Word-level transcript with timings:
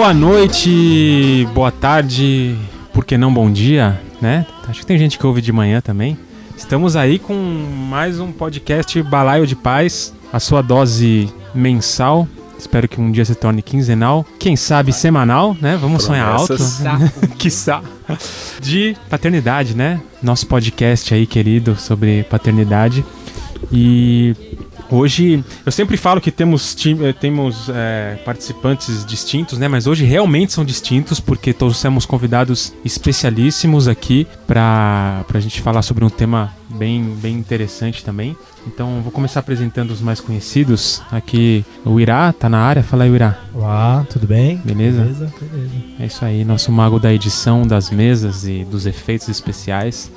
Boa 0.00 0.14
noite, 0.14 1.46
boa 1.52 1.70
tarde, 1.70 2.56
por 2.90 3.04
que 3.04 3.18
não 3.18 3.32
bom 3.32 3.52
dia, 3.52 4.00
né? 4.18 4.46
Acho 4.66 4.80
que 4.80 4.86
tem 4.86 4.96
gente 4.96 5.18
que 5.18 5.26
ouve 5.26 5.42
de 5.42 5.52
manhã 5.52 5.82
também. 5.82 6.16
Estamos 6.56 6.96
aí 6.96 7.18
com 7.18 7.34
mais 7.34 8.18
um 8.18 8.32
podcast 8.32 9.02
Balaio 9.02 9.46
de 9.46 9.54
Paz, 9.54 10.14
a 10.32 10.40
sua 10.40 10.62
dose 10.62 11.28
mensal. 11.54 12.26
Espero 12.58 12.88
que 12.88 12.98
um 12.98 13.12
dia 13.12 13.26
se 13.26 13.34
torne 13.34 13.60
quinzenal, 13.60 14.24
quem 14.38 14.56
sabe 14.56 14.90
semanal, 14.90 15.54
né? 15.60 15.78
Vamos 15.78 16.02
sonhar 16.02 16.28
alto. 16.28 16.56
Quiçá. 17.36 17.82
De 18.58 18.96
paternidade, 19.10 19.76
né? 19.76 20.00
Nosso 20.22 20.46
podcast 20.46 21.12
aí, 21.12 21.26
querido, 21.26 21.76
sobre 21.76 22.22
paternidade. 22.22 23.04
E 23.70 24.34
Hoje, 24.90 25.44
eu 25.64 25.70
sempre 25.70 25.96
falo 25.96 26.20
que 26.20 26.32
temos, 26.32 26.76
eh, 27.00 27.12
temos 27.12 27.68
é, 27.68 28.18
participantes 28.24 29.04
distintos, 29.06 29.56
né? 29.56 29.68
Mas 29.68 29.86
hoje 29.86 30.04
realmente 30.04 30.52
são 30.52 30.64
distintos 30.64 31.20
porque 31.20 31.52
trouxemos 31.52 32.04
convidados 32.04 32.72
especialíssimos 32.84 33.86
aqui 33.86 34.26
para 34.48 35.24
a 35.32 35.40
gente 35.40 35.60
falar 35.60 35.82
sobre 35.82 36.04
um 36.04 36.10
tema 36.10 36.52
bem, 36.68 37.04
bem 37.22 37.36
interessante 37.36 38.04
também. 38.04 38.36
Então, 38.66 39.00
vou 39.00 39.12
começar 39.12 39.40
apresentando 39.40 39.92
os 39.92 40.00
mais 40.00 40.20
conhecidos. 40.20 41.00
Aqui, 41.10 41.64
o 41.84 42.00
Irá 42.00 42.32
tá 42.32 42.48
na 42.48 42.58
área. 42.58 42.82
Fala 42.82 43.04
aí, 43.04 43.10
Irá. 43.12 43.38
Olá, 43.54 44.04
tudo 44.10 44.26
bem? 44.26 44.56
Beleza? 44.64 45.02
Beleza, 45.02 45.32
beleza. 45.40 45.70
É 46.00 46.06
isso 46.06 46.24
aí, 46.24 46.44
nosso 46.44 46.72
mago 46.72 46.98
da 46.98 47.12
edição, 47.14 47.62
das 47.62 47.90
mesas 47.90 48.44
e 48.44 48.64
dos 48.64 48.86
efeitos 48.86 49.28
especiais. 49.28 50.10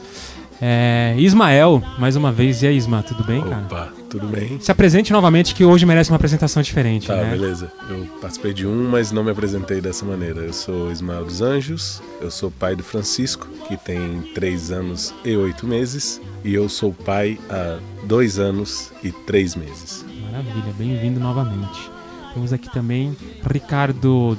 É, 0.60 1.14
Ismael, 1.18 1.82
mais 2.00 2.16
uma 2.16 2.32
vez. 2.32 2.64
E 2.64 2.68
aí, 2.68 2.76
Isma, 2.76 3.04
tudo 3.04 3.24
bem, 3.24 3.42
cara? 3.42 4.03
Tudo 4.14 4.28
bem? 4.28 4.60
Se 4.62 4.72
apresente 4.72 5.12
novamente, 5.12 5.56
que 5.56 5.66
hoje 5.66 5.88
merece 5.88 6.12
uma 6.12 6.18
apresentação 6.18 6.62
diferente, 6.62 7.08
Tá, 7.08 7.16
né? 7.16 7.32
beleza. 7.32 7.72
Eu 7.90 8.06
participei 8.22 8.54
de 8.54 8.68
um, 8.68 8.88
mas 8.88 9.12
não 9.12 9.24
me 9.24 9.32
apresentei 9.32 9.82
dessa 9.82 10.06
maneira. 10.06 10.42
Eu 10.42 10.54
sou 10.54 10.92
Ismael 10.92 11.26
dos 11.26 11.42
Anjos, 11.42 12.00
eu 12.22 12.30
sou 12.30 12.52
pai 12.52 12.76
do 12.76 12.84
Francisco, 12.84 13.48
que 13.68 13.76
tem 13.76 14.22
três 14.36 14.72
anos 14.72 15.12
e 15.26 15.36
oito 15.36 15.66
meses, 15.66 16.22
e 16.44 16.54
eu 16.54 16.70
sou 16.70 16.94
pai 16.94 17.40
há 17.50 17.80
dois 18.04 18.38
anos 18.38 18.92
e 19.04 19.12
três 19.12 19.56
meses. 19.56 20.06
Maravilha, 20.32 20.72
bem-vindo 20.78 21.20
novamente. 21.20 21.90
Temos 22.36 22.54
aqui 22.54 22.72
também 22.72 23.18
Ricardo 23.52 24.38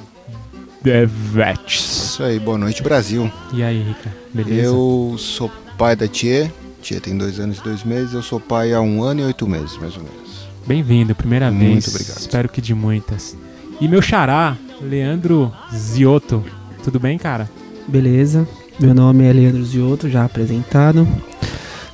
Devetes. 0.82 1.80
Isso 2.12 2.22
aí, 2.22 2.38
boa 2.38 2.56
noite 2.58 2.80
Brasil. 2.80 3.28
E 3.52 3.60
aí, 3.60 3.82
Rica? 3.82 4.12
Beleza? 4.32 4.68
Eu 4.68 5.16
sou 5.18 5.50
pai 5.76 5.96
da 5.96 6.06
Tia. 6.06 6.48
Tia 6.84 7.00
tem 7.00 7.16
dois 7.16 7.40
anos 7.40 7.60
e 7.60 7.62
dois 7.64 7.82
meses. 7.82 8.12
Eu 8.12 8.22
sou 8.22 8.38
pai 8.38 8.74
há 8.74 8.80
um 8.82 9.02
ano 9.02 9.22
e 9.22 9.24
oito 9.24 9.48
meses, 9.48 9.74
mais 9.78 9.96
ou 9.96 10.02
menos. 10.02 10.46
Bem-vindo, 10.66 11.14
primeira 11.14 11.50
Muito 11.50 11.72
vez. 11.72 11.88
obrigado. 11.88 12.18
Espero 12.18 12.46
que 12.46 12.60
de 12.60 12.74
muitas. 12.74 13.34
E 13.80 13.88
meu 13.88 14.02
xará, 14.02 14.54
Leandro 14.82 15.50
Ziotto. 15.74 16.44
Tudo 16.82 17.00
bem, 17.00 17.16
cara? 17.16 17.48
Beleza, 17.88 18.46
meu 18.78 18.92
nome 18.94 19.24
é 19.24 19.32
Leandro 19.32 19.64
Ziotto, 19.64 20.10
já 20.10 20.26
apresentado. 20.26 21.08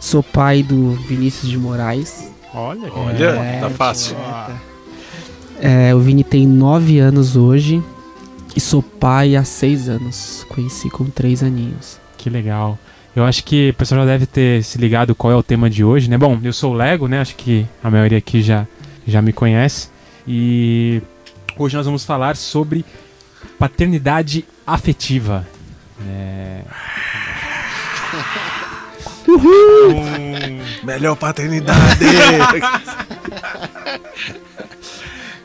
Sou 0.00 0.24
pai 0.24 0.64
do 0.64 0.90
Vinícius 1.06 1.48
de 1.48 1.56
Moraes. 1.56 2.28
Olha, 2.52 2.92
Olha, 2.92 3.24
É, 3.26 3.60
tá 3.60 3.70
fácil. 3.70 4.16
É, 5.60 5.94
o 5.94 6.00
Vini 6.00 6.24
tem 6.24 6.48
9 6.48 6.98
anos 6.98 7.36
hoje 7.36 7.80
e 8.56 8.60
sou 8.60 8.82
pai 8.82 9.36
há 9.36 9.44
6 9.44 9.88
anos. 9.88 10.44
Conheci 10.48 10.90
com 10.90 11.04
3 11.04 11.44
aninhos. 11.44 12.00
Que 12.18 12.28
legal. 12.28 12.76
Eu 13.14 13.24
acho 13.24 13.44
que 13.44 13.70
o 13.70 13.74
pessoal 13.74 14.02
já 14.02 14.06
deve 14.06 14.26
ter 14.26 14.62
se 14.62 14.78
ligado 14.78 15.14
qual 15.14 15.32
é 15.32 15.36
o 15.36 15.42
tema 15.42 15.68
de 15.68 15.82
hoje, 15.82 16.08
né? 16.08 16.16
Bom, 16.16 16.38
eu 16.42 16.52
sou 16.52 16.72
o 16.72 16.76
Lego, 16.76 17.08
né? 17.08 17.20
Acho 17.20 17.34
que 17.34 17.66
a 17.82 17.90
maioria 17.90 18.18
aqui 18.18 18.40
já, 18.40 18.66
já 19.06 19.20
me 19.20 19.32
conhece. 19.32 19.88
E 20.26 21.02
hoje 21.58 21.76
nós 21.76 21.86
vamos 21.86 22.04
falar 22.04 22.36
sobre 22.36 22.84
paternidade 23.58 24.44
afetiva. 24.66 25.46
É... 26.02 26.62
Melhor 30.82 31.14
paternidade! 31.14 31.78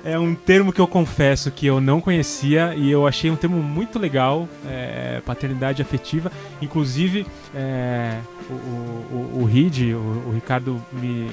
É 0.05 0.19
um 0.19 0.35
termo 0.35 0.71
que 0.71 0.79
eu 0.79 0.87
confesso 0.87 1.49
que 1.49 1.65
eu 1.65 1.81
não 1.81 1.99
conhecia 1.99 2.75
e 2.75 2.91
eu 2.91 3.07
achei 3.07 3.31
um 3.31 3.35
termo 3.35 3.57
muito 3.57 3.97
legal, 3.97 4.47
é, 4.67 5.19
paternidade 5.25 5.81
afetiva. 5.81 6.31
Inclusive, 6.61 7.25
é, 7.55 8.19
o, 8.47 8.53
o, 8.53 9.37
o, 9.37 9.41
o 9.41 9.45
Reed, 9.45 9.93
o, 9.95 10.29
o 10.29 10.31
Ricardo, 10.31 10.79
me, 10.93 11.31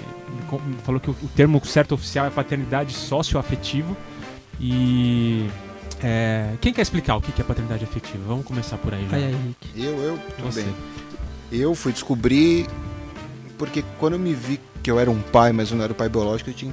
me 0.66 0.76
falou 0.82 0.98
que 0.98 1.10
o, 1.10 1.16
o 1.22 1.28
termo 1.36 1.60
certo 1.66 1.92
oficial 1.92 2.24
é 2.24 2.30
paternidade 2.30 2.94
socioafetiva. 2.94 3.94
E 4.58 5.50
é, 6.02 6.54
quem 6.58 6.72
quer 6.72 6.80
explicar 6.80 7.16
o 7.16 7.20
que 7.20 7.30
que 7.30 7.42
é 7.42 7.44
paternidade 7.44 7.84
afetiva? 7.84 8.24
Vamos 8.26 8.46
começar 8.46 8.78
por 8.78 8.94
aí 8.94 9.06
já. 9.10 9.18
Aí, 9.18 9.24
Henrique. 9.24 9.68
Eu, 9.76 9.98
eu, 9.98 10.18
tudo 10.36 10.50
Você. 10.50 10.62
bem. 10.62 10.74
Eu 11.52 11.74
fui 11.74 11.92
descobrir 11.92 12.66
porque 13.58 13.84
quando 13.98 14.14
eu 14.14 14.18
me 14.18 14.32
vi 14.32 14.58
que 14.82 14.90
eu 14.90 14.98
era 14.98 15.10
um 15.10 15.20
pai, 15.20 15.52
mas 15.52 15.70
eu 15.70 15.76
não 15.76 15.84
era 15.84 15.92
o 15.92 15.96
pai 15.96 16.08
biológico, 16.08 16.50
eu 16.50 16.54
tinha, 16.54 16.72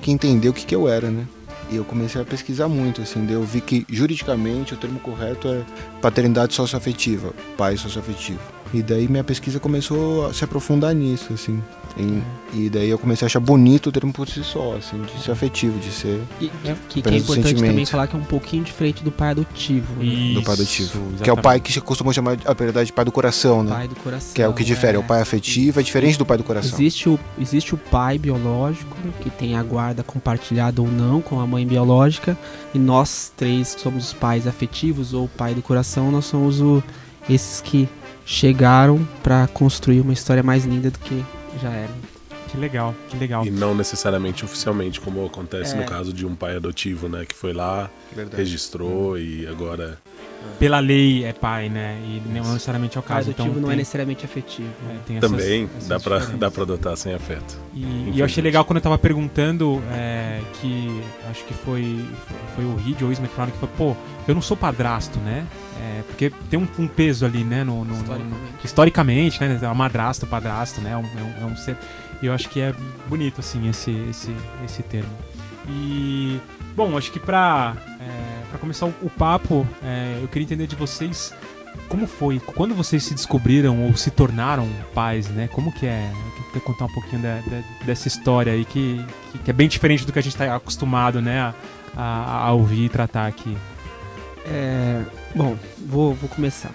que 0.00 0.10
entender 0.10 0.48
o 0.48 0.52
que, 0.52 0.66
que 0.66 0.74
eu 0.74 0.88
era, 0.88 1.10
né? 1.10 1.26
E 1.74 1.76
eu 1.76 1.84
comecei 1.84 2.22
a 2.22 2.24
pesquisar 2.24 2.68
muito, 2.68 3.02
assim, 3.02 3.24
daí 3.26 3.34
eu 3.34 3.42
vi 3.42 3.60
que 3.60 3.84
juridicamente 3.90 4.74
o 4.74 4.76
termo 4.76 5.00
correto 5.00 5.48
é 5.48 5.62
paternidade 6.00 6.54
socioafetiva, 6.54 7.32
pai 7.56 7.76
socioafetivo. 7.76 8.38
E 8.72 8.80
daí 8.82 9.08
minha 9.08 9.24
pesquisa 9.24 9.58
começou 9.58 10.26
a 10.26 10.32
se 10.32 10.44
aprofundar 10.44 10.94
nisso, 10.94 11.32
assim. 11.32 11.60
Em- 11.96 12.22
e 12.52 12.68
daí 12.68 12.88
eu 12.88 12.98
comecei 12.98 13.24
a 13.24 13.26
achar 13.26 13.38
bonito 13.38 13.88
o 13.88 13.92
termo 13.92 14.12
por 14.12 14.28
si 14.28 14.42
só, 14.42 14.74
assim, 14.76 15.00
de 15.02 15.22
ser 15.22 15.30
afetivo, 15.30 15.78
de 15.78 15.92
ser 15.92 16.20
E, 16.40 16.50
que, 16.88 17.00
que 17.02 17.08
é 17.08 17.16
importante 17.18 17.54
também 17.62 17.86
falar 17.86 18.08
que 18.08 18.16
é 18.16 18.18
um 18.18 18.24
pouquinho 18.24 18.64
diferente 18.64 19.04
do 19.04 19.12
pai 19.12 19.30
adotivo. 19.30 19.94
Né? 20.02 20.06
Isso, 20.06 20.34
do 20.34 20.42
pai 20.42 20.54
adotivo. 20.54 20.90
Que 20.90 20.98
é 20.98 21.00
o 21.00 21.14
exatamente. 21.14 21.42
pai 21.42 21.60
que 21.60 21.72
se 21.72 21.80
costuma 21.80 22.12
chamar, 22.12 22.36
a 22.44 22.52
verdade, 22.52 22.86
de 22.86 22.92
pai 22.92 23.04
do 23.04 23.12
coração, 23.12 23.62
né? 23.62 23.70
Pai 23.70 23.86
do 23.88 23.94
coração. 23.94 24.34
Que 24.34 24.42
é 24.42 24.48
o 24.48 24.52
que 24.52 24.64
difere. 24.64 24.96
O 24.98 25.04
pai 25.04 25.20
afetivo 25.20 25.78
é 25.78 25.82
diferente 25.84 26.18
do 26.18 26.26
pai 26.26 26.36
do 26.36 26.42
coração. 26.42 26.76
Existe 26.76 27.08
o, 27.08 27.18
existe 27.38 27.74
o 27.74 27.78
pai 27.78 28.18
biológico, 28.18 28.96
que 29.20 29.30
tem 29.30 29.54
a 29.54 29.62
guarda 29.62 30.02
compartilhada 30.02 30.82
ou 30.82 30.88
não 30.88 31.20
com 31.20 31.38
a 31.38 31.46
mãe 31.46 31.63
biológica, 31.64 32.36
e 32.74 32.78
nós 32.78 33.32
três 33.36 33.74
que 33.74 33.80
somos 33.80 34.06
os 34.06 34.12
pais 34.12 34.46
afetivos 34.46 35.12
ou 35.14 35.28
pai 35.28 35.54
do 35.54 35.62
coração, 35.62 36.10
nós 36.10 36.24
somos 36.26 36.60
o, 36.60 36.82
esses 37.28 37.60
que 37.60 37.88
chegaram 38.24 39.06
pra 39.22 39.46
construir 39.46 40.00
uma 40.00 40.12
história 40.12 40.42
mais 40.42 40.64
linda 40.64 40.90
do 40.90 40.98
que 40.98 41.24
já 41.60 41.70
era. 41.70 42.13
Que 42.54 42.60
legal, 42.60 42.94
que 43.08 43.16
legal. 43.16 43.44
e 43.44 43.50
não 43.50 43.74
necessariamente 43.74 44.44
oficialmente, 44.44 45.00
como 45.00 45.26
acontece 45.26 45.74
É. 45.74 45.78
no 45.80 45.84
caso 45.84 46.12
de 46.12 46.24
um 46.24 46.34
pai 46.36 46.56
adotivo, 46.56 47.08
né? 47.08 47.24
Que 47.26 47.34
foi 47.34 47.52
lá, 47.52 47.90
Verdade. 48.14 48.36
registrou 48.36 49.18
e 49.18 49.44
agora. 49.46 49.98
Pela 50.58 50.78
lei 50.78 51.24
é 51.24 51.32
pai, 51.32 51.68
né? 51.70 51.98
E 52.04 52.22
não 52.28 52.52
necessariamente 52.52 52.96
é 52.96 53.00
o 53.00 53.02
Pai 53.02 53.16
caso. 53.16 53.30
adotivo 53.30 53.48
Então 53.48 53.62
não 53.62 53.72
é 53.72 53.76
necessariamente 53.76 54.24
afetivo. 54.26 54.68
é, 54.90 54.96
tem 55.06 55.16
essas- 55.16 55.30
Também 55.30 55.70
essas 55.76 55.88
dá 55.88 55.98
pra, 55.98 56.16
diferenças. 56.18 56.38
dá 56.40 56.50
pra 56.50 56.62
adotar 56.62 56.96
sem 56.98 57.14
afeto. 57.14 57.58
E, 57.74 58.12
e 58.14 58.20
eu 58.20 58.24
achei 58.26 58.42
legal 58.42 58.62
quando 58.64 58.76
eu 58.76 58.82
tava 58.82 58.98
perguntando 58.98 59.82
é, 59.90 60.40
que 60.60 61.00
acho 61.30 61.44
que 61.46 61.54
foi, 61.54 62.04
foi 62.54 62.64
o 62.66 62.76
Reed 62.76 63.00
ou 63.02 63.08
o 63.08 63.12
Isma 63.12 63.26
que 63.26 63.34
falaram 63.34 63.52
que 63.52 63.58
foi, 63.58 63.68
pô, 63.76 63.96
eu 64.28 64.34
não 64.34 64.42
sou 64.42 64.56
padrasto, 64.56 65.18
né? 65.20 65.46
É, 65.80 66.02
porque 66.06 66.30
tem 66.50 66.58
um, 66.58 66.68
um 66.78 66.86
peso 66.86 67.24
ali, 67.24 67.42
né? 67.42 67.64
No, 67.64 67.82
no- 67.84 67.94
no- 67.94 67.94
Historicamente. 68.02 68.64
historicamente, 68.64 69.40
né? 69.40 69.58
É 69.62 69.74
madrasto, 69.74 70.26
padrasto, 70.26 70.80
né? 70.82 70.92
É 70.92 70.96
um, 70.96 71.00
é 71.00 71.22
um- 71.22 71.48
é 71.48 71.52
um 71.52 71.56
ser. 71.56 71.76
E 72.22 72.26
eu 72.26 72.32
acho 72.32 72.48
que 72.48 72.60
é 72.60 72.74
bonito, 73.08 73.40
assim, 73.40 73.68
esse, 73.68 73.90
esse, 74.10 74.34
esse 74.64 74.82
termo. 74.82 75.10
E, 75.68 76.38
bom, 76.76 76.96
acho 76.96 77.10
que 77.12 77.18
pra, 77.20 77.74
é, 78.00 78.42
pra 78.50 78.58
começar 78.58 78.86
o, 78.86 79.10
papo, 79.10 79.66
é, 79.82 80.18
eu 80.22 80.28
queria 80.28 80.44
entender 80.44 80.66
de 80.66 80.76
vocês 80.76 81.32
como 81.88 82.06
foi, 82.06 82.38
quando 82.40 82.74
vocês 82.74 83.02
se 83.02 83.14
descobriram 83.14 83.82
ou 83.84 83.96
se 83.96 84.10
tornaram 84.10 84.68
pais, 84.94 85.28
né? 85.28 85.48
Como 85.48 85.72
que 85.72 85.86
é? 85.86 86.10
Eu 86.38 86.44
queria 86.46 86.60
contar 86.60 86.84
um 86.84 86.92
pouquinho 86.94 87.20
da- 87.22 87.40
da- 87.40 87.62
dessa 87.84 88.06
história 88.08 88.52
aí 88.52 88.64
que, 88.64 89.04
que, 89.32 89.38
que 89.38 89.50
é 89.50 89.52
bem 89.52 89.68
diferente 89.68 90.06
do 90.06 90.12
que 90.12 90.18
a 90.18 90.22
gente 90.22 90.32
está 90.34 90.54
acostumado, 90.54 91.20
né? 91.20 91.52
A, 91.96 92.46
a- 92.46 92.52
ouvir 92.52 92.84
e 92.84 92.88
tratar 92.88 93.26
aqui. 93.26 93.56
É, 94.46 95.02
bom, 95.34 95.56
vou, 95.86 96.14
vou 96.14 96.28
começar. 96.28 96.70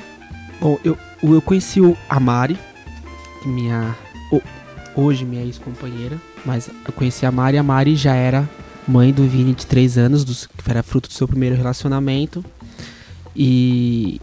Bom, 0.60 0.78
eu, 0.84 0.98
eu 1.24 1.42
conheci 1.42 1.80
o 1.80 1.96
Amari, 2.10 2.58
minha. 3.46 3.96
o- 4.32 4.42
hoje 5.00 5.26
minha 5.26 5.44
ex-companheira, 5.44 6.18
mas 6.46 6.70
eu 6.86 6.94
conheci 6.94 7.26
a 7.26 7.32
Mari 7.32 7.58
a 7.58 7.64
Mari 7.64 7.96
já 7.96 8.14
era 8.14 8.48
mãe 8.88 9.14
do 9.14 9.24
Vini 9.28 9.54
de 9.54 9.66
3 9.66 9.98
anos, 9.98 10.24
dos, 10.24 10.48
que 10.48 10.70
era 10.70 10.82
fruto 10.82 11.08
do 11.08 11.14
seu 11.14 11.28
primeiro 11.28 11.56
relacionamento. 11.56 12.44
E. 13.36 14.20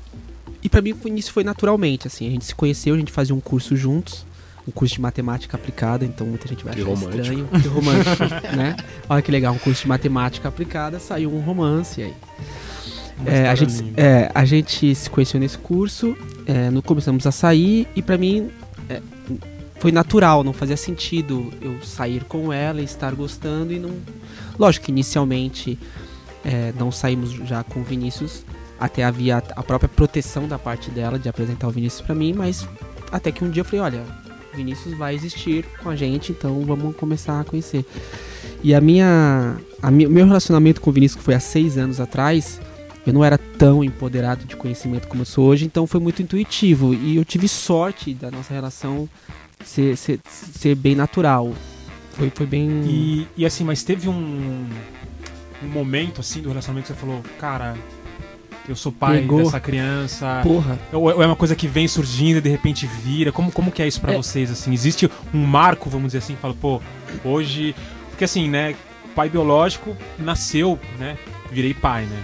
E 0.63 0.69
pra 0.69 0.83
mim 0.83 0.95
foi, 0.95 1.13
isso 1.13 1.33
foi 1.33 1.45
naturalmente, 1.45 2.09
assim, 2.09 2.27
a 2.27 2.31
gente 2.31 2.45
se 2.45 2.55
conheceu, 2.55 2.95
a 2.95 2.99
gente 2.99 3.13
fazia 3.13 3.35
um 3.35 3.41
curso 3.41 3.77
juntos, 3.77 4.27
um 4.67 4.73
curso 4.73 4.95
de 4.95 5.01
matemática 5.01 5.57
aplicada, 5.57 6.05
então 6.05 6.27
muita 6.27 6.49
gente 6.49 6.65
vai 6.65 6.75
Que 6.75 6.81
achar 6.81 6.91
romântico. 6.91 7.21
estranho. 7.23 7.49
Que 7.63 7.69
romântico, 7.69 8.25
né? 8.57 8.77
Olha 9.09 9.23
que 9.23 9.31
legal, 9.31 9.55
um 9.55 9.59
curso 9.59 9.83
de 9.83 9.89
matemática 9.89 10.49
aplicada, 10.49 10.99
saiu 10.99 11.33
um 11.33 11.41
romance 11.41 12.03
aí. 12.03 12.15
É, 13.25 13.49
a, 13.49 13.55
gente, 13.55 13.93
é, 13.97 14.31
a 14.35 14.45
gente 14.45 14.95
se 14.95 15.09
conheceu 15.09 15.39
nesse 15.39 15.57
curso, 15.57 16.17
é, 16.47 16.69
no, 16.69 16.83
começamos 16.83 17.27
a 17.27 17.33
sair 17.33 17.87
e 17.95 18.03
pra 18.03 18.19
mim 18.19 18.51
foi 19.79 19.93
natural, 19.93 20.43
não 20.43 20.53
fazia 20.53 20.77
sentido 20.77 21.53
eu 21.61 21.81
sair 21.83 22.25
com 22.25 22.53
ela 22.53 22.81
e 22.81 22.85
estar 22.85 23.15
gostando 23.15 23.73
e 23.73 23.79
não. 23.79 23.95
Lógico 24.59 24.87
que 24.87 24.93
inicialmente 24.93 25.79
é, 26.45 26.73
não 26.79 26.91
saímos 26.91 27.31
já 27.33 27.63
com 27.63 27.81
o 27.81 27.85
Vinícius. 27.85 28.45
Até 28.79 29.05
havia 29.05 29.39
a 29.39 29.63
própria 29.63 29.89
proteção 29.89 30.47
da 30.47 30.59
parte 30.59 30.91
dela 30.91 31.19
de 31.19 31.29
apresentar 31.29 31.69
o 31.69 31.71
Vinícius 31.71 32.03
pra 32.03 32.15
mim, 32.15 32.35
mas 32.35 32.69
até 33.11 33.33
que 33.33 33.43
um 33.45 33.51
dia 33.51 33.61
eu 33.63 33.65
falei, 33.65 33.81
olha, 33.81 34.03
Vinícius 34.55 34.97
vai 34.97 35.15
existir 35.15 35.65
com 35.83 35.89
a 35.89 35.97
gente, 35.97 36.33
então 36.33 36.61
vamos 36.63 36.95
começar 36.97 37.41
a 37.41 37.45
conhecer. 37.45 37.85
E 38.63 38.75
a 38.75 38.81
minha, 38.81 39.57
a 39.83 39.91
mi- 39.91 40.07
meu 40.07 40.27
relacionamento 40.27 40.81
com 40.81 40.91
o 40.91 40.93
Vinícius, 40.93 41.19
que 41.19 41.25
foi 41.25 41.35
há 41.35 41.41
seis 41.41 41.79
anos 41.79 42.01
atrás, 42.01 42.61
eu 43.07 43.13
não 43.13 43.25
era 43.25 43.39
tão 43.39 43.85
empoderado 43.85 44.45
de 44.45 44.57
conhecimento 44.57 45.09
como 45.09 45.23
eu 45.23 45.27
sou 45.27 45.47
hoje, 45.47 45.65
então 45.65 45.87
foi 45.87 46.01
muito 46.01 46.21
intuitivo. 46.21 46.93
E 46.93 47.17
eu 47.17 47.25
tive 47.25 47.49
sorte 47.49 48.13
da 48.13 48.31
nossa 48.31 48.53
relação 48.53 49.09
ser, 49.65 49.97
ser, 49.97 50.21
ser 50.29 50.75
bem 50.75 50.95
natural. 50.95 51.53
Foi, 52.13 52.31
foi 52.35 52.47
bem. 52.47 52.69
E, 52.87 53.29
e 53.37 53.47
assim, 53.47 53.65
mas 53.65 53.83
teve 53.83 54.09
um, 54.09 54.67
um 55.63 55.69
momento 55.69 56.21
assim 56.21 56.41
do 56.41 56.49
relacionamento 56.49 56.87
que 56.89 56.95
você 56.95 56.99
falou, 57.01 57.23
cara, 57.39 57.77
eu 58.69 58.75
sou 58.75 58.91
pai 58.91 59.21
Pegou. 59.21 59.43
dessa 59.45 59.61
criança. 59.61 60.41
Porra. 60.43 60.79
Ou 60.93 61.03
ou 61.03 61.23
é 61.23 61.27
uma 61.27 61.37
coisa 61.37 61.55
que 61.55 61.69
vem 61.69 61.87
surgindo 61.87 62.39
e 62.39 62.41
de 62.41 62.49
repente 62.49 62.87
vira? 62.87 63.31
Como, 63.33 63.53
como 63.53 63.71
que 63.71 63.83
é 63.83 63.87
isso 63.87 64.01
pra 64.01 64.13
É. 64.13 64.17
vocês, 64.17 64.51
assim? 64.51 64.73
Existe 64.73 65.11
um 65.33 65.45
marco, 65.45 65.89
vamos 65.91 66.09
dizer 66.09 66.19
assim, 66.19 66.37
fala, 66.37 66.55
pô, 66.55 66.81
hoje... 67.25 67.75
Porque 68.11 68.25
assim, 68.25 68.49
né, 68.49 68.75
pai 69.15 69.29
biológico 69.29 69.95
nasceu, 70.19 70.79
né, 70.99 71.19
virei 71.53 71.75
pai, 71.75 72.07
né? 72.07 72.23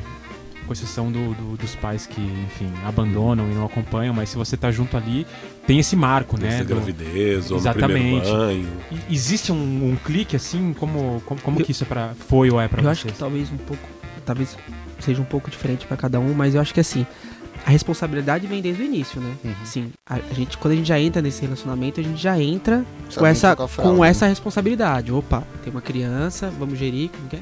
Com 0.72 0.84
exceção 0.84 1.12
do, 1.12 1.34
do- 1.34 1.56
dos 1.58 1.74
pais 1.76 2.06
que, 2.06 2.18
enfim, 2.20 2.66
abandonam 2.86 3.50
e 3.50 3.54
não 3.54 3.66
acompanham, 3.66 4.14
mas 4.14 4.30
se 4.30 4.36
você 4.38 4.56
tá 4.56 4.70
junto 4.70 4.96
ali, 4.96 5.26
tem 5.66 5.78
esse 5.78 5.94
marco, 5.94 6.38
né? 6.38 6.44
Desde 6.48 6.62
a 6.62 6.64
do- 6.64 6.74
gravidez, 6.76 7.50
ou 7.50 7.60
no 7.60 7.62
primeiro 7.74 8.16
Exatamente. 8.16 8.30
banho. 8.30 8.68
E- 8.90 9.14
Existe 9.14 9.52
um, 9.52 9.56
um 9.92 9.96
clique, 10.02 10.34
assim, 10.34 10.72
como, 10.72 11.22
como, 11.26 11.40
como 11.42 11.62
que 11.62 11.72
isso 11.72 11.84
é 11.84 11.86
pra, 11.86 12.14
foi 12.26 12.50
ou 12.50 12.58
é 12.58 12.68
pra 12.68 12.80
eu 12.80 12.84
vocês? 12.84 12.98
acho 13.04 13.06
que 13.08 13.12
talvez 13.12 13.52
um 13.52 13.58
pouco. 13.58 13.86
Talvez 14.24 14.56
seja 14.98 15.20
um 15.20 15.24
pouco 15.26 15.50
diferente 15.50 15.86
pra 15.86 15.96
cada 15.96 16.18
um, 16.18 16.32
mas 16.32 16.54
eu 16.54 16.60
acho 16.62 16.72
que 16.72 16.80
assim. 16.80 17.06
A 17.66 17.70
responsabilidade 17.70 18.46
vem 18.46 18.60
desde 18.62 18.82
o 18.82 18.86
início, 18.86 19.20
né? 19.20 19.34
Uhum. 19.44 19.54
Assim, 19.62 19.92
a, 20.08 20.14
a 20.16 20.34
gente, 20.34 20.56
quando 20.58 20.72
a 20.72 20.76
gente 20.76 20.86
já 20.88 20.98
entra 20.98 21.20
nesse 21.20 21.42
relacionamento, 21.42 22.00
a 22.00 22.02
gente 22.02 22.20
já 22.20 22.40
entra 22.40 22.82
com 23.14 23.26
essa, 23.26 23.48
trocar 23.54 23.68
fralda, 23.68 23.94
com 23.94 24.02
né? 24.02 24.08
essa 24.08 24.26
responsabilidade. 24.26 25.12
Opa, 25.12 25.44
tem 25.62 25.70
uma 25.70 25.82
criança, 25.82 26.50
vamos 26.58 26.78
gerir, 26.78 27.10
como 27.10 27.28
que 27.28 27.36
é? 27.36 27.40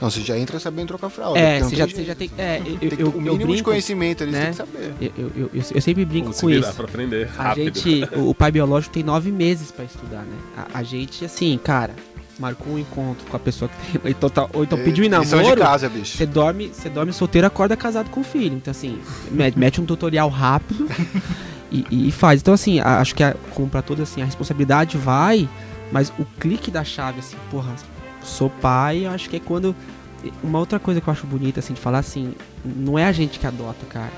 Não, 0.00 0.10
você 0.10 0.20
já 0.22 0.38
entra 0.38 0.58
sabendo 0.58 0.88
trocar 0.88 1.10
fralda. 1.10 1.38
É, 1.38 1.60
você 1.60 1.68
tem 1.70 1.78
já, 1.78 1.86
você 1.86 2.04
já 2.04 2.14
tem. 2.14 2.30
É, 2.38 2.58
eu, 2.64 2.78
Tem 2.78 2.88
eu, 2.92 2.98
eu, 2.98 3.06
o 3.08 3.10
eu 3.16 3.20
mínimo 3.20 3.38
de 3.38 3.46
brinco. 3.46 3.64
conhecimento, 3.70 4.22
eles 4.24 4.32
né? 4.32 4.40
têm 4.44 4.50
que 4.50 4.56
saber. 4.56 4.94
Eu, 5.00 5.12
eu, 5.18 5.30
eu, 5.36 5.50
eu- 5.54 5.62
eu 5.74 5.80
sempre 5.82 6.04
brinco 6.04 6.32
se 6.32 6.40
com 6.40 6.46
virar 6.46 6.68
isso. 6.68 6.76
pra 6.76 6.84
aprender 6.86 7.28
A 7.36 7.42
rápido. 7.42 7.78
gente, 7.78 8.08
o, 8.16 8.30
o 8.30 8.34
pai 8.34 8.50
biológico 8.50 8.94
tem 8.94 9.02
nove 9.02 9.30
meses 9.30 9.70
pra 9.70 9.84
estudar, 9.84 10.22
né? 10.22 10.36
A, 10.56 10.78
a 10.78 10.82
gente, 10.82 11.24
assim, 11.24 11.58
cara, 11.62 11.94
marcou 12.38 12.72
um 12.72 12.78
encontro 12.78 13.26
com 13.30 13.36
a 13.36 13.40
pessoa 13.40 13.68
que 13.68 13.92
tem. 13.92 14.00
Ou 14.04 14.10
então, 14.10 14.50
ou 14.54 14.64
então 14.64 14.78
pediu 14.78 15.04
em 15.04 15.08
Lição 15.08 15.38
de 15.38 15.44
namoro. 15.44 15.60
casa, 15.60 15.88
bicho. 15.88 16.16
Você 16.16 16.24
dorme, 16.24 16.68
você 16.72 16.88
dorme 16.88 17.12
solteiro, 17.12 17.46
acorda 17.46 17.76
casado 17.76 18.08
com 18.08 18.24
filho. 18.24 18.56
Então, 18.56 18.70
assim, 18.70 18.98
me- 19.30 19.52
mete 19.54 19.80
um 19.80 19.84
tutorial 19.84 20.30
rápido 20.30 20.88
e, 21.70 21.84
e- 21.90 22.08
e 22.08 22.10
faz. 22.10 22.40
Então, 22.40 22.54
assim, 22.54 22.80
a- 22.80 23.00
acho 23.00 23.14
que, 23.14 23.22
a, 23.22 23.34
como 23.54 23.68
pra 23.68 23.82
todos, 23.82 24.02
assim, 24.10 24.22
a 24.22 24.24
responsabilidade 24.24 24.96
vai, 24.96 25.46
mas 25.92 26.10
o 26.18 26.24
clique 26.38 26.70
da 26.70 26.82
chave, 26.82 27.18
assim, 27.18 27.36
porra, 27.50 27.74
sou 28.22 28.50
pai, 28.50 29.06
eu 29.06 29.10
acho 29.10 29.28
que 29.28 29.36
é 29.36 29.40
quando. 29.40 29.74
Uma 30.42 30.58
outra 30.58 30.78
coisa 30.78 31.00
que 31.00 31.08
eu 31.08 31.12
acho 31.12 31.26
bonita, 31.26 31.60
assim, 31.60 31.72
de 31.72 31.80
falar 31.80 31.98
assim, 32.00 32.34
não 32.64 32.98
é 32.98 33.04
a 33.06 33.12
gente 33.12 33.38
que 33.38 33.46
adota, 33.46 33.86
cara. 33.88 34.12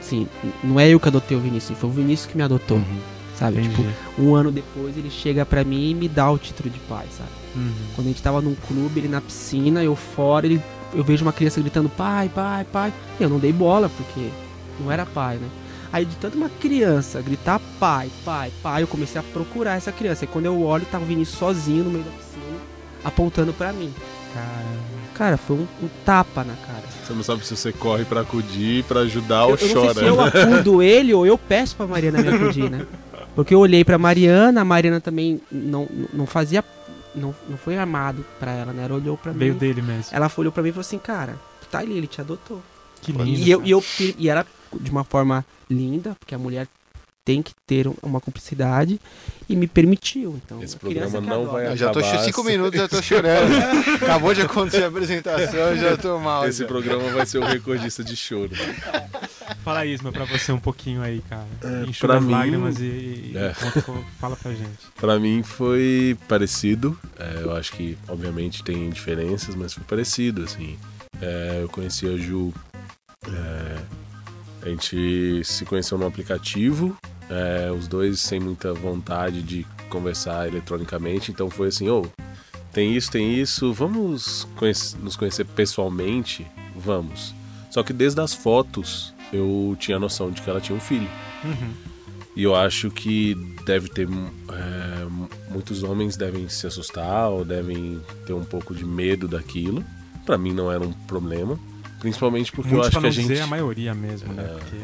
Assim, 0.00 0.26
não 0.64 0.80
é 0.80 0.88
eu 0.88 0.98
que 0.98 1.08
adotei 1.08 1.36
o 1.36 1.40
Vinícius, 1.40 1.78
foi 1.78 1.90
o 1.90 1.92
Vinícius 1.92 2.26
que 2.30 2.36
me 2.36 2.42
adotou, 2.42 2.78
Uhum. 2.78 2.98
sabe? 3.38 3.58
Entendi. 3.60 3.74
Tipo, 3.76 4.22
um 4.22 4.34
ano 4.34 4.50
depois 4.50 4.96
ele 4.96 5.10
chega 5.10 5.44
pra 5.44 5.62
mim 5.62 5.90
e 5.90 5.94
me 5.94 6.08
dá 6.08 6.30
o 6.30 6.38
título 6.38 6.70
de 6.70 6.78
pai, 6.80 7.06
sabe? 7.16 7.28
Uhum. 7.54 7.70
Quando 7.94 8.06
a 8.06 8.10
gente 8.10 8.22
tava 8.22 8.40
num 8.40 8.54
clube, 8.66 8.98
ele 9.00 9.08
na 9.08 9.20
piscina, 9.20 9.84
eu 9.84 9.94
fora, 9.94 10.46
ele, 10.46 10.60
eu 10.94 11.04
vejo 11.04 11.22
uma 11.22 11.32
criança 11.34 11.60
gritando 11.60 11.88
pai, 11.90 12.30
pai, 12.34 12.64
pai. 12.72 12.92
E 13.20 13.22
eu 13.22 13.28
não 13.28 13.38
dei 13.38 13.52
bola, 13.52 13.90
porque 13.90 14.28
não 14.80 14.90
era 14.90 15.04
pai, 15.04 15.36
né? 15.36 15.46
Aí 15.92 16.06
de 16.06 16.16
tanto 16.16 16.38
uma 16.38 16.48
criança 16.48 17.20
gritar 17.20 17.60
pai, 17.78 18.08
pai, 18.24 18.50
pai, 18.62 18.82
eu 18.82 18.86
comecei 18.86 19.20
a 19.20 19.24
procurar 19.24 19.76
essa 19.76 19.92
criança. 19.92 20.24
E 20.24 20.28
quando 20.28 20.46
eu 20.46 20.62
olho, 20.62 20.86
tava 20.90 21.04
o 21.04 21.06
Vinícius 21.06 21.38
sozinho 21.38 21.84
no 21.84 21.90
meio 21.90 22.04
da 22.04 22.10
piscina, 22.10 22.51
apontando 23.04 23.52
pra 23.52 23.72
mim. 23.72 23.92
Cara, 24.34 24.92
Cara, 25.14 25.36
foi 25.36 25.56
um, 25.56 25.66
um 25.82 25.88
tapa 26.04 26.42
na 26.42 26.54
cara. 26.54 26.82
Você 27.04 27.12
não 27.12 27.22
sabe 27.22 27.44
se 27.46 27.54
você 27.54 27.70
corre 27.72 28.04
pra 28.04 28.22
acudir, 28.22 28.82
pra 28.84 29.00
ajudar 29.00 29.42
Eu, 29.42 29.50
ou 29.50 29.56
eu 29.56 29.68
não 29.68 29.74
chora. 29.74 29.94
sei 29.94 30.02
se 30.02 30.08
eu 30.08 30.20
acudo 30.22 30.82
ele 30.82 31.12
ou 31.12 31.26
eu 31.26 31.36
peço 31.36 31.76
pra 31.76 31.86
Mariana 31.86 32.22
me 32.22 32.28
acudir, 32.28 32.70
né? 32.70 32.86
Porque 33.34 33.54
eu 33.54 33.60
olhei 33.60 33.84
pra 33.84 33.98
Mariana, 33.98 34.62
a 34.62 34.64
Mariana 34.64 35.00
também 35.00 35.40
não, 35.50 35.88
não 36.12 36.26
fazia. 36.26 36.64
Não, 37.14 37.34
não 37.48 37.58
foi 37.58 37.76
amado 37.76 38.24
pra 38.40 38.52
ela, 38.52 38.72
né? 38.72 38.84
Ela 38.84 38.94
olhou 38.94 39.18
pra 39.18 39.32
veio 39.32 39.52
mim. 39.52 39.58
dele 39.58 39.82
mesmo. 39.82 40.06
Ela 40.16 40.30
olhou 40.36 40.50
pra 40.52 40.62
mim 40.62 40.70
e 40.70 40.72
falou 40.72 40.80
assim, 40.80 40.98
cara, 40.98 41.36
tu 41.60 41.66
tá 41.68 41.80
ali, 41.80 41.96
ele 41.96 42.06
te 42.06 42.20
adotou. 42.20 42.62
Que 43.02 43.12
lindo. 43.12 43.40
E, 43.40 43.50
eu, 43.50 43.62
e, 43.64 43.70
eu, 43.70 43.84
e 44.18 44.28
era 44.30 44.46
de 44.72 44.90
uma 44.90 45.04
forma 45.04 45.44
linda, 45.68 46.16
porque 46.18 46.34
a 46.34 46.38
mulher 46.38 46.66
tem 47.24 47.40
que 47.42 47.52
ter 47.66 47.86
um- 47.86 47.94
uma 48.02 48.20
cumplicidade 48.20 49.00
e 49.48 49.54
me 49.54 49.66
permitiu. 49.66 50.40
Então, 50.44 50.62
Esse 50.62 50.76
programa 50.76 51.20
não 51.20 51.46
vai 51.46 51.68
Eu 51.68 51.76
já 51.76 51.90
tô 51.90 52.00
acabar 52.00 52.24
cinco 52.24 52.40
assim. 52.40 52.50
minutos, 52.50 52.80
já 52.80 52.88
tô 52.88 53.00
chorando. 53.02 53.52
Acabou 54.02 54.34
de 54.34 54.42
acontecer 54.42 54.82
a 54.84 54.88
apresentação, 54.88 55.58
eu 55.60 55.76
já 55.76 55.96
tô 55.96 56.18
mal. 56.18 56.48
Esse 56.48 56.60
já. 56.62 56.66
programa 56.66 57.08
vai 57.10 57.24
ser 57.26 57.38
o 57.38 57.44
recordista 57.44 58.02
de 58.02 58.16
choro. 58.16 58.50
Fala 59.64 59.86
Isma 59.86 60.10
pra 60.10 60.24
você 60.24 60.50
um 60.50 60.58
pouquinho 60.58 61.00
aí, 61.02 61.22
cara. 61.28 61.46
É, 61.62 61.84
Enxuga 61.88 62.08
pra 62.14 62.16
as 62.18 62.24
mim- 62.24 62.32
lágrimas 62.32 62.78
e, 62.80 62.82
e 63.32 63.32
É. 63.36 63.54
fala 64.18 64.34
pra 64.36 64.52
gente. 64.52 64.70
Pra 64.98 65.18
mim 65.20 65.42
foi 65.42 66.16
parecido. 66.28 66.98
É, 67.18 67.42
eu 67.42 67.54
acho 67.54 67.72
que, 67.72 67.96
obviamente, 68.08 68.62
tem 68.64 68.90
diferenças, 68.90 69.54
mas 69.54 69.72
foi 69.74 69.84
parecido, 69.84 70.42
assim. 70.42 70.76
É, 71.20 71.60
eu 71.62 71.68
conheci 71.68 72.06
a 72.08 72.16
Ju. 72.16 72.52
é, 73.28 73.78
a 74.62 74.68
gente 74.68 75.42
se 75.44 75.64
conheceu 75.64 75.96
no 75.98 76.06
aplicativo. 76.06 76.96
É, 77.32 77.70
os 77.72 77.88
dois 77.88 78.20
sem 78.20 78.38
muita 78.38 78.72
vontade 78.74 79.42
de 79.42 79.66
conversar 79.88 80.46
eletronicamente. 80.48 81.30
Então 81.30 81.48
foi 81.48 81.68
assim, 81.68 81.88
ô, 81.88 82.04
tem 82.72 82.94
isso, 82.94 83.10
tem 83.10 83.34
isso, 83.34 83.72
vamos 83.72 84.46
nos 85.02 85.16
conhecer 85.16 85.44
pessoalmente? 85.44 86.46
Vamos. 86.76 87.34
Só 87.70 87.82
que 87.82 87.92
desde 87.92 88.20
as 88.20 88.34
fotos 88.34 89.14
eu 89.32 89.76
tinha 89.78 89.96
a 89.96 90.00
noção 90.00 90.30
de 90.30 90.42
que 90.42 90.50
ela 90.50 90.60
tinha 90.60 90.76
um 90.76 90.80
filho. 90.80 91.08
Uhum. 91.44 91.72
E 92.34 92.42
eu 92.42 92.54
acho 92.54 92.90
que 92.90 93.34
deve 93.66 93.88
ter. 93.88 94.08
é, 94.08 95.50
muitos 95.50 95.82
homens 95.82 96.16
devem 96.16 96.48
se 96.48 96.66
assustar 96.66 97.28
ou 97.28 97.44
devem 97.44 98.00
ter 98.26 98.32
um 98.32 98.44
pouco 98.44 98.74
de 98.74 98.84
medo 98.84 99.28
daquilo. 99.28 99.84
Pra 100.24 100.38
mim 100.38 100.52
não 100.52 100.70
era 100.72 100.82
um 100.82 100.92
problema. 100.92 101.58
Principalmente 102.00 102.50
porque 102.50 102.70
Muitos 102.70 102.92
eu 102.92 102.98
acho 102.98 103.00
que 103.00 103.06
a 103.06 103.10
gente. 103.10 103.28
dizer 103.28 103.42
a 103.42 103.46
maioria 103.46 103.94
mesmo, 103.94 104.32
né? 104.32 104.44
Porque 104.58 104.76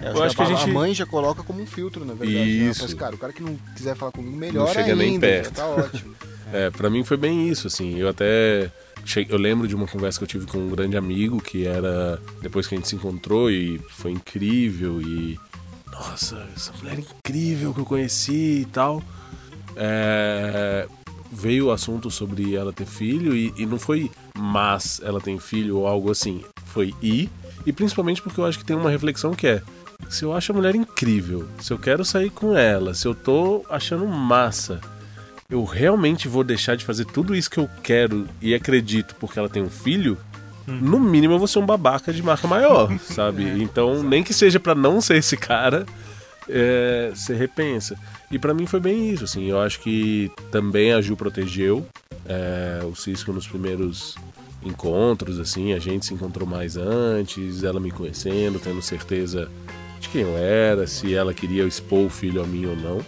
é- 0.00 0.06
É, 0.06 0.10
Eu 0.12 0.22
acho 0.22 0.36
que 0.36 0.42
a 0.42 0.44
a 0.46 0.48
gente- 0.48 0.70
mãe 0.70 0.94
já 0.94 1.04
coloca 1.06 1.42
como 1.42 1.60
um 1.62 1.66
filtro, 1.66 2.04
na 2.04 2.14
verdade. 2.14 2.32
Né? 2.34 2.40
Ela 2.60 2.70
Isso. 2.70 2.78
fala 2.80 2.86
assim, 2.88 2.96
cara, 2.96 3.14
o 3.14 3.18
cara 3.18 3.32
que 3.32 3.42
não 3.42 3.56
quiser 3.76 3.96
falar 3.96 4.12
comigo, 4.12 4.36
melhor 4.36 4.68
chega 4.68 4.92
ainda. 4.92 4.96
nem 4.96 5.18
perto. 5.20 5.54
Tá 5.54 5.66
ótimo. 5.66 6.14
É, 6.50 6.70
pra 6.70 6.88
mim 6.88 7.04
foi 7.04 7.18
bem 7.18 7.46
isso, 7.50 7.66
assim. 7.66 7.98
Eu 7.98 8.08
até. 8.08 8.72
che- 9.04 9.26
Eu 9.28 9.36
lembro 9.36 9.68
de 9.68 9.74
uma 9.74 9.86
conversa 9.86 10.18
que 10.18 10.24
eu 10.24 10.28
tive 10.28 10.46
com 10.46 10.56
um 10.56 10.70
grande 10.70 10.96
amigo 10.96 11.42
que 11.42 11.66
era. 11.66 12.18
Depois 12.40 12.66
que 12.66 12.74
a 12.74 12.78
gente 12.78 12.88
se 12.88 12.94
encontrou 12.96 13.50
e 13.50 13.78
foi 13.90 14.12
incrível 14.12 14.98
e. 15.02 15.38
Nossa, 15.92 16.48
essa 16.56 16.72
mulher 16.80 16.98
incrível 17.00 17.74
que 17.74 17.80
eu 17.80 17.84
conheci 17.84 18.60
e 18.62 18.64
tal. 18.72 19.02
É, 19.76 20.88
veio 21.30 21.66
o 21.66 21.70
assunto 21.70 22.10
sobre 22.10 22.54
ela 22.54 22.72
ter 22.72 22.86
filho 22.86 23.36
e, 23.36 23.52
e 23.56 23.66
não 23.66 23.78
foi 23.78 24.10
mas 24.36 25.00
ela 25.04 25.20
tem 25.20 25.38
filho 25.38 25.76
ou 25.78 25.86
algo 25.86 26.10
assim. 26.10 26.42
Foi 26.64 26.94
e. 27.02 27.28
E 27.66 27.72
principalmente 27.74 28.22
porque 28.22 28.40
eu 28.40 28.46
acho 28.46 28.58
que 28.58 28.64
tem 28.64 28.74
uma 28.76 28.88
reflexão 28.90 29.34
que 29.34 29.46
é. 29.46 29.62
Se 30.08 30.24
eu 30.24 30.32
acho 30.32 30.52
a 30.52 30.54
mulher 30.54 30.74
incrível, 30.74 31.46
se 31.60 31.72
eu 31.72 31.78
quero 31.78 32.04
sair 32.04 32.30
com 32.30 32.56
ela, 32.56 32.94
se 32.94 33.06
eu 33.06 33.14
tô 33.14 33.64
achando 33.68 34.06
massa, 34.06 34.80
eu 35.50 35.64
realmente 35.64 36.28
vou 36.28 36.42
deixar 36.42 36.76
de 36.76 36.84
fazer 36.84 37.04
tudo 37.04 37.34
isso 37.34 37.50
que 37.50 37.58
eu 37.58 37.68
quero 37.82 38.26
e 38.40 38.54
acredito 38.54 39.14
porque 39.16 39.38
ela 39.38 39.48
tem 39.48 39.62
um 39.62 39.68
filho, 39.68 40.16
no 40.66 41.00
mínimo 41.00 41.34
eu 41.34 41.38
vou 41.38 41.48
ser 41.48 41.58
um 41.58 41.66
babaca 41.66 42.12
de 42.12 42.22
marca 42.22 42.46
maior, 42.46 42.96
sabe? 43.00 43.44
Então, 43.62 44.02
nem 44.02 44.22
que 44.22 44.34
seja 44.34 44.60
pra 44.60 44.74
não 44.74 45.00
ser 45.00 45.16
esse 45.16 45.36
cara, 45.36 45.86
é, 46.48 47.10
você 47.14 47.34
repensa. 47.34 47.96
E 48.30 48.38
pra 48.38 48.54
mim 48.54 48.66
foi 48.66 48.80
bem 48.80 49.10
isso, 49.10 49.24
assim. 49.24 49.46
Eu 49.46 49.60
acho 49.60 49.80
que 49.80 50.30
também 50.50 50.92
a 50.92 51.00
Ju 51.00 51.16
protegeu 51.16 51.86
é, 52.26 52.84
o 52.84 52.94
Cisco 52.94 53.32
nos 53.32 53.46
primeiros 53.46 54.16
encontros, 54.62 55.38
assim. 55.38 55.72
A 55.72 55.78
gente 55.78 56.06
se 56.06 56.14
encontrou 56.14 56.46
mais 56.46 56.76
antes, 56.76 57.62
ela 57.64 57.80
me 57.80 57.90
conhecendo, 57.90 58.58
tendo 58.58 58.82
certeza 58.82 59.50
de 60.00 60.08
quem 60.08 60.22
eu 60.22 60.36
era, 60.36 60.86
se 60.86 61.14
ela 61.14 61.34
queria 61.34 61.64
expor 61.64 62.06
o 62.06 62.10
filho 62.10 62.42
a 62.42 62.46
mim 62.46 62.66
ou 62.66 62.76
não. 62.76 63.04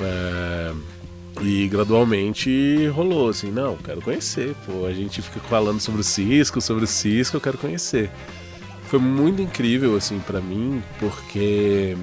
É, 0.00 0.72
e 1.40 1.68
gradualmente 1.68 2.86
rolou 2.88 3.28
assim, 3.28 3.50
não, 3.50 3.76
quero 3.76 4.00
conhecer, 4.00 4.54
pô. 4.66 4.86
A 4.86 4.92
gente 4.92 5.22
fica 5.22 5.40
falando 5.40 5.80
sobre 5.80 6.00
o 6.00 6.04
Cisco, 6.04 6.60
sobre 6.60 6.84
o 6.84 6.86
Cisco, 6.86 7.36
eu 7.36 7.40
quero 7.40 7.58
conhecer. 7.58 8.10
Foi 8.88 8.98
muito 8.98 9.42
incrível, 9.42 9.96
assim, 9.96 10.18
pra 10.18 10.40
mim, 10.40 10.82
porque 10.98 11.96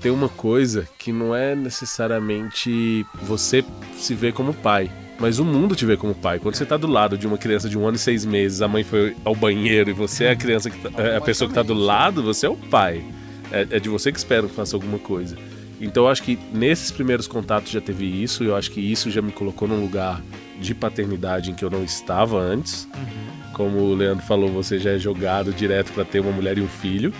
tem 0.00 0.12
uma 0.12 0.28
coisa 0.28 0.86
que 0.98 1.10
não 1.10 1.34
é 1.34 1.54
necessariamente 1.54 3.06
você 3.22 3.64
se 3.96 4.14
ver 4.14 4.32
como 4.32 4.52
pai, 4.52 4.90
mas 5.18 5.38
o 5.38 5.44
mundo 5.44 5.74
te 5.74 5.86
vê 5.86 5.96
como 5.96 6.14
pai. 6.14 6.38
Quando 6.38 6.54
você 6.54 6.66
tá 6.66 6.76
do 6.76 6.86
lado 6.86 7.16
de 7.16 7.26
uma 7.26 7.38
criança 7.38 7.68
de 7.68 7.78
um 7.78 7.86
ano 7.86 7.96
e 7.96 8.00
seis 8.00 8.24
meses, 8.24 8.60
a 8.60 8.68
mãe 8.68 8.84
foi 8.84 9.16
ao 9.24 9.34
banheiro 9.34 9.90
e 9.90 9.92
você 9.92 10.24
é 10.24 10.30
a 10.32 10.36
criança 10.36 10.68
que 10.68 10.78
tá, 10.78 11.02
é 11.02 11.16
a 11.16 11.20
pessoa 11.20 11.48
que 11.48 11.54
tá 11.54 11.62
do 11.62 11.74
lado, 11.74 12.22
você 12.22 12.46
é 12.46 12.48
o 12.50 12.56
pai. 12.56 13.02
É, 13.52 13.76
é 13.76 13.80
de 13.80 13.88
você 13.88 14.10
que 14.10 14.18
espera 14.18 14.46
que 14.46 14.54
faça 14.54 14.74
alguma 14.74 14.98
coisa. 14.98 15.36
Então 15.80 16.04
eu 16.04 16.08
acho 16.08 16.22
que 16.22 16.38
nesses 16.52 16.90
primeiros 16.90 17.26
contatos 17.26 17.70
já 17.70 17.80
teve 17.80 18.04
isso, 18.04 18.44
e 18.44 18.46
eu 18.46 18.56
acho 18.56 18.70
que 18.70 18.80
isso 18.80 19.10
já 19.10 19.20
me 19.20 19.32
colocou 19.32 19.66
num 19.66 19.80
lugar 19.80 20.22
de 20.60 20.74
paternidade 20.74 21.50
em 21.50 21.54
que 21.54 21.64
eu 21.64 21.70
não 21.70 21.82
estava 21.82 22.38
antes. 22.38 22.88
Como 23.52 23.78
o 23.78 23.94
Leandro 23.94 24.24
falou, 24.24 24.48
você 24.48 24.78
já 24.78 24.92
é 24.92 24.98
jogado 24.98 25.52
direto 25.52 25.92
para 25.92 26.04
ter 26.04 26.20
uma 26.20 26.32
mulher 26.32 26.56
e 26.56 26.62
um 26.62 26.68
filho. 26.68 27.12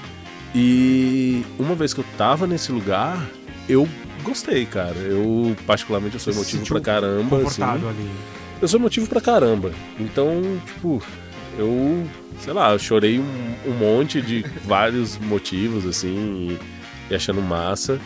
E 0.55 1.45
uma 1.59 1.75
vez 1.75 1.93
que 1.93 2.01
eu 2.01 2.05
tava 2.17 2.47
nesse 2.47 2.71
lugar, 2.71 3.27
eu 3.69 3.89
gostei, 4.23 4.65
cara. 4.65 4.97
Eu, 4.97 5.57
particularmente, 5.67 6.15
eu 6.15 6.21
sou 6.21 6.33
emotivo 6.33 6.65
pra 6.67 6.81
caramba. 6.81 7.43
Assim. 7.43 7.63
ali. 7.63 8.11
Eu 8.61 8.69
sou 8.69 8.79
emotivo 8.79 9.09
pra 9.09 9.21
caramba. 9.21 9.73
Então, 9.99 10.41
tipo, 10.65 11.03
eu, 11.59 12.07
sei 12.43 12.53
lá, 12.53 12.73
eu 12.73 12.79
chorei 12.79 13.21
um, 13.21 13.55
um 13.67 13.73
monte 13.73 14.21
de 14.21 14.45
vários 14.65 15.17
motivos, 15.17 15.87
assim, 15.87 16.59
e, 17.09 17.13
e 17.13 17.15
achando 17.15 17.41
massa. 17.41 18.01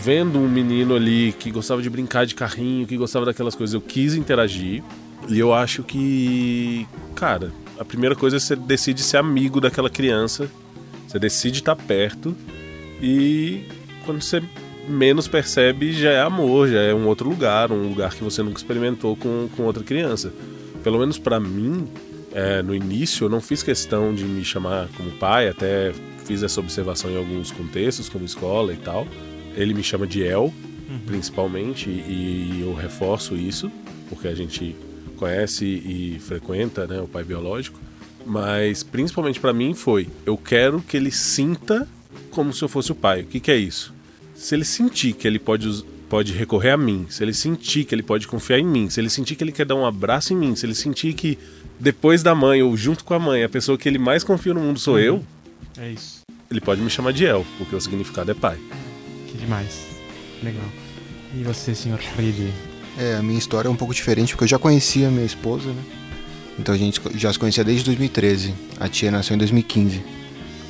Vendo 0.00 0.38
um 0.38 0.48
menino 0.48 0.96
ali 0.96 1.34
que 1.38 1.50
gostava 1.50 1.82
de 1.82 1.90
brincar 1.90 2.24
de 2.24 2.34
carrinho, 2.34 2.86
que 2.86 2.96
gostava 2.96 3.26
daquelas 3.26 3.54
coisas, 3.54 3.74
eu 3.74 3.80
quis 3.80 4.14
interagir. 4.14 4.82
E 5.28 5.38
eu 5.38 5.52
acho 5.52 5.82
que, 5.82 6.86
cara, 7.14 7.52
a 7.78 7.84
primeira 7.84 8.16
coisa 8.16 8.36
é 8.36 8.40
você 8.40 8.56
decide 8.56 9.02
ser 9.02 9.18
amigo 9.18 9.60
daquela 9.60 9.90
criança. 9.90 10.50
Você 11.06 11.18
decide 11.18 11.58
estar 11.58 11.76
perto. 11.76 12.34
E 13.02 13.64
quando 14.04 14.22
você 14.22 14.42
menos 14.88 15.28
percebe, 15.28 15.92
já 15.92 16.10
é 16.10 16.20
amor, 16.22 16.68
já 16.68 16.80
é 16.80 16.94
um 16.94 17.06
outro 17.06 17.28
lugar, 17.28 17.70
um 17.70 17.88
lugar 17.88 18.14
que 18.14 18.24
você 18.24 18.42
nunca 18.42 18.58
experimentou 18.58 19.14
com, 19.14 19.48
com 19.54 19.62
outra 19.64 19.84
criança. 19.84 20.32
Pelo 20.82 20.98
menos 20.98 21.18
pra 21.18 21.38
mim, 21.38 21.86
é, 22.34 22.60
no 22.62 22.74
início, 22.74 23.26
eu 23.26 23.28
não 23.30 23.40
fiz 23.40 23.62
questão 23.62 24.12
de 24.12 24.24
me 24.24 24.44
chamar 24.44 24.88
como 24.96 25.10
pai, 25.12 25.48
até 25.48 25.92
fiz 26.26 26.42
essa 26.42 26.58
observação 26.58 27.08
em 27.08 27.16
alguns 27.16 27.52
contextos, 27.52 28.08
como 28.08 28.24
escola 28.24 28.72
e 28.72 28.76
tal. 28.76 29.06
Ele 29.54 29.72
me 29.72 29.84
chama 29.84 30.04
de 30.04 30.22
El, 30.24 30.52
principalmente, 31.06 31.88
e 31.88 32.60
eu 32.60 32.74
reforço 32.74 33.36
isso, 33.36 33.70
porque 34.08 34.26
a 34.26 34.34
gente 34.34 34.74
conhece 35.16 35.64
e 35.64 36.18
frequenta 36.20 36.88
né, 36.88 37.00
o 37.00 37.06
pai 37.06 37.22
biológico. 37.22 37.78
Mas 38.26 38.82
principalmente 38.82 39.38
pra 39.38 39.52
mim 39.52 39.72
foi: 39.72 40.08
eu 40.26 40.36
quero 40.36 40.80
que 40.80 40.96
ele 40.96 41.12
sinta 41.12 41.86
como 42.30 42.52
se 42.52 42.64
eu 42.64 42.68
fosse 42.68 42.90
o 42.90 42.96
pai. 42.96 43.22
O 43.22 43.26
que, 43.26 43.38
que 43.38 43.50
é 43.50 43.56
isso? 43.56 43.94
Se 44.34 44.56
ele 44.56 44.64
sentir 44.64 45.12
que 45.12 45.28
ele 45.28 45.38
pode, 45.38 45.84
pode 46.08 46.32
recorrer 46.32 46.70
a 46.70 46.76
mim, 46.76 47.06
se 47.08 47.22
ele 47.22 47.32
sentir 47.32 47.84
que 47.84 47.94
ele 47.94 48.02
pode 48.02 48.26
confiar 48.26 48.58
em 48.58 48.64
mim, 48.64 48.90
se 48.90 49.00
ele 49.00 49.08
sentir 49.08 49.36
que 49.36 49.44
ele 49.44 49.52
quer 49.52 49.64
dar 49.64 49.76
um 49.76 49.86
abraço 49.86 50.32
em 50.32 50.36
mim, 50.36 50.56
se 50.56 50.66
ele 50.66 50.74
sentir 50.74 51.14
que 51.14 51.38
depois 51.84 52.22
da 52.22 52.34
mãe 52.34 52.62
ou 52.62 52.76
junto 52.76 53.04
com 53.04 53.14
a 53.14 53.18
mãe, 53.18 53.44
a 53.44 53.48
pessoa 53.48 53.76
que 53.78 53.88
ele 53.88 53.98
mais 53.98 54.24
confia 54.24 54.52
no 54.54 54.60
mundo 54.60 54.78
sou 54.80 54.98
eu, 54.98 55.22
É 55.78 55.90
isso. 55.90 56.22
ele 56.50 56.60
pode 56.60 56.80
me 56.80 56.88
chamar 56.90 57.12
de 57.12 57.24
El, 57.24 57.44
porque 57.58 57.76
o 57.76 57.80
significado 57.80 58.30
é 58.30 58.34
pai. 58.34 58.58
Que 59.28 59.36
demais. 59.38 59.86
Legal. 60.42 60.64
E 61.38 61.42
você, 61.42 61.74
senhor 61.74 61.98
Freire? 62.00 62.52
É, 62.98 63.16
a 63.16 63.22
minha 63.22 63.38
história 63.38 63.68
é 63.68 63.70
um 63.70 63.76
pouco 63.76 63.92
diferente, 63.92 64.32
porque 64.32 64.44
eu 64.44 64.48
já 64.48 64.58
conhecia 64.58 65.08
a 65.08 65.10
minha 65.10 65.26
esposa, 65.26 65.68
né? 65.68 65.82
Então 66.58 66.74
a 66.74 66.78
gente 66.78 67.00
já 67.16 67.32
se 67.32 67.38
conhecia 67.38 67.64
desde 67.64 67.84
2013. 67.86 68.54
A 68.80 68.88
tia 68.88 69.10
nasceu 69.10 69.34
em 69.34 69.38
2015. 69.38 70.00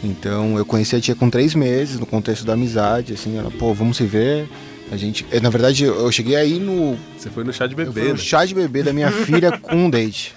Então 0.03 0.57
eu 0.59 0.65
conheci 0.67 0.97
a 0.97 1.01
tia 1.01 1.15
com 1.15 1.29
três 1.31 1.55
meses, 1.55 1.99
no 1.99 2.07
contexto 2.07 2.45
da 2.45 2.55
amizade, 2.55 3.13
assim, 3.13 3.37
ela, 3.39 3.51
pô, 3.51 3.73
vamos 3.75 3.97
se 3.99 4.05
ver. 4.05 4.49
A 4.91 4.97
gente. 4.97 5.25
eh, 5.31 5.41
Na 5.41 5.51
verdade, 5.51 5.85
eu 5.85 6.11
cheguei 6.13 6.37
aí 6.37 6.59
no. 6.59 6.97
Você 7.19 7.29
foi 7.31 7.45
no 7.45 7.53
chá 7.53 7.67
de 7.67 7.75
Eu 7.75 7.85
fui 7.87 7.95
bebê, 7.95 8.09
no 8.09 8.15
né? 8.15 8.21
chá 8.21 8.45
de 8.45 8.55
bebê 8.55 8.83
da 8.83 8.93
minha 8.93 9.11
filha 9.11 9.57
com 9.61 9.77
um 9.77 9.91
date. 9.91 10.35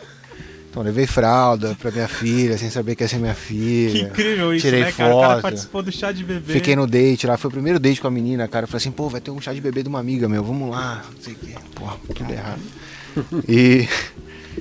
Então 0.77 0.85
levei 0.85 1.07
fralda 1.07 1.75
pra 1.81 1.89
minha 1.89 2.07
filha, 2.07 2.55
sem 2.55 2.69
saber 2.69 2.95
que 2.95 3.03
ia 3.03 3.07
ser 3.07 3.17
minha 3.17 3.33
filha. 3.33 3.91
Que 3.91 4.01
incrível 4.01 4.53
isso, 4.53 4.63
Tirei 4.63 4.81
né, 4.81 4.91
cara? 4.91 5.15
O 5.15 5.21
cara 5.21 5.33
foto. 5.33 5.41
participou 5.41 5.81
do 5.81 5.91
chá 5.91 6.11
de 6.11 6.23
bebê. 6.23 6.53
Fiquei 6.53 6.75
no 6.75 6.85
date 6.85 7.25
lá, 7.25 7.35
foi 7.35 7.49
o 7.49 7.51
primeiro 7.51 7.79
date 7.79 7.99
com 7.99 8.05
a 8.05 8.11
menina, 8.11 8.47
cara. 8.47 8.65
Eu 8.65 8.67
falei 8.67 8.77
assim, 8.77 8.91
pô, 8.91 9.09
vai 9.09 9.19
ter 9.19 9.31
um 9.31 9.41
chá 9.41 9.51
de 9.55 9.59
bebê 9.59 9.81
de 9.81 9.89
uma 9.89 9.99
amiga 9.99 10.29
meu, 10.29 10.43
vamos 10.43 10.69
lá, 10.69 11.03
não 11.11 11.19
sei 11.19 11.33
o 11.33 11.35
quê. 11.35 11.55
Porra, 11.73 11.97
tudo 12.13 12.31
errado. 12.31 12.61
E 13.49 13.89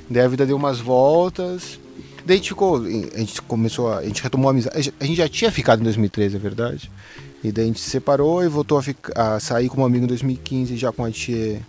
daí 0.09 0.25
a 0.25 0.29
vida 0.29 0.47
deu 0.47 0.57
umas 0.57 0.81
voltas. 0.81 1.79
Daí 2.25 2.37
a 2.37 2.39
gente 2.39 2.49
ficou, 2.49 2.83
a 2.83 3.19
gente 3.19 3.43
começou, 3.43 3.93
a, 3.93 3.99
a 3.99 4.05
gente 4.05 4.23
retomou 4.23 4.49
a 4.49 4.53
amizade. 4.53 4.95
A 4.99 5.05
gente 5.05 5.19
já 5.19 5.29
tinha 5.29 5.53
ficado 5.53 5.81
em 5.81 5.85
2013, 5.85 6.37
é 6.37 6.39
verdade. 6.39 6.91
E 7.45 7.53
daí 7.53 7.65
a 7.65 7.67
gente 7.67 7.81
se 7.81 7.91
separou 7.91 8.43
e 8.43 8.49
voltou 8.49 8.79
a, 8.79 8.83
ficar, 8.83 9.13
a 9.15 9.39
sair 9.39 9.69
como 9.69 9.85
amigo 9.85 10.05
em 10.05 10.09
2015, 10.09 10.79
já 10.79 10.91
com 10.91 11.05
a 11.05 11.11
tia 11.11 11.61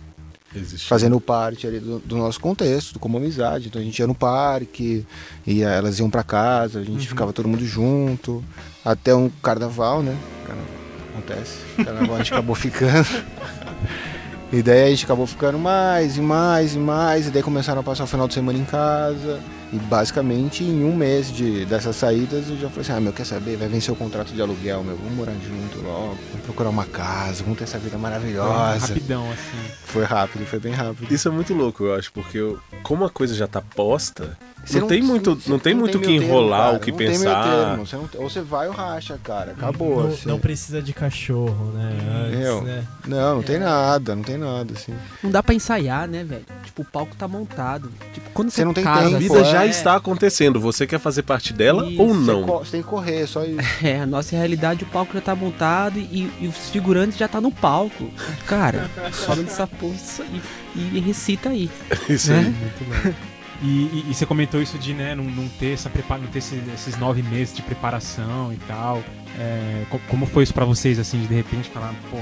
Fazendo 0.88 1.20
parte 1.20 1.66
ali 1.66 1.78
do, 1.78 1.98
do 1.98 2.16
nosso 2.16 2.40
contexto, 2.40 2.98
como 2.98 3.18
amizade. 3.18 3.68
Então 3.68 3.80
a 3.80 3.84
gente 3.84 3.98
ia 3.98 4.06
no 4.06 4.14
parque, 4.14 5.04
ia, 5.46 5.68
elas 5.68 5.98
iam 5.98 6.08
pra 6.08 6.22
casa, 6.22 6.80
a 6.80 6.84
gente 6.84 7.06
ficava 7.06 7.32
todo 7.32 7.46
mundo 7.48 7.64
junto, 7.66 8.42
até 8.84 9.14
um 9.14 9.28
carnaval, 9.42 10.02
né? 10.02 10.16
Carna- 10.46 10.62
Acontece. 11.12 11.58
Carnaval 11.84 12.14
a 12.14 12.18
gente 12.18 12.32
acabou 12.32 12.54
ficando. 12.56 13.08
E 14.52 14.62
daí 14.62 14.84
a 14.86 14.90
gente 14.90 15.04
acabou 15.04 15.26
ficando 15.26 15.58
mais 15.58 16.16
e 16.16 16.20
mais 16.22 16.74
e 16.74 16.78
mais, 16.78 17.26
e 17.26 17.30
daí 17.30 17.42
começaram 17.42 17.80
a 17.80 17.84
passar 17.84 18.04
o 18.04 18.06
final 18.06 18.26
de 18.26 18.32
semana 18.34 18.58
em 18.58 18.64
casa. 18.64 19.40
E 19.72 19.76
basicamente 19.76 20.64
em 20.64 20.82
um 20.82 20.96
mês 20.96 21.30
de, 21.30 21.66
dessas 21.66 21.94
saídas 21.96 22.48
eu 22.48 22.56
já 22.56 22.68
falei 22.70 22.80
assim, 22.82 22.92
ah 22.92 23.00
meu, 23.00 23.12
quer 23.12 23.26
saber? 23.26 23.56
Vai 23.56 23.68
vencer 23.68 23.92
o 23.92 23.96
contrato 23.96 24.32
de 24.32 24.40
aluguel, 24.40 24.82
meu, 24.82 24.96
vamos 24.96 25.12
morar 25.12 25.32
junto 25.32 25.84
logo, 25.84 26.16
vamos 26.30 26.44
procurar 26.46 26.70
uma 26.70 26.86
casa, 26.86 27.42
vamos 27.42 27.58
ter 27.58 27.64
essa 27.64 27.78
vida 27.78 27.98
maravilhosa. 27.98 28.86
Rapidão, 28.86 29.30
assim. 29.30 29.72
Foi 29.84 30.04
rápido, 30.04 30.46
foi 30.46 30.58
bem 30.58 30.72
rápido. 30.72 31.12
Isso 31.12 31.28
é 31.28 31.30
muito 31.30 31.52
louco, 31.52 31.84
eu 31.84 31.94
acho, 31.94 32.10
porque 32.12 32.38
eu- 32.38 32.58
como 32.82 33.04
a 33.04 33.10
coisa 33.10 33.34
já 33.34 33.46
tá 33.46 33.60
posta, 33.60 34.38
Você 34.64 34.80
não, 34.80 34.86
tem 34.86 35.00
muito, 35.02 35.34
você 35.34 35.48
não 35.50 35.58
tem 35.58 35.74
muito 35.74 35.96
o 35.96 36.00
que 36.00 36.08
termo, 36.08 36.24
enrolar, 36.26 36.60
cara, 36.66 36.76
o 36.76 36.80
que 36.80 36.90
não 36.90 36.98
tem 36.98 37.08
meio 37.08 37.20
pensar. 37.20 37.42
termo, 37.68 37.86
você 37.86 37.96
não- 37.96 38.08
ou 38.16 38.28
você 38.28 38.40
vai 38.42 38.68
ou 38.68 38.74
racha, 38.74 39.18
cara. 39.24 39.52
Acabou. 39.52 40.02
Não, 40.02 40.08
assim. 40.10 40.28
não 40.28 40.38
precisa 40.38 40.82
de 40.82 40.92
cachorro, 40.92 41.72
né? 41.72 41.92
Antes, 42.26 42.40
Eu? 42.46 42.62
né? 42.62 42.84
Não, 43.06 43.36
não 43.36 43.42
tem 43.42 43.58
nada, 43.58 44.14
não 44.14 44.22
tem 44.22 44.36
nada, 44.36 44.74
assim. 44.74 44.92
Não 45.22 45.30
dá 45.30 45.42
pra 45.42 45.54
ensaiar, 45.54 46.06
né, 46.06 46.22
velho? 46.22 46.44
Tipo, 46.64 46.82
o 46.82 46.84
palco 46.84 47.16
tá 47.16 47.26
montado. 47.26 47.90
Tipo, 48.12 48.28
quando 48.34 48.50
você, 48.50 48.56
Você 48.56 48.64
não 48.66 48.74
tem 48.74 48.84
casa, 48.84 49.06
A 49.06 49.18
tempo, 49.18 49.20
vida 49.20 49.38
é. 49.40 49.44
já 49.50 49.64
está 49.66 49.96
acontecendo, 49.96 50.60
você 50.60 50.86
quer 50.86 50.98
fazer 51.00 51.22
parte 51.22 51.52
dela 51.54 51.88
Isso, 51.88 52.02
ou 52.02 52.12
não? 52.12 52.44
você 52.44 52.72
tem 52.72 52.82
que 52.82 52.88
correr, 52.88 53.26
só 53.26 53.44
isso. 53.44 53.58
É, 53.82 54.00
a 54.00 54.06
nossa 54.06 54.36
realidade, 54.36 54.84
o 54.84 54.86
palco 54.88 55.14
já 55.14 55.20
tá 55.22 55.34
montado 55.34 55.98
e, 55.98 56.30
e 56.40 56.46
os 56.46 56.68
figurantes 56.68 57.16
já 57.16 57.26
tá 57.26 57.40
no 57.40 57.50
palco. 57.50 58.10
Cara, 58.46 58.90
sobe 59.12 59.44
dessa 59.44 59.66
porra 59.66 59.94
e, 60.76 60.96
e 60.98 61.00
recita 61.00 61.48
aí. 61.48 61.70
Isso 62.08 62.30
né? 62.32 62.38
aí. 62.38 62.44
Muito 62.44 62.84
bom. 63.14 63.37
E, 63.60 63.66
e- 63.66 64.04
e 64.10 64.14
você 64.14 64.24
comentou 64.24 64.62
isso 64.62 64.78
de 64.78 64.94
né, 64.94 65.14
não, 65.14 65.24
não 65.24 65.48
ter, 65.48 65.72
essa 65.72 65.90
prepara, 65.90 66.20
não 66.20 66.28
ter 66.28 66.38
esse- 66.38 66.62
esses 66.74 66.96
nove 66.96 67.22
meses 67.22 67.54
de 67.54 67.62
preparação 67.62 68.52
e 68.52 68.56
tal. 68.68 69.02
É, 69.38 69.84
co- 69.90 70.00
como 70.08 70.26
foi 70.26 70.44
isso 70.44 70.54
pra 70.54 70.64
vocês, 70.64 70.98
assim, 70.98 71.20
de 71.20 71.26
de 71.26 71.34
repente 71.34 71.68
falar, 71.70 71.92
pô, 72.10 72.16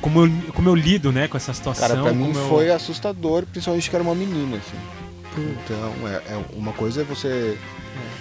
como 0.00 0.24
eu, 0.26 0.32
como 0.54 0.68
eu 0.68 0.74
lido 0.74 1.12
né, 1.12 1.28
com 1.28 1.36
essa 1.36 1.52
situação? 1.52 1.88
Cara, 1.88 2.02
pra 2.02 2.12
mim 2.12 2.28
eu- 2.34 2.48
foi 2.48 2.70
assustador, 2.70 3.44
principalmente 3.46 3.88
que 3.88 3.94
era 3.96 4.02
uma 4.02 4.14
menina, 4.14 4.56
assim. 4.56 4.76
Então, 5.36 6.08
é, 6.08 6.32
é 6.32 6.44
uma 6.56 6.72
coisa 6.72 7.02
é 7.02 7.04
você 7.04 7.56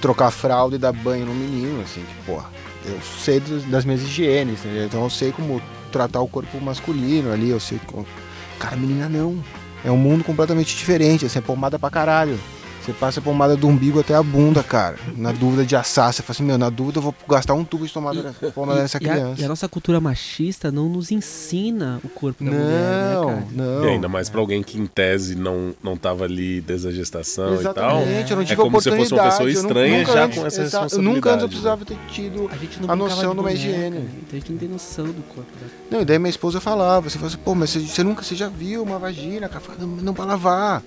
trocar 0.02 0.30
fralda 0.30 0.76
e 0.76 0.80
dar 0.80 0.92
banho 0.92 1.26
no 1.26 1.34
menino, 1.34 1.82
assim, 1.82 2.02
que, 2.02 2.26
porra, 2.26 2.50
eu 2.86 3.00
sei 3.24 3.40
dos- 3.40 3.64
das 3.66 3.84
minhas 3.86 4.02
higienes, 4.04 4.60
entendeu? 4.60 4.86
Então 4.86 5.04
eu 5.04 5.10
sei 5.10 5.32
como 5.32 5.60
tratar 5.92 6.22
o 6.22 6.28
corpo 6.28 6.60
masculino 6.62 7.32
ali, 7.32 7.50
eu 7.50 7.60
sei 7.60 7.80
como... 7.88 8.06
Cara, 8.60 8.76
menina 8.76 9.10
não. 9.10 9.44
É 9.84 9.92
um 9.92 9.98
mundo 9.98 10.24
completamente 10.24 10.76
diferente, 10.76 11.26
assim, 11.26 11.40
é 11.40 11.42
pomada 11.42 11.78
pra 11.78 11.90
caralho. 11.90 12.40
Você 12.88 12.94
passa 12.94 13.20
a 13.20 13.24
pomada 13.24 13.58
do 13.58 13.68
umbigo 13.68 14.00
até 14.00 14.16
a 14.16 14.24
bunda, 14.24 14.64
cara. 14.64 14.96
Na 15.18 15.34
dúvida 15.34 15.66
de 15.66 15.76
assar, 15.76 16.14
você 16.14 16.24
fala 16.24 16.32
assim, 16.38 16.44
meu, 16.46 16.58
na 16.58 16.70
dúvida 16.70 17.00
eu 17.00 17.02
vou 17.02 17.14
gastar 17.28 17.54
um 17.54 17.66
tubo 17.66 17.86
de 17.86 17.92
tomada 17.92 18.34
pomada 18.56 18.82
nessa 18.82 18.98
E 18.98 19.06
a, 19.10 19.12
criança. 19.14 19.42
e 19.42 19.44
a 19.44 19.48
nossa 19.50 19.68
cultura 19.68 20.00
machista 20.00 20.72
não 20.72 20.88
nos 20.88 21.12
ensina 21.12 22.00
o 22.02 22.08
corpo 22.08 22.46
da 22.46 22.50
mulher, 22.50 22.64
né, 22.64 23.14
Não, 23.14 23.26
cara? 23.28 23.48
não. 23.52 23.84
E 23.84 23.88
ainda 23.90 24.08
mais 24.08 24.30
pra 24.30 24.40
alguém 24.40 24.64
que 24.64 24.80
em 24.80 24.86
tese 24.86 25.36
não, 25.36 25.76
não 25.84 25.98
tava 25.98 26.24
ali 26.24 26.62
desde 26.62 26.88
a 26.88 26.92
gestação 26.92 27.56
e 27.56 27.64
tal. 27.64 28.00
Exatamente, 28.00 28.32
eu 28.32 28.36
não 28.38 28.44
É 28.44 28.46
tive 28.46 28.62
como 28.62 28.80
se 28.82 28.90
fosse 28.90 29.14
uma 29.14 29.24
pessoa 29.24 29.52
estranha 29.52 29.98
nunca 30.00 30.14
já 30.14 30.24
antes- 30.24 30.40
com 30.40 30.46
essa 30.48 30.62
exa- 30.62 30.82
responsabilidade, 30.84 31.16
Nunca 31.16 31.30
antes 31.30 31.42
eu 31.42 31.48
né? 31.48 31.50
precisava 31.50 31.86
ter 31.86 31.98
tido. 32.10 32.50
A 32.50 32.56
gente 32.56 32.82
não 32.82 32.90
A 32.90 32.96
noção 32.96 33.34
de 33.34 33.40
uma 33.42 33.52
higiene. 33.52 33.98
Então 33.98 34.32
a 34.32 34.36
gente 34.36 34.52
não 34.54 34.58
tem 34.60 34.70
noção 34.70 35.06
do 35.08 35.24
corpo 35.24 35.52
da 35.60 35.68
Não, 35.98 36.02
e 36.02 36.06
daí 36.06 36.18
minha 36.18 36.30
esposa 36.30 36.62
falava, 36.62 37.10
você 37.10 37.18
fala 37.18 37.28
assim, 37.28 37.38
pô, 37.44 37.54
mas 37.54 37.70
você, 37.70 37.80
você 37.82 38.02
nunca, 38.02 38.24
você 38.24 38.34
já 38.34 38.48
viu 38.48 38.82
uma 38.82 38.98
vagina, 38.98 39.50
cara? 39.50 39.62
Não, 39.78 39.88
não 39.88 40.14
pra 40.14 40.24
lavar. 40.24 40.82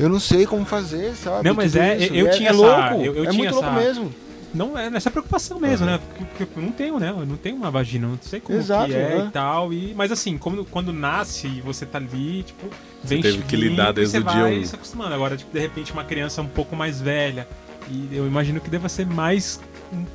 Eu 0.00 0.08
não 0.08 0.18
sei 0.20 0.46
como 0.46 0.64
fazer, 0.64 1.14
sabe? 1.14 1.48
Não, 1.48 1.54
mas 1.54 1.72
Tudo 1.72 1.82
é- 1.82 1.96
isso. 1.98 2.14
eu 2.14 2.26
é, 2.26 2.30
tinha 2.30 2.48
é 2.48 2.52
essa- 2.52 2.60
louco, 2.60 3.04
eu- 3.04 3.14
eu 3.16 3.24
é 3.24 3.26
tinha 3.28 3.32
muito 3.32 3.52
louco 3.54 3.68
essa- 3.68 3.78
mesmo. 3.80 4.14
Não, 4.52 4.76
é 4.76 4.90
nessa 4.90 5.12
preocupação 5.12 5.60
mesmo, 5.60 5.86
Uhum. 5.86 5.92
né? 5.92 6.00
Porque, 6.08 6.24
porque 6.44 6.58
eu 6.58 6.62
não 6.64 6.72
tenho, 6.72 6.98
né? 6.98 7.10
Eu 7.16 7.24
não 7.24 7.36
tenho 7.36 7.54
uma 7.54 7.70
vagina, 7.70 8.08
não 8.08 8.18
sei 8.20 8.40
como 8.40 8.58
Exato, 8.58 8.86
que 8.88 8.94
é 8.94 9.16
né? 9.18 9.24
e 9.28 9.30
tal. 9.30 9.72
E, 9.72 9.94
mas 9.96 10.10
assim, 10.10 10.36
quando, 10.36 10.64
quando 10.64 10.92
nasce 10.92 11.46
e 11.46 11.60
você 11.60 11.86
tá 11.86 11.98
ali, 11.98 12.42
tipo, 12.42 12.66
vem 13.04 13.22
teve 13.22 13.42
que 13.42 13.54
lidar 13.54 13.92
desde 13.92 14.12
você 14.12 14.18
o 14.18 14.24
dia 14.24 14.42
vai 14.42 14.58
um. 14.58 14.64
se 14.64 14.74
acostumando. 14.74 15.14
Agora, 15.14 15.36
tipo, 15.36 15.52
de 15.52 15.60
repente, 15.60 15.92
uma 15.92 16.02
criança 16.02 16.42
um 16.42 16.48
pouco 16.48 16.74
mais 16.74 17.00
velha. 17.00 17.46
E 17.88 18.08
eu 18.12 18.26
imagino 18.26 18.58
que 18.60 18.68
deva 18.68 18.88
ser 18.88 19.06
mais 19.06 19.60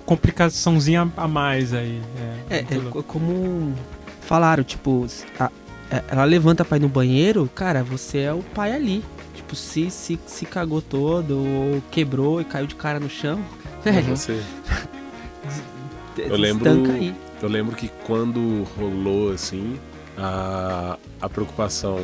complicaçãozinha 0.06 1.12
a 1.16 1.28
mais 1.28 1.74
aí. 1.74 2.02
É, 2.50 2.58
É, 2.58 2.66
é 2.72 2.76
louco. 2.76 2.92
co- 2.92 3.04
como 3.04 3.74
falaram, 4.22 4.64
tipo, 4.64 5.06
a- 5.40 5.50
é- 5.92 6.04
ela 6.10 6.24
levanta 6.24 6.64
pra 6.66 6.78
ir 6.78 6.82
no 6.82 6.90
banheiro, 6.90 7.50
cara, 7.54 7.84
você 7.84 8.20
é 8.20 8.34
o 8.34 8.40
pai 8.54 8.74
ali. 8.74 9.04
Tipo, 9.46 9.56
se, 9.56 9.90
se, 9.92 10.20
se 10.26 10.46
cagou 10.46 10.82
todo, 10.82 11.38
ou 11.38 11.82
quebrou 11.92 12.42
e 12.42 12.46
caiu 12.46 12.66
de 12.68 12.76
cara 12.76 13.00
no 13.00 13.10
chão, 13.10 13.40
velho, 13.84 14.16
você- 14.16 14.42
des- 15.46 15.62
Eu 16.32 16.38
lembro- 16.38 16.68
estanca 16.68 16.92
aí. 16.94 17.14
Eu 17.42 17.50
lembro 17.50 17.76
que 17.76 17.90
quando 18.06 18.64
rolou 18.78 19.32
assim, 19.32 19.78
a, 20.18 20.98
a 21.22 21.30
preocupação 21.30 22.00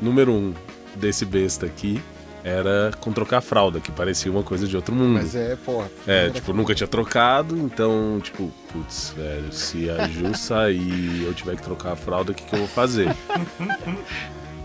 número 0.00 0.32
um 0.32 0.54
desse 0.94 1.24
besta 1.24 1.66
aqui 1.66 2.00
era 2.44 2.92
com 3.00 3.12
trocar 3.12 3.40
fralda, 3.40 3.80
que 3.80 3.90
parecia 3.90 4.30
uma 4.30 4.44
coisa 4.44 4.66
de 4.68 4.76
outro 4.76 4.94
mundo. 4.94 5.14
Mas 5.14 5.34
é, 5.34 5.56
porra. 5.56 5.90
É, 6.06 6.30
tipo, 6.30 6.52
nunca 6.52 6.72
tinha 6.74 6.86
trocado, 6.86 7.58
então, 7.58 8.20
tipo, 8.22 8.50
putz, 8.72 9.12
velho, 9.16 9.52
se 9.52 9.90
a 9.90 10.06
Ju 10.08 10.32
sair 10.38 10.78
e 10.80 11.24
eu 11.24 11.34
tiver 11.34 11.56
que 11.56 11.62
trocar 11.62 11.92
a 11.92 11.96
fralda, 11.96 12.30
o 12.30 12.34
que, 12.34 12.44
que 12.44 12.54
eu 12.54 12.60
vou 12.60 12.68
fazer? 12.68 13.08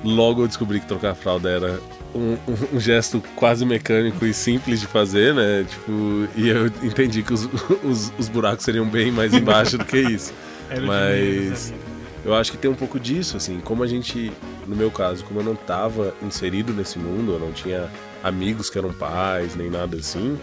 Logo 0.03 0.43
eu 0.43 0.47
descobri 0.47 0.79
que 0.79 0.85
trocar 0.85 1.11
a 1.11 1.15
fralda 1.15 1.49
era 1.49 1.79
um, 2.13 2.38
um- 2.75 2.79
gesto 2.79 3.22
quase 3.36 3.65
mecânico 3.65 4.25
e 4.25 4.34
simples 4.34 4.79
de 4.79 4.88
fazer, 4.88 5.34
né? 5.34 5.65
Tipo, 5.67 6.27
e 6.36 6.50
eu 6.50 6.67
entendi 6.84 7.24
que 7.24 7.34
os, 7.34 7.46
os, 7.84 8.13
os 8.17 8.29
buracos 8.29 8.63
seriam 8.65 8.86
bem 8.86 9.12
mais 9.12 9.34
embaixo 9.34 9.77
do 9.77 9.86
que 9.86 9.98
isso. 9.98 10.34
Mas- 10.86 11.72
ali. 11.72 11.93
Eu 12.25 12.34
acho 12.34 12.51
que 12.53 12.58
tem 12.58 12.72
um 12.72 12.75
pouco 12.75 12.98
disso, 12.98 13.36
assim, 13.36 13.60
como 13.60 13.84
a 13.84 13.88
gente, 13.88 14.32
no 14.65 14.77
meu 14.77 14.89
caso, 14.89 15.25
como 15.25 15.41
eu 15.41 15.43
não 15.43 15.55
tava 15.55 16.15
inserido 16.22 16.72
nesse 16.72 16.98
mundo, 16.98 17.34
eu 17.34 17.39
não 17.39 17.51
tinha 17.51 17.89
amigos 18.24 18.70
que 18.70 18.77
eram 18.77 18.93
pais, 18.93 19.55
nem 19.58 19.70
nada 19.70 19.98
assim, 19.98 20.39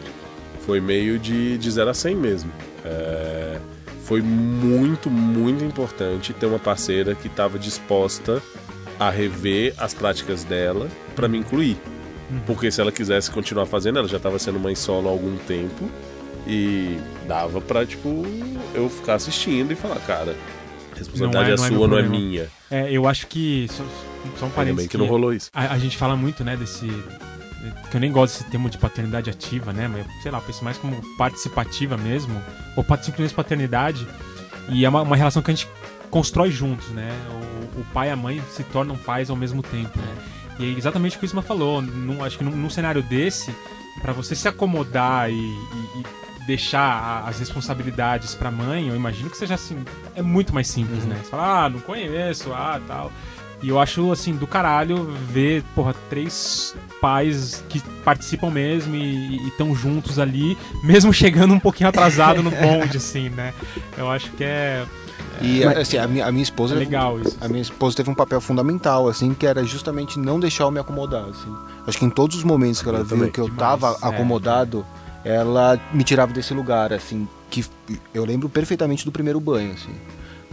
foi 0.67 0.79
meio 0.79 1.19
de, 1.19 1.57
de 1.57 1.71
0 1.71 1.89
a 1.89 1.95
100 1.95 2.17
mesmo. 2.17 2.53
É, 2.85 3.59
foi 4.05 4.21
muito, 4.21 5.09
muito 5.09 5.65
importante 5.65 6.35
ter 6.35 6.45
uma 6.45 6.59
parceira 6.59 7.15
que 7.15 7.29
estava 7.29 7.59
disposta 7.59 8.43
a 9.00 9.11
rever 9.11 9.75
as 9.78 9.92
práticas 9.95 10.45
dela 10.45 10.87
para 11.16 11.26
me 11.26 11.38
incluir. 11.38 11.76
Porque 12.47 12.71
se 12.71 12.80
ela 12.80 12.92
quisesse 12.92 13.28
continuar 13.30 13.66
fazendo, 13.66 13.99
ela 13.99 14.07
já 14.07 14.19
estava 14.19 14.38
sendo 14.38 14.61
mãe 14.61 14.76
solo 14.76 15.09
há 15.09 15.11
algum 15.11 15.37
tempo 15.38 15.90
e 16.47 16.97
dava 17.26 17.61
pra, 17.61 17.85
tipo, 17.85 18.23
eu 18.75 18.88
ficar 18.88 19.14
assistindo 19.14 19.73
e 19.73 19.75
falar, 19.75 19.97
cara, 20.07 20.37
a 20.92 20.99
responsabilidade 20.99 21.49
Não 21.49 21.50
é- 21.50 21.54
é, 21.54 21.57
não 21.57 21.64
é 21.64 21.69
sua, 21.78 21.88
não 21.88 21.99
é 21.99 22.02
minha. 22.02 22.49
É, 22.71 22.92
eu 22.92 23.09
acho 23.09 23.26
que. 23.26 23.66
Só, 23.71 23.83
só 23.83 23.83
um 23.83 24.45
Ainda 24.45 24.54
parênteses. 24.54 24.76
bem 24.76 24.88
que 24.88 24.97
não 24.99 25.07
rolou 25.07 25.33
isso. 25.33 25.50
A, 25.52 25.73
a 25.73 25.78
gente 25.78 25.97
fala 25.97 26.14
muito, 26.14 26.45
né, 26.45 26.57
desse. 26.57 26.87
Que 27.90 27.97
eu 27.97 28.00
nem 28.00 28.12
gosto 28.12 28.38
desse 28.38 28.50
termo 28.50 28.71
de 28.71 28.78
paternidade 28.78 29.28
ativa, 29.28 29.73
né? 29.73 29.88
Mas, 29.88 30.07
sei 30.23 30.30
lá, 30.30 30.38
eu 30.38 30.42
penso 30.42 30.62
mais 30.64 30.78
como 30.78 31.00
participativa 31.16 31.97
mesmo. 31.97 32.40
Ou 32.76 32.85
simplesmente 33.02 33.35
paternidade. 33.35 34.07
E 34.69 34.85
é 34.85 34.88
uma, 34.88 35.02
uma 35.02 35.16
relação 35.16 35.42
que 35.42 35.50
a 35.50 35.54
gente 35.54 35.69
constrói 36.11 36.50
juntos, 36.50 36.88
né? 36.90 37.11
O, 37.77 37.85
pai 37.93 38.09
e 38.09 38.11
a 38.11 38.17
mãe 38.17 38.43
se 38.50 38.62
tornam 38.65 38.97
pais 38.97 39.31
ao 39.31 39.37
mesmo 39.37 39.62
tempo, 39.62 39.99
né? 39.99 40.17
E 40.59 40.65
é 40.75 40.79
exatamente 40.79 41.17
o 41.17 41.19
que 41.21 41.25
o 41.25 41.27
Isma 41.27 41.43
falou. 41.43 41.81
Num, 41.81 42.23
acho 42.25 42.37
que 42.39 42.45
num, 42.45 42.50
num 42.55 42.71
cenário 42.71 43.03
desse, 43.03 43.55
pra 44.03 44.12
você 44.12 44.35
se 44.35 44.47
acomodar 44.49 45.31
e, 45.31 45.35
e- 45.35 46.00
e 46.00 46.47
deixar 46.47 46.81
a- 46.81 47.29
as 47.29 47.39
responsabilidades 47.39 48.35
pra 48.35 48.50
mãe, 48.50 48.89
eu 48.89 48.97
imagino 48.97 49.31
que 49.31 49.37
seja 49.37 49.55
assim. 49.55 49.79
É 50.15 50.23
muito 50.23 50.53
mais 50.55 50.67
simples, 50.69 51.05
né? 51.05 51.17
Você 51.23 51.31
fala, 51.31 51.65
ah, 51.65 51.69
não 51.71 51.81
conheço, 51.81 52.53
ah, 52.53 52.81
tal. 52.87 53.12
E 53.62 53.69
eu 53.69 53.79
acho, 53.79 54.11
assim, 54.11 54.35
do 54.35 54.47
caralho 54.47 55.05
ver, 55.31 55.62
porra, 55.75 55.95
três 56.09 56.75
pais 56.99 57.62
que 57.69 57.79
participam 58.03 58.50
mesmo 58.50 58.95
e 58.97 59.37
estão 59.49 59.75
juntos 59.75 60.19
ali, 60.19 60.57
mesmo 60.83 61.12
chegando 61.15 61.53
um 61.53 61.61
pouquinho 61.61 61.89
atrasado 61.91 62.43
no 62.43 62.50
bonde, 62.50 62.97
assim, 62.97 63.28
né? 63.28 63.52
Eu 63.99 64.11
acho 64.11 64.30
que 64.30 64.43
é, 64.45 64.85
E 65.41 65.65
Mas- 65.65 65.78
assim, 65.78 65.97
a 65.97 66.06
minha, 66.06 66.26
a 66.26 66.30
minha 66.33 66.43
esposa. 66.43 66.75
é 66.75 66.78
legal 66.78 67.21
isso. 67.21 67.37
A 67.41 67.49
minha 67.49 67.63
esposa 67.63 67.97
teve 67.97 68.11
um 68.11 68.15
papel 68.15 68.41
fundamental, 68.41 69.09
assim, 69.09 69.33
que 69.35 69.47
era 69.47 69.63
justamente 69.65 70.19
não 70.19 70.39
deixar 70.41 70.65
eu 70.65 70.71
me 70.71 70.78
acomodar, 70.80 71.25
assim. 71.25 71.54
Acho 71.87 71.99
que 71.99 72.04
em 72.04 72.11
todos 72.11 72.37
os 72.37 72.45
momentos 72.45 72.83
que 72.83 72.89
ela 72.89 72.99
Eu 72.99 73.04
viu 73.04 73.17
também. 73.17 73.33
que 73.33 73.41
eu 73.41 73.49
Demais, 73.49 73.59
tava 73.80 73.97
é. 74.02 74.09
acomodado, 74.09 74.85
ela 75.25 75.78
me 75.93 76.04
tirava 76.04 76.33
desse 76.33 76.52
lugar, 76.54 76.93
assim, 76.93 77.26
que 77.50 77.65
eu 78.15 78.25
lembro 78.25 78.49
perfeitamente 78.49 79.04
do 79.04 79.13
primeiro 79.13 79.41
banho, 79.41 79.73
assim. 79.73 79.93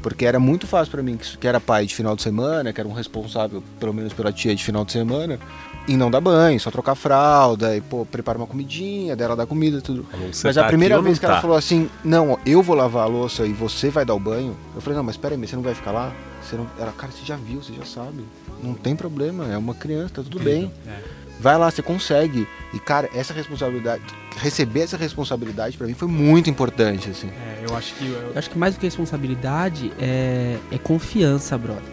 Porque 0.01 0.25
era 0.25 0.39
muito 0.39 0.67
fácil 0.67 0.91
pra 0.91 1.01
mim, 1.03 1.17
que 1.17 1.38
que 1.38 1.47
era 1.47 1.60
pai 1.60 1.86
de 1.86 1.93
final 1.95 2.15
de 2.15 2.21
semana, 2.21 2.71
que 2.71 2.80
era 2.80 2.88
um 2.88 2.93
responsável, 2.93 3.63
pelo 3.80 3.93
menos 3.93 4.13
pela 4.13 4.32
tia 4.32 4.56
de 4.56 4.63
final 4.63 4.86
de 4.86 4.91
semana, 4.91 5.39
e 5.88 5.95
não 5.95 6.12
dar 6.12 6.19
banho, 6.21 6.60
só 6.60 6.69
trocar 6.69 6.95
fralda, 6.95 7.76
e, 7.76 7.82
pô, 7.82 8.06
prepara 8.06 8.38
uma 8.38 8.47
comidinha, 8.47 9.15
dela 9.15 9.36
dar 9.36 9.45
comida, 9.45 9.80
tudo. 9.82 10.06
Você 10.32 10.47
Mas 10.47 10.56
tá 10.56 10.63
a 10.63 10.67
primeira 10.67 11.02
vez 11.02 11.17
que 11.19 11.26
ela 11.26 11.36
tá? 11.36 11.41
falou 11.41 11.56
assim, 11.56 11.89
não, 12.04 12.32
ó, 12.32 12.38
eu 12.45 12.62
vou 12.62 12.76
lavar 12.76 13.04
a 13.04 13.08
louça 13.08 13.45
e 13.45 13.54
você 13.54 13.89
vai 13.89 14.04
dar 14.06 14.13
o 14.15 14.19
banho, 14.19 14.56
eu 14.76 14.82
falei, 14.82 14.97
não, 14.97 15.04
mas 15.04 15.15
peraí, 15.17 15.38
mas 15.38 15.50
você 15.50 15.56
não 15.56 15.63
vai 15.63 15.73
ficar 15.73 15.91
lá? 15.91 16.12
Você 16.43 16.56
não... 16.56 16.67
Ela, 16.80 16.91
cara, 16.91 17.12
você 17.12 17.26
já 17.26 17.36
viu, 17.36 17.62
você 17.63 17.73
já 17.73 17.86
sabe. 17.86 18.23
Não 18.63 18.73
tem 18.73 18.95
problema, 18.95 19.45
é 19.52 19.58
uma 19.58 19.73
criança, 19.73 20.15
tá 20.15 20.23
tudo 20.23 20.39
bem. 20.39 20.71
É. 20.88 21.00
Vai 21.39 21.56
lá, 21.58 21.69
você 21.69 21.84
consegue. 21.84 22.47
E, 22.73 22.80
cara, 22.80 23.08
essa 23.13 23.32
responsabilidade, 23.34 24.02
receber 24.38 24.80
essa 24.82 24.97
responsabilidade 24.97 25.78
pra 25.78 25.86
mim 25.86 25.93
foi 25.93 26.08
muito 26.08 26.50
importante, 26.50 27.10
assim. 27.12 27.28
É, 27.30 27.63
eu 27.69 27.76
acho 27.78 27.93
que. 27.93 28.08
eu- 28.08 28.32
Eu 28.32 28.34
acho 28.39 28.50
que 28.50 28.58
mais 28.58 28.73
do 28.73 28.80
que 28.80 28.88
responsabilidade 28.88 29.91
é, 30.00 30.58
é 30.71 30.78
confiança, 30.80 31.56
brother. 31.58 31.84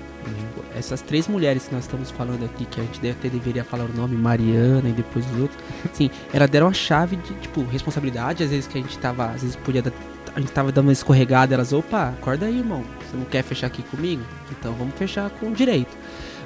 Essas 0.74 1.00
três 1.00 1.28
mulheres 1.28 1.68
que 1.68 1.74
nós 1.74 1.84
estamos 1.84 2.10
falando 2.10 2.44
aqui, 2.44 2.64
que 2.64 2.80
a 2.80 2.84
gente 2.84 3.00
deve 3.00 3.16
até 3.18 3.28
deveria 3.28 3.62
falar 3.62 3.84
o 3.84 3.96
nome, 3.96 4.16
Mariana 4.16 4.88
e 4.88 4.92
depois 4.92 5.24
os 5.30 5.40
outros, 5.40 5.58
sim, 5.92 6.10
elas 6.32 6.50
deram 6.50 6.66
a 6.66 6.72
chave 6.72 7.16
de, 7.16 7.32
tipo, 7.34 7.62
responsabilidade, 7.64 8.42
às 8.42 8.50
vezes 8.50 8.66
que 8.66 8.78
a 8.78 8.80
gente 8.80 8.98
tava, 8.98 9.26
às 9.26 9.42
vezes 9.42 9.56
podia 9.56 9.82
dar, 9.82 9.92
a 10.34 10.40
gente 10.40 10.50
tava 10.52 10.72
dando 10.72 10.86
uma 10.86 10.92
escorregada, 10.92 11.54
elas, 11.54 11.72
opa, 11.72 12.08
acorda 12.08 12.46
aí, 12.46 12.58
irmão, 12.58 12.84
você 13.00 13.16
não 13.16 13.24
quer 13.24 13.42
fechar 13.44 13.68
aqui 13.68 13.82
comigo? 13.82 14.22
Então 14.50 14.72
vamos 14.74 14.94
fechar 14.96 15.30
com 15.30 15.52
direito. 15.52 15.96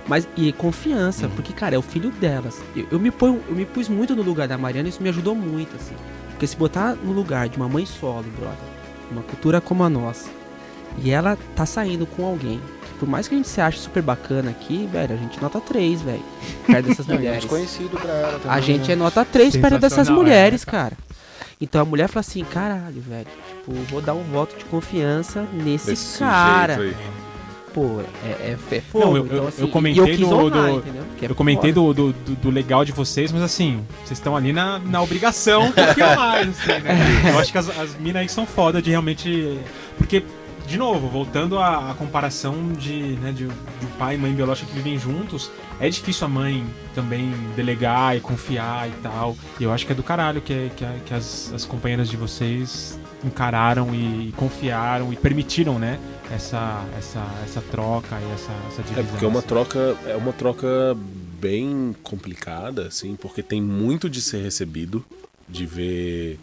Mas, 0.07 0.27
e 0.37 0.53
confiança, 0.53 1.29
porque, 1.29 1.53
cara, 1.53 1.75
é 1.75 1.79
o 1.79 1.83
filho 1.83 2.11
delas. 2.11 2.63
Eu, 2.75 2.87
eu 2.93 2.99
me 2.99 3.11
ponho, 3.11 3.43
eu 3.47 3.55
me 3.55 3.67
pus 3.67 3.89
muito 3.89 4.17
no 4.17 4.23
lugar 4.23 4.49
da 4.49 4.57
Mariana 4.57 4.89
e 4.89 4.91
isso 4.91 5.03
me 5.03 5.09
ajudou 5.11 5.35
muito, 5.35 5.77
assim. 5.77 5.95
Porque 6.31 6.47
se 6.47 6.57
botar 6.57 6.95
no 6.95 7.13
lugar 7.13 7.49
de 7.49 7.59
uma 7.59 7.69
mãe 7.69 7.85
solo, 7.85 8.25
brother, 8.39 8.57
uma 9.11 9.23
cultura 9.23 9.61
como 9.61 9.83
a 9.83 9.91
nossa, 9.91 10.31
e 11.03 11.11
ela 11.11 11.37
tá 11.55 11.67
saindo 11.67 12.07
com 12.07 12.25
alguém, 12.25 12.61
por 12.99 13.09
mais 13.09 13.29
que 13.29 13.35
a 13.35 13.37
gente 13.39 13.49
se 13.49 13.61
ache 13.61 13.79
super 13.79 14.03
bacana 14.03 14.51
aqui, 14.51 14.89
velho, 14.91 15.15
a 15.15 15.17
gente 15.17 15.41
nota 15.41 15.61
3, 15.61 16.03
velho, 16.03 16.23
perto 16.67 16.87
dessas 16.89 17.07
Não, 17.09 17.15
é 17.15 17.19
mulheres. 17.19 17.41
desconhecido 17.41 17.99
pra 18.01 18.11
ela 18.13 18.39
também. 18.39 18.57
A 18.57 18.61
gente 18.61 18.87
né? 18.89 18.93
é 18.93 18.97
nota 18.97 19.25
3 19.25 19.57
perto 19.57 19.75
dessas 19.79 19.93
Sensacional, 19.93 20.23
mulheres, 20.23 20.63
é, 20.63 20.71
cara. 20.71 20.97
Então 21.61 21.81
a 21.81 21.85
mulher 21.85 22.09
fala 22.09 22.21
assim, 22.21 22.45
caralho, 22.45 23.01
velho, 23.01 23.27
tipo, 23.49 23.73
vou 23.91 24.01
dar 24.01 24.15
um 24.15 24.23
voto 24.23 24.57
de 24.57 24.65
confiança 24.67 25.45
nesse 25.53 25.87
Desse 25.89 26.19
cara. 26.21 26.79
Pô, 27.75 28.01
é, 28.25 28.29
é, 28.31 28.57
é 28.73 28.81
fogo. 28.81 29.05
Não, 29.05 29.17
eu- 29.17 29.27
então, 29.27 29.47
assim, 29.49 29.63
eu 29.63 29.69
comentei 29.69 30.03
eu 30.03 30.07
quis 30.07 30.19
do- 30.21 30.35
honrar, 30.35 30.71
do- 30.73 30.83
é 31.23 31.27
Eu 31.31 31.35
comentei 31.35 31.71
do, 31.73 31.93
do, 31.93 32.13
do- 32.13 32.35
do 32.37 32.51
legal 32.51 32.85
de 32.85 32.93
vocês, 32.93 33.31
mas 33.31 33.43
assim, 33.43 33.85
vocês 34.05 34.19
estão 34.19 34.35
ali 34.35 34.53
na, 34.53 34.79
na 34.79 35.03
obrigação 35.03 35.65
um 35.67 35.73
pouquinho 35.73 36.17
mais, 36.17 36.49
assim, 36.49 36.81
né? 36.83 36.97
Eu 37.31 37.39
acho 37.39 37.53
que 37.53 37.59
as, 37.59 37.69
as 37.79 37.95
minas 37.99 38.23
aí 38.23 38.29
são 38.29 38.47
foda 38.47 38.81
de 38.81 38.91
realmente. 38.91 39.59
Porque, 39.99 40.23
de 40.69 40.77
novo, 40.79 41.09
voltando 41.09 41.59
à, 41.59 41.91
à 41.91 41.95
comparação 41.95 42.73
de, 42.73 43.15
né, 43.17 43.33
de, 43.33 43.47
de 43.47 43.87
pai 43.99 44.15
e 44.15 44.19
mãe 44.19 44.33
biológica 44.33 44.69
que 44.69 44.77
vivem 44.77 44.99
juntos, 44.99 45.51
é 45.81 45.89
difícil 45.89 46.27
a 46.27 46.29
mãe 46.29 46.65
também 46.95 47.33
delegar 47.57 48.17
e 48.17 48.21
confiar 48.21 48.89
e 48.89 48.93
tal. 49.03 49.37
E 49.59 49.65
eu 49.65 49.73
acho 49.73 49.87
que 49.87 49.93
é 49.93 49.95
do 49.95 50.03
caralho 50.03 50.41
que, 50.41 50.71
que, 50.77 50.85
que 51.07 51.15
as, 51.15 51.53
as 51.55 51.65
companheiras 51.65 52.09
de 52.09 52.17
vocês 52.17 52.99
encararam 53.25 53.95
e, 53.95 54.33
confiaram 54.37 55.13
e 55.13 55.17
permitiram, 55.17 55.79
né? 55.79 55.99
Essa, 56.31 56.85
essa, 56.99 57.27
essa 57.43 57.61
troca 57.63 58.17
e 58.21 58.33
essa, 58.35 58.53
essa 58.69 58.81
É 58.83 58.85
divisão. 58.85 59.05
porque 59.07 59.25
é 59.25 59.29
uma 59.29 59.39
assim. 59.39 59.49
troca, 59.49 59.97
é 60.07 60.17
uma 60.17 60.33
troca 60.33 60.69
bem 61.41 61.97
complicada, 62.03 62.87
assim, 62.89 63.17
porque 63.17 63.43
tem 63.43 63.63
muito 63.63 64.11
de 64.11 64.21
ser 64.21 64.43
recebido, 64.43 65.05
de 65.49 65.65
ver, 65.65 66.39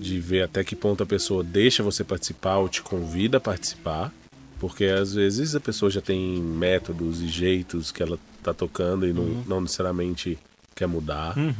de 0.00 0.20
ver 0.20 0.42
até 0.42 0.62
que 0.62 0.76
ponto 0.76 1.02
a 1.02 1.06
pessoa 1.06 1.42
deixa 1.42 1.82
você 1.82 2.04
participar 2.04 2.58
ou 2.58 2.68
te 2.68 2.82
convida 2.82 3.38
a 3.38 3.40
participar, 3.40 4.12
porque 4.60 4.84
às 4.84 5.14
vezes 5.14 5.54
a 5.54 5.60
pessoa 5.60 5.90
já 5.90 6.00
tem 6.00 6.40
métodos 6.40 7.20
e 7.20 7.28
jeitos 7.28 7.90
que 7.92 8.02
ela 8.02 8.18
tá 8.42 8.52
tocando 8.54 9.06
e 9.06 9.12
não, 9.12 9.24
não 9.46 9.60
necessariamente 9.60 10.38
quer 10.74 10.86
mudar. 10.86 11.36
Uhum. 11.36 11.54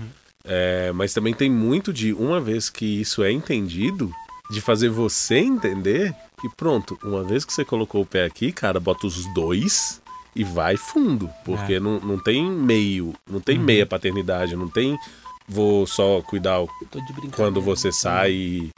É, 0.44 0.92
mas 0.92 1.12
também 1.12 1.34
tem 1.34 1.50
muito 1.50 1.92
de, 1.92 2.12
uma 2.12 2.40
vez 2.40 2.70
que 2.70 2.84
isso 3.00 3.22
é 3.22 3.30
entendido, 3.30 4.10
de 4.50 4.60
fazer 4.60 4.88
você 4.88 5.38
entender 5.38 6.14
que 6.40 6.48
pronto, 6.56 6.98
uma 7.02 7.22
vez 7.24 7.44
que 7.44 7.52
você 7.52 7.64
colocou 7.64 8.02
o 8.02 8.06
pé 8.06 8.24
aqui, 8.24 8.50
cara, 8.52 8.78
bota 8.80 9.06
os 9.06 9.26
dois 9.34 10.00
e 10.34 10.44
vai 10.44 10.76
fundo. 10.76 11.28
Porque 11.44 11.74
É. 11.74 11.80
não, 11.80 11.98
não 12.00 12.18
tem 12.18 12.48
meio, 12.50 13.12
não 13.28 13.40
tem 13.40 13.58
Uhum. 13.58 13.64
meia 13.64 13.84
paternidade, 13.84 14.54
não 14.56 14.68
tem 14.68 14.96
vou 15.48 15.86
só 15.86 16.20
cuidar 16.20 16.58
quando 17.34 17.60
você 17.60 17.90
sai 17.90 18.32
e 18.32 18.70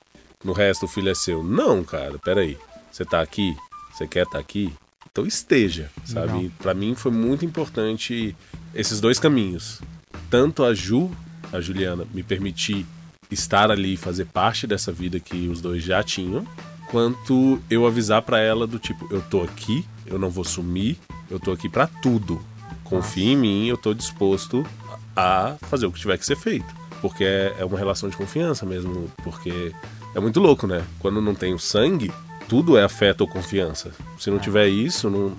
no 0.45 0.53
resto 0.53 0.87
o 0.87 0.89
filho 0.89 1.11
é 1.11 1.15
seu. 1.15 1.43
Não, 1.43 1.83
cara, 1.83 2.19
peraí. 2.19 2.57
Você 2.91 3.05
tá 3.05 3.21
aqui? 3.21 3.57
Você 3.93 4.07
quer 4.07 4.25
estar 4.25 4.39
aqui? 4.39 4.73
Então 5.11 5.27
esteja, 5.27 5.91
sabe? 6.05 6.51
Pra 6.59 6.73
mim 6.73 6.95
foi 6.95 7.11
muito 7.11 7.45
importante 7.45 8.37
esses 8.75 9.01
dois 9.01 9.19
caminhos. 9.19 9.81
Tanto 10.31 10.65
a 10.65 10.73
Ju, 10.73 11.11
a 11.53 11.61
Juliana, 11.61 12.07
me 12.15 12.23
permitir 12.23 12.87
estar 13.31 13.71
ali 13.71 13.95
e 13.95 13.97
fazer 13.97 14.27
parte 14.27 14.67
dessa 14.67 14.93
vida 14.93 15.19
que 15.19 15.49
os 15.49 15.61
dois 15.61 15.83
já 15.83 16.03
tinham, 16.03 16.47
quanto 16.89 17.61
eu 17.69 17.87
avisar 17.87 18.23
pra 18.23 18.41
ela 18.41 18.67
do 18.67 18.79
tipo, 18.79 19.07
eu 19.13 19.21
tô 19.23 19.43
aqui, 19.43 19.85
eu 20.07 20.19
não 20.19 20.31
vou 20.31 20.45
sumir, 20.45 20.97
eu 21.29 21.39
tô 21.39 21.53
aqui 21.53 21.69
pra 21.69 21.87
tudo. 21.87 22.41
Confie 22.85 23.31
em 23.31 23.37
mim, 23.37 23.67
eu 23.67 23.77
tô 23.77 23.95
disposto 23.95 24.65
a 25.17 25.57
fazer 25.63 25.87
o 25.87 25.93
que 25.93 26.01
tiver 26.01 26.17
que 26.19 26.27
ser 26.27 26.37
feito. 26.37 26.67
Porque 27.01 27.25
é, 27.25 27.55
é 27.59 27.65
uma 27.65 27.79
relação 27.79 28.09
de 28.09 28.17
confiança 28.17 28.67
mesmo. 28.67 29.11
Porque 29.25 29.73
é 30.15 30.21
muito 30.21 30.39
louco, 30.41 30.67
né? 30.67 30.83
Quando 30.99 31.21
não 31.21 31.35
tem 31.35 31.55
o 31.55 31.59
sangue, 31.59 32.13
tudo 32.49 32.77
é 32.77 32.83
afeto 32.85 33.23
ou 33.23 33.29
confiança. 33.29 33.93
Se 34.19 34.31
não 34.31 34.39
tiver 34.39 34.67
isso, 34.69 35.09
não, 35.09 35.33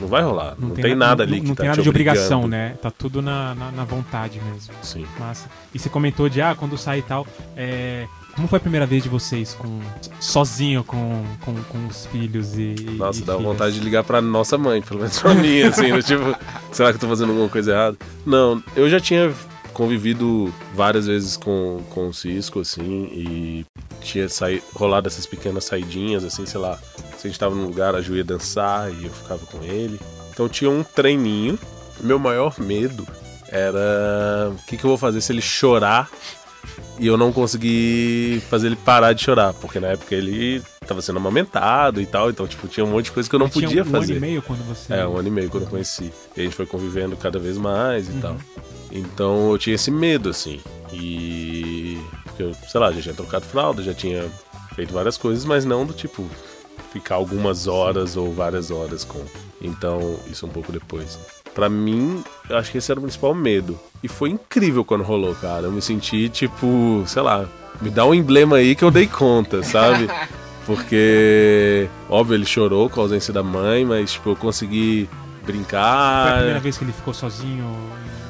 não 0.00 0.08
vai 0.08 0.22
rolar. 0.22 0.54
Não, 0.58 0.70
tem, 0.70 0.94
na- 0.94 1.08
nada 1.08 1.22
ali 1.24 1.32
não, 1.36 1.40
que 1.42 1.48
não 1.48 1.54
tá 1.54 1.62
tem 1.62 1.70
nada 1.70 1.82
de 1.82 1.88
obrigação, 1.88 2.48
né? 2.48 2.76
Tá 2.80 2.90
tudo 2.90 3.20
na, 3.20 3.54
na, 3.54 3.70
na 3.70 3.84
vontade 3.84 4.40
mesmo. 4.40 4.72
Sim. 4.82 5.06
Massa. 5.18 5.48
E 5.74 5.78
você 5.78 5.88
comentou 5.90 6.28
de, 6.28 6.40
ah, 6.40 6.54
quando 6.54 6.78
sai 6.78 7.00
e 7.00 7.02
tal, 7.02 7.26
é, 7.56 8.06
como 8.34 8.48
foi 8.48 8.56
a 8.58 8.60
primeira 8.60 8.86
vez 8.86 9.02
de 9.02 9.08
vocês 9.08 9.54
com 9.54 9.80
sozinho 10.20 10.82
com, 10.84 11.24
com, 11.44 11.54
com 11.64 11.86
os 11.86 12.06
filhos 12.06 12.58
e 12.58 12.74
Nossa, 12.98 13.20
e 13.20 13.22
dá 13.22 13.36
filhas? 13.36 13.42
vontade 13.52 13.74
de 13.74 13.80
ligar 13.80 14.04
pra 14.04 14.20
nossa 14.20 14.58
mãe, 14.58 14.82
pelo 14.82 15.00
menos 15.00 15.18
pra 15.18 15.34
mim, 15.34 15.62
assim, 15.62 15.92
do 15.92 16.02
tipo, 16.02 16.36
será 16.72 16.90
que 16.90 16.96
eu 16.96 17.00
tô 17.00 17.08
fazendo 17.08 17.30
alguma 17.30 17.48
coisa 17.48 17.72
errada? 17.72 17.96
Não, 18.26 18.62
eu 18.76 18.88
já 18.88 18.98
tinha 19.00 19.32
convivido 19.72 20.52
várias 20.74 21.06
vezes 21.06 21.36
com, 21.36 21.82
com 21.90 22.08
o 22.08 22.14
Cisco, 22.14 22.60
assim, 22.60 23.08
e 23.12 23.66
tinha 24.00 24.28
saí, 24.28 24.62
rolado 24.74 25.08
essas 25.08 25.26
pequenas 25.26 25.64
saidinhas, 25.64 26.24
assim, 26.24 26.46
sei 26.46 26.60
lá, 26.60 26.78
se 27.18 27.26
a 27.26 27.30
gente 27.30 27.38
tava 27.38 27.54
num 27.54 27.66
lugar, 27.66 27.94
a 27.94 28.00
Ju 28.00 28.14
ia 28.16 28.24
dançar 28.24 28.92
e 28.92 29.04
eu 29.04 29.10
ficava 29.10 29.44
com 29.46 29.62
ele. 29.64 29.98
Então 30.30 30.48
tinha 30.48 30.70
um 30.70 30.82
treininho. 30.82 31.58
Meu 32.00 32.18
maior 32.18 32.58
medo 32.58 33.06
era 33.48 34.50
o 34.52 34.66
que, 34.66 34.76
que 34.76 34.84
eu 34.84 34.88
vou 34.88 34.98
fazer 34.98 35.20
se 35.20 35.32
ele 35.32 35.40
chorar 35.40 36.10
e 36.98 37.06
eu 37.06 37.16
não 37.16 37.32
consegui 37.32 38.42
fazer 38.48 38.68
ele 38.68 38.76
parar 38.76 39.12
de 39.12 39.22
chorar, 39.22 39.52
porque 39.54 39.80
na 39.80 39.88
época 39.88 40.14
ele 40.14 40.62
tava 40.86 41.00
sendo 41.02 41.16
amamentado 41.18 42.00
e 42.00 42.06
tal, 42.06 42.28
então 42.30 42.46
tipo, 42.46 42.68
tinha 42.68 42.84
um 42.84 42.90
monte 42.90 43.06
de 43.06 43.12
coisa 43.12 43.28
que 43.28 43.34
eu 43.34 43.38
não 43.40 43.48
tinha 43.48 43.66
podia 43.66 43.82
um 43.82 43.86
fazer. 43.86 44.12
ano 44.12 44.16
e 44.16 44.20
meio 44.20 44.42
quando 44.42 44.62
você... 44.68 44.92
É, 44.94 45.06
um 45.06 45.16
ano 45.16 45.28
e 45.28 45.30
meio 45.30 45.50
quando 45.50 45.64
eu 45.64 45.70
conheci. 45.70 46.12
E 46.36 46.40
a 46.40 46.44
gente 46.44 46.54
foi 46.54 46.66
convivendo 46.66 47.16
cada 47.16 47.38
vez 47.38 47.56
mais 47.58 48.08
e 48.08 48.12
Uhum. 48.12 48.20
tal. 48.20 48.36
Então 48.92 49.50
eu 49.50 49.58
tinha 49.58 49.74
esse 49.74 49.90
medo, 49.90 50.28
assim. 50.28 50.60
E. 50.92 51.98
Porque 52.24 52.42
eu, 52.44 52.54
sei 52.68 52.80
lá, 52.80 52.92
já 52.92 53.00
tinha 53.02 53.14
trocado 53.14 53.44
fralda, 53.44 53.82
já 53.82 53.92
tinha 53.92 54.24
feito 54.76 54.92
várias 54.92 55.16
coisas, 55.16 55.44
mas 55.44 55.64
não 55.64 55.84
do 55.84 55.92
tipo 55.92 56.24
ficar 56.92 57.16
algumas 57.16 57.66
horas 57.66 58.16
ou 58.16 58.32
várias 58.32 58.70
horas 58.70 59.02
com. 59.04 59.20
Então, 59.60 60.18
isso 60.30 60.46
um 60.46 60.48
pouco 60.48 60.70
depois. 60.70 61.18
Pra 61.54 61.68
mim, 61.68 62.22
eu 62.50 62.56
acho 62.56 62.72
que 62.72 62.78
esse 62.78 62.90
era 62.90 62.98
o 62.98 63.02
principal 63.02 63.34
medo. 63.34 63.78
E 64.02 64.08
foi 64.08 64.30
incrível 64.30 64.84
quando 64.84 65.04
rolou, 65.04 65.34
cara. 65.34 65.64
Eu 65.66 65.72
me 65.72 65.80
senti 65.80 66.28
tipo, 66.28 67.04
sei 67.06 67.22
lá, 67.22 67.46
me 67.80 67.90
dá 67.90 68.04
um 68.04 68.12
emblema 68.14 68.56
aí 68.56 68.74
que 68.74 68.84
eu 68.84 68.90
dei 68.90 69.06
conta, 69.06 69.62
sabe? 69.62 70.08
Porque, 70.66 71.88
óbvio, 72.08 72.34
ele 72.34 72.46
chorou 72.46 72.88
com 72.88 73.00
a 73.00 73.04
ausência 73.04 73.32
da 73.32 73.42
mãe, 73.42 73.84
mas, 73.84 74.12
tipo, 74.12 74.30
eu 74.30 74.36
consegui 74.36 75.08
Foi 75.10 75.42
a 75.42 75.46
brincar. 75.46 76.34
primeira 76.36 76.60
vez 76.60 76.78
que 76.78 76.84
ele 76.84 76.92
ficou 76.92 77.12
sozinho? 77.12 77.76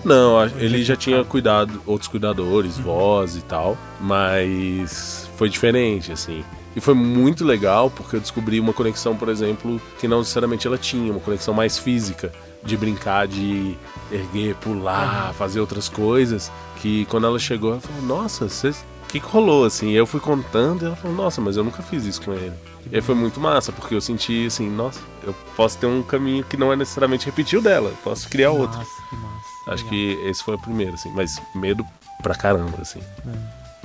Não, 0.04 0.44
ele 0.58 0.82
já 0.84 0.96
tinha 0.96 1.24
cuidado, 1.24 1.80
outros 1.86 2.08
cuidadores, 2.08 2.76
voz 2.76 3.36
e 3.36 3.40
tal, 3.40 3.78
mas 4.00 5.28
foi 5.36 5.48
diferente, 5.48 6.12
assim. 6.12 6.44
E 6.76 6.80
foi 6.80 6.92
muito 6.92 7.44
legal 7.44 7.88
porque 7.88 8.16
eu 8.16 8.20
descobri 8.20 8.58
uma 8.60 8.72
conexão, 8.72 9.16
por 9.16 9.28
exemplo, 9.28 9.80
que 9.98 10.08
não 10.08 10.18
necessariamente 10.18 10.66
ela 10.66 10.76
tinha, 10.76 11.10
uma 11.12 11.20
conexão 11.20 11.54
mais 11.54 11.78
física, 11.78 12.32
de 12.64 12.76
brincar, 12.76 13.26
de 13.28 13.76
erguer, 14.10 14.54
pular, 14.56 15.32
fazer 15.34 15.60
outras 15.60 15.88
coisas, 15.88 16.50
que 16.80 17.04
quando 17.06 17.26
ela 17.26 17.38
chegou, 17.38 17.72
ela 17.72 17.80
falou, 17.80 18.02
nossa, 18.02 18.46
o 18.46 19.06
que, 19.08 19.20
que 19.20 19.26
rolou, 19.26 19.64
assim? 19.64 19.90
E 19.90 19.94
eu 19.94 20.06
fui 20.06 20.20
contando 20.20 20.82
e 20.82 20.86
ela 20.86 20.96
falou, 20.96 21.16
nossa, 21.16 21.40
mas 21.40 21.56
eu 21.56 21.64
nunca 21.64 21.82
fiz 21.82 22.04
isso 22.04 22.22
com 22.22 22.32
ele. 22.32 22.52
E 22.90 22.96
aí 22.96 23.02
foi 23.02 23.14
muito 23.14 23.40
massa, 23.40 23.72
porque 23.72 23.94
eu 23.94 24.00
senti 24.00 24.46
assim, 24.46 24.68
nossa, 24.68 25.00
eu 25.22 25.34
posso 25.56 25.78
ter 25.78 25.86
um 25.86 26.02
caminho 26.02 26.44
que 26.44 26.56
não 26.56 26.72
é 26.72 26.76
necessariamente 26.76 27.26
repetir 27.26 27.58
o 27.58 27.62
dela, 27.62 27.92
posso 28.02 28.28
criar 28.28 28.50
outro. 28.50 28.78
Nossa, 28.78 28.90
que 29.08 29.16
massa. 29.16 29.44
Acho 29.66 29.84
Legal. 29.84 29.90
que 29.90 30.28
esse 30.28 30.42
foi 30.42 30.54
o 30.54 30.58
primeiro, 30.58 30.94
assim, 30.94 31.10
mas 31.14 31.40
medo 31.54 31.84
pra 32.22 32.34
caramba, 32.34 32.78
assim. 32.80 33.00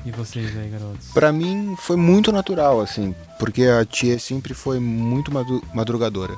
E 0.05 0.11
vocês 0.11 0.57
aí, 0.57 0.69
garotos? 0.69 1.07
Pra 1.13 1.31
mim 1.31 1.75
foi 1.77 1.95
muito 1.95 2.31
natural, 2.31 2.81
assim, 2.81 3.13
porque 3.37 3.63
a 3.63 3.85
tia 3.85 4.17
sempre 4.19 4.53
foi 4.53 4.79
muito 4.79 5.31
madrugadora. 5.73 6.37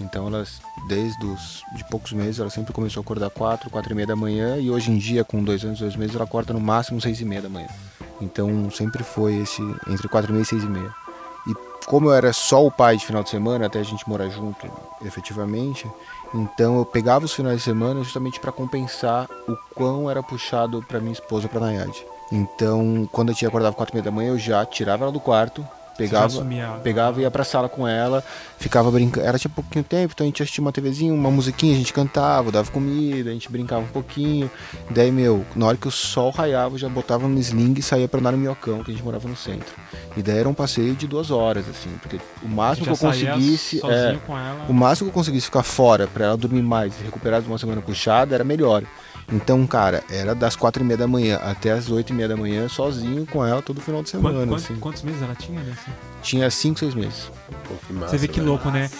Então 0.00 0.26
ela, 0.26 0.44
desde 0.88 1.24
os 1.24 1.62
de 1.74 1.84
poucos 1.88 2.12
meses, 2.12 2.40
ela 2.40 2.50
sempre 2.50 2.72
começou 2.72 3.00
a 3.00 3.02
acordar 3.02 3.30
4, 3.30 3.70
4 3.70 3.92
e 3.92 3.94
meia 3.94 4.06
da 4.06 4.16
manhã 4.16 4.56
e 4.58 4.70
hoje 4.70 4.90
em 4.90 4.98
dia, 4.98 5.24
com 5.24 5.42
dois 5.42 5.64
anos, 5.64 5.78
dois 5.78 5.96
meses, 5.96 6.14
ela 6.14 6.24
acorda 6.24 6.52
no 6.52 6.60
máximo 6.60 7.00
6 7.00 7.20
e 7.20 7.24
meia 7.24 7.42
da 7.42 7.48
manhã. 7.48 7.68
Então 8.20 8.70
sempre 8.70 9.04
foi 9.04 9.36
esse 9.36 9.62
entre 9.88 10.08
4 10.08 10.30
e 10.30 10.32
meia 10.32 10.42
e 10.42 10.46
6 10.46 10.64
e 10.64 10.68
meia. 10.68 10.94
E 11.46 11.54
como 11.86 12.08
eu 12.08 12.14
era 12.14 12.32
só 12.32 12.64
o 12.66 12.70
pai 12.70 12.96
de 12.96 13.06
final 13.06 13.22
de 13.22 13.30
semana, 13.30 13.66
até 13.66 13.78
a 13.78 13.84
gente 13.84 14.08
morar 14.08 14.28
junto 14.30 14.70
efetivamente, 15.04 15.86
então 16.34 16.78
eu 16.78 16.86
pegava 16.86 17.24
os 17.24 17.32
finais 17.32 17.58
de 17.58 17.62
semana 17.62 18.02
justamente 18.02 18.40
para 18.40 18.50
compensar 18.50 19.28
o 19.46 19.56
quão 19.74 20.10
era 20.10 20.22
puxado 20.22 20.82
para 20.82 20.98
minha 20.98 21.12
esposa, 21.12 21.48
para 21.48 21.60
Nayade. 21.60 22.04
Então, 22.32 23.08
quando 23.12 23.30
a 23.30 23.34
tia 23.34 23.48
acordava 23.48 23.76
4 23.76 23.92
e 23.92 23.96
meia 23.96 24.04
da 24.04 24.10
manhã, 24.10 24.30
eu 24.30 24.38
já 24.38 24.64
tirava 24.64 25.04
ela 25.04 25.12
do 25.12 25.20
quarto, 25.20 25.64
pegava, 25.96 26.44
pegava 26.82 27.20
e 27.20 27.22
ia 27.22 27.30
pra 27.30 27.44
sala 27.44 27.68
com 27.68 27.86
ela, 27.86 28.22
ficava 28.58 28.90
brincando. 28.90 29.26
Ela 29.26 29.38
tinha 29.38 29.50
pouquinho 29.50 29.84
tempo, 29.84 30.12
então 30.14 30.24
a 30.24 30.28
gente 30.28 30.42
assistia 30.42 30.62
uma 30.62 30.72
TVzinha, 30.72 31.12
uma 31.12 31.30
musiquinha, 31.30 31.74
a 31.74 31.78
gente 31.78 31.92
cantava, 31.92 32.50
dava 32.50 32.70
comida, 32.70 33.30
a 33.30 33.32
gente 33.32 33.50
brincava 33.50 33.82
um 33.82 33.88
pouquinho. 33.88 34.50
Daí, 34.90 35.10
meu, 35.10 35.44
na 35.54 35.66
hora 35.66 35.76
que 35.76 35.88
o 35.88 35.90
sol 35.90 36.30
raiava, 36.30 36.74
eu 36.74 36.78
já 36.78 36.88
botava 36.88 37.28
no 37.28 37.38
sling 37.38 37.74
e 37.78 37.82
saía 37.82 38.08
pra 38.08 38.20
andar 38.20 38.32
no 38.32 38.38
minhocão, 38.38 38.82
que 38.82 38.90
a 38.90 38.94
gente 38.94 39.04
morava 39.04 39.28
no 39.28 39.36
centro. 39.36 39.74
E 40.16 40.22
daí 40.22 40.38
era 40.38 40.48
um 40.48 40.54
passeio 40.54 40.94
de 40.94 41.06
duas 41.06 41.30
horas, 41.30 41.68
assim, 41.68 41.90
porque 42.00 42.20
o 42.42 42.48
máximo 42.48 42.86
que 42.86 42.92
eu 42.92 42.96
conseguisse. 42.96 43.80
É, 43.84 44.16
com 44.26 44.38
ela. 44.38 44.66
o 44.68 44.72
máximo 44.72 45.08
que 45.08 45.10
eu 45.10 45.20
conseguisse 45.20 45.46
ficar 45.46 45.62
fora 45.62 46.06
pra 46.06 46.26
ela 46.26 46.36
dormir 46.36 46.62
mais 46.62 46.94
e 47.00 47.04
recuperar 47.04 47.40
de 47.40 47.48
uma 47.48 47.58
semana 47.58 47.80
puxada 47.80 48.34
era 48.34 48.44
melhor. 48.44 48.84
Então, 49.32 49.66
cara, 49.66 50.02
era 50.10 50.34
das 50.34 50.54
quatro 50.56 50.82
e 50.82 50.86
meia 50.86 50.98
da 50.98 51.06
manhã 51.06 51.36
até 51.42 51.72
as 51.72 51.90
oito 51.90 52.10
e 52.12 52.12
meia 52.16 52.28
da 52.28 52.36
manhã, 52.36 52.68
sozinho 52.68 53.26
com 53.26 53.44
ela 53.44 53.62
todo 53.62 53.80
final 53.80 54.02
de 54.02 54.10
semana, 54.10 54.46
quan- 54.46 54.56
assim. 54.56 54.76
Quantos 54.76 55.02
meses 55.02 55.22
ela 55.22 55.34
tinha, 55.34 55.60
né? 55.60 55.72
assim? 55.78 55.90
Tinha 56.22 56.50
cinco, 56.50 56.78
seis 56.78 56.94
meses. 56.94 57.30
Pô, 57.66 57.74
que 57.86 57.92
massa, 57.92 58.10
Você 58.10 58.18
vê 58.18 58.28
que 58.28 58.40
velho. 58.40 58.46
louco, 58.52 58.70
né? 58.70 58.90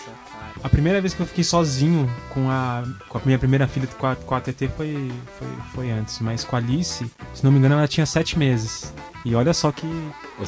A 0.65 0.69
primeira 0.71 0.99
vez 0.99 1.13
que 1.13 1.21
eu 1.21 1.27
fiquei 1.27 1.45
sozinho 1.45 2.11
com 2.31 2.51
a, 2.51 2.83
com 3.11 3.19
a 3.19 3.21
minha 3.23 3.39
primeira 3.39 3.69
filha 3.69 3.87
com 3.99 4.07
a, 4.07 4.17
com 4.17 4.35
a 4.35 4.41
TT 4.41 4.71
foi, 4.75 5.13
foi, 5.39 5.49
foi 5.75 5.91
antes, 5.91 6.19
mas 6.21 6.43
com 6.43 6.57
a 6.57 6.59
Alice, 6.59 7.05
se 7.35 7.45
não 7.45 7.53
me 7.53 7.59
engano, 7.59 7.75
ela 7.75 7.87
tinha 7.87 8.07
sete 8.07 8.39
meses. 8.39 8.91
E 9.27 9.35
olha 9.35 9.53
só 9.53 9.71
que, 9.71 9.87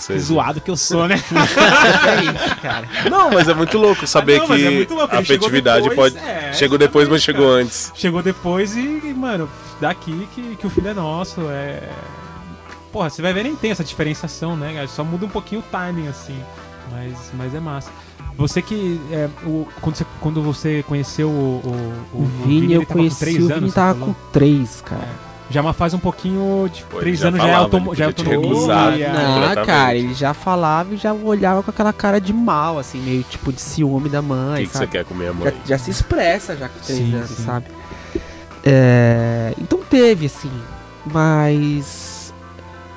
que 0.06 0.18
zoado 0.18 0.58
que 0.62 0.70
eu 0.70 0.76
sou, 0.76 1.06
né? 1.06 1.16
é 1.16 1.18
isso. 3.04 3.10
Não, 3.10 3.30
mas 3.30 3.46
é 3.46 3.52
muito 3.52 3.76
louco 3.76 4.06
saber 4.06 4.36
Ah, 4.36 4.48
não, 4.48 4.56
que 4.56 4.64
é 4.64 4.70
louco, 4.70 5.14
a 5.14 5.18
afetividade 5.18 5.86
depois, 5.86 6.14
pode. 6.14 6.24
é, 6.26 6.52
chegou 6.54 6.78
depois, 6.78 7.08
mas 7.10 7.22
chegou 7.22 7.48
cara. 7.50 7.62
antes. 7.62 7.92
Chegou 7.94 8.22
depois 8.22 8.74
e, 8.74 9.12
mano, 9.14 9.50
daqui 9.82 10.26
que, 10.34 10.56
que 10.56 10.66
o 10.66 10.70
filho 10.70 10.88
é 10.88 10.94
nosso, 10.94 11.42
é... 11.50 11.90
Porra, 12.90 13.10
você 13.10 13.20
vai 13.20 13.34
ver, 13.34 13.42
nem 13.42 13.54
tem 13.54 13.70
essa 13.70 13.84
diferenciação, 13.84 14.56
né? 14.56 14.86
Só 14.88 15.04
muda 15.04 15.26
um 15.26 15.30
pouquinho 15.30 15.60
o 15.60 15.64
timing, 15.64 16.08
assim. 16.08 16.42
Mas, 16.90 17.30
mas 17.34 17.54
é 17.54 17.60
massa. 17.60 17.90
Você 18.36 18.60
que. 18.62 19.00
é, 19.10 19.28
o, 19.44 19.66
quando, 19.80 19.96
você, 19.96 20.06
quando 20.20 20.42
você 20.42 20.84
conheceu 20.86 21.28
o, 21.28 21.60
o, 22.12 22.18
O 22.22 22.24
Vini, 22.44 22.72
eu 22.74 22.80
ele 22.80 22.86
tava 22.86 22.86
com 22.86 22.94
conheci, 22.94 23.18
três 23.18 23.36
o 23.36 23.46
Vini 23.48 23.52
anos, 23.58 23.74
tava 23.74 24.04
com 24.06 24.14
três, 24.32 24.82
cara. 24.84 25.26
Já 25.48 25.60
é 25.60 25.62
uma 25.62 25.72
fase 25.72 25.94
um 25.94 26.00
pouquinho. 26.00 26.68
De 26.72 26.82
Pô, 26.84 26.98
três 26.98 27.20
já 27.20 27.28
anos 27.28 27.38
já 27.40 27.46
é, 27.46 27.50
falava, 27.52 27.64
automo, 27.64 27.94
já 27.94 28.04
é 28.04 28.08
podia 28.08 28.24
te 28.24 28.28
autonomia. 28.34 28.58
recusar. 28.60 28.98
e 28.98 29.04
a- 29.04 29.54
Não, 29.54 29.64
cara, 29.64 29.96
ele 29.96 30.12
já 30.12 30.34
falava 30.34 30.92
e 30.94 30.96
já 30.96 31.12
olhava 31.14 31.62
com 31.62 31.70
aquela 31.70 31.92
cara 31.92 32.20
de 32.20 32.32
mal, 32.32 32.78
assim, 32.80 33.00
meio 33.00 33.22
tipo 33.22 33.52
de 33.52 33.60
ciúme 33.60 34.08
da 34.08 34.20
O 34.20 34.24
mãe, 34.24 34.64
que, 34.64 34.70
que 34.72 34.76
você 34.76 34.86
quer 34.88 35.04
comer 35.04 35.26
a 35.28 35.32
já, 35.32 35.38
mãe? 35.38 35.54
já 35.64 35.78
se 35.78 35.90
expressa 35.92 36.56
já 36.56 36.68
com 36.68 36.80
três 36.80 36.98
Sim, 36.98 37.14
anos, 37.14 37.30
sim. 37.30 37.44
sabe? 37.44 37.66
É, 38.64 39.54
então 39.60 39.78
teve, 39.88 40.26
assim, 40.26 40.50
mas. 41.12 42.05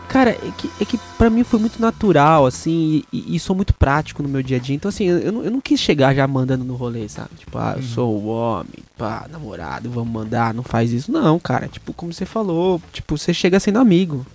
Cara, 0.09 0.31
é 0.31 0.51
que, 0.57 0.69
é 0.81 0.85
que 0.85 0.97
pra 1.19 1.29
mim 1.29 1.43
foi 1.43 1.59
muito 1.59 1.79
natural, 1.79 2.45
assim, 2.47 3.03
e, 3.13 3.35
e 3.35 3.39
sou 3.39 3.55
muito 3.55 3.73
prático 3.75 4.23
no 4.23 4.27
meu 4.27 4.41
dia 4.41 4.57
a 4.57 4.59
dia. 4.59 4.75
Então, 4.75 4.89
assim, 4.89 5.05
eu, 5.05 5.31
não, 5.31 5.43
eu 5.43 5.51
não 5.51 5.61
quis 5.61 5.79
chegar 5.79 6.15
já 6.15 6.27
mandando 6.27 6.63
no 6.65 6.75
rolê, 6.75 7.07
sabe? 7.07 7.29
Tipo, 7.37 7.57
ah, 7.59 7.73
eu 7.77 7.81
Uhum. 7.83 7.87
sou 7.87 8.15
o 8.17 8.25
homem, 8.27 8.73
pá, 8.97 9.27
namorado, 9.31 9.87
vamos 9.91 10.11
mandar, 10.11 10.51
não 10.53 10.63
faz 10.63 10.91
isso. 10.91 11.11
Não, 11.11 11.37
cara, 11.39 11.67
tipo, 11.67 11.93
como 11.93 12.11
você 12.11 12.25
falou, 12.25 12.81
tipo, 12.91 13.15
você 13.17 13.31
chega 13.33 13.59
sendo 13.59 13.77
amigo. 13.77 14.25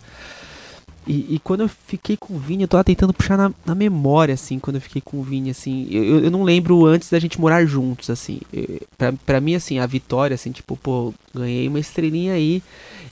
E, 1.06 1.34
e 1.34 1.38
quando 1.40 1.60
eu 1.62 1.68
fiquei 1.68 2.16
com 2.16 2.34
o 2.34 2.38
Vini, 2.38 2.62
eu 2.62 2.68
tava 2.68 2.82
tentando 2.84 3.12
puxar 3.12 3.36
na, 3.36 3.52
na 3.66 3.74
memória, 3.74 4.32
assim, 4.32 4.58
quando 4.60 4.76
eu 4.76 4.80
fiquei 4.80 5.02
com 5.04 5.18
o 5.18 5.22
Vini, 5.22 5.50
assim. 5.50 5.86
Eu, 5.90 6.02
eu- 6.04 6.24
eu 6.24 6.30
não 6.30 6.44
lembro 6.44 6.86
antes 6.86 7.10
da 7.10 7.18
gente 7.18 7.38
morar 7.38 7.66
juntos, 7.66 8.08
assim. 8.10 8.40
Eu- 8.52 8.80
Pra, 8.96 9.12
pra 9.26 9.40
mim, 9.40 9.54
assim, 9.56 9.80
a 9.80 9.86
vitória, 9.86 10.34
assim, 10.36 10.50
tipo, 10.52 10.76
pô, 10.76 11.12
ganhei 11.34 11.66
uma 11.68 11.80
estrelinha 11.80 12.32
aí. 12.32 12.62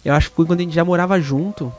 Eu 0.05 0.15
acho 0.15 0.31
que 0.31 0.37
foi 0.37 0.47
quando 0.47 0.61
a 0.61 0.63
gente 0.63 0.75
já 0.75 0.85
morava 0.85 1.21
junto. 1.21 1.71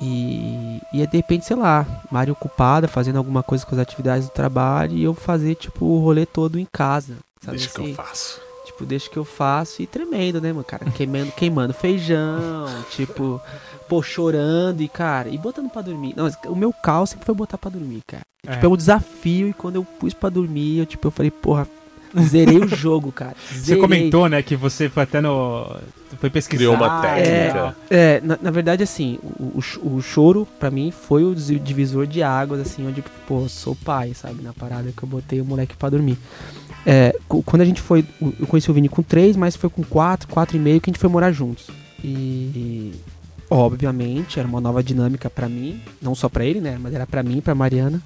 E, 0.00 0.80
e 0.92 1.06
de 1.06 1.16
repente, 1.16 1.44
sei 1.44 1.56
lá, 1.56 1.86
Mari 2.10 2.30
ocupada, 2.30 2.88
fazendo 2.88 3.16
alguma 3.16 3.42
coisa 3.42 3.66
com 3.66 3.74
as 3.74 3.80
atividades 3.80 4.28
do 4.28 4.32
trabalho. 4.32 4.96
E 4.96 5.02
eu 5.02 5.14
fazer, 5.14 5.54
tipo, 5.54 5.84
o 5.84 6.00
rolê 6.00 6.24
todo 6.24 6.58
em 6.58 6.66
casa. 6.72 7.16
Sabe 7.42 7.58
Deixa 7.58 7.72
que 7.72 7.80
assim? 7.82 7.90
eu 7.90 7.96
faço. 7.96 8.40
Tipo, 8.64 8.84
deixa 8.86 9.10
que 9.10 9.16
eu 9.16 9.24
faço 9.24 9.82
e 9.82 9.86
tremendo, 9.86 10.40
né, 10.40 10.52
mano, 10.52 10.64
cara? 10.64 10.84
Queimando, 10.90 11.32
queimando 11.32 11.74
feijão, 11.74 12.66
tipo, 12.90 13.40
pô, 13.88 14.02
chorando 14.02 14.80
e, 14.80 14.88
cara, 14.88 15.28
e 15.28 15.36
botando 15.36 15.68
pra 15.70 15.82
dormir. 15.82 16.14
Não, 16.16 16.24
mas 16.24 16.36
o 16.46 16.54
meu 16.54 16.72
caos 16.72 17.10
sempre 17.10 17.26
foi 17.26 17.34
botar 17.34 17.58
pra 17.58 17.70
dormir, 17.70 18.00
cara. 18.06 18.22
É. 18.46 18.52
Tipo, 18.52 18.66
é 18.66 18.68
um 18.68 18.76
desafio 18.76 19.48
e 19.48 19.52
quando 19.52 19.76
eu 19.76 19.84
pus 19.84 20.14
pra 20.14 20.30
dormir, 20.30 20.78
eu, 20.78 20.86
tipo, 20.86 21.06
eu 21.06 21.10
falei, 21.10 21.30
porra, 21.30 21.66
Zerei 22.18 22.58
o 22.58 22.68
jogo, 22.68 23.12
cara. 23.12 23.34
Você 23.50 23.58
Zerei. 23.60 23.80
comentou, 23.80 24.28
né, 24.28 24.42
que 24.42 24.56
você 24.56 24.88
foi 24.88 25.02
até 25.04 25.20
no. 25.20 25.76
Foi 26.18 26.28
pesquisar. 26.28 26.58
Criou 26.58 26.74
uma 26.74 27.00
técnica. 27.00 27.76
É, 27.88 28.20
na, 28.22 28.38
na 28.42 28.50
verdade, 28.50 28.82
assim, 28.82 29.18
o, 29.22 29.60
o 29.82 29.96
o 29.96 30.02
choro, 30.02 30.46
pra 30.58 30.70
mim, 30.70 30.90
foi 30.90 31.24
o 31.24 31.34
divisor 31.34 32.06
de 32.06 32.22
águas, 32.22 32.60
assim, 32.60 32.86
onde, 32.86 33.02
pô, 33.26 33.48
sou 33.48 33.76
pai, 33.76 34.12
sabe? 34.14 34.42
Na 34.42 34.52
parada 34.52 34.90
que 34.96 35.02
eu 35.02 35.08
botei 35.08 35.40
o 35.40 35.44
moleque 35.44 35.76
pra 35.76 35.88
dormir. 35.88 36.18
É, 36.84 37.14
quando 37.28 37.60
a 37.62 37.64
gente 37.64 37.80
foi. 37.80 38.04
Eu 38.40 38.46
conheci 38.46 38.70
o 38.70 38.74
Vini 38.74 38.88
com 38.88 39.02
três, 39.02 39.36
mas 39.36 39.54
foi 39.54 39.70
com 39.70 39.82
quatro, 39.84 40.26
quatro 40.28 40.56
e 40.56 40.60
meio 40.60 40.80
que 40.80 40.90
a 40.90 40.92
gente 40.92 41.00
foi 41.00 41.08
morar 41.10 41.30
juntos. 41.30 41.68
E. 42.02 42.92
Obviamente, 43.48 44.38
era 44.38 44.46
uma 44.46 44.60
nova 44.60 44.80
dinâmica 44.82 45.28
pra 45.28 45.48
mim, 45.48 45.80
não 46.00 46.14
só 46.14 46.28
pra 46.28 46.44
ele, 46.44 46.60
né? 46.60 46.78
Mas 46.80 46.94
era 46.94 47.04
pra 47.06 47.22
mim 47.22 47.38
e 47.38 47.40
pra 47.40 47.54
Mariana. 47.54 48.00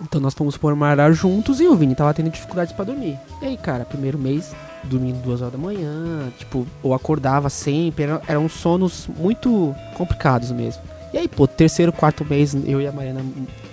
Então 0.00 0.20
nós 0.20 0.34
fomos 0.34 0.56
por 0.56 0.74
morar 0.76 1.12
juntos 1.12 1.60
e 1.60 1.66
o 1.66 1.74
Vini 1.74 1.94
tava 1.94 2.14
tendo 2.14 2.30
dificuldades 2.30 2.72
pra 2.72 2.84
dormir. 2.84 3.18
E 3.42 3.46
aí, 3.46 3.56
cara, 3.56 3.84
primeiro 3.84 4.16
mês, 4.16 4.54
dormindo 4.84 5.20
duas 5.22 5.40
horas 5.40 5.52
da 5.52 5.58
manhã, 5.58 6.30
tipo, 6.38 6.66
ou 6.82 6.94
acordava 6.94 7.50
sempre, 7.50 8.04
eram, 8.04 8.20
eram 8.26 8.48
sonos 8.48 9.08
muito 9.18 9.74
complicados 9.96 10.52
mesmo. 10.52 10.82
E 11.12 11.18
aí, 11.18 11.26
pô, 11.26 11.46
terceiro, 11.46 11.92
quarto 11.92 12.24
mês, 12.24 12.54
eu 12.66 12.80
e 12.80 12.86
a 12.86 12.92
Mariana 12.92 13.24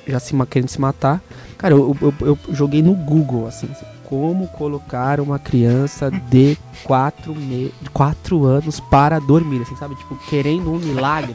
já 0.07 0.19
se, 0.19 0.33
querendo 0.49 0.69
se 0.69 0.79
matar. 0.79 1.21
Cara, 1.57 1.73
eu, 1.73 1.95
eu, 2.01 2.13
eu 2.21 2.39
joguei 2.49 2.81
no 2.81 2.93
Google, 2.93 3.47
assim, 3.47 3.67
como 4.05 4.47
colocar 4.47 5.19
uma 5.19 5.37
criança 5.39 6.11
de 6.11 6.57
quatro, 6.83 7.35
me 7.35 7.73
quatro 7.93 8.45
anos 8.45 8.79
para 8.79 9.19
dormir, 9.19 9.61
assim, 9.61 9.75
sabe? 9.75 9.95
Tipo, 9.95 10.15
querendo 10.29 10.71
um 10.71 10.77
milagre. 10.77 11.33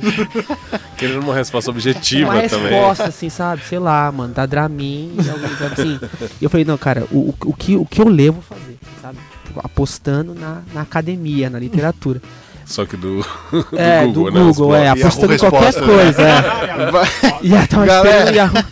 Querendo 0.97 1.23
uma 1.23 1.35
resposta 1.35 1.71
objetiva 1.71 2.31
uma 2.31 2.49
também. 2.49 2.71
resposta, 2.71 3.05
assim, 3.05 3.31
sabe? 3.31 3.63
Sei 3.65 3.79
lá, 3.79 4.13
mano, 4.13 4.35
da 4.35 4.45
Dramin, 4.45 5.17
algum 5.31 5.49
lugar 5.49 5.73
assim. 5.73 5.99
E 6.41 6.45
eu 6.45 6.51
falei, 6.51 6.65
não, 6.65 6.77
cara, 6.77 7.07
o, 7.11 7.35
o, 7.47 7.55
que, 7.55 7.75
o 7.75 7.87
que 7.87 8.03
eu 8.03 8.09
levo 8.09 8.43
fazer, 8.43 8.79
sabe? 9.01 9.19
Tipo, 9.47 9.61
apostando 9.65 10.35
na, 10.35 10.63
na 10.75 10.83
academia, 10.83 11.49
na 11.49 11.59
literatura. 11.59 12.21
Só 12.71 12.87
que 12.87 12.97
do, 12.97 13.21
do 13.51 13.67
é, 13.77 14.07
Google, 14.07 14.25
do 14.25 14.31
né? 14.31 14.45
Google, 14.45 14.75
é, 14.77 14.89
apostando 14.89 15.35
em 15.35 15.39
qualquer 15.39 15.75
coisa, 15.75 16.23
é. 16.23 16.43
E 17.43 17.53
aí 17.55 17.67
tava 17.67 17.85
Galera. 17.85 18.09
esperando 18.31 18.37
Yahoo. 18.37 18.65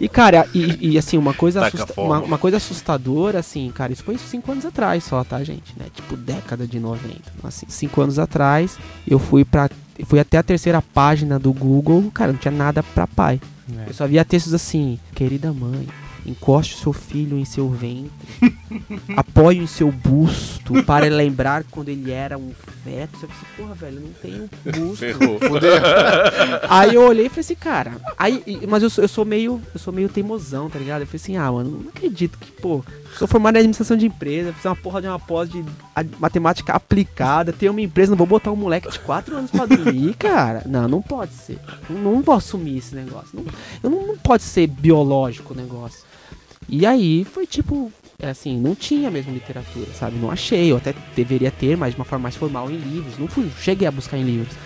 E, 0.00 0.08
cara, 0.08 0.46
e, 0.52 0.90
e, 0.94 0.98
assim, 0.98 1.16
uma 1.16 1.32
coisa, 1.32 1.64
assusta- 1.64 1.98
uma, 2.00 2.18
uma 2.18 2.38
coisa 2.38 2.56
assustadora, 2.56 3.38
assim, 3.38 3.70
cara, 3.72 3.92
isso 3.92 4.02
foi 4.02 4.18
cinco 4.18 4.50
anos 4.50 4.66
atrás 4.66 5.04
só, 5.04 5.22
tá, 5.22 5.42
gente? 5.44 5.72
Né? 5.78 5.86
Tipo, 5.94 6.16
década 6.16 6.66
de 6.66 6.80
90. 6.80 7.08
Assim, 7.44 7.66
cinco 7.68 8.00
anos 8.02 8.18
atrás, 8.18 8.76
eu 9.06 9.18
fui 9.20 9.44
pra. 9.44 9.70
Fui 10.06 10.18
até 10.18 10.36
a 10.38 10.42
terceira 10.42 10.82
página 10.82 11.38
do 11.38 11.52
Google, 11.52 12.10
cara, 12.12 12.32
não 12.32 12.38
tinha 12.38 12.52
nada 12.52 12.82
pra 12.82 13.06
pai. 13.06 13.40
É. 13.86 13.88
Eu 13.90 13.94
só 13.94 14.06
via 14.08 14.24
textos 14.24 14.52
assim, 14.52 14.98
querida 15.14 15.52
mãe, 15.52 15.86
encoste 16.26 16.74
o 16.74 16.78
seu 16.78 16.92
filho 16.92 17.38
em 17.38 17.44
seu 17.44 17.68
ventre, 17.68 18.10
apoie 19.16 19.58
em 19.58 19.66
seu 19.66 19.90
busto 19.92 20.82
para 20.84 21.06
lembrar 21.06 21.64
quando 21.70 21.88
ele 21.88 22.10
era 22.10 22.36
um 22.36 22.52
feto. 22.82 23.18
Eu 23.22 23.28
pensei, 23.28 23.48
porra, 23.56 23.74
velho, 23.74 24.00
não 24.00 24.12
tenho 24.20 24.50
busto. 24.64 24.96
Ferrou. 24.96 25.38
Aí 26.68 26.94
eu 26.94 27.02
olhei 27.02 27.26
e 27.26 27.28
falei 27.28 27.40
assim, 27.40 27.54
cara. 27.54 27.92
Aí, 28.18 28.42
mas 28.68 28.82
eu 28.82 28.90
sou, 28.90 29.04
eu 29.04 29.08
sou 29.08 29.24
meio. 29.24 29.62
Eu 29.72 29.80
sou 29.80 29.92
meio 29.92 30.08
teimosão, 30.08 30.68
tá 30.68 30.78
ligado? 30.78 31.02
Eu 31.02 31.06
falei 31.06 31.20
assim, 31.22 31.36
ah, 31.36 31.50
mano, 31.50 31.82
não 31.82 31.88
acredito 31.88 32.38
que, 32.38 32.50
pô, 32.52 32.84
sou 33.16 33.28
formado 33.28 33.56
em 33.56 33.58
administração 33.58 33.96
de 33.96 34.06
empresa, 34.06 34.52
fiz 34.52 34.64
uma 34.64 34.76
porra 34.76 35.00
de 35.00 35.08
uma 35.08 35.18
pós 35.18 35.48
de 35.48 35.64
matemática 36.18 36.72
aplicada, 36.72 37.52
tenho 37.52 37.72
uma 37.72 37.80
empresa, 37.80 38.10
não 38.10 38.16
vou 38.16 38.26
botar 38.26 38.50
um 38.50 38.56
moleque 38.56 38.90
de 38.90 38.98
4 39.00 39.36
anos 39.36 39.50
pra 39.50 39.66
dormir, 39.66 40.14
cara. 40.18 40.62
Não, 40.66 40.88
não 40.88 41.02
pode 41.02 41.32
ser. 41.32 41.58
Não, 41.88 42.16
não 42.16 42.22
vou 42.22 42.34
assumir 42.34 42.78
esse 42.78 42.94
negócio. 42.94 43.30
Não, 43.32 43.44
eu 43.82 43.90
não, 43.90 44.06
não 44.08 44.16
pode 44.16 44.42
ser 44.42 44.66
biológico 44.66 45.54
o 45.54 45.56
negócio. 45.56 46.04
E 46.68 46.84
aí 46.86 47.24
foi 47.24 47.46
tipo. 47.46 47.92
É 48.18 48.30
assim, 48.30 48.58
não 48.58 48.74
tinha 48.74 49.10
mesmo 49.10 49.32
literatura, 49.32 49.86
sabe? 49.92 50.16
Não 50.16 50.30
achei, 50.30 50.72
eu 50.72 50.78
até 50.78 50.94
deveria 51.14 51.50
ter, 51.50 51.76
mas 51.76 51.92
de 51.94 52.00
uma 52.00 52.04
forma 52.04 52.24
mais 52.24 52.36
formal 52.36 52.70
em 52.70 52.76
livros. 52.76 53.18
Não 53.18 53.28
fui, 53.28 53.50
cheguei 53.60 53.86
a 53.86 53.90
buscar 53.90 54.16
em 54.16 54.24
livros. 54.24 54.56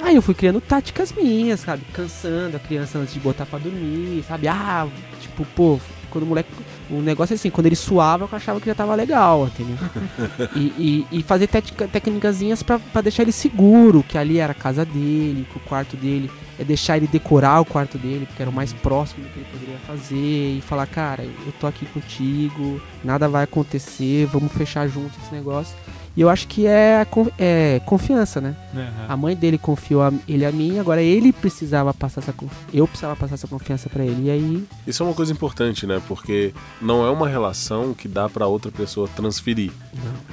Aí 0.00 0.16
eu 0.16 0.22
fui 0.22 0.34
criando 0.34 0.60
táticas 0.60 1.12
minhas, 1.12 1.60
sabe? 1.60 1.82
Cansando 1.92 2.56
a 2.56 2.60
criança 2.60 2.98
antes 2.98 3.14
de 3.14 3.20
botar 3.20 3.46
pra 3.46 3.58
dormir, 3.58 4.24
sabe? 4.26 4.48
Ah, 4.48 4.88
tipo, 5.20 5.44
pô, 5.54 5.78
quando 6.10 6.24
o 6.24 6.26
moleque. 6.26 6.50
O 6.90 7.00
negócio 7.00 7.32
é 7.32 7.36
assim, 7.36 7.48
quando 7.48 7.66
ele 7.66 7.76
suava, 7.76 8.24
eu 8.24 8.28
achava 8.36 8.60
que 8.60 8.66
já 8.66 8.74
tava 8.74 8.94
legal, 8.94 9.46
entendeu? 9.46 9.76
e, 10.54 11.06
e, 11.10 11.18
e 11.18 11.22
fazer 11.22 11.46
técnica, 11.46 11.88
técnicazinhas 11.88 12.62
pra, 12.62 12.78
pra 12.78 13.00
deixar 13.00 13.22
ele 13.22 13.32
seguro, 13.32 14.02
que 14.02 14.18
ali 14.18 14.38
era 14.38 14.52
a 14.52 14.54
casa 14.54 14.84
dele, 14.84 15.46
que 15.50 15.56
o 15.56 15.60
quarto 15.60 15.96
dele. 15.96 16.30
É 16.58 16.62
deixar 16.64 16.96
ele 16.96 17.06
decorar 17.08 17.60
o 17.60 17.64
quarto 17.64 17.98
dele, 17.98 18.26
porque 18.26 18.40
era 18.42 18.50
o 18.50 18.54
mais 18.54 18.72
próximo 18.72 19.24
do 19.24 19.30
que 19.30 19.38
ele 19.40 19.46
poderia 19.52 19.78
fazer. 19.86 20.14
E 20.58 20.62
falar, 20.66 20.86
cara, 20.86 21.22
eu 21.24 21.52
tô 21.58 21.66
aqui 21.66 21.84
contigo, 21.86 22.80
nada 23.02 23.28
vai 23.28 23.42
acontecer, 23.44 24.26
vamos 24.26 24.52
fechar 24.52 24.86
junto 24.88 25.10
esse 25.22 25.34
negócio. 25.34 25.74
E 26.16 26.20
eu 26.20 26.30
acho 26.30 26.46
que 26.46 26.64
é, 26.64 27.04
é 27.40 27.80
confiança, 27.84 28.40
né? 28.40 28.54
Aham. 28.72 29.06
A 29.08 29.16
mãe 29.16 29.34
dele 29.34 29.58
confiou 29.58 30.00
a- 30.00 30.12
ele 30.28 30.44
a 30.46 30.52
mim, 30.52 30.78
agora 30.78 31.02
ele 31.02 31.32
precisava 31.32 31.92
passar 31.92 32.20
essa 32.20 32.32
confiança. 32.32 32.66
Eu 32.72 32.86
precisava 32.86 33.16
passar 33.16 33.34
essa 33.34 33.48
confiança 33.48 33.88
pra 33.88 34.04
ele. 34.04 34.26
E 34.26 34.30
aí. 34.30 34.64
Isso 34.86 35.02
é 35.02 35.06
uma 35.06 35.14
coisa 35.14 35.32
importante, 35.32 35.88
né? 35.88 36.00
Porque 36.06 36.54
não 36.80 37.04
é 37.04 37.10
uma 37.10 37.26
relação 37.28 37.92
que 37.92 38.06
dá 38.06 38.28
pra 38.28 38.46
outra 38.46 38.70
pessoa 38.70 39.08
transferir. 39.08 39.72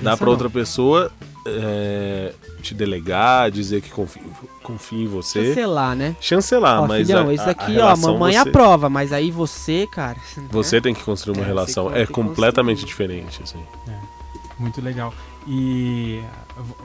Dá 0.04 0.12
essa 0.12 0.18
pra 0.18 0.26
não. 0.26 0.34
outra 0.34 0.52
pessoa 0.52 1.12
é, 1.46 2.34
te 2.62 2.74
delegar, 2.74 3.50
dizer 3.52 3.82
que 3.82 3.90
confia, 3.90 4.22
confia 4.64 5.04
em 5.04 5.08
você. 5.08 5.48
Chancelar, 5.50 5.96
né? 5.96 6.16
Chancelar, 6.22 6.84
ó, 6.84 6.88
mas 6.88 7.10
a, 7.10 7.34
isso 7.34 7.44
a- 7.44 7.48
a 7.48 7.52
aqui, 7.52 7.64
ó, 7.64 7.66
a 7.66 7.72
relação 7.86 8.14
mamãe 8.14 8.34
você, 8.34 8.40
aprova, 8.40 8.90
mas 8.90 9.12
aí 9.14 9.32
você, 9.32 9.88
cara. 9.92 10.18
né? 10.38 10.48
Você 10.52 10.80
tem 10.82 10.94
que 10.94 11.04
construir 11.04 11.38
uma 11.38 11.44
É, 11.44 11.48
relação. 11.48 11.94
É 11.96 12.06
completamente 12.06 12.82
construir. 12.86 13.08
diferente, 13.08 13.42
assim. 13.44 13.64
Muito 14.60 14.80
legal. 14.82 15.14
E 15.48 16.22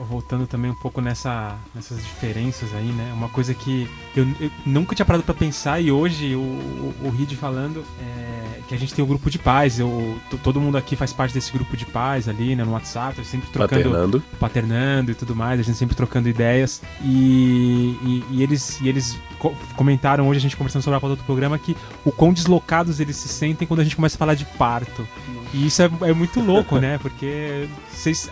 voltando 0.09 0.47
também 0.47 0.71
um 0.71 0.75
pouco 0.75 1.01
nessa, 1.01 1.57
nessas 1.75 1.99
diferenças 1.99 2.73
aí, 2.75 2.87
né? 2.93 3.13
Uma 3.15 3.29
coisa 3.29 3.55
que 3.55 3.89
eu, 4.15 4.27
eu 4.41 4.51
nunca 4.65 4.95
tinha 4.95 5.07
parado 5.07 5.23
pra 5.25 5.35
pensar 5.35 5.81
e 5.81 5.91
hoje 5.91 6.35
o, 6.35 6.39
o, 6.41 6.95
o 7.05 7.11
Reed 7.11 7.33
falando 7.35 7.85
é 8.01 8.61
que 8.69 8.75
a 8.75 8.79
gente 8.79 8.93
tem 8.93 9.05
o 9.05 9.07
grupo 9.07 9.31
de 9.31 9.39
pais. 9.39 9.79
Eu, 9.79 10.19
todo 10.43 10.61
mundo 10.61 10.77
aqui 10.77 10.97
faz 10.97 11.13
parte 11.13 11.33
desse 11.33 11.53
grupo 11.53 11.77
de 11.77 11.87
pais 11.87 12.29
ali, 12.29 12.57
né? 12.57 12.65
No 12.65 12.73
WhatsApp, 12.73 13.25
sempre 13.25 13.49
trocando 13.51 13.83
Paternando. 13.83 14.23
paternando 14.41 15.11
e 15.13 15.15
tudo 15.15 15.37
mais, 15.37 15.61
a 15.61 15.63
gente 15.63 15.77
sempre 15.79 15.95
trocando 15.95 16.29
ideias. 16.29 16.83
E, 17.05 17.97
e, 18.03 18.25
e 18.31 18.43
eles, 18.43 18.81
e 18.81 18.89
eles 18.89 19.17
co- 19.39 19.55
comentaram 19.77 20.29
hoje, 20.29 20.39
a 20.39 20.43
gente 20.43 20.57
conversando 20.57 20.83
sobre 20.83 20.97
a 20.97 21.01
pauta 21.01 21.17
do 21.17 21.23
programa, 21.25 21.59
que 21.59 21.77
o 22.05 22.11
quão 22.11 22.33
deslocados 22.33 22.99
eles 23.01 23.17
se 23.17 23.29
sentem 23.29 23.67
quando 23.69 23.81
a 23.81 23.85
gente 23.85 23.95
começa 23.97 24.17
a 24.17 24.19
falar 24.19 24.35
de 24.35 24.45
parto. 24.45 25.07
E 25.57 25.69
isso 25.69 25.81
é, 25.81 25.91
é 26.03 26.13
muito 26.13 26.39
louco, 26.39 26.79
né? 26.79 26.99
Porque 26.99 27.67
vocês 27.91 28.29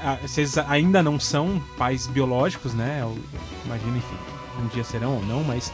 ainda 0.68 1.02
não 1.02 1.18
são 1.18 1.58
pais 1.78 2.06
biológicos, 2.06 2.74
né? 2.74 2.98
Eu 3.00 3.16
imagino, 3.64 3.96
enfim, 3.96 4.16
um 4.62 4.66
dia 4.66 4.84
serão 4.84 5.14
ou 5.14 5.24
não, 5.24 5.42
mas 5.42 5.72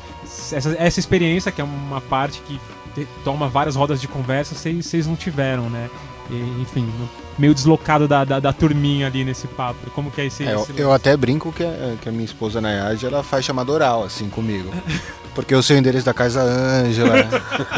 essa, 0.53 0.71
essa 0.79 1.01
experiência, 1.01 1.51
que 1.51 1.61
é 1.61 1.65
uma 1.65 2.01
parte 2.01 2.41
que 2.43 2.61
toma 3.25 3.49
várias 3.49 3.75
rodas 3.75 4.01
de 4.01 4.07
conversa, 4.07 4.55
vocês 4.55 5.09
não 5.09 5.17
tiveram, 5.17 5.69
né? 5.69 5.91
Enfim, 6.61 6.89
meio 7.39 7.55
deslocado 7.55 8.07
da, 8.07 8.25
da, 8.25 8.39
da 8.41 8.53
turminha 8.53 9.07
ali 9.07 9.25
nesse 9.25 9.47
papo. 9.47 9.91
Como 9.95 10.11
que 10.11 10.21
é 10.21 10.27
esse... 10.27 10.45
É, 10.45 10.55
eu, 10.55 10.61
esse 10.63 10.79
eu 10.79 10.93
até 10.93 11.17
brinco 11.17 11.53
que 11.53 11.65
a, 11.65 11.95
que 12.01 12.09
a 12.09 12.13
minha 12.13 12.25
esposa 12.25 12.61
Nayade, 12.61 13.07
ela 13.07 13.23
faz 13.23 13.45
chamada 13.45 13.73
oral, 13.73 14.05
assim, 14.05 14.29
comigo. 14.29 14.71
Porque 15.35 15.55
eu 15.55 15.63
sei 15.63 15.77
o 15.77 15.79
endereço 15.79 16.05
da 16.05 16.13
casa 16.13 16.43
Ângela, 16.43 17.15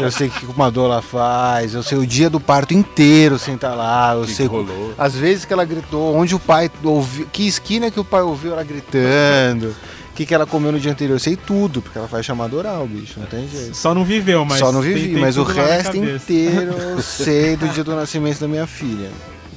eu 0.01 0.11
sei 0.11 0.27
o 0.27 0.31
que 0.31 0.45
uma 0.45 0.73
ela 0.75 1.01
faz, 1.01 1.75
eu 1.75 1.83
sei 1.83 1.97
o 1.99 2.05
dia 2.05 2.29
do 2.29 2.39
parto 2.39 2.73
inteiro 2.73 3.37
sem 3.37 3.53
estar 3.53 3.75
lá, 3.75 4.15
eu 4.15 4.25
Que 4.25 4.33
sei 4.33 4.47
rolou. 4.47 4.93
as 4.97 5.13
vezes 5.15 5.45
que 5.45 5.53
ela 5.53 5.63
gritou, 5.63 6.15
onde 6.15 6.33
o 6.33 6.39
pai 6.39 6.69
ouviu, 6.83 7.27
que 7.31 7.45
esquina 7.47 7.91
que 7.91 7.99
o 7.99 8.03
pai 8.03 8.21
ouviu 8.21 8.53
ela 8.53 8.63
gritando, 8.63 9.75
o 10.13 10.15
que, 10.15 10.27
que 10.27 10.33
ela 10.35 10.45
comeu 10.45 10.71
no 10.71 10.79
dia 10.79 10.91
anterior, 10.91 11.15
eu 11.15 11.19
sei 11.19 11.35
tudo, 11.35 11.81
porque 11.81 11.97
ela 11.97 12.07
faz 12.07 12.23
chamada 12.23 12.55
oral, 12.55 12.85
bicho, 12.85 13.19
não 13.19 13.25
tem 13.25 13.47
jeito. 13.47 13.75
Só 13.75 13.95
não 13.95 14.05
viveu, 14.05 14.45
mas. 14.45 14.59
Só 14.59 14.71
não 14.71 14.81
tem- 14.81 14.93
vivi, 14.93 15.13
tem 15.13 15.21
mas 15.21 15.37
o 15.37 15.43
resto 15.43 15.97
inteiro 15.97 16.73
eu 16.73 17.01
sei 17.01 17.57
do 17.57 17.67
dia 17.69 17.83
do 17.83 17.95
nascimento 17.95 18.39
da 18.39 18.47
minha 18.47 18.67
filha. 18.67 19.09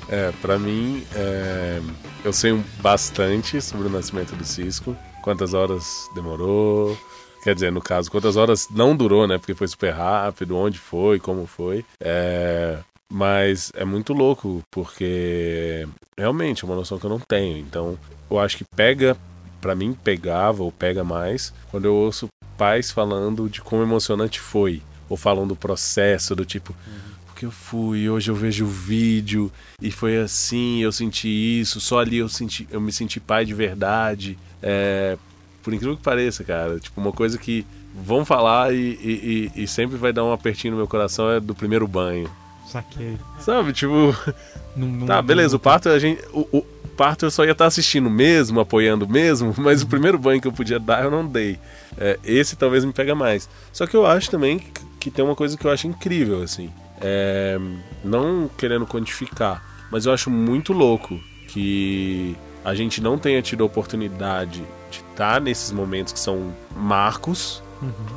É, 0.09 0.33
pra 0.41 0.59
mim, 0.59 1.05
é, 1.15 1.81
eu 2.25 2.33
sei 2.33 2.59
bastante 2.81 3.61
sobre 3.61 3.89
o 3.89 3.91
nascimento 3.91 4.35
do 4.35 4.45
Cisco. 4.45 4.97
Quantas 5.23 5.53
horas 5.53 6.09
demorou. 6.15 6.97
Quer 7.43 7.55
dizer, 7.55 7.71
no 7.71 7.83
caso, 7.83 8.11
quantas 8.11 8.37
horas 8.37 8.67
não 8.71 8.97
durou, 8.97 9.27
né? 9.29 9.37
Porque 9.37 9.55
foi 9.55 9.69
super 9.69 9.93
rápido, 9.93 10.57
onde 10.57 10.79
foi, 10.79 11.21
como 11.21 11.47
foi. 11.47 11.85
É, 12.01 12.79
mas 13.11 13.71
é 13.75 13.85
muito 13.85 14.13
louco, 14.15 14.63
porque 14.71 15.87
realmente 16.17 16.65
é 16.65 16.67
uma 16.67 16.75
noção 16.77 16.99
que 16.99 17.05
eu 17.05 17.11
não 17.11 17.21
tenho. 17.21 17.59
Então, 17.59 17.99
eu 18.31 18.39
acho 18.41 18.57
que 18.57 18.65
pega, 18.75 19.17
pra 19.67 19.75
mim, 19.75 19.97
pegava 20.05 20.63
ou 20.63 20.71
pega 20.71 21.03
mais 21.03 21.53
quando 21.73 21.87
eu 21.87 21.95
ouço 21.95 22.29
pais 22.57 22.93
falando 22.93 23.49
de 23.51 23.61
como 23.61 23.83
emocionante 23.83 24.39
foi. 24.41 24.81
Ou 25.09 25.17
falam 25.17 25.47
do 25.47 25.57
processo, 25.57 26.35
do 26.37 26.45
tipo, 26.45 26.75
porque 27.27 27.45
eu 27.47 27.51
fui, 27.51 28.09
hoje 28.09 28.31
eu 28.31 28.35
vejo 28.35 28.65
o 28.65 28.69
vídeo 28.69 29.53
e 29.83 29.91
foi 29.91 30.17
assim, 30.19 30.79
eu 30.83 30.91
senti 30.93 31.29
isso, 31.61 31.81
só 31.81 31.99
ali 31.99 32.19
eu 32.19 32.29
senti, 32.29 32.67
eu 32.71 32.81
me 32.81 32.93
senti 32.93 33.19
pai 33.21 33.45
de 33.45 33.55
verdade. 33.55 34.39
É, 34.63 35.17
por 35.63 35.75
incrível 35.75 35.97
que 35.97 36.03
pareça, 36.03 36.43
cara, 36.45 36.79
tipo 36.79 37.01
uma 37.01 37.13
coisa 37.13 37.37
que 37.39 37.67
vão 37.95 38.25
falar 38.25 38.73
e, 38.75 38.77
e- 38.77 39.51
e- 39.57 39.63
e 39.63 39.67
sempre 39.69 39.97
vai 39.97 40.13
dar 40.13 40.25
um 40.25 40.33
apertinho 40.33 40.73
no 40.73 40.79
meu 40.79 40.87
coração 40.89 41.29
é 41.31 41.41
do 41.41 41.55
primeiro 41.55 41.87
banho. 41.89 42.31
Saquei. 42.71 43.17
Sabe, 43.41 43.73
tipo, 43.73 44.15
Não- 44.77 44.89
não- 44.89 45.07
tá, 45.07 45.23
beleza, 45.23 45.55
o 45.57 45.59
parto 45.59 45.89
a 45.89 45.99
gente. 46.01 46.21
O, 46.33 46.41
o 46.59 46.67
parto 46.97 47.27
eu 47.27 47.31
só 47.31 47.45
ia 47.45 47.53
estar 47.53 47.67
assistindo 47.67 48.09
mesmo, 48.09 48.59
apoiando 48.61 49.09
mesmo, 49.09 49.55
mas 49.59 49.83
o 49.83 49.87
primeiro 49.87 50.19
banho 50.19 50.41
que 50.41 50.49
eu 50.49 50.53
podia 50.53 50.79
dar 50.79 51.05
eu 51.05 51.11
não 51.11 51.27
dei. 51.27 51.59
É, 51.99 52.19
esse 52.25 52.57
talvez 52.57 52.85
me 52.85 52.93
pega 52.93 53.15
mais. 53.15 53.49
Só 53.73 53.87
que 53.87 53.97
eu 53.97 54.07
acho 54.07 54.31
também 54.31 54.61
que, 54.99 55.11
tem 55.11 55.25
uma 55.25 55.37
coisa 55.37 55.57
que 55.57 55.65
eu 55.65 55.71
acho 55.71 55.87
incrível, 55.87 56.43
assim. 56.43 56.71
É, 57.01 57.59
não 58.03 58.51
querendo 58.57 58.87
quantificar, 58.87 59.63
mas 59.91 60.07
eu 60.07 60.13
acho 60.13 60.31
muito 60.31 60.73
louco 60.73 61.21
que 61.49 62.37
a 62.65 62.75
gente 62.75 63.01
não 63.01 63.17
tenha 63.17 63.41
tido 63.41 63.63
a 63.63 63.67
oportunidade 63.67 64.65
de 64.91 64.99
estar 64.99 65.41
nesses 65.41 65.71
momentos 65.71 66.13
que 66.13 66.19
são 66.19 66.53
marcos, 66.75 67.63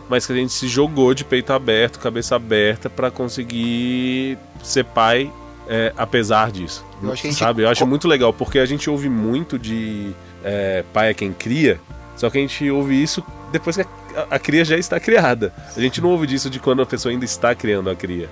mas 0.10 0.26
que 0.26 0.34
a 0.34 0.36
gente 0.36 0.54
se 0.54 0.68
jogou 0.68 1.14
de 1.14 1.24
peito 1.24 1.54
aberto, 1.54 2.00
cabeça 2.00 2.36
aberta 2.36 2.90
pra 2.90 3.12
conseguir 3.12 4.38
ser 4.64 4.86
pai 4.86 5.32
é, 5.70 5.94
apesar 5.96 6.52
disso. 6.52 6.84
Eu 7.02 7.12
acho 7.14 7.22
que 7.22 7.28
a 7.28 7.32
gente- 7.32 7.40
sabe? 7.40 7.62
Eu 7.62 7.70
acho 7.70 7.86
muito 7.88 8.08
legal 8.08 8.34
porque 8.34 8.60
a 8.60 8.66
gente 8.66 8.90
ouve 8.90 9.08
muito 9.08 9.58
de 9.58 10.12
é, 10.44 10.84
pai 10.92 11.12
é 11.12 11.14
quem 11.14 11.32
cria, 11.32 11.80
só 12.18 12.30
que 12.30 12.38
a 12.38 12.42
gente 12.42 12.70
ouve 12.72 13.02
isso 13.02 13.24
depois 13.52 13.76
que 13.78 13.84
a, 13.84 13.88
a 14.32 14.40
cria 14.40 14.66
já 14.66 14.78
está 14.78 15.00
criada. 15.00 15.54
A 15.78 15.80
gente 15.80 16.02
não 16.02 16.10
ouve 16.10 16.26
disso 16.28 16.50
de 16.50 16.60
quando 16.60 16.82
a 16.82 16.86
pessoa 16.86 17.12
ainda 17.14 17.24
está 17.26 17.54
criando 17.56 17.90
a 17.90 17.96
cria. 17.96 18.30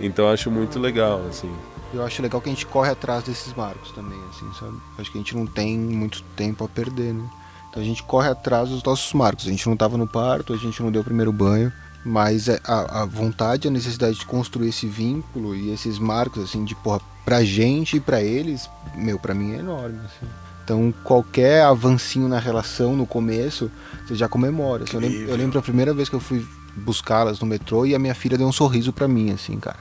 Então 0.00 0.24
eu 0.26 0.32
acho 0.32 0.50
muito 0.50 0.78
legal, 0.80 1.22
assim. 1.28 1.50
Eu 1.92 2.04
acho 2.04 2.22
legal 2.22 2.40
que 2.40 2.48
a 2.48 2.52
gente 2.52 2.66
corre 2.66 2.90
atrás 2.90 3.24
desses 3.24 3.52
marcos 3.54 3.90
também, 3.92 4.18
assim, 4.30 4.46
sabe? 4.58 4.76
Acho 4.98 5.10
que 5.12 5.18
a 5.18 5.20
gente 5.20 5.36
não 5.36 5.44
tem 5.46 5.76
muito 5.76 6.22
tempo 6.36 6.64
a 6.64 6.68
perder, 6.68 7.12
né? 7.12 7.24
Então 7.68 7.82
a 7.82 7.86
gente 7.86 8.02
corre 8.02 8.28
atrás 8.28 8.68
dos 8.68 8.82
nossos 8.82 9.12
marcos. 9.12 9.46
A 9.46 9.50
gente 9.50 9.68
não 9.68 9.76
tava 9.76 9.96
no 9.98 10.06
parto, 10.06 10.52
a 10.52 10.56
gente 10.56 10.80
não 10.82 10.90
deu 10.90 11.02
o 11.02 11.04
primeiro 11.04 11.32
banho, 11.32 11.72
mas 12.04 12.48
é 12.48 12.60
a, 12.64 13.02
a 13.02 13.04
vontade, 13.04 13.68
a 13.68 13.70
necessidade 13.70 14.18
de 14.18 14.26
construir 14.26 14.68
esse 14.68 14.86
vínculo 14.86 15.54
e 15.54 15.70
esses 15.70 15.98
marcos, 15.98 16.44
assim, 16.44 16.64
de 16.64 16.74
porra, 16.74 17.00
pra 17.24 17.44
gente 17.44 17.96
e 17.96 18.00
pra 18.00 18.22
eles, 18.22 18.68
meu, 18.94 19.18
pra 19.18 19.34
mim 19.34 19.52
é 19.52 19.58
enorme, 19.58 19.98
assim. 19.98 20.30
Então 20.64 20.94
qualquer 21.02 21.64
avancinho 21.64 22.28
na 22.28 22.38
relação 22.38 22.94
no 22.94 23.06
começo, 23.06 23.70
você 24.06 24.14
já 24.14 24.28
comemora. 24.28 24.84
assim. 24.84 24.94
eu, 24.94 25.00
lembro, 25.00 25.30
eu 25.30 25.36
lembro 25.36 25.58
a 25.58 25.62
primeira 25.62 25.92
vez 25.92 26.08
que 26.08 26.14
eu 26.14 26.20
fui 26.20 26.46
buscá-las 26.76 27.40
no 27.40 27.46
metrô 27.46 27.84
e 27.84 27.94
a 27.94 27.98
minha 27.98 28.14
filha 28.14 28.38
deu 28.38 28.46
um 28.46 28.52
sorriso 28.52 28.92
pra 28.92 29.08
mim, 29.08 29.32
assim, 29.32 29.58
cara 29.58 29.78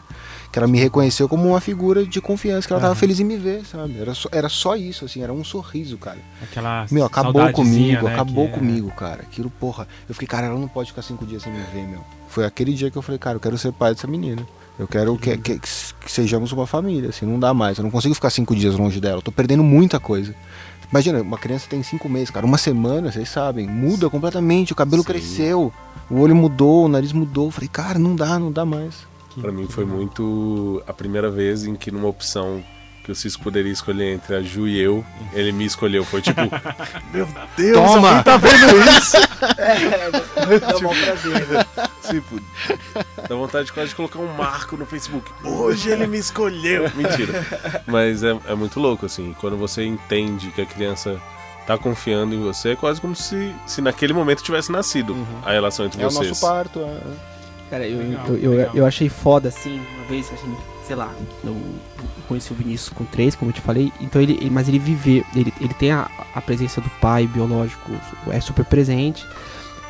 que 0.52 0.58
ela 0.58 0.68
me 0.68 0.80
reconheceu 0.80 1.30
como 1.30 1.48
uma 1.48 1.62
figura 1.62 2.06
de 2.06 2.20
confiança, 2.20 2.68
que 2.68 2.74
ela 2.74 2.82
tava 2.82 2.96
feliz 2.96 3.20
em 3.20 3.24
me 3.24 3.38
ver, 3.38 3.64
sabe? 3.66 4.00
Era 4.00 4.14
só, 4.14 4.30
era 4.32 4.50
só 4.50 4.76
isso, 4.76 5.06
assim, 5.06 5.22
era 5.22 5.32
um 5.32 5.44
sorriso, 5.44 5.98
cara. 5.98 6.18
Aquela 6.42 6.86
Meu, 6.90 7.06
acabou 7.06 7.52
comigo, 7.52 8.06
né, 8.08 8.14
acabou 8.14 8.48
que 8.48 8.54
é- 8.54 8.58
comigo, 8.58 8.92
cara. 8.92 9.22
Aquilo, 9.22 9.50
porra. 9.50 9.88
Eu 10.08 10.14
fiquei, 10.16 10.28
cara, 10.28 10.48
ela 10.48 10.58
não 10.60 10.68
pode 10.68 10.90
ficar 10.90 11.02
cinco 11.04 11.26
dias 11.26 11.44
sem 11.44 11.52
me 11.54 11.60
ver, 11.74 11.88
meu. 11.88 12.04
Foi 12.28 12.46
aquele 12.46 12.74
dia 12.74 12.90
que 12.90 12.98
eu 12.98 13.02
falei, 13.02 13.20
cara, 13.20 13.36
eu 13.36 13.40
quero 13.40 13.58
ser 13.58 13.72
pai 13.72 13.94
dessa 13.94 14.08
menina. 14.08 14.46
Eu 14.78 14.88
quero 14.88 15.18
que, 15.18 15.38
que, 15.38 15.60
que 15.60 16.12
sejamos 16.12 16.52
uma 16.52 16.66
família, 16.66 17.10
assim, 17.10 17.26
não 17.26 17.40
dá 17.40 17.54
mais. 17.54 17.78
Eu 17.78 17.84
não 17.84 17.92
consigo 17.92 18.16
ficar 18.16 18.30
cinco 18.30 18.56
dias 18.56 18.76
longe 18.76 19.00
dela, 19.00 19.18
eu 19.18 19.22
tô 19.22 19.32
perdendo 19.32 19.62
muita 19.64 20.00
coisa. 20.00 20.34
Imagina, 20.90 21.22
uma 21.22 21.38
criança 21.38 21.68
tem 21.70 21.84
cinco 21.84 22.10
meses, 22.10 22.32
cara, 22.32 22.46
uma 22.46 22.58
semana, 22.58 23.12
vocês 23.12 23.30
sabem, 23.30 23.68
muda 23.68 24.10
completamente, 24.10 24.74
o 24.74 24.76
cabelo 24.76 25.04
Sim. 25.04 25.08
cresceu, 25.08 25.72
o 26.10 26.20
olho 26.20 26.36
mudou, 26.36 26.86
o 26.86 26.88
nariz 26.88 27.14
mudou. 27.14 27.48
Eu 27.48 27.52
falei, 27.52 27.70
cara, 27.70 28.00
não 28.00 28.16
dá, 28.16 28.40
não 28.40 28.52
dá 28.52 28.66
mais. 28.66 29.09
Pra 29.42 29.52
mim 29.52 29.68
foi 29.68 29.86
muito 29.86 30.82
a 30.88 30.94
primeira 30.94 31.30
vez 31.30 31.66
em 31.66 31.76
que 31.76 31.92
numa 31.92 32.08
opção 32.08 32.64
que 33.04 33.12
o 33.12 33.16
Cisco 33.16 33.42
poderia 33.44 33.72
escolher 33.72 34.14
entre 34.14 34.36
a 34.36 34.42
Ju 34.42 34.68
e 34.68 34.80
eu, 34.80 35.04
ele 35.34 35.52
me 35.52 35.66
escolheu. 35.66 36.04
Foi 36.06 36.22
tipo, 36.22 36.42
meu 37.14 37.28
Deus, 37.58 37.74
Toma! 37.78 38.08
alguém 38.10 38.24
tá 38.24 38.38
vendo 38.38 38.78
isso? 38.98 39.18
É 39.58 40.76
um 40.78 40.82
bom 40.82 40.94
prazer. 40.94 41.68
tipo, 42.10 42.42
dá 43.28 43.36
vontade 43.36 43.66
de 43.68 43.74
quase 43.74 43.90
de 43.90 43.96
colocar 43.96 44.20
um 44.20 44.32
marco 44.34 44.76
no 44.78 44.86
Facebook. 44.86 45.32
Hoje 45.44 45.90
ele 45.90 46.08
me 46.08 46.18
escolheu. 46.18 46.90
Mentira. 46.96 47.46
Mas 47.88 48.24
é, 48.24 48.38
é 48.48 48.56
muito 48.56 48.80
louco, 48.80 49.06
assim, 49.06 49.36
quando 49.40 49.58
você 49.58 49.84
entende 49.86 50.52
que 50.52 50.62
a 50.62 50.66
criança 50.66 51.20
tá 51.66 51.78
confiando 51.78 52.34
em 52.36 52.42
você, 52.44 52.70
é 52.72 52.76
quase 52.76 53.00
como 53.00 53.16
se, 53.16 53.54
se 53.68 53.80
naquele 53.82 54.12
momento 54.14 54.42
tivesse 54.44 54.72
nascido 54.72 55.16
a 55.46 55.52
relação 55.52 55.86
entre 55.86 56.02
É 56.02 56.06
o 56.08 56.10
vocês. 56.10 56.30
nosso 56.30 56.42
parto. 56.42 56.80
é- 56.80 57.29
Cara, 57.70 57.88
eu, 57.88 58.00
Legal, 58.00 58.26
eu, 58.30 58.38
eu, 58.38 58.52
legal. 58.52 58.76
eu 58.76 58.86
achei 58.86 59.10
foda, 59.10 59.50
assim, 59.50 59.80
uma 59.96 60.06
vez, 60.06 60.32
assim, 60.34 60.56
sei 60.88 60.96
lá, 60.96 61.14
eu 61.44 61.56
conheci 62.28 62.52
o 62.52 62.56
Vinícius 62.56 62.90
com 62.90 63.06
três, 63.06 63.36
como 63.36 63.50
eu 63.52 63.54
te 63.54 63.62
falei, 63.62 63.92
então 64.02 64.20
ele, 64.22 64.34
ele- 64.34 64.50
mas 64.50 64.68
ele 64.68 64.80
viveu, 64.80 65.24
ele, 65.36 65.54
ele 65.62 65.74
tem 65.76 65.92
a, 65.92 66.10
a 66.34 66.42
presença 66.42 66.82
do 66.82 66.90
pai 67.00 67.28
biológico, 67.28 67.92
é 68.32 68.40
super 68.42 68.66
presente, 68.66 69.24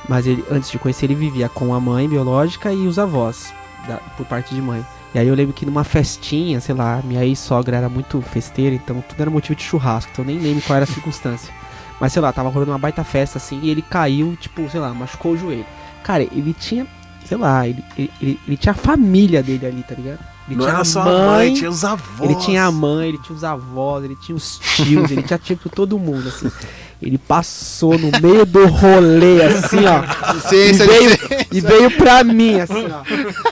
mas 0.09 0.27
ele, 0.27 0.43
antes 0.51 0.69
de 0.69 0.77
conhecer, 0.77 1.05
ele 1.05 1.15
vivia 1.15 1.47
com 1.47 1.73
a 1.73 1.79
mãe 1.79 2.07
biológica 2.09 2.71
e 2.73 2.85
os 2.85 2.99
avós, 2.99 3.53
da- 3.87 3.97
por 4.17 4.25
parte 4.25 4.53
de 4.53 4.61
mãe. 4.61 4.85
E 5.13 5.17
aí 5.19 5.27
eu 5.27 5.33
lembro 5.33 5.53
que 5.53 5.65
numa 5.65 5.83
festinha, 5.85 6.59
sei 6.59 6.75
lá, 6.75 7.01
minha 7.03 7.23
ex-sogra 7.25 7.77
era 7.77 7.87
muito 7.89 8.21
festeira, 8.21 8.75
então 8.75 9.01
tudo 9.07 9.19
era 9.21 9.29
motivo 9.31 9.55
de 9.55 9.63
churrasco, 9.63 10.11
então 10.11 10.23
eu 10.25 10.27
nem 10.31 10.37
lembro 10.39 10.61
qual 10.63 10.75
era 10.75 10.83
a 10.83 10.87
circunstância. 10.87 11.51
Mas 11.99 12.11
sei 12.13 12.21
lá, 12.21 12.31
tava 12.31 12.49
rolando 12.49 12.71
uma 12.71 12.77
baita 12.77 13.03
festa 13.03 13.37
assim 13.37 13.59
e 13.63 13.69
ele 13.69 13.81
caiu, 13.81 14.37
tipo, 14.39 14.69
sei 14.69 14.79
lá, 14.79 14.93
machucou 14.93 15.31
o 15.33 15.37
joelho. 15.37 15.65
Cara, 16.03 16.23
ele 16.23 16.53
tinha, 16.57 16.85
sei 17.29 17.37
lá, 17.37 17.67
ele, 17.67 17.83
ele, 17.95 18.39
ele, 18.47 18.57
tinha 18.57 18.71
a 18.71 18.75
família 18.75 19.43
dele 19.43 19.63
ali, 19.63 19.83
tá 19.87 19.93
ligado? 19.93 20.17
Ele 20.47 20.55
Não 20.55 20.65
tinha 20.65 20.69
era 20.73 20.81
a 20.81 20.85
só 20.85 21.03
mãe, 21.05 21.13
a 21.13 21.25
mãe, 21.27 21.53
tinha 21.53 21.69
os 21.69 21.85
avós. 21.85 22.21
ele 22.27 22.35
tinha 22.39 22.63
a 22.65 22.71
mãe, 22.71 23.09
ele 23.09 23.19
tinha 23.19 23.35
os 23.35 23.43
avós, 23.43 24.03
ele 24.03 24.15
tinha 24.15 24.35
os 24.35 24.57
tios, 24.57 25.11
ele 25.11 25.21
tinha 25.21 25.37
tipo 25.37 25.69
todo 25.69 25.99
mundo, 25.99 26.27
assim. 26.27 26.51
Ele 26.99 27.19
passou 27.19 27.97
no 27.99 28.09
meio 28.19 28.45
do 28.47 28.65
rolê, 28.65 29.43
assim, 29.43 29.85
ó. 29.85 30.01
E 30.31 30.33
Licença, 30.33 30.85
veio, 30.87 31.17
e 31.53 31.61
veio 31.61 31.91
pra 31.91 32.23
mim, 32.23 32.59
assim, 32.59 32.87
ó. 32.91 33.03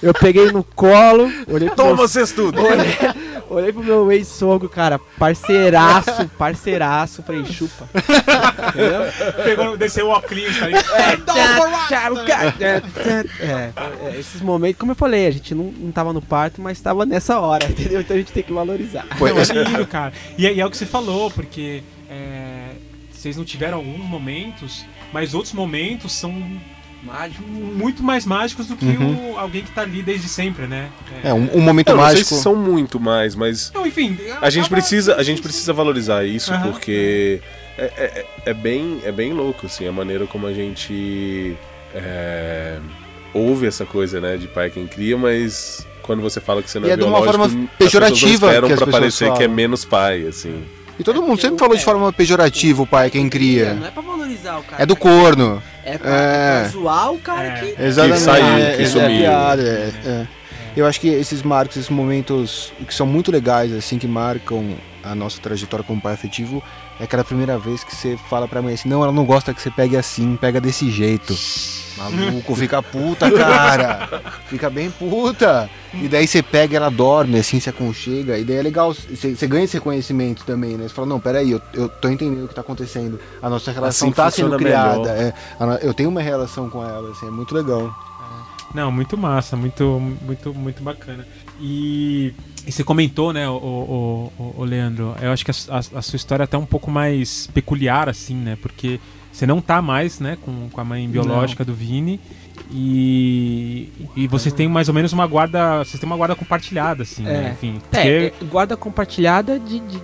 Eu 0.02 0.14
peguei 0.16 0.52
no 0.52 0.64
colo, 0.64 1.32
olhei 1.48 1.70
Toma, 1.70 1.94
vocês 1.96 2.32
tudo. 2.32 2.60
olhei, 2.60 2.98
olhei 3.50 3.72
pro 3.72 3.84
meu 3.84 4.12
ex-sogro, 4.12 4.68
cara, 4.70 5.00
parceiraço, 5.20 6.28
parceiraço, 6.38 7.24
falei, 7.24 7.46
chupa. 7.46 7.88
Entendeu? 8.70 9.02
Pegou, 9.44 9.78
desceu 9.78 10.08
o 10.08 10.10
óculos, 10.10 10.58
tá 10.58 10.66
ligado? 10.68 10.86
É, 12.62 12.82
É, 13.40 14.20
esses 14.20 14.42
momentos, 14.42 14.80
como 14.80 14.92
eu 14.92 14.96
falei, 14.96 15.28
a 15.28 15.32
gente 15.32 15.54
não, 15.56 15.66
não 15.66 15.92
tava 15.92 16.14
no 16.14 16.22
parto, 16.22 16.62
mas 16.62 16.80
tava 16.80 17.06
nessa 17.06 17.40
hora, 17.40 17.66
entendeu? 17.70 18.02
Então 18.02 18.16
a 18.16 18.20
gente 18.20 18.32
tem 18.32 18.44
que 18.44 18.54
valorizar. 18.54 19.06
É 19.60 19.64
lindo, 19.64 19.88
cara. 19.88 20.14
E, 20.38 20.46
é- 20.48 20.54
e 20.54 20.62
é 20.62 20.66
o 20.66 20.70
que 20.70 20.78
você 20.78 20.86
falou, 20.86 21.30
porque 21.32 21.84
é, 22.10 22.70
vocês 23.12 23.38
não 23.38 23.44
tiveram 23.46 23.78
alguns 23.80 24.06
momentos, 24.06 24.86
mas 25.14 25.34
outros 25.34 25.54
momentos 25.54 26.12
são 26.12 26.34
Mágico. 27.04 27.44
muito 27.48 28.04
mais 28.04 28.26
mágicos 28.26 28.68
do 28.68 28.76
que 28.76 28.86
o, 28.86 29.38
alguém 29.38 29.62
que 29.64 29.72
tá 29.72 29.82
ali 29.84 30.02
desde 30.02 30.28
sempre, 30.28 30.68
né? 30.68 30.90
É, 31.24 31.34
um, 31.34 31.50
um 31.56 31.62
momento 31.62 31.90
Eu 31.90 31.96
não 31.96 32.04
sei 32.06 32.14
mágico. 32.14 32.36
se 32.36 32.42
são 32.42 32.56
muito 32.56 33.00
mais, 33.00 33.36
mas 33.36 33.72
Não, 33.74 33.86
enfim. 33.86 34.18
a 34.42 34.50
gente 34.50 34.70
precisa, 34.70 35.16
a 35.16 35.24
gente 35.24 35.42
precisa 35.42 35.72
valorizar 35.74 36.26
isso 36.26 36.52
Aham. 36.54 36.72
porque 36.72 37.40
é, 37.78 37.84
é, 37.86 38.26
é 38.48 38.54
bem, 38.54 39.00
é 39.06 39.12
bem 39.12 39.34
louco 39.34 39.68
assim 39.68 39.88
a 39.88 39.92
maneira 39.92 40.26
como 40.26 40.48
a 40.48 40.54
gente 40.54 41.56
é, 41.94 42.80
ouve 43.34 43.68
essa 43.68 43.86
coisa, 43.86 44.20
né, 44.20 44.38
de 44.38 44.48
pai 44.48 44.70
quem 44.70 44.88
cria, 44.88 45.18
mas 45.18 45.86
quando 46.02 46.22
você 46.22 46.40
fala 46.40 46.62
que 46.64 46.70
você 46.70 46.80
não 46.80 46.88
E 46.88 46.92
é, 46.92 46.94
é 46.94 46.98
de 46.98 47.04
uma 47.04 47.20
biológico, 47.22 47.32
forma 47.38 47.46
as 47.46 47.52
pessoas 47.52 47.70
não 47.70 47.78
pejorativa 47.78 48.50
as 48.52 48.58
pra 48.60 48.68
pessoas 48.70 48.92
parecer 48.92 49.26
que 49.26 49.32
é 49.32 49.36
falam. 49.42 49.54
menos 49.54 49.86
pai, 49.86 50.26
assim. 50.28 50.64
E 51.00 51.04
todo 51.04 51.22
mundo 51.22 51.30
porque 51.30 51.42
sempre 51.44 51.60
falou 51.60 51.76
de 51.76 51.82
é. 51.82 51.86
forma 51.86 52.12
pejorativa 52.12 52.82
o 52.82 52.88
pai 52.88 53.12
quem 53.12 53.30
cria. 53.30 53.76
Não 53.76 53.86
é 53.86 53.92
pra 53.92 54.02
valorizar 54.02 54.58
o 54.58 54.64
cara. 54.64 54.82
É 54.82 54.86
do 54.86 54.96
corno. 54.96 55.62
É 55.88 55.98
pra, 55.98 56.10
É. 56.10 56.60
pra 56.62 56.70
zoar 56.70 57.12
o 57.14 57.18
cara 57.20 57.48
É. 57.48 57.60
que. 57.62 57.82
Exatamente. 57.82 58.20
saiu, 58.22 58.46
é, 58.46 58.76
que 58.76 58.84
é, 58.84 58.86
sumiu. 58.88 59.06
é 59.06 59.18
piada, 59.18 59.62
é, 59.64 59.92
é. 60.06 60.28
Eu 60.76 60.86
acho 60.86 61.00
que 61.00 61.08
esses 61.08 61.42
marcos, 61.42 61.78
esses 61.78 61.90
momentos 61.90 62.72
que 62.86 62.94
são 62.94 63.08
muito 63.08 63.32
legais, 63.32 63.72
assim, 63.74 63.98
que 63.98 64.08
marcam 64.08 64.76
a 65.12 65.16
nossa 65.16 65.40
trajetória 65.42 65.84
como 65.86 66.02
pai 66.02 66.14
afetivo, 66.14 66.62
é 67.00 67.04
aquela 67.04 67.24
primeira 67.24 67.58
vez 67.58 67.84
que 67.84 67.96
você 67.96 68.18
fala 68.30 68.48
pra 68.48 68.62
mãe 68.62 68.74
assim, 68.74 68.90
não, 68.90 69.04
ela 69.04 69.12
não 69.12 69.26
gosta 69.26 69.54
que 69.54 69.62
você 69.62 69.72
pegue 69.72 69.96
assim, 69.96 70.36
pega 70.36 70.60
desse 70.60 70.90
jeito. 70.90 71.36
Maluco, 71.98 72.56
fica 72.56 72.82
puta, 72.82 73.30
cara. 73.34 74.08
Fica 74.48 74.70
bem 74.70 74.92
puta. 74.92 75.70
E 75.94 76.08
daí 76.08 76.28
você 76.28 76.44
pega, 76.44 76.78
ela 76.78 76.90
dorme, 76.90 77.40
assim, 77.40 77.60
se 77.60 77.70
aconchega. 77.70 78.38
E 78.38 78.44
daí 78.44 78.58
é 78.58 78.62
legal, 78.62 78.94
você, 78.94 79.36
você 79.36 79.48
ganha 79.48 79.64
esse 79.64 79.80
conhecimento 79.80 80.46
também, 80.46 80.78
né? 80.78 80.88
Você 80.88 80.94
fala, 80.94 81.08
não, 81.08 81.20
peraí, 81.20 81.52
eu, 81.52 81.62
eu 81.74 81.90
tô 81.90 82.08
entendendo 82.08 82.46
o 82.46 82.48
que 82.48 82.54
tá 82.54 82.62
acontecendo. 82.62 83.20
A 83.42 83.50
nossa 83.50 83.72
relação 83.72 84.08
Assim 84.10 84.16
tá 84.16 84.30
sendo 84.30 84.56
criada. 84.58 85.10
é. 85.10 85.34
Eu 85.82 85.94
tenho 85.94 86.10
uma 86.10 86.22
relação 86.22 86.70
com 86.70 86.84
ela, 86.84 87.12
assim, 87.12 87.28
é 87.28 87.32
muito 87.32 87.56
legal. 87.56 87.92
Não, 88.74 88.92
muito 88.92 89.18
massa, 89.18 89.56
muito, 89.56 90.00
muito, 90.22 90.54
muito 90.54 90.84
bacana. 90.84 91.26
E, 91.60 92.34
e 92.68 92.72
você 92.72 92.84
comentou, 92.84 93.32
né, 93.34 93.48
o, 93.50 93.54
o, 93.54 94.34
o- 94.38 94.56
o 94.58 94.64
Leandro, 94.66 95.16
eu 95.22 95.32
acho 95.32 95.44
que 95.46 95.52
a, 95.52 95.54
a- 95.72 96.00
a 96.00 96.02
sua 96.02 96.16
história 96.18 96.44
é 96.44 96.46
até 96.46 96.58
um 96.58 96.66
pouco 96.66 96.92
mais 96.92 97.48
peculiar, 97.54 98.10
assim, 98.10 98.36
né? 98.36 98.58
Porque 98.62 99.00
você 99.32 99.48
não 99.48 99.62
tá 99.62 99.82
mais, 99.82 100.20
né, 100.20 100.38
com, 100.44 100.68
com 100.70 100.82
a 100.82 100.84
mãe 100.84 101.08
biológica 101.08 101.64
do 101.66 101.74
Vini. 101.74 102.20
E, 102.72 103.90
e 104.16 104.28
vocês 104.28 104.54
têm 104.54 104.68
mais 104.68 104.88
ou 104.90 104.94
menos 104.94 105.14
uma 105.14 105.26
guarda. 105.28 105.80
Vocês 105.80 106.00
têm 106.00 106.08
uma 106.08 106.18
guarda 106.18 106.36
compartilhada, 106.36 107.04
assim, 107.04 107.24
né? 107.24 107.48
É. 107.48 107.52
Enfim. 107.52 107.76
É, 107.92 107.98
Porque. 108.30 108.34
é, 108.42 108.46
guarda 108.46 108.76
compartilhada 108.78 109.60
de, 109.60 109.80
de, 109.80 110.02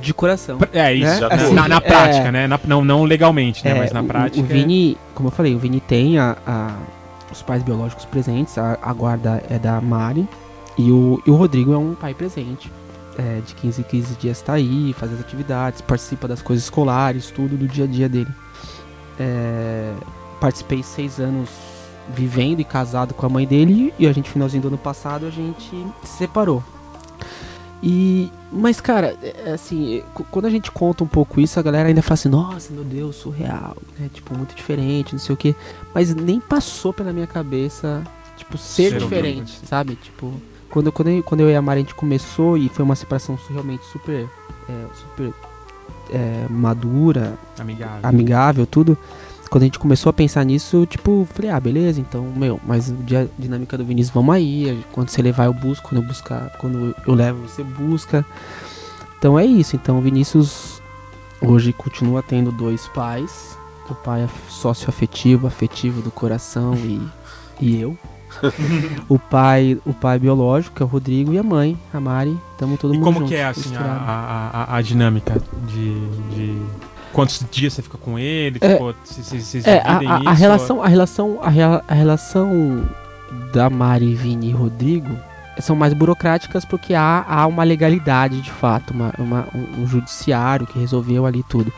de 0.00 0.14
coração. 0.14 0.58
É, 0.72 0.92
isso. 0.92 1.20
né? 1.28 1.50
na- 1.52 1.68
na, 1.68 1.76
É. 1.76 1.80
prática, 1.80 2.32
né? 2.32 2.46
Na- 2.46 2.58
não, 2.66 2.84
não 2.84 3.04
legalmente, 3.04 3.64
né? 3.64 3.72
É, 3.72 3.74
Mas 3.78 3.92
na 3.92 4.00
o- 4.00 4.04
prática. 4.04 4.40
O, 4.42 4.46
Vini, 4.46 4.96
como 5.14 5.28
eu 5.28 5.32
falei, 5.32 5.54
o 5.54 5.58
Vini 5.58 5.80
tem 5.80 6.18
a, 6.18 6.36
a- 6.46 6.76
os 7.30 7.42
pais 7.42 7.62
biológicos 7.62 8.04
presentes, 8.04 8.58
a, 8.58 8.78
a 8.82 8.92
guarda 8.92 9.42
é 9.48 9.58
da 9.58 9.80
Mari. 9.80 10.26
E 10.78 10.90
o, 10.90 11.22
e 11.26 11.30
o 11.30 11.34
Rodrigo 11.34 11.72
é 11.72 11.78
um 11.78 11.94
pai 11.94 12.14
presente. 12.14 12.70
É, 13.18 13.40
de 13.46 13.54
15 13.54 13.80
em 13.82 13.84
15 13.84 14.14
dias 14.14 14.40
tá 14.40 14.54
aí, 14.54 14.94
faz 14.94 15.12
as 15.12 15.20
atividades, 15.20 15.82
participa 15.82 16.26
das 16.26 16.40
coisas 16.40 16.64
escolares, 16.64 17.30
tudo 17.30 17.58
do 17.58 17.68
dia 17.68 17.84
a 17.84 17.86
dia 17.86 18.08
dele. 18.08 18.30
É, 19.20 19.92
participei 20.40 20.82
seis 20.82 21.20
anos 21.20 21.50
vivendo 22.08 22.60
e 22.60 22.64
casado 22.64 23.12
com 23.12 23.26
a 23.26 23.28
mãe 23.28 23.46
dele 23.46 23.92
e 23.98 24.06
a 24.06 24.12
gente 24.12 24.30
finalzinho 24.30 24.62
do 24.62 24.68
ano 24.68 24.78
passado 24.78 25.26
a 25.26 25.30
gente 25.30 25.70
se 26.04 26.16
separou. 26.16 26.64
E 27.82 28.30
mas 28.50 28.80
cara, 28.80 29.16
é, 29.22 29.50
é 29.50 29.52
assim, 29.52 30.02
quando 30.30 30.46
a 30.46 30.50
gente 30.50 30.70
conta 30.70 31.04
um 31.04 31.06
pouco 31.06 31.40
isso, 31.40 31.58
a 31.58 31.62
galera 31.62 31.88
ainda 31.88 32.00
fala 32.00 32.14
assim: 32.14 32.28
"Nossa, 32.28 32.72
meu 32.72 32.84
Deus, 32.84 33.16
surreal", 33.16 33.76
né? 33.98 34.08
Tipo, 34.12 34.36
muito 34.36 34.54
diferente, 34.54 35.12
não 35.12 35.18
sei 35.18 35.34
o 35.34 35.36
quê. 35.36 35.54
Mas 35.94 36.14
nem 36.14 36.40
passou 36.40 36.92
pela 36.92 37.12
minha 37.12 37.26
cabeça 37.26 38.02
tipo 38.36 38.56
ser 38.56 38.90
Ser 38.90 38.98
diferente, 38.98 39.60
sabe? 39.66 39.96
Tipo, 39.96 40.32
quando 40.72 40.90
quando 40.90 41.08
eu, 41.08 41.22
quando 41.22 41.40
eu 41.42 41.50
e 41.50 41.54
a 41.54 41.60
Mari 41.60 41.80
a 41.80 41.82
gente 41.82 41.94
começou 41.94 42.56
e 42.56 42.68
foi 42.70 42.82
uma 42.82 42.96
separação 42.96 43.38
realmente 43.50 43.84
super 43.84 44.26
é, 44.68 44.86
super 44.94 45.32
é, 46.10 46.46
madura, 46.48 47.38
Amigável. 47.58 48.00
amigável, 48.02 48.66
tudo. 48.66 48.96
Quando 49.50 49.64
a 49.64 49.66
gente 49.66 49.78
começou 49.78 50.08
a 50.08 50.14
pensar 50.14 50.44
nisso, 50.44 50.86
tipo, 50.86 51.28
falei, 51.30 51.50
ah, 51.50 51.60
beleza, 51.60 52.00
então, 52.00 52.24
meu, 52.34 52.58
mas 52.66 52.90
a 52.90 53.26
dinâmica 53.38 53.76
do 53.76 53.84
Vinícius, 53.84 54.14
vamos 54.14 54.34
aí. 54.34 54.82
Quando 54.92 55.10
você 55.10 55.20
levar, 55.20 55.44
eu 55.44 55.52
busco. 55.52 55.90
Quando 55.90 56.00
eu 56.00 56.08
buscar, 56.08 56.56
quando 56.56 56.94
eu 57.06 57.14
levo, 57.14 57.46
você 57.46 57.62
busca. 57.62 58.24
Então 59.18 59.38
é 59.38 59.44
isso. 59.44 59.76
Então 59.76 59.98
o 59.98 60.00
Vinícius 60.00 60.80
hoje 61.38 61.70
continua 61.74 62.22
tendo 62.22 62.50
dois 62.50 62.88
pais. 62.88 63.58
O 63.90 63.94
pai 63.94 64.22
é 64.22 64.28
sócio 64.48 64.88
afetivo, 64.88 65.46
afetivo 65.46 66.00
do 66.00 66.10
coração 66.10 66.74
e, 66.76 67.06
e 67.60 67.78
eu. 67.78 67.98
o 69.08 69.18
pai, 69.18 69.78
o 69.84 69.92
pai 69.92 70.18
biológico, 70.18 70.76
que 70.76 70.82
é 70.82 70.86
o 70.86 70.88
Rodrigo, 70.88 71.32
e 71.32 71.38
a 71.38 71.42
mãe, 71.42 71.78
a 71.92 72.00
Mari. 72.00 72.36
Tamo 72.58 72.76
todo 72.76 72.94
E 72.94 72.96
mundo 72.96 73.04
como 73.04 73.18
junto, 73.20 73.28
que 73.28 73.34
é 73.36 73.44
assim 73.44 73.74
a, 73.76 73.80
a, 74.70 74.76
a, 74.76 74.82
dinâmica 74.82 75.40
de, 75.66 75.94
de 76.34 76.62
quantos 77.12 77.44
dias 77.50 77.72
você 77.72 77.82
fica 77.82 77.98
com 77.98 78.18
ele? 78.18 78.58
É. 78.60 78.74
Tipo, 78.74 78.94
se- 79.04 79.22
vocês 79.40 79.66
É, 79.66 79.78
a, 79.80 79.94
dividem 79.94 80.08
a- 80.08 80.16
a 80.16 80.32
isso? 80.32 80.40
relação, 80.40 80.82
a 80.82 80.88
relação, 80.88 81.38
a, 81.42 81.48
rea- 81.48 81.82
a 81.86 81.94
relação 81.94 82.84
da 83.52 83.68
Mari, 83.70 84.14
Vini 84.14 84.48
e 84.50 84.52
Rodrigo 84.52 85.14
são 85.60 85.76
mais 85.76 85.92
burocráticas 85.92 86.64
porque 86.64 86.94
há, 86.94 87.24
há 87.28 87.46
uma 87.46 87.62
legalidade 87.62 88.40
de 88.40 88.50
fato, 88.50 88.92
uma, 88.92 89.12
uma- 89.18 89.46
um, 89.54 89.82
um 89.82 89.86
judiciário 89.86 90.66
que 90.66 90.78
resolveu 90.78 91.26
ali 91.26 91.42
tudo. 91.48 91.72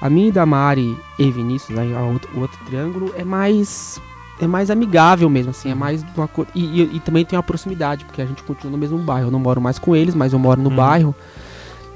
A 0.00 0.08
minha 0.08 0.28
e 0.28 0.32
da 0.32 0.46
Mari 0.46 0.96
e 1.18 1.30
Vinícius, 1.30 1.78
aí 1.78 1.94
a 1.94 2.00
outro, 2.00 2.30
o 2.34 2.40
outro 2.40 2.58
triângulo 2.64 3.12
é 3.16 3.22
mais 3.24 4.00
é 4.40 4.46
mais 4.46 4.70
amigável 4.70 5.28
mesmo, 5.28 5.50
assim, 5.50 5.70
é 5.70 5.74
mais 5.74 6.04
uma 6.16 6.26
co- 6.26 6.46
e, 6.54 6.80
e- 6.82 6.96
e 6.96 7.00
também 7.00 7.24
tem 7.24 7.36
uma 7.36 7.42
proximidade 7.42 8.04
porque 8.04 8.22
a 8.22 8.26
gente 8.26 8.42
continua 8.42 8.72
no 8.72 8.78
mesmo 8.78 8.98
bairro. 8.98 9.28
Eu 9.28 9.30
não 9.30 9.38
moro 9.38 9.60
mais 9.60 9.78
com 9.78 9.94
eles, 9.94 10.14
mas 10.14 10.32
eu 10.32 10.38
moro 10.38 10.60
no 10.60 10.70
Uhum. 10.70 10.76
bairro. 10.76 11.14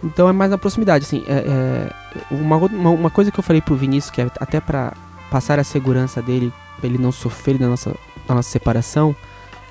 Então 0.02 0.28
é 0.28 0.32
mais 0.32 0.50
na 0.50 0.58
proximidade, 0.58 1.04
assim. 1.04 1.24
é- 1.26 1.32
é, 1.32 1.92
uma, 2.30 2.56
uma, 2.56 2.90
uma 2.90 3.10
coisa 3.10 3.30
que 3.30 3.38
eu 3.38 3.42
falei 3.42 3.62
pro 3.62 3.74
Vinícius, 3.74 4.10
que 4.10 4.20
é 4.20 4.30
até 4.38 4.60
pra 4.60 4.92
passar 5.30 5.58
a 5.58 5.64
segurança 5.64 6.20
dele, 6.20 6.52
pra 6.78 6.86
ele 6.88 6.98
não 6.98 7.10
sofrer 7.10 7.56
da 7.58 7.66
nossa, 7.68 7.94
da 8.28 8.34
nossa 8.34 8.48
separação, 8.50 9.16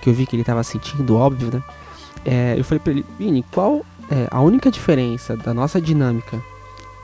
que 0.02 0.10
eu 0.10 0.14
vi 0.14 0.26
que 0.26 0.36
ele 0.36 0.44
tava 0.44 0.64
sentindo, 0.64 1.16
óbvio, 1.16 1.50
né? 1.54 1.64
É, 2.26 2.56
eu 2.58 2.64
falei 2.64 2.80
pra 2.80 2.92
ele, 2.92 3.06
Vini, 3.20 3.46
qual 3.52 3.86
é 4.10 4.28
a 4.32 4.42
única 4.42 4.72
diferença 4.72 5.38
da 5.38 5.54
nossa 5.54 5.80
dinâmica 5.80 6.42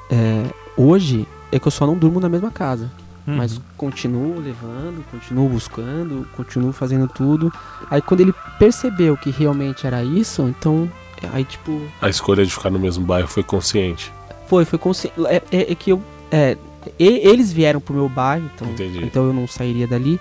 é, 0.10 0.46
hoje 0.76 1.28
é 1.52 1.60
que 1.60 1.68
eu 1.68 1.72
só 1.72 1.86
não 1.86 1.96
durmo 1.96 2.20
na 2.20 2.28
mesma 2.30 2.50
casa. 2.52 2.90
Uhum. 3.28 3.36
Mas 3.38 3.60
continuo 3.78 4.40
levando, 4.40 5.04
continuo 5.12 5.50
buscando, 5.50 6.28
continuo 6.36 6.72
fazendo 6.72 7.08
tudo. 7.08 7.52
Aí 7.90 8.02
quando 8.02 8.22
ele 8.22 8.34
percebeu 8.58 9.16
que 9.18 9.30
realmente 9.30 9.86
era 9.86 10.04
isso, 10.04 10.42
então. 10.44 10.90
Aí 11.34 11.44
tipo. 11.44 11.82
A 12.02 12.10
escolha 12.10 12.46
de 12.46 12.52
ficar 12.52 12.70
no 12.70 12.80
mesmo 12.80 13.06
bairro 13.06 13.28
foi 13.28 13.44
consciente. 13.44 14.12
Foi, 14.48 14.66
foi 14.66 14.80
consciente. 14.80 15.16
É, 15.28 15.42
é- 15.52 15.72
é 15.72 15.76
que 15.76 15.92
eu. 15.92 16.02
É, 16.32 16.58
eles 16.98 17.52
vieram 17.52 17.80
pro 17.82 17.94
meu 17.94 18.08
bairro, 18.08 18.50
então, 18.56 18.68
Entendi. 18.70 19.04
então 19.04 19.26
eu 19.26 19.34
não 19.34 19.48
sairia 19.48 19.86
dali. 19.88 20.20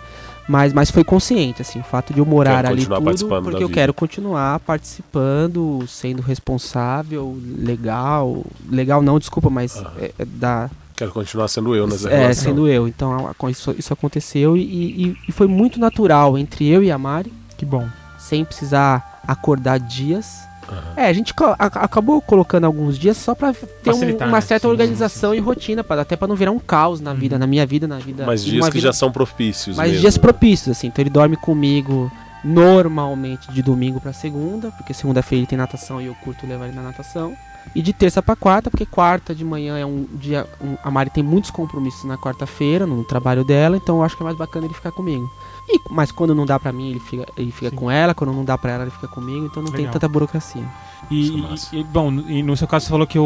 Mas, 0.49 0.73
mas 0.73 0.91
foi 0.91 1.05
consciente, 1.05 1.61
assim, 1.61 1.79
o 1.79 1.85
fato 1.85 2.15
de 2.15 2.21
eu 2.21 2.25
morar 2.27 2.63
Quero 2.63 2.69
ali 2.69 2.87
tudo, 2.87 3.29
porque 3.43 3.63
eu 3.63 3.69
vida. 3.69 3.75
quero 3.81 3.93
continuar 3.93 4.59
participando, 4.61 5.85
sendo 5.87 6.23
responsável, 6.23 7.39
legal. 7.59 8.43
Legal 8.71 9.03
não, 9.03 9.19
desculpa, 9.19 9.51
mas 9.51 9.77
é, 9.99 10.11
é 10.19 10.25
da, 10.25 10.71
Quero 10.99 11.13
continuar 11.13 11.47
sendo 11.49 11.75
eu 11.77 11.87
nessa 11.87 12.11
é, 12.11 12.19
relação. 12.23 12.45
sendo 12.45 12.67
eu. 12.69 12.89
Então 12.89 13.31
isso, 13.49 13.75
isso 13.79 13.93
aconteceu 13.93 14.57
e, 14.57 14.61
e- 14.63 15.17
e 15.29 15.33
foi 15.33 15.47
muito 15.47 15.79
natural 15.79 16.37
entre 16.37 16.67
eu 16.69 16.83
e 16.83 16.91
a 16.91 16.99
Mari, 16.99 17.33
Que 17.57 17.65
bom. 17.65 17.87
sem 18.19 18.45
precisar 18.45 19.21
acordar 19.27 19.79
dias. 19.79 20.41
Aham. 20.69 20.83
É, 20.97 21.07
a 21.07 21.13
gente 21.15 21.33
a- 21.39 21.55
acabou 21.67 22.21
colocando 22.21 22.65
alguns 22.65 22.99
dias 22.99 23.17
só 23.17 23.35
pra 23.35 23.55
ter 23.55 23.91
um- 23.93 24.17
uma 24.17 24.27
né? 24.27 24.41
certa 24.43 24.67
Sim, 24.67 24.73
organização 24.73 25.35
e 25.35 25.39
rotina, 25.39 25.83
pra, 25.83 26.01
até 26.03 26.15
pra 26.17 26.29
não 26.29 26.37
virar 26.37 26.51
um 26.51 26.59
caos 26.59 27.01
na 27.01 27.15
vida, 27.15 27.37
Uhum. 27.37 27.41
na 27.41 27.47
minha 27.47 27.65
vida, 27.65 27.87
na 27.89 27.99
vida. 27.99 28.27
Mas 28.27 28.45
dias 28.45 28.65
uma 28.65 28.71
que 28.71 28.77
vida- 28.79 28.89
já 28.89 28.93
são 28.93 29.11
propícios 29.11 29.77
Mas 29.77 29.87
mesmo. 29.93 30.01
dias 30.03 30.19
propícios, 30.19 30.77
assim. 30.77 30.89
Então 30.89 31.03
ele 31.03 31.09
dorme 31.11 31.37
comigo 31.37 32.11
normalmente 32.45 33.51
de 33.53 33.63
domingo 33.63 34.01
pra 34.01 34.13
segunda, 34.13 34.71
porque 34.73 34.93
segunda-feira 34.93 35.41
ele 35.41 35.47
tem 35.47 35.57
natação 35.59 36.01
e 36.01 36.07
eu 36.07 36.15
curto 36.17 36.47
levar 36.47 36.67
ele 36.67 36.77
na 36.77 36.83
natação. 36.83 37.35
E 37.75 37.83
de 37.83 37.93
terça 37.93 38.23
pra 38.23 38.35
quarta, 38.35 38.71
porque 38.71 38.87
quarta 38.87 39.35
de 39.35 39.45
manhã 39.45 39.79
é 39.79 39.85
um 39.87 40.07
dia. 40.15 40.47
um- 40.61 40.77
a 40.83 40.91
Mari 40.91 41.11
tem 41.11 41.23
muitos 41.23 41.51
compromissos 41.51 42.05
na 42.05 42.17
quarta-feira, 42.17 42.87
no 42.87 43.05
trabalho 43.05 43.45
dela, 43.45 43.77
então 43.77 43.97
eu 43.99 44.03
acho 44.03 44.17
que 44.17 44.23
é 44.23 44.25
mais 44.25 44.37
bacana 44.37 44.67
ele 44.67 44.75
ficar 44.75 44.91
comigo. 44.93 45.31
E, 45.69 45.79
mas 45.91 46.11
quando 46.11 46.35
não 46.35 46.47
dá 46.47 46.59
pra 46.59 46.73
mim, 46.73 46.91
ele 46.91 47.01
fica, 47.01 47.27
ele 47.37 47.53
fica 47.53 47.71
Sim. 47.71 47.77
com 47.77 47.91
ela, 47.91 48.15
quando 48.15 48.33
não 48.33 48.45
dá 48.45 48.57
pra 48.57 48.73
ela, 48.73 48.83
ele 48.85 48.91
fica 48.91 49.07
comigo, 49.07 49.47
então 49.47 49.63
não 49.63 49.71
tem 49.71 49.81
Legal. 49.81 49.93
tanta 49.93 50.09
burocracia. 50.09 50.65
E, 51.11 51.45
é 51.73 51.77
e- 51.77 51.81
e, 51.81 51.85
bom, 51.85 52.11
e 52.11 52.43
no 52.43 52.57
seu 52.57 52.67
caso 52.67 52.87
você 52.87 52.91
falou 52.91 53.07
que 53.07 53.19
o, 53.19 53.23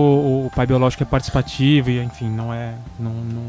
o 0.47 0.51
pai 0.55 0.67
biológico 0.67 1.03
é 1.03 1.07
participativo 1.07 1.91
e 1.91 2.03
enfim, 2.03 2.29
não 2.29 2.53
é. 2.53 2.75
Não, 2.99 3.13
não- 3.13 3.43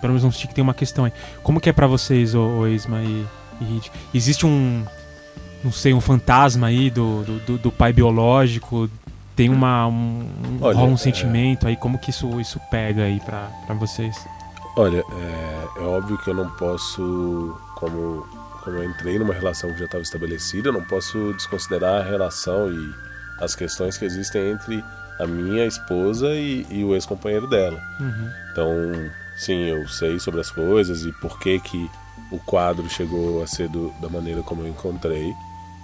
pelo 0.00 0.12
menos 0.12 0.22
não 0.24 0.30
senti 0.30 0.48
que 0.48 0.54
tem 0.54 0.62
uma 0.62 0.74
questão 0.74 1.04
aí. 1.06 1.12
Como 1.42 1.60
que 1.60 1.68
é 1.70 1.72
pra 1.72 1.86
vocês, 1.86 2.34
ô 2.34 2.66
Isma 2.66 3.02
e, 3.02 3.26
e 3.60 3.64
Rid? 3.64 3.90
Existe 4.14 4.44
um. 4.46 4.84
Não 5.64 5.72
sei, 5.72 5.94
um 5.94 6.00
fantasma 6.00 6.66
aí 6.68 6.90
do, 6.90 7.22
do, 7.24 7.38
do- 7.40 7.58
do 7.58 7.72
pai 7.72 7.92
biológico? 7.92 8.88
Tem 9.36 9.50
uma, 9.50 9.86
um, 9.86 10.26
Olha, 10.62 10.78
um 10.78 10.94
é- 10.94 10.96
sentimento 10.96 11.68
aí? 11.68 11.76
Como 11.76 11.98
que 11.98 12.10
isso, 12.10 12.40
isso 12.40 12.58
pega 12.70 13.02
aí 13.02 13.20
pra, 13.20 13.50
pra 13.66 13.74
vocês? 13.74 14.16
Olha, 14.76 14.98
é, 15.12 15.68
é 15.78 15.82
óbvio 15.82 16.18
que 16.18 16.30
eu 16.30 16.34
não 16.34 16.48
posso, 16.50 17.54
como, 17.76 18.26
como 18.64 18.76
eu 18.78 18.84
entrei 18.84 19.18
numa 19.18 19.32
relação 19.34 19.70
que 19.72 19.78
já 19.78 19.84
estava 19.84 20.02
estabelecida, 20.02 20.68
eu 20.68 20.72
não 20.72 20.82
posso 20.82 21.32
desconsiderar 21.34 22.00
a 22.00 22.04
relação 22.04 22.70
e 22.72 22.94
as 23.40 23.54
questões 23.54 23.96
que 23.98 24.04
existem 24.06 24.50
entre 24.52 24.82
a 25.20 25.26
minha 25.26 25.64
esposa 25.66 26.28
e, 26.34 26.66
e 26.70 26.82
o 26.84 26.94
ex-companheiro 26.94 27.46
dela. 27.46 27.78
Uhum. 28.00 28.30
Então, 28.52 29.10
sim, 29.36 29.64
eu 29.64 29.86
sei 29.88 30.18
sobre 30.18 30.40
as 30.40 30.50
coisas 30.50 31.04
e 31.04 31.12
por 31.12 31.38
que 31.38 31.58
que 31.60 31.90
o 32.30 32.38
quadro 32.38 32.88
chegou 32.88 33.42
a 33.42 33.46
ser 33.46 33.68
do- 33.68 33.92
da 34.00 34.08
maneira 34.08 34.42
como 34.42 34.62
eu 34.62 34.68
encontrei, 34.68 35.32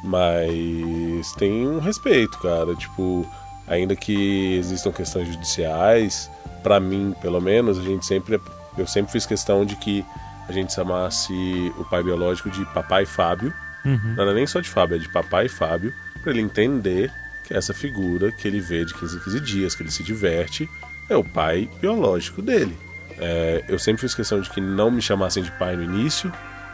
mas 0.05 1.33
tem 1.39 1.67
um 1.67 1.79
respeito, 1.79 2.39
cara. 2.39 2.75
Tipo, 2.75 3.27
ainda 3.67 3.95
que 3.97 4.57
existam 4.57 4.93
questões 4.93 5.29
judiciais, 5.29 6.31
pra 6.63 6.79
mim, 6.79 7.15
pelo 7.21 7.41
menos, 7.41 7.79
a 7.79 7.83
gente 7.83 8.07
sempre 8.07 8.41
eu 8.77 8.87
sempre 8.87 9.13
fiz 9.13 9.27
questão 9.27 9.65
de 9.65 9.77
que 9.77 10.05
a 10.49 10.53
gente 10.53 10.73
chamasse 10.73 11.33
o 11.79 11.85
pai 11.85 12.03
biológico 12.03 12.51
de 12.51 12.65
papai 12.67 13.05
Fábio. 13.05 13.53
Uhum. 13.85 14.15
Não 14.17 14.23
era 14.23 14.35
nem 14.35 14.47
só 14.47 14.61
de 14.61 14.69
Fábio, 14.69 14.97
é 14.97 14.99
de 14.99 15.09
papai 15.09 15.49
Fábio, 15.49 15.93
pra 16.23 16.33
ele 16.33 16.41
entender 16.41 17.13
que 17.45 17.55
essa 17.55 17.75
figura 17.75 18.33
que 18.33 18.47
ele 18.47 18.61
vê 18.61 18.85
de 18.85 18.95
15 18.95 19.17
em 19.17 19.21
15 19.21 19.41
dias, 19.41 19.75
que 19.75 19.83
ele 19.83 19.91
se 19.91 20.03
diverte, 20.03 20.69
é 21.09 21.17
o 21.17 21.25
pai 21.25 21.69
biológico 21.81 22.41
dele. 22.41 22.77
É, 23.19 23.65
eu 23.69 23.79
sempre 23.79 24.01
fiz 24.01 24.15
questão 24.15 24.41
de 24.41 24.49
que 24.49 24.61
não 24.61 24.91
me 24.91 25.03
chamassem 25.03 25.43
de 25.43 25.51
pai 25.53 25.77
no 25.77 25.83
início, 25.83 26.33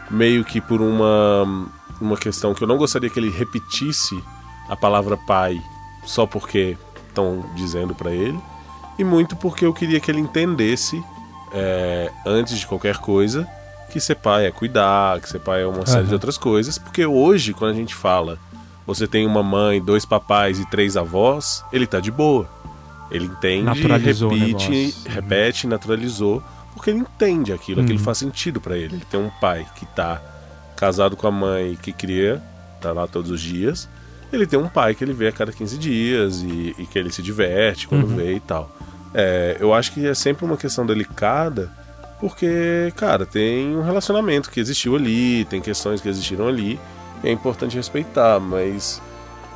meio 0.09 0.43
que 0.45 0.61
por 0.61 0.81
uma, 0.81 1.69
uma 1.99 2.17
questão 2.17 2.53
que 2.53 2.63
eu 2.63 2.67
não 2.67 2.77
gostaria 2.77 3.09
que 3.09 3.19
ele 3.19 3.29
repetisse 3.29 4.21
a 4.67 4.75
palavra 4.75 5.17
pai 5.17 5.59
só 6.09 6.25
porque 6.25 6.75
estão 7.07 7.45
dizendo 7.55 7.93
pra 7.93 8.11
ele, 8.11 8.39
e 8.97 9.03
muito 9.03 9.35
porque 9.35 9.63
eu 9.63 9.71
queria 9.73 9.99
que 9.99 10.09
ele 10.09 10.19
entendesse, 10.19 11.01
é, 11.53 12.11
antes 12.25 12.57
de 12.57 12.65
qualquer 12.65 12.97
coisa, 12.97 13.47
que 13.91 13.99
ser 13.99 14.15
pai 14.15 14.47
é 14.47 14.51
cuidar, 14.51 15.19
que 15.21 15.29
ser 15.29 15.39
pai 15.39 15.61
é 15.61 15.67
uma 15.67 15.85
série 15.85 16.01
de 16.01 16.05
Aham. 16.07 16.13
outras 16.13 16.37
coisas, 16.37 16.77
porque 16.79 17.05
hoje, 17.05 17.53
quando 17.53 17.71
a 17.71 17.75
gente 17.75 17.93
fala 17.93 18.39
você 18.87 19.07
tem 19.07 19.27
uma 19.27 19.43
mãe, 19.43 19.79
dois 19.79 20.03
papais 20.03 20.59
e 20.59 20.65
três 20.67 20.97
avós, 20.97 21.63
ele 21.71 21.85
tá 21.85 21.99
de 21.99 22.09
boa. 22.09 22.49
Ele 23.11 23.25
entende, 23.25 23.69
o 23.69 23.73
repite, 23.73 24.69
negócio. 24.69 24.73
Uhum. 24.73 24.91
repete, 25.13 25.67
naturalizou, 25.67 26.41
porque 26.73 26.89
ele 26.89 26.99
entende 26.99 27.53
aquilo, 27.53 27.81
aquilo 27.81 27.99
Uhum. 27.99 28.03
faz 28.03 28.17
sentido 28.17 28.59
pra 28.59 28.75
ele. 28.75 28.95
Ele 28.95 29.05
tem 29.07 29.19
um 29.19 29.29
pai 29.39 29.63
que 29.75 29.85
tá 29.85 30.19
casado 30.75 31.15
com 31.15 31.27
a 31.27 31.31
mãe 31.31 31.77
que 31.79 31.91
cria, 31.93 32.41
tá 32.81 32.91
lá 32.91 33.05
todos 33.07 33.29
os 33.29 33.39
dias. 33.41 33.87
Ele 34.31 34.45
tem 34.45 34.59
um 34.59 34.67
pai 34.67 34.93
que 34.93 35.03
ele 35.03 35.13
vê 35.13 35.27
a 35.27 35.31
cada 35.31 35.51
15 35.51 35.77
dias 35.77 36.41
e, 36.41 36.75
e 36.77 36.85
que 36.85 36.97
ele 36.99 37.11
se 37.11 37.21
diverte 37.21 37.87
quando 37.87 38.07
Uhum. 38.07 38.15
vê 38.15 38.33
e 38.35 38.39
tal. 38.39 38.69
É, 39.13 39.57
eu 39.59 39.73
acho 39.73 39.91
que 39.91 40.05
é 40.07 40.13
sempre 40.13 40.45
uma 40.45 40.55
questão 40.55 40.85
delicada, 40.85 41.71
porque, 42.19 42.93
cara, 42.95 43.25
tem 43.25 43.75
um 43.75 43.81
relacionamento 43.81 44.51
que 44.51 44.59
existiu 44.59 44.95
ali, 44.95 45.45
tem 45.45 45.59
questões 45.61 45.99
que 45.99 46.07
existiram 46.09 46.47
ali, 46.47 46.79
é 47.23 47.31
importante 47.31 47.75
respeitar, 47.75 48.39
mas 48.39 49.01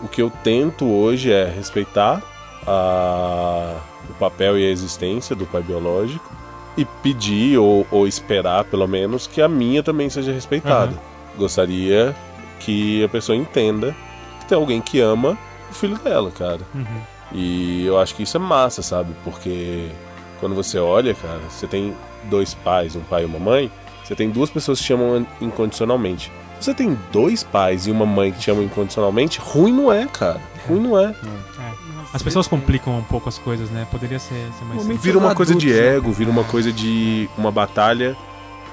o 0.02 0.08
que 0.08 0.22
eu 0.22 0.32
tento 0.44 0.86
hoje 0.86 1.32
é 1.32 1.46
respeitar 1.46 2.22
a, 2.66 3.76
o 4.10 4.14
papel 4.16 4.58
e 4.58 4.66
a 4.66 4.70
existência 4.72 5.36
do 5.36 5.46
pai 5.46 5.62
biológico 5.62 6.32
e 6.76 6.86
pedir 7.04 7.58
ou, 7.60 7.86
ou 7.92 8.08
esperar, 8.08 8.64
pelo 8.66 8.88
menos, 8.88 9.28
que 9.28 9.42
a 9.42 9.48
minha 9.48 9.84
também 9.84 10.10
seja 10.10 10.32
respeitada. 10.32 10.92
Uhum. 10.92 11.38
Gostaria 11.38 12.16
que 12.60 13.04
a 13.04 13.10
pessoa 13.10 13.36
entenda 13.36 13.96
que 14.44 14.50
tem 14.50 14.58
alguém 14.58 14.82
que 14.82 15.00
ama 15.00 15.38
o 15.70 15.74
filho 15.74 15.98
dela, 15.98 16.32
cara. 16.32 16.62
Uhum. 16.74 17.02
E 17.32 17.86
eu 17.86 18.00
acho 18.00 18.14
que 18.16 18.24
isso 18.24 18.38
é 18.38 18.40
massa, 18.40 18.82
sabe? 18.82 19.16
Porque 19.24 19.90
quando 20.40 20.54
você 20.54 20.78
olha, 20.78 21.16
cara, 21.16 21.40
você 21.50 21.66
tem 21.66 21.96
dois 22.26 22.54
pais, 22.54 22.96
um 22.96 23.02
pai 23.02 23.24
e 23.24 23.26
uma 23.26 23.40
mãe, 23.40 23.72
você 24.04 24.16
tem 24.16 24.30
duas 24.30 24.50
pessoas 24.50 24.80
que 24.80 24.86
te 24.86 24.94
amam 24.94 25.26
incondicionalmente. 25.42 26.32
Se 26.60 26.66
você 26.66 26.74
tem 26.74 26.98
dois 27.12 27.44
pais 27.44 27.88
e 27.88 27.92
uma 27.92 28.06
mãe 28.06 28.32
que 28.32 28.40
te 28.40 28.52
amam 28.52 28.64
incondicionalmente, 28.64 29.40
ruim 29.40 29.74
não 29.74 29.92
é, 29.92 30.06
cara. 30.06 30.40
Ruim 30.68 30.80
não 30.80 30.98
é. 30.98 31.06
é. 31.06 31.74
As 32.14 32.22
pessoas 32.22 32.48
complicam 32.48 32.98
um 32.98 33.04
pouco 33.04 33.28
as 33.28 33.40
coisas, 33.40 33.72
né? 33.72 33.88
Poderia 33.90 34.20
ser, 34.20 34.48
ser 34.58 34.66
mais. 34.66 34.86
Vira 35.02 35.18
uma 35.18 35.34
coisa 35.34 35.56
de 35.56 35.74
né? 35.74 35.96
ego, 35.96 36.12
vira 36.12 36.30
uma 36.30 36.44
coisa 36.44 36.72
de 36.72 37.28
uma 37.38 37.52
batalha 37.52 38.16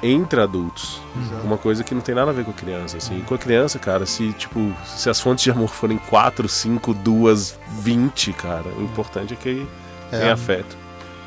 entre 0.03 0.41
adultos. 0.41 1.01
Exato. 1.17 1.47
Uma 1.47 1.59
coisa 1.59 1.85
que 1.85 1.95
não 1.95 2.01
tem 2.01 2.15
nada 2.15 2.31
a 2.31 2.35
ver 2.35 2.45
com 2.45 2.51
a 2.51 2.55
criança, 2.55 2.97
assim. 2.97 3.21
Com 3.21 3.35
a 3.35 3.39
criança, 3.39 3.79
cara, 3.79 4.07
se, 4.07 4.33
tipo, 4.33 4.73
se 4.85 5.09
as 5.11 5.21
fontes 5.21 5.45
de 5.45 5.51
amor 5.51 5.69
forem 5.69 5.99
4, 5.99 6.49
5, 6.49 6.95
2, 6.95 7.59
20, 7.81 8.33
cara, 8.33 8.69
o 8.77 8.83
importante 8.83 9.35
é 9.35 9.37
que 9.37 9.67
é, 10.13 10.19
tenha 10.19 10.33
afeto. 10.33 10.77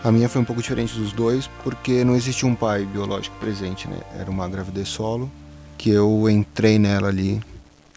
A 0.03 0.11
minha 0.11 0.27
foi 0.27 0.41
um 0.41 0.45
pouco 0.45 0.61
diferente 0.61 0.97
dos 0.97 1.13
dois, 1.13 1.49
porque 1.63 2.03
não 2.03 2.15
existia 2.15 2.47
um 2.47 2.55
pai 2.55 2.85
biológico 2.85 3.35
presente, 3.39 3.87
né? 3.87 3.97
Era 4.19 4.29
uma 4.29 4.49
gravidez 4.49 4.89
solo, 4.89 5.31
que 5.77 5.89
eu 5.89 6.29
entrei 6.29 6.77
nela 6.77 7.07
ali 7.07 7.41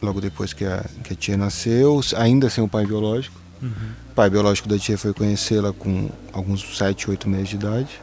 logo 0.01 0.21
depois 0.21 0.53
que 0.53 0.65
a, 0.65 0.85
que 1.03 1.13
a 1.13 1.17
tia 1.17 1.37
nasceu, 1.37 2.01
ainda 2.17 2.49
sem 2.51 2.63
o 2.63 2.69
pai 2.69 2.87
biológico. 2.87 3.41
Uhum. 3.61 3.71
O 4.11 4.15
pai 4.15 4.31
biológico 4.31 4.69
da 4.69 4.79
tia 4.79 4.97
foi 4.97 5.13
conhecê-la 5.13 5.73
com 5.73 6.11
alguns 6.33 6.77
7, 6.77 7.11
8 7.11 7.29
meses 7.29 7.49
de 7.49 7.57
idade. 7.57 8.01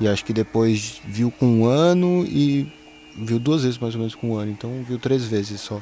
E 0.00 0.08
acho 0.08 0.24
que 0.24 0.32
depois 0.32 1.00
viu 1.04 1.30
com 1.30 1.46
um 1.46 1.66
ano 1.66 2.24
e 2.26 2.72
viu 3.14 3.38
duas 3.38 3.62
vezes 3.62 3.78
mais 3.78 3.94
ou 3.94 3.98
menos 3.98 4.14
com 4.14 4.30
um 4.30 4.36
ano. 4.36 4.50
Então 4.50 4.82
viu 4.82 4.98
três 4.98 5.24
vezes 5.24 5.60
só. 5.60 5.80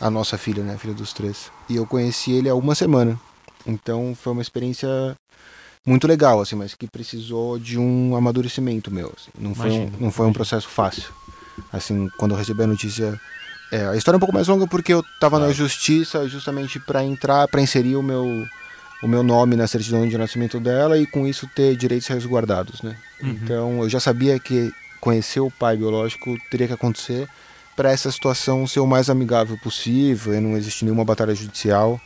A 0.00 0.10
nossa 0.10 0.38
filha, 0.38 0.62
né? 0.62 0.74
A 0.74 0.78
filha 0.78 0.94
dos 0.94 1.12
três. 1.12 1.50
E 1.68 1.74
eu 1.74 1.86
conheci 1.86 2.30
ele 2.30 2.48
há 2.48 2.54
uma 2.54 2.74
semana. 2.74 3.18
Então 3.66 4.14
foi 4.14 4.32
uma 4.32 4.42
experiência 4.42 5.16
muito 5.84 6.06
legal, 6.06 6.40
assim, 6.40 6.54
mas 6.54 6.74
que 6.74 6.86
precisou 6.86 7.58
de 7.58 7.78
um 7.78 8.14
amadurecimento 8.14 8.90
meu. 8.90 9.12
Assim. 9.16 9.30
Não, 9.38 9.54
foi 9.54 9.70
um, 9.70 9.92
não 9.98 10.10
foi 10.10 10.26
um 10.26 10.32
processo 10.32 10.68
fácil. 10.68 11.10
Assim, 11.72 12.08
quando 12.18 12.32
eu 12.32 12.38
recebi 12.38 12.62
a 12.62 12.66
notícia. 12.66 13.18
É, 13.72 13.86
a 13.86 13.96
história 13.96 14.16
é 14.16 14.18
um 14.18 14.20
pouco 14.20 14.34
mais 14.34 14.48
longa 14.48 14.66
porque 14.66 14.94
eu 14.94 15.00
estava 15.00 15.38
na 15.38 15.52
justiça 15.52 16.26
justamente 16.28 16.78
para 16.80 17.04
entrar, 17.04 17.48
para 17.48 17.60
inserir 17.60 17.96
o 17.96 18.02
meu 18.02 18.46
o 19.02 19.08
meu 19.08 19.22
nome 19.22 19.56
na 19.56 19.66
certidão 19.66 20.06
de 20.08 20.18
nascimento 20.18 20.58
dela 20.58 20.98
e 20.98 21.06
com 21.06 21.26
isso 21.26 21.48
ter 21.54 21.76
direitos 21.76 22.08
resguardados, 22.08 22.82
né? 22.82 22.96
Uhum. 23.22 23.30
Então 23.30 23.82
eu 23.82 23.88
já 23.88 24.00
sabia 24.00 24.38
que 24.38 24.72
conhecer 25.00 25.40
o 25.40 25.50
pai 25.50 25.76
biológico 25.76 26.36
teria 26.50 26.66
que 26.66 26.72
acontecer 26.72 27.28
para 27.76 27.92
essa 27.92 28.10
situação 28.10 28.66
ser 28.66 28.80
o 28.80 28.86
mais 28.86 29.08
amigável 29.08 29.56
possível 29.58 30.34
e 30.34 30.40
não 30.40 30.56
existir 30.56 30.84
nenhuma 30.84 31.04
batalha 31.04 31.34
judicial 31.34 32.00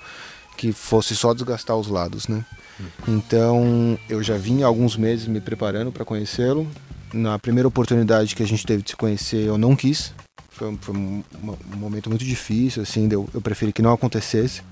que 0.57 0.70
fosse 0.70 1.16
só 1.16 1.32
desgastar 1.32 1.76
os 1.76 1.88
lados, 1.88 2.28
né? 2.28 2.45
Uhum. 2.78 3.16
Então 3.16 3.99
eu 4.09 4.22
já 4.22 4.36
vim 4.36 4.62
há 4.62 4.66
alguns 4.66 4.97
meses 4.97 5.26
me 5.26 5.40
preparando 5.40 5.90
para 5.90 6.05
conhecê-lo. 6.05 6.70
Na 7.12 7.38
primeira 7.38 7.68
oportunidade 7.68 8.34
que 8.34 8.43
a 8.43 8.47
gente 8.47 8.66
teve 8.66 8.82
de 8.82 8.90
se 8.90 8.97
conhecer, 8.97 9.47
eu 9.47 9.57
não 9.57 9.74
quis. 9.74 10.12
Foi, 10.51 10.76
foi 10.80 10.95
um, 10.95 11.22
um, 11.43 11.76
momento 11.76 12.11
muito 12.11 12.24
difícil, 12.24 12.82
assim, 12.82 13.09
eu, 13.11 13.28
eu 13.32 13.40
preferi 13.40 13.72
que 13.72 13.82
não 13.82 13.93
acontecesse. 13.93 14.62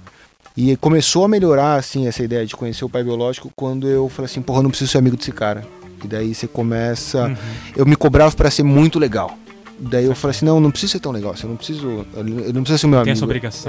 E 0.63 0.77
começou 0.77 1.25
a 1.25 1.29
melhorar, 1.29 1.77
assim, 1.77 2.07
essa 2.07 2.23
ideia 2.23 2.45
de 2.45 2.55
conhecer 2.55 2.85
o 2.85 2.89
pai 2.89 3.03
biológico 3.03 3.51
quando 3.57 3.89
eu 3.89 4.11
falei 4.11 4.27
assim, 4.27 4.43
porra, 4.43 4.59
eu 4.59 4.65
não 4.65 4.69
preciso 4.69 4.91
ser 4.91 4.99
amigo 4.99 5.17
desse 5.17 5.33
cara. 5.33 5.65
E 6.05 6.07
daí 6.07 6.35
você 6.35 6.47
começa. 6.47 7.29
Uhum. 7.29 7.37
Eu 7.75 7.87
me 7.87 7.97
cobrava 7.97 8.37
para 8.37 8.51
ser 8.51 8.63
muito 8.63 8.99
legal. 8.99 9.39
Daí 9.79 10.05
eu 10.05 10.15
falei 10.15 10.37
assim, 10.37 10.45
não, 10.45 10.61
não 10.61 10.71
precisa 10.71 10.93
ser 10.93 11.01
tão 11.01 11.13
legal, 11.13 11.33
assim, 11.33 11.45
eu 11.45 11.49
não 11.49 11.57
preciso. 11.57 12.05
Eu 12.15 12.53
não 12.53 12.63
preciso 12.63 12.79
ser 12.79 12.87
meu 12.89 12.99
amigo. 12.99 13.09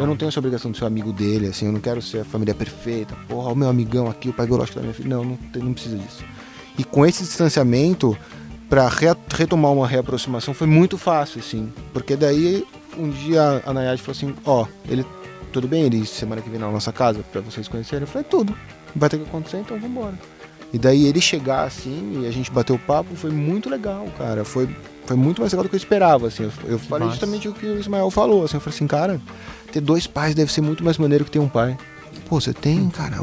Eu 0.02 0.06
não 0.06 0.18
tenho 0.18 0.28
essa 0.28 0.40
obrigação 0.40 0.70
de 0.70 0.80
ser 0.80 0.84
amigo 0.84 1.14
dele, 1.14 1.48
assim, 1.48 1.66
eu 1.66 1.72
não 1.72 1.80
quero 1.80 2.02
ser 2.02 2.20
a 2.20 2.26
família 2.26 2.54
perfeita. 2.54 3.16
Porra, 3.26 3.54
o 3.54 3.56
meu 3.56 3.70
amigão 3.70 4.10
aqui, 4.10 4.28
o 4.28 4.34
pai 4.34 4.46
biológico 4.46 4.76
da 4.76 4.82
minha 4.82 4.94
filha. 4.94 5.16
Não, 5.16 5.24
não, 5.24 5.40
não 5.56 5.74
precisa 5.74 5.96
disso. 5.96 6.26
E 6.78 6.84
com 6.84 7.06
esse 7.06 7.24
distanciamento, 7.24 8.18
para 8.70 8.90
retomar 9.34 9.72
uma 9.72 9.88
reaproximação 9.88 10.54
foi 10.54 10.68
muito 10.68 10.98
fácil, 10.98 11.40
assim. 11.40 11.72
Porque 11.94 12.18
daí 12.18 12.66
um 12.98 13.10
dia 13.10 13.64
a 13.66 13.72
Nayade 13.72 14.02
falou 14.02 14.18
assim, 14.18 14.36
ó, 14.46 14.64
oh, 14.64 14.68
ele 14.92 15.06
tudo 15.52 15.68
bem 15.68 15.84
ele 15.84 16.06
semana 16.06 16.42
que 16.42 16.50
vem 16.50 16.60
na 16.60 16.72
nossa 16.72 16.92
casa 16.92 17.24
para 17.32 17.42
vocês 17.42 17.68
conhecerem? 17.68 18.02
Eu 18.02 18.08
falei, 18.08 18.26
tudo, 18.30 18.56
vai 18.96 19.10
ter 19.10 19.18
que 19.18 19.24
acontecer, 19.24 19.58
então 19.58 19.78
vamos 19.80 19.98
embora. 19.98 20.18
E 20.74 20.80
daí 20.80 21.06
ele 21.06 21.20
chegar 21.20 21.64
assim 21.64 22.22
e 22.24 22.28
a 22.28 22.32
gente 22.32 22.50
bater 22.50 22.74
o 22.74 22.80
papo 22.80 23.14
foi 23.16 23.30
muito 23.30 23.70
legal, 23.70 24.08
cara. 24.18 24.46
Foi, 24.46 24.70
foi 25.06 25.18
muito 25.18 25.42
mais 25.42 25.52
legal 25.52 25.64
do 25.64 25.70
que 25.70 25.76
eu 25.76 25.80
esperava, 25.80 26.28
assim. 26.28 26.44
Eu, 26.44 26.52
eu 26.66 26.80
falei 26.80 27.10
justamente 27.10 27.48
o 27.48 27.54
que 27.54 27.66
o 27.66 27.80
Ismael 27.80 28.10
falou, 28.10 28.46
assim. 28.46 28.56
Eu 28.56 28.62
falei 28.62 28.76
assim, 28.76 28.88
cara, 28.88 29.22
ter 29.72 29.82
dois 29.82 30.08
pais 30.08 30.34
deve 30.34 30.52
ser 30.52 30.62
muito 30.62 30.84
mais 30.84 30.98
maneiro 30.98 31.26
que 31.26 31.32
ter 31.32 31.40
um 31.40 31.50
pai. 31.50 31.78
Pô, 32.30 32.40
você 32.40 32.54
tem, 32.54 32.90
cara, 32.90 33.18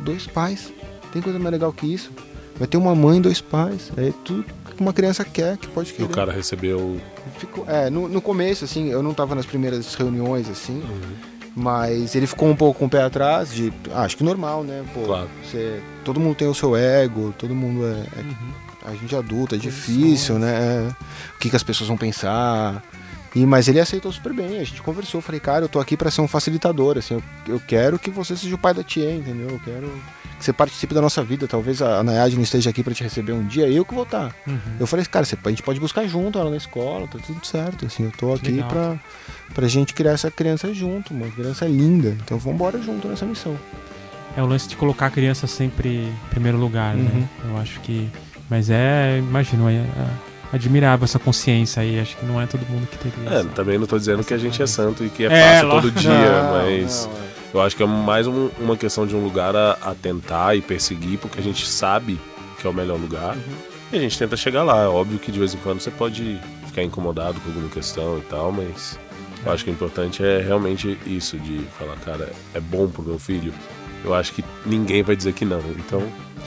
dois 0.00 0.26
pais. 0.26 0.72
Tem 1.12 1.20
coisa 1.20 1.38
mais 1.38 1.52
legal 1.52 1.72
que 1.72 1.92
isso. 1.92 2.10
Vai 2.56 2.66
ter 2.66 2.78
uma 2.78 2.94
mãe 2.94 3.18
e 3.18 3.20
dois 3.20 3.40
pais. 3.40 3.92
É 3.96 4.10
tudo 4.24 4.44
que 4.44 4.80
uma 4.80 4.92
criança 4.92 5.24
quer, 5.24 5.58
que 5.58 5.68
pode 5.68 5.92
querer. 5.92 6.08
E 6.08 6.10
o 6.10 6.14
cara 6.14 6.32
recebeu... 6.32 6.98
Ficou, 7.38 7.64
é, 7.68 7.90
no, 7.90 8.08
no 8.08 8.22
começo, 8.22 8.64
assim, 8.64 8.88
eu 8.88 9.02
não 9.02 9.12
tava 9.12 9.34
nas 9.34 9.44
primeiras 9.44 9.94
reuniões, 9.94 10.48
assim... 10.48 10.80
Uhum. 10.80 11.27
Mas 11.58 12.14
ele 12.14 12.28
ficou 12.28 12.48
um 12.48 12.54
pouco 12.54 12.78
com 12.78 12.86
o 12.86 12.88
pé 12.88 13.02
atrás, 13.02 13.52
de. 13.52 13.72
Ah, 13.92 14.02
acho 14.02 14.16
que 14.16 14.22
normal, 14.22 14.62
né? 14.62 14.84
Pô, 14.94 15.00
claro. 15.00 15.28
Você, 15.42 15.82
todo 16.04 16.20
mundo 16.20 16.36
tem 16.36 16.46
o 16.46 16.54
seu 16.54 16.76
ego, 16.76 17.34
todo 17.36 17.52
mundo 17.52 17.84
é. 17.84 18.06
é 18.16 18.22
uhum. 18.22 18.52
A 18.84 18.92
gente 18.92 19.12
é 19.12 19.18
adulto, 19.18 19.56
é 19.56 19.58
difícil, 19.58 20.38
né? 20.38 20.54
É, 20.56 20.88
o 21.34 21.38
que, 21.40 21.50
que 21.50 21.56
as 21.56 21.64
pessoas 21.64 21.88
vão 21.88 21.96
pensar. 21.96 22.80
E, 23.34 23.44
mas 23.44 23.68
ele 23.68 23.78
aceitou 23.78 24.10
super 24.10 24.32
bem, 24.32 24.58
a 24.58 24.64
gente 24.64 24.80
conversou, 24.82 25.20
falei, 25.20 25.40
cara, 25.40 25.64
eu 25.64 25.68
tô 25.68 25.78
aqui 25.78 25.96
para 25.96 26.10
ser 26.10 26.20
um 26.20 26.28
facilitador, 26.28 26.96
assim, 26.96 27.14
eu, 27.14 27.22
eu, 27.46 27.60
quero 27.60 27.98
que 27.98 28.10
você 28.10 28.36
seja 28.36 28.54
o 28.54 28.58
pai 28.58 28.72
da 28.72 28.82
tia, 28.82 29.14
entendeu? 29.14 29.50
Eu 29.50 29.60
quero 29.62 29.86
que 30.38 30.44
você 30.44 30.52
participe 30.52 30.94
da 30.94 31.02
nossa 31.02 31.22
vida, 31.22 31.46
talvez 31.46 31.82
a, 31.82 31.98
a 31.98 32.02
Nayade 32.02 32.36
não 32.36 32.42
esteja 32.42 32.70
aqui 32.70 32.82
para 32.82 32.94
te 32.94 33.02
receber 33.02 33.32
um 33.32 33.46
dia, 33.46 33.68
eu 33.68 33.84
que 33.84 33.94
vou 33.94 34.04
estar. 34.04 34.28
Tá. 34.28 34.34
Uhum. 34.46 34.58
Eu 34.80 34.86
falei, 34.86 35.04
cara, 35.04 35.26
você, 35.26 35.36
a 35.44 35.48
gente 35.50 35.62
pode 35.62 35.78
buscar 35.78 36.06
junto 36.06 36.38
ela 36.38 36.50
na 36.50 36.56
escola, 36.56 37.06
tá 37.06 37.18
tudo 37.18 37.44
certo, 37.46 37.84
assim, 37.84 38.04
eu 38.04 38.12
tô 38.12 38.32
aqui 38.32 38.62
para 38.62 38.98
pra 39.54 39.66
gente 39.66 39.94
criar 39.94 40.12
essa 40.12 40.30
criança 40.30 40.72
junto, 40.72 41.12
uma 41.12 41.28
criança 41.28 41.66
linda. 41.66 42.16
Então 42.24 42.38
vamos 42.38 42.54
embora 42.54 42.80
junto 42.80 43.08
nessa 43.08 43.26
missão. 43.26 43.56
É 44.36 44.42
o 44.42 44.46
lance 44.46 44.68
de 44.68 44.76
colocar 44.76 45.06
a 45.06 45.10
criança 45.10 45.46
sempre 45.46 45.88
em 45.88 46.30
primeiro 46.30 46.58
lugar, 46.58 46.94
né? 46.94 47.10
uhum. 47.12 47.20
né? 47.20 47.28
Eu 47.50 47.56
acho 47.58 47.80
que. 47.80 48.08
Mas 48.48 48.70
é, 48.70 49.18
imagino, 49.18 49.68
é, 49.68 49.74
é 49.74 50.27
admirável 50.52 51.04
essa 51.04 51.18
consciência 51.18 51.82
aí. 51.82 51.98
Acho 52.00 52.16
que 52.16 52.24
não 52.24 52.40
é 52.40 52.46
todo 52.46 52.66
mundo 52.68 52.86
que 52.86 52.98
teria. 52.98 53.30
É, 53.30 53.40
essa, 53.40 53.48
também 53.50 53.78
não 53.78 53.86
tô 53.86 53.98
dizendo 53.98 54.24
que 54.24 54.34
a 54.34 54.38
gente 54.38 54.62
é 54.62 54.66
santo 54.66 55.04
e 55.04 55.10
que 55.10 55.24
é, 55.24 55.26
é 55.26 55.60
fácil 55.60 55.70
todo 55.70 55.90
dia, 55.90 56.42
não, 56.42 56.52
mas. 56.52 57.06
Não, 57.06 57.24
é. 57.24 57.28
Eu 57.54 57.62
acho 57.62 57.76
que 57.76 57.82
é 57.82 57.86
mais 57.86 58.26
um, 58.26 58.50
uma 58.58 58.76
questão 58.76 59.06
de 59.06 59.16
um 59.16 59.24
lugar 59.24 59.56
a, 59.56 59.78
a, 59.80 59.94
tentar 59.94 60.54
e 60.54 60.60
perseguir, 60.60 61.18
porque 61.18 61.40
a 61.40 61.42
gente 61.42 61.66
sabe 61.66 62.20
que 62.60 62.66
é 62.66 62.70
o 62.70 62.74
melhor 62.74 62.98
lugar. 62.98 63.34
Uhum. 63.34 63.54
E 63.92 63.96
a 63.96 64.00
gente 64.00 64.18
tenta 64.18 64.36
chegar 64.36 64.62
lá. 64.62 64.82
É 64.82 64.86
óbvio 64.86 65.18
que 65.18 65.32
de 65.32 65.38
vez 65.38 65.54
em 65.54 65.58
quando 65.58 65.80
você 65.80 65.90
pode 65.90 66.38
ficar 66.66 66.82
incomodado 66.82 67.40
com 67.40 67.48
alguma 67.48 67.68
questão 67.70 68.18
e 68.18 68.22
tal, 68.22 68.52
mas 68.52 68.98
eu 69.44 69.52
acho 69.52 69.64
que 69.64 69.70
o 69.70 69.72
importante 69.72 70.22
é 70.22 70.42
realmente 70.42 70.98
isso, 71.06 71.38
de 71.38 71.60
falar, 71.78 71.96
cara, 71.96 72.30
é 72.52 72.60
bom 72.60 72.88
pro 72.88 73.02
meu 73.02 73.18
filho. 73.18 73.52
Eu 74.04 74.14
acho 74.14 74.32
que 74.32 74.44
ninguém 74.66 75.02
vai 75.02 75.16
dizer 75.16 75.32
que 75.32 75.44
não. 75.44 75.60
Então, 75.78 76.02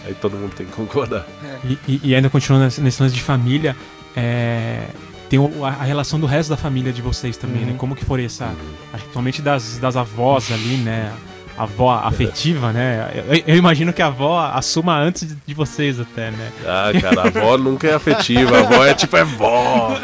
aí 0.05 0.13
todo 0.13 0.35
mundo 0.37 0.53
tem 0.55 0.65
que 0.65 0.73
concordar. 0.73 1.25
E, 1.63 1.77
e, 1.87 2.01
e 2.05 2.15
ainda 2.15 2.29
continuando 2.29 2.65
nesse 2.81 3.01
lance 3.01 3.13
de 3.13 3.21
família, 3.21 3.75
é, 4.15 4.87
tem 5.29 5.39
a, 5.39 5.67
a, 5.67 5.83
relação 5.83 6.19
do 6.19 6.25
resto 6.25 6.49
da 6.49 6.57
família 6.57 6.91
de 6.91 7.01
vocês 7.01 7.37
também, 7.37 7.61
né? 7.61 7.67
uhum. 7.67 7.71
né? 7.73 7.77
Como 7.77 7.95
que 7.95 8.03
foi 8.03 8.25
essa, 8.25 8.47
uhum. 8.47 8.55
principalmente 8.91 9.41
das, 9.41 9.77
das 9.77 9.95
avós 9.95 10.51
ali, 10.51 10.77
né? 10.77 11.13
A 11.57 11.63
avó 11.63 11.91
afetiva, 11.91 12.73
né? 12.73 13.23
Eu, 13.29 13.43
eu, 13.47 13.55
imagino 13.55 13.93
que 13.93 14.01
a 14.01 14.07
avó 14.07 14.39
assuma 14.39 14.97
antes 14.97 15.35
de 15.45 15.53
vocês 15.53 15.99
até, 15.99 16.31
né? 16.31 16.51
Ah, 16.65 16.91
cara, 16.99 17.21
a 17.21 17.27
avó 17.27 17.55
nunca 17.59 17.87
é 17.87 17.93
afetiva, 17.93 18.57
a 18.57 18.59
avó 18.61 18.85
é 18.85 18.93
tipo 18.93 19.15
é 19.15 19.23
vó. 19.23 19.97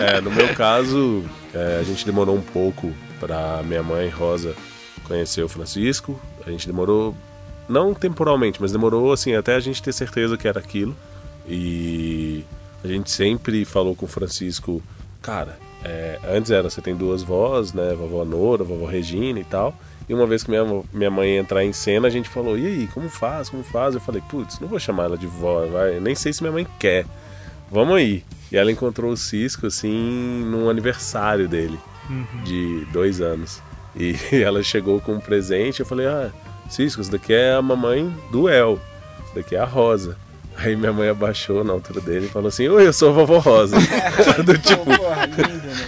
É, 0.00 0.20
no 0.20 0.30
meu 0.30 0.48
caso, 0.54 1.24
é, 1.54 1.78
a 1.80 1.84
gente 1.84 2.04
demorou 2.04 2.36
um 2.36 2.42
pouco 2.42 2.92
para 3.20 3.62
minha 3.62 3.82
mãe 3.82 4.08
Rosa 4.08 4.54
conhecer 5.04 5.42
o 5.42 5.48
Francisco. 5.48 6.20
A 6.46 6.50
gente 6.50 6.66
demorou, 6.66 7.14
não 7.68 7.94
temporalmente, 7.94 8.60
mas 8.60 8.72
demorou 8.72 9.12
assim 9.12 9.34
até 9.34 9.54
a 9.54 9.60
gente 9.60 9.82
ter 9.82 9.92
certeza 9.92 10.36
que 10.36 10.46
era 10.46 10.58
aquilo. 10.60 10.94
E 11.48 12.44
a 12.82 12.88
gente 12.88 13.10
sempre 13.10 13.64
falou 13.64 13.94
com 13.94 14.06
o 14.06 14.08
Francisco, 14.08 14.82
cara, 15.22 15.58
é, 15.84 16.18
antes 16.28 16.50
era 16.50 16.68
você 16.68 16.80
tem 16.80 16.96
duas 16.96 17.22
vós, 17.22 17.72
né? 17.72 17.94
Vovó 17.94 18.24
Nora, 18.24 18.64
vovó 18.64 18.86
Regina 18.86 19.38
e 19.38 19.44
tal. 19.44 19.74
E 20.08 20.14
uma 20.14 20.26
vez 20.26 20.44
que 20.44 20.50
minha, 20.50 20.64
minha 20.92 21.10
mãe 21.10 21.36
entrar 21.36 21.64
em 21.64 21.72
cena, 21.72 22.06
a 22.08 22.10
gente 22.10 22.28
falou: 22.28 22.58
e 22.58 22.66
aí, 22.66 22.88
como 22.88 23.08
faz? 23.08 23.48
Como 23.48 23.62
faz? 23.62 23.94
Eu 23.94 24.00
falei: 24.00 24.22
putz, 24.28 24.60
não 24.60 24.68
vou 24.68 24.78
chamar 24.78 25.04
ela 25.04 25.18
de 25.18 25.26
vó, 25.26 25.66
vai. 25.66 26.00
nem 26.00 26.14
sei 26.14 26.32
se 26.32 26.42
minha 26.42 26.52
mãe 26.52 26.66
quer. 26.78 27.06
Vamos 27.70 27.96
aí. 27.96 28.24
E 28.50 28.56
ela 28.56 28.70
encontrou 28.70 29.10
o 29.10 29.16
Cisco, 29.16 29.66
assim, 29.66 30.44
num 30.44 30.70
aniversário 30.70 31.48
dele. 31.48 31.78
de 32.44 32.84
dois 32.92 33.20
anos. 33.20 33.60
E 33.94 34.14
ela 34.32 34.62
chegou 34.62 35.00
com 35.00 35.14
um 35.14 35.20
presente, 35.20 35.80
eu 35.80 35.86
falei, 35.86 36.06
ah, 36.06 36.30
Cisco, 36.68 37.00
isso 37.00 37.10
daqui 37.10 37.32
é 37.32 37.54
a 37.54 37.62
mamãe 37.62 38.12
do 38.30 38.48
El, 38.48 38.78
isso 39.24 39.34
daqui 39.34 39.54
é 39.56 39.60
a 39.60 39.64
Rosa. 39.64 40.16
Aí 40.58 40.74
minha 40.74 40.92
mãe 40.92 41.08
abaixou 41.08 41.62
na 41.62 41.72
altura 41.74 42.00
dele 42.00 42.26
e 42.26 42.28
falou 42.30 42.48
assim, 42.48 42.66
oi, 42.66 42.86
eu 42.86 42.92
sou 42.92 43.10
a 43.10 43.12
vovó 43.12 43.38
Rosa. 43.38 43.76
do 44.42 44.56
tipo, 44.56 44.84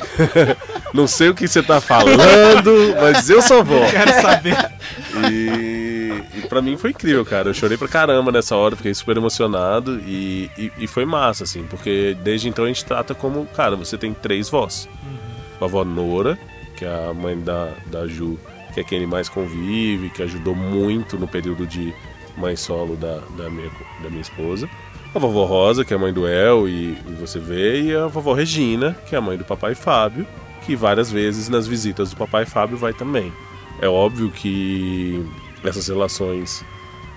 não 0.92 1.06
sei 1.06 1.30
o 1.30 1.34
que 1.34 1.48
você 1.48 1.62
tá 1.62 1.80
falando, 1.80 2.94
mas 3.00 3.30
eu 3.30 3.40
sou 3.40 3.64
vó. 3.64 3.80
Quero 3.90 4.12
saber. 4.20 4.56
E, 5.30 6.22
e 6.34 6.46
pra 6.48 6.60
mim 6.60 6.76
foi 6.76 6.90
incrível, 6.90 7.24
cara. 7.24 7.48
Eu 7.48 7.54
chorei 7.54 7.78
pra 7.78 7.88
caramba 7.88 8.30
nessa 8.30 8.56
hora, 8.56 8.76
fiquei 8.76 8.92
super 8.92 9.16
emocionado 9.16 9.98
e, 10.06 10.50
e, 10.58 10.72
e 10.80 10.86
foi 10.86 11.06
massa, 11.06 11.44
assim, 11.44 11.62
porque 11.62 12.14
desde 12.22 12.48
então 12.48 12.66
a 12.66 12.68
gente 12.68 12.84
trata 12.84 13.14
como, 13.14 13.46
cara, 13.46 13.74
você 13.74 13.96
tem 13.96 14.12
três 14.12 14.50
vós. 14.50 14.86
A 15.58 15.64
avó 15.64 15.82
Nora, 15.82 16.38
que 16.76 16.84
é 16.84 17.08
a 17.08 17.14
mãe 17.14 17.40
da, 17.40 17.70
da 17.86 18.06
Ju, 18.06 18.38
que 18.78 18.80
é 18.80 18.84
quem 18.84 18.98
ele 18.98 19.06
mais 19.06 19.28
convive, 19.28 20.10
que 20.10 20.22
ajudou 20.22 20.54
muito 20.54 21.18
no 21.18 21.26
período 21.26 21.66
de 21.66 21.92
mãe 22.36 22.54
solo 22.54 22.96
da, 22.96 23.18
da, 23.36 23.50
minha, 23.50 23.70
da 24.02 24.08
minha 24.08 24.22
esposa. 24.22 24.68
A 25.14 25.18
vovó 25.18 25.44
Rosa, 25.44 25.84
que 25.84 25.92
é 25.92 25.96
a 25.96 25.98
mãe 25.98 26.12
do 26.12 26.28
El, 26.28 26.68
e, 26.68 26.92
e 26.92 27.16
você 27.18 27.38
vê, 27.38 27.82
e 27.82 27.96
a 27.96 28.06
vovó 28.06 28.34
Regina, 28.34 28.96
que 29.06 29.14
é 29.14 29.18
a 29.18 29.20
mãe 29.20 29.36
do 29.36 29.44
papai 29.44 29.74
Fábio, 29.74 30.26
que 30.64 30.76
várias 30.76 31.10
vezes 31.10 31.48
nas 31.48 31.66
visitas 31.66 32.10
do 32.10 32.16
papai 32.16 32.44
Fábio 32.44 32.76
vai 32.76 32.92
também. 32.92 33.32
É 33.80 33.88
óbvio 33.88 34.30
que 34.30 35.24
essas 35.64 35.88
relações 35.88 36.64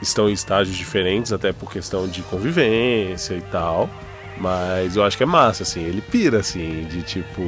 estão 0.02 0.30
em 0.30 0.34
estágios 0.34 0.76
diferentes, 0.76 1.32
até 1.32 1.52
por 1.52 1.72
questão 1.72 2.08
de 2.08 2.22
convivência 2.24 3.36
e 3.36 3.42
tal. 3.42 3.90
Mas 4.38 4.96
eu 4.96 5.04
acho 5.04 5.18
que 5.18 5.24
é 5.24 5.26
massa, 5.28 5.64
assim, 5.64 5.84
ele 5.84 6.02
pira, 6.02 6.40
assim, 6.40 6.88
de 6.90 7.04
tipo. 7.04 7.42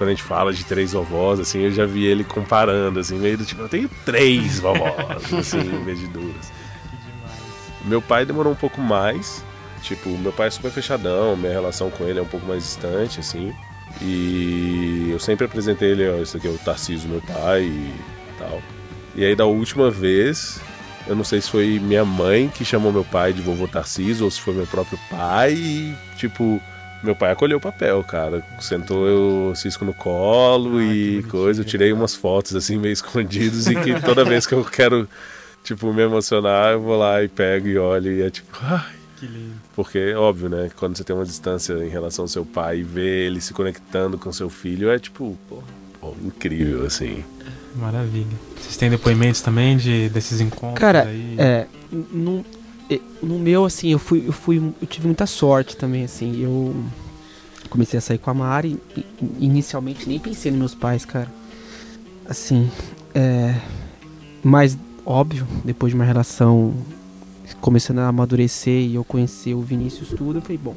Quando 0.00 0.08
a 0.08 0.12
gente 0.12 0.22
fala 0.22 0.50
de 0.50 0.64
três 0.64 0.92
vovós, 0.94 1.38
assim, 1.38 1.58
eu 1.58 1.70
já 1.70 1.84
vi 1.84 2.06
ele 2.06 2.24
comparando, 2.24 2.98
assim, 2.98 3.18
meio 3.18 3.36
do 3.36 3.44
tipo, 3.44 3.60
eu 3.60 3.68
tenho 3.68 3.90
três 4.02 4.58
vovós, 4.58 4.96
assim, 5.30 5.58
em 5.58 5.84
vez 5.84 6.00
de 6.00 6.06
duas. 6.06 6.50
Meu 7.84 8.00
pai 8.00 8.24
demorou 8.24 8.50
um 8.50 8.56
pouco 8.56 8.80
mais. 8.80 9.44
Tipo, 9.82 10.08
meu 10.16 10.32
pai 10.32 10.46
é 10.46 10.50
super 10.50 10.70
fechadão, 10.70 11.36
minha 11.36 11.52
relação 11.52 11.90
com 11.90 12.04
ele 12.04 12.18
é 12.18 12.22
um 12.22 12.26
pouco 12.26 12.46
mais 12.46 12.62
distante, 12.62 13.20
assim. 13.20 13.54
E 14.00 15.10
eu 15.12 15.18
sempre 15.18 15.44
apresentei 15.44 15.90
ele, 15.90 16.08
ó, 16.08 16.16
esse 16.16 16.34
aqui 16.34 16.48
é 16.48 16.50
o 16.50 16.56
Tarcísio, 16.56 17.06
meu 17.06 17.20
pai 17.20 17.64
e 17.64 17.94
tal. 18.38 18.62
E 19.14 19.22
aí 19.22 19.36
da 19.36 19.44
última 19.44 19.90
vez, 19.90 20.62
eu 21.06 21.14
não 21.14 21.24
sei 21.24 21.42
se 21.42 21.50
foi 21.50 21.78
minha 21.78 22.06
mãe 22.06 22.48
que 22.48 22.64
chamou 22.64 22.90
meu 22.90 23.04
pai 23.04 23.34
de 23.34 23.42
vovô 23.42 23.68
Tarcísio 23.68 24.24
ou 24.24 24.30
se 24.30 24.40
foi 24.40 24.54
meu 24.54 24.66
próprio 24.66 24.98
pai 25.10 25.52
e, 25.52 25.94
tipo, 26.16 26.58
meu 27.02 27.14
pai 27.16 27.32
acolheu 27.32 27.58
o 27.58 27.60
papel, 27.60 28.02
cara. 28.04 28.42
Sentou 28.60 29.06
eu 29.06 29.52
cisco 29.54 29.84
no 29.84 29.94
colo 29.94 30.80
e 30.82 31.22
coisa. 31.24 31.60
Eu 31.62 31.64
tirei 31.64 31.92
umas 31.92 32.14
fotos 32.14 32.54
assim 32.54 32.78
meio 32.78 32.92
escondidas 32.92 33.66
e 33.66 33.74
que 33.74 34.00
toda 34.00 34.24
vez 34.24 34.46
que 34.46 34.54
eu 34.54 34.64
quero, 34.64 35.08
tipo, 35.64 35.92
me 35.92 36.02
emocionar, 36.02 36.72
eu 36.72 36.80
vou 36.80 36.98
lá 36.98 37.22
e 37.22 37.28
pego 37.28 37.68
e 37.68 37.78
olho 37.78 38.12
e 38.12 38.22
é 38.22 38.30
tipo, 38.30 38.48
ai, 38.62 38.94
Que 39.18 39.26
lindo. 39.26 39.54
porque, 39.74 40.12
óbvio, 40.14 40.48
né? 40.48 40.70
Quando 40.76 40.96
você 40.96 41.04
tem 41.04 41.14
uma 41.16 41.24
distância 41.24 41.72
em 41.74 41.88
relação 41.88 42.24
ao 42.24 42.28
seu 42.28 42.44
pai 42.44 42.78
e 42.78 42.82
vê 42.82 43.26
ele 43.26 43.40
se 43.40 43.52
conectando 43.54 44.18
com 44.18 44.32
seu 44.32 44.50
filho, 44.50 44.90
é 44.90 44.98
tipo, 44.98 45.36
pô, 45.48 45.62
pô, 46.00 46.14
incrível, 46.22 46.84
assim. 46.86 47.24
Maravilha. 47.76 48.26
Vocês 48.60 48.76
têm 48.76 48.90
depoimentos 48.90 49.40
também 49.40 49.76
de, 49.76 50.08
desses 50.08 50.40
encontros 50.40 50.78
Cara, 50.80 51.04
aí? 51.04 51.36
É, 51.38 51.66
e- 51.92 51.96
no 53.22 53.38
meu, 53.38 53.64
assim, 53.64 53.88
eu 53.92 53.98
fui, 53.98 54.24
eu 54.26 54.32
fui. 54.32 54.56
Eu 54.80 54.86
tive 54.88 55.06
muita 55.06 55.26
sorte 55.26 55.76
também, 55.76 56.04
assim. 56.04 56.42
Eu 56.42 56.74
comecei 57.68 57.98
a 57.98 58.00
sair 58.00 58.18
com 58.18 58.30
a 58.30 58.34
Mari. 58.34 58.78
Inicialmente 59.38 60.08
nem 60.08 60.18
pensei 60.18 60.50
nos 60.50 60.58
meus 60.58 60.74
pais, 60.74 61.04
cara. 61.04 61.30
Assim, 62.28 62.70
é. 63.14 63.54
Mas, 64.42 64.76
óbvio, 65.04 65.46
depois 65.64 65.92
de 65.92 65.96
uma 65.96 66.04
relação 66.04 66.74
começando 67.60 67.98
a 67.98 68.08
amadurecer 68.08 68.82
e 68.82 68.94
eu 68.94 69.04
conhecer 69.04 69.54
o 69.54 69.60
Vinícius 69.60 70.08
tudo, 70.10 70.38
eu 70.38 70.42
falei, 70.42 70.58
bom. 70.58 70.74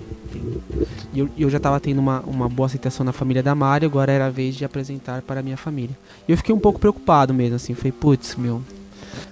E 1.14 1.20
eu, 1.20 1.30
eu 1.38 1.50
já 1.50 1.60
tava 1.60 1.80
tendo 1.80 2.00
uma, 2.00 2.20
uma 2.22 2.50
boa 2.50 2.68
aceitação 2.68 3.06
na 3.06 3.14
família 3.14 3.42
da 3.42 3.56
Mari, 3.56 3.86
agora 3.86 4.12
era 4.12 4.28
a 4.28 4.30
vez 4.30 4.56
de 4.56 4.66
apresentar 4.66 5.22
para 5.22 5.40
a 5.40 5.44
minha 5.44 5.58
família. 5.58 5.98
E 6.28 6.32
eu 6.32 6.38
fiquei 6.38 6.54
um 6.54 6.60
pouco 6.60 6.80
preocupado 6.80 7.34
mesmo, 7.34 7.56
assim. 7.56 7.74
Falei, 7.74 7.92
putz, 7.92 8.36
meu. 8.36 8.62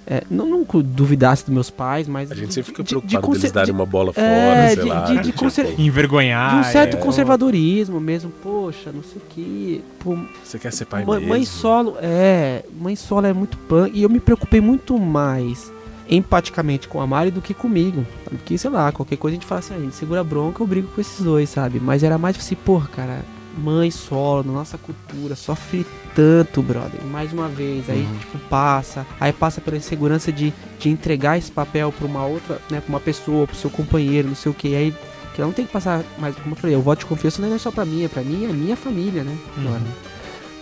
É, 0.07 0.23
não, 0.29 0.65
eu 0.73 0.83
duvidasse 0.83 1.45
dos 1.45 1.53
meus 1.53 1.69
pais, 1.69 2.07
mas. 2.07 2.31
A 2.31 2.35
gente 2.35 2.53
sempre 2.53 2.69
fica 2.71 2.83
de- 2.83 2.89
de 2.89 2.95
preocupado 2.95 3.27
conser- 3.27 3.41
deles 3.41 3.51
darem 3.53 3.73
de- 3.73 3.79
uma 3.79 3.85
bola 3.85 4.13
fora, 4.13 4.25
é, 4.25 4.73
sei 4.75 4.83
de- 4.83 4.89
lá. 4.89 5.01
de- 5.05 5.17
de 5.17 5.23
tipo, 5.23 5.39
conser- 5.39 5.79
Envergonhar. 5.79 6.51
de 6.61 6.67
um 6.67 6.71
certo 6.71 6.97
é, 6.97 6.99
conservadorismo 6.99 7.99
mesmo, 7.99 8.31
poxa, 8.43 8.91
não 8.93 9.03
sei 9.03 9.17
o 9.21 9.21
que. 9.29 9.83
Pô, 9.99 10.17
Você 10.43 10.57
quer 10.59 10.71
ser 10.73 10.85
pai 10.85 11.05
mãe, 11.05 11.17
mesmo? 11.19 11.29
mãe 11.29 11.45
solo, 11.45 11.95
é. 12.01 12.63
Mãe 12.79 12.95
solo 12.95 13.25
é 13.27 13.33
muito 13.33 13.57
pan. 13.57 13.89
E 13.93 14.03
eu 14.03 14.09
me 14.09 14.19
preocupei 14.19 14.59
muito 14.61 14.97
mais 14.99 15.71
empaticamente 16.09 16.87
com 16.87 16.99
a 16.99 17.07
Mari 17.07 17.31
do 17.31 17.41
que 17.41 17.53
comigo. 17.53 18.05
Porque, 18.25 18.57
sei 18.57 18.69
lá, 18.69 18.91
qualquer 18.91 19.15
coisa 19.17 19.35
a 19.37 19.39
gente 19.39 19.47
fala 19.47 19.59
assim, 19.59 19.75
a 19.75 19.79
gente 19.79 19.95
segura 19.95 20.19
a 20.21 20.23
bronca, 20.23 20.61
eu 20.61 20.67
brigo 20.67 20.87
com 20.89 20.99
esses 20.99 21.23
dois, 21.23 21.49
sabe? 21.49 21.79
Mas 21.79 22.03
era 22.03 22.17
mais 22.17 22.35
assim, 22.37 22.55
porra, 22.55 22.87
cara, 22.93 23.19
mãe 23.57 23.91
solo, 23.91 24.43
na 24.43 24.53
nossa 24.53 24.77
cultura, 24.77 25.35
sofre 25.35 25.85
tanto, 26.15 26.61
brother. 26.61 27.03
Mais 27.05 27.31
uma 27.33 27.47
vez, 27.47 27.89
aí, 27.89 28.01
Uhum. 28.03 28.17
tipo, 28.19 28.37
passa. 28.49 29.05
Aí 29.19 29.31
passa 29.33 29.61
pela 29.61 29.77
insegurança 29.77 30.31
de, 30.31 30.53
de 30.79 30.89
entregar 30.89 31.37
esse 31.37 31.51
papel 31.51 31.91
pra 31.91 32.05
uma 32.07 32.25
outra, 32.25 32.59
né, 32.69 32.81
pra 32.81 32.89
uma 32.89 32.99
pessoa, 32.99 33.47
pro 33.47 33.55
seu 33.55 33.69
companheiro, 33.69 34.27
não 34.27 34.35
sei 34.35 34.51
o 34.51 34.55
que. 34.55 34.75
Aí, 34.75 34.93
que 35.33 35.39
ela 35.41 35.47
não 35.47 35.53
tem 35.53 35.65
que 35.65 35.71
passar 35.71 36.03
mais, 36.19 36.35
como 36.35 36.53
eu 36.53 36.59
falei, 36.59 36.75
o 36.75 36.81
voto 36.81 36.99
de 36.99 37.05
confiança 37.05 37.41
não 37.41 37.53
é 37.53 37.57
só 37.57 37.71
pra 37.71 37.85
mim, 37.85 38.03
é 38.03 38.07
pra 38.09 38.21
mim, 38.21 38.45
é 38.45 38.49
a 38.49 38.53
minha 38.53 38.75
família, 38.75 39.23
né? 39.23 39.35
Uhum. 39.57 39.67
Agora. 39.67 39.81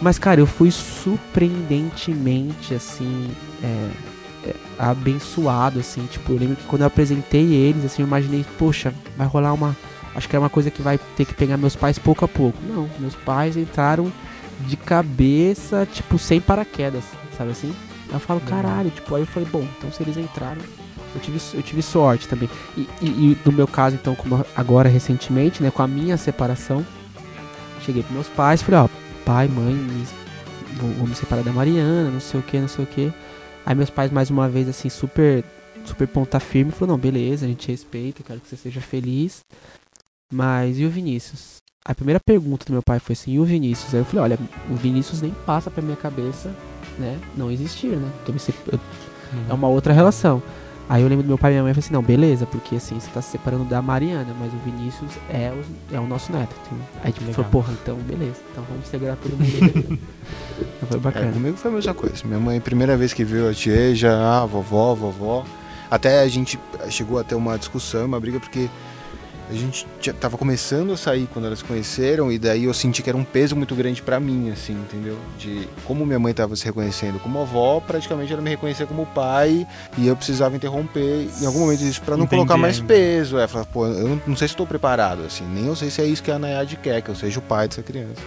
Mas, 0.02 0.18
cara, 0.20 0.40
eu 0.40 0.48
fui 0.48 0.72
surpreendentemente, 0.72 2.74
assim, 2.74 3.30
é, 3.64 3.90
é, 4.48 4.56
abençoado, 4.78 5.80
assim. 5.80 6.06
Tipo, 6.10 6.34
eu 6.34 6.38
lembro 6.38 6.56
que 6.56 6.64
quando 6.66 6.82
eu 6.82 6.88
apresentei 6.88 7.54
eles, 7.54 7.86
assim, 7.86 8.02
eu 8.02 8.08
imaginei, 8.08 8.46
poxa, 8.58 8.94
vai 9.18 9.28
rolar 9.28 9.54
uma. 9.54 9.76
Acho 10.16 10.28
que 10.28 10.36
é 10.36 10.40
uma 10.40 10.50
coisa 10.50 10.70
que 10.72 10.82
vai 10.82 10.98
ter 11.16 11.26
que 11.26 11.34
pegar 11.34 11.58
meus 11.58 11.76
pais 11.76 11.98
pouco 12.00 12.26
a 12.26 12.28
pouco. 12.28 12.58
Não, 12.68 12.90
meus 13.00 13.16
pais 13.16 13.56
entraram 13.56 14.12
de 14.62 14.76
cabeça, 14.76 15.88
tipo, 15.92 16.18
sem 16.18 16.42
paraquedas, 16.42 17.04
sabe 17.38 17.52
assim? 17.52 17.74
Eu 18.12 18.20
falo, 18.20 18.42
caralho, 18.42 18.90
tipo, 18.90 19.14
aí 19.16 19.22
eu 19.22 19.28
falei, 19.28 19.48
bom, 19.50 19.66
então 19.78 19.92
se 19.92 20.02
eles 20.04 20.18
entraram, 20.18 20.62
eu 21.16 21.22
tive, 21.22 21.40
eu 21.54 21.62
tive 21.62 21.82
sorte 21.82 22.28
também. 22.28 22.50
E, 22.76 22.82
e- 23.02 23.06
e 23.06 23.38
no 23.46 23.52
meu 23.52 23.68
caso, 23.68 23.96
então, 23.96 24.16
como 24.16 24.44
agora 24.56 24.90
recentemente, 24.90 25.62
né, 25.62 25.70
com 25.72 25.82
a 25.84 25.88
minha 25.88 26.18
separação, 26.18 26.86
cheguei 27.86 28.02
pros 28.04 28.14
meus 28.16 28.28
pais, 28.28 28.62
falei, 28.62 28.80
ó, 28.82 28.88
pai, 29.24 29.48
mãe, 29.48 29.76
vou, 30.76 30.90
vou 30.92 31.08
me 31.08 31.16
separar 31.16 31.44
da 31.44 31.52
Mariana, 31.52 32.10
não 32.10 32.20
sei 32.20 32.40
o 32.40 32.44
que, 32.44 32.58
não 32.60 32.68
sei 32.68 32.84
o 32.84 32.88
que. 32.88 33.14
Aí 33.66 33.76
meus 33.76 33.90
pais, 33.90 34.12
mais 34.12 34.30
uma 34.30 34.50
vez, 34.50 34.68
assim, 34.68 34.90
super, 34.90 35.44
super 35.86 36.08
ponta 36.08 36.40
firme, 36.40 36.72
falou, 36.72 36.96
não, 36.96 37.00
beleza, 37.00 37.46
a 37.46 37.50
gente 37.50 37.68
respeita, 37.70 38.24
quero 38.24 38.40
que 38.40 38.48
você 38.50 38.58
seja 38.58 38.82
feliz. 38.82 39.46
Mas 40.32 40.80
e 40.80 40.86
o 40.86 40.90
Vinícius? 40.90 41.58
A 41.84 41.96
primeira 41.96 42.20
pergunta 42.20 42.66
do 42.66 42.72
meu 42.74 42.84
pai 42.84 43.00
foi 43.00 43.14
assim, 43.14 43.32
e 43.34 43.40
o 43.40 43.46
Vinícius? 43.46 43.94
Aí 43.94 44.02
eu 44.02 44.06
falei, 44.06 44.24
olha, 44.24 44.40
o 44.70 44.76
Vinícius 44.76 45.22
nem 45.22 45.32
passa 45.46 45.72
pra 45.72 45.82
minha 45.82 45.96
cabeça, 45.98 46.54
né, 47.00 47.18
não 47.36 47.50
existir, 47.50 47.96
né? 47.96 48.12
Eu 48.28 48.80
é 49.50 49.54
uma 49.54 49.68
outra 49.68 49.94
relação. 49.94 50.42
Aí 50.88 51.04
eu 51.04 51.08
lembro 51.08 51.24
do 51.24 51.28
meu 51.28 51.38
pai 51.38 51.52
e 51.52 51.54
minha 51.54 51.64
mãe 51.64 51.72
e 51.72 51.74
falei 51.76 51.86
assim, 51.86 51.94
não, 51.94 52.02
beleza, 52.02 52.48
porque 52.48 52.76
assim, 52.76 53.00
você 53.00 53.10
tá 53.12 53.22
se 53.22 53.30
separando 53.32 53.64
da 53.64 53.80
Mariana, 53.82 54.36
mas 54.40 54.52
o 54.52 54.58
Vinícius 54.58 55.12
é 55.30 55.52
o, 55.52 55.96
é 55.96 56.00
o 56.00 56.08
nosso 56.08 56.32
neto. 56.32 56.56
entendeu? 56.66 56.86
Aí 57.04 57.12
tipo, 57.12 57.32
falou, 57.32 57.52
porra, 57.52 57.74
então 57.74 57.96
beleza, 57.98 58.42
então 58.52 58.64
vamos 58.68 58.88
segurar 58.88 59.16
todo 59.16 59.32
mundo. 59.34 60.00
então 60.60 60.88
foi 60.90 60.98
É, 60.98 61.00
bacana. 61.00 61.32
comigo 61.32 61.58
foi 61.58 61.72
a 61.72 61.74
mesma 61.76 61.94
coisa. 61.94 62.26
Minha 62.26 62.40
mãe, 62.40 62.60
primeira 62.60 62.98
vez 62.98 63.14
que 63.14 63.24
viu 63.24 63.48
a 63.50 63.54
tia, 63.54 63.94
já, 63.96 64.42
ah, 64.42 64.46
vovó, 64.48 64.94
vovó. 64.96 65.46
Até 65.92 66.22
a 66.22 66.28
gente 66.28 66.60
chegou 66.90 67.20
a 67.20 67.24
ter 67.24 67.36
uma 67.36 67.58
discussão, 67.58 68.06
uma 68.08 68.20
briga, 68.20 68.40
porque 68.40 68.68
a 69.50 69.54
gente 69.54 69.88
tava 70.20 70.38
começando 70.38 70.94
a 70.94 70.98
sair 70.98 71.28
quando 71.34 71.46
elas 71.46 71.60
se 71.60 71.66
conheceram, 71.66 72.32
e 72.32 72.38
daí 72.38 72.66
eu 72.66 72.74
senti 72.74 73.02
que 73.02 73.10
era 73.10 73.18
um 73.18 73.24
peso 73.24 73.56
muito 73.56 73.74
grande 73.76 74.02
pra 74.02 74.20
mim, 74.20 74.52
assim, 74.52 74.74
entendeu? 74.74 75.18
De 75.38 75.68
como 75.86 76.06
minha 76.06 76.20
mãe 76.20 76.34
tava 76.34 76.56
se 76.56 76.66
reconhecendo 76.66 77.20
como 77.20 77.42
avó, 77.42 77.80
praticamente 77.80 78.32
ela 78.32 78.42
me 78.42 78.50
reconhecia 78.50 78.86
como 78.86 79.06
pai, 79.08 79.68
e 79.98 80.08
eu 80.08 80.16
precisava 80.16 80.56
interromper 80.56 81.28
em 81.42 81.46
algum 81.46 81.60
momento 81.60 81.82
isso 81.82 82.02
pra 82.02 82.16
não 82.16 82.26
Entendi 82.26 82.42
colocar 82.42 82.58
mais 82.58 82.80
peso. 82.80 83.38
É, 83.40 83.48
falar, 83.48 83.66
pô, 83.66 83.88
eu 83.88 84.08
não, 84.08 84.22
não 84.28 84.36
sei 84.36 84.48
se 84.48 84.54
estou 84.54 84.68
preparado, 84.68 85.24
assim, 85.26 85.46
nem 85.46 85.66
eu 85.66 85.76
sei 85.76 85.90
se 85.90 86.02
é 86.02 86.06
isso 86.06 86.22
que 86.22 86.32
a 86.32 86.38
Nayade 86.38 86.76
quer, 86.76 87.02
que 87.02 87.10
eu 87.10 87.16
seja 87.16 87.40
o 87.40 87.42
pai 87.42 87.68
dessa 87.68 87.82
criança. 87.82 88.22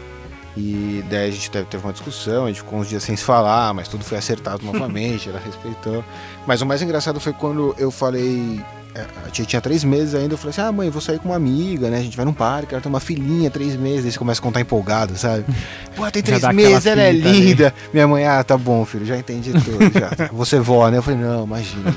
E 0.57 1.03
daí 1.09 1.29
a 1.29 1.31
gente 1.31 1.51
teve, 1.51 1.65
teve 1.67 1.85
uma 1.85 1.93
discussão, 1.93 2.45
a 2.45 2.49
gente 2.49 2.61
ficou 2.61 2.79
uns 2.79 2.89
dias 2.89 3.03
sem 3.03 3.17
se 3.17 3.25
falar, 3.25 3.73
mas 3.73 3.89
tudo 3.89 4.05
foi 4.05 4.19
acertado 4.19 4.65
novamente, 4.65 5.29
ela 5.31 5.41
respeitou. 5.41 6.05
Mas 6.47 6.61
o 6.61 6.67
mais 6.67 6.83
engraçado 6.83 7.19
foi 7.21 7.33
quando 7.33 7.75
eu 7.79 7.91
falei. 7.91 8.61
É, 8.95 9.07
A 9.27 9.31
tia 9.31 9.45
tinha 9.45 9.61
três 9.61 9.83
meses 9.85 10.15
ainda, 10.15 10.35
eu 10.35 10.39
falei 10.39 10.51
assim: 10.51 10.61
ah, 10.61 10.71
mãe, 10.71 10.87
eu 10.87 10.93
vou 10.93 11.01
sair 11.01 11.19
com 11.19 11.31
uma 11.31 11.37
amiga, 11.37 11.89
né? 11.89 11.99
A 11.99 12.03
gente 12.03 12.17
vai 12.17 12.27
num 12.27 12.33
parque, 12.33 12.75
ela 12.75 12.83
tem 12.83 12.91
uma 12.91 13.01
filhinha, 13.01 13.51
três 13.51 13.75
meses. 13.75 14.05
Aí 14.05 14.13
você 14.13 14.19
começa 14.19 14.41
a 14.41 14.43
contar 14.43 14.61
empolgado, 14.61 15.17
sabe? 15.17 15.45
Pô, 15.97 16.11
tem 16.11 16.23
três 16.23 16.43
meses, 16.49 16.85
ela 16.85 17.01
é 17.01 17.09
ali. 17.09 17.21
linda. 17.21 17.73
Minha 17.93 18.07
mãe, 18.07 18.27
ah, 18.27 18.45
tá 18.45 18.57
bom, 18.57 18.85
filho, 18.85 19.07
já 19.07 19.17
entendi 19.17 19.53
tudo. 19.53 19.99
Já. 19.99 20.29
Você 20.33 20.59
vó, 20.59 20.89
né? 20.91 20.99
Eu 20.99 21.03
falei: 21.03 21.21
não, 21.21 21.45
imagina. 21.45 21.95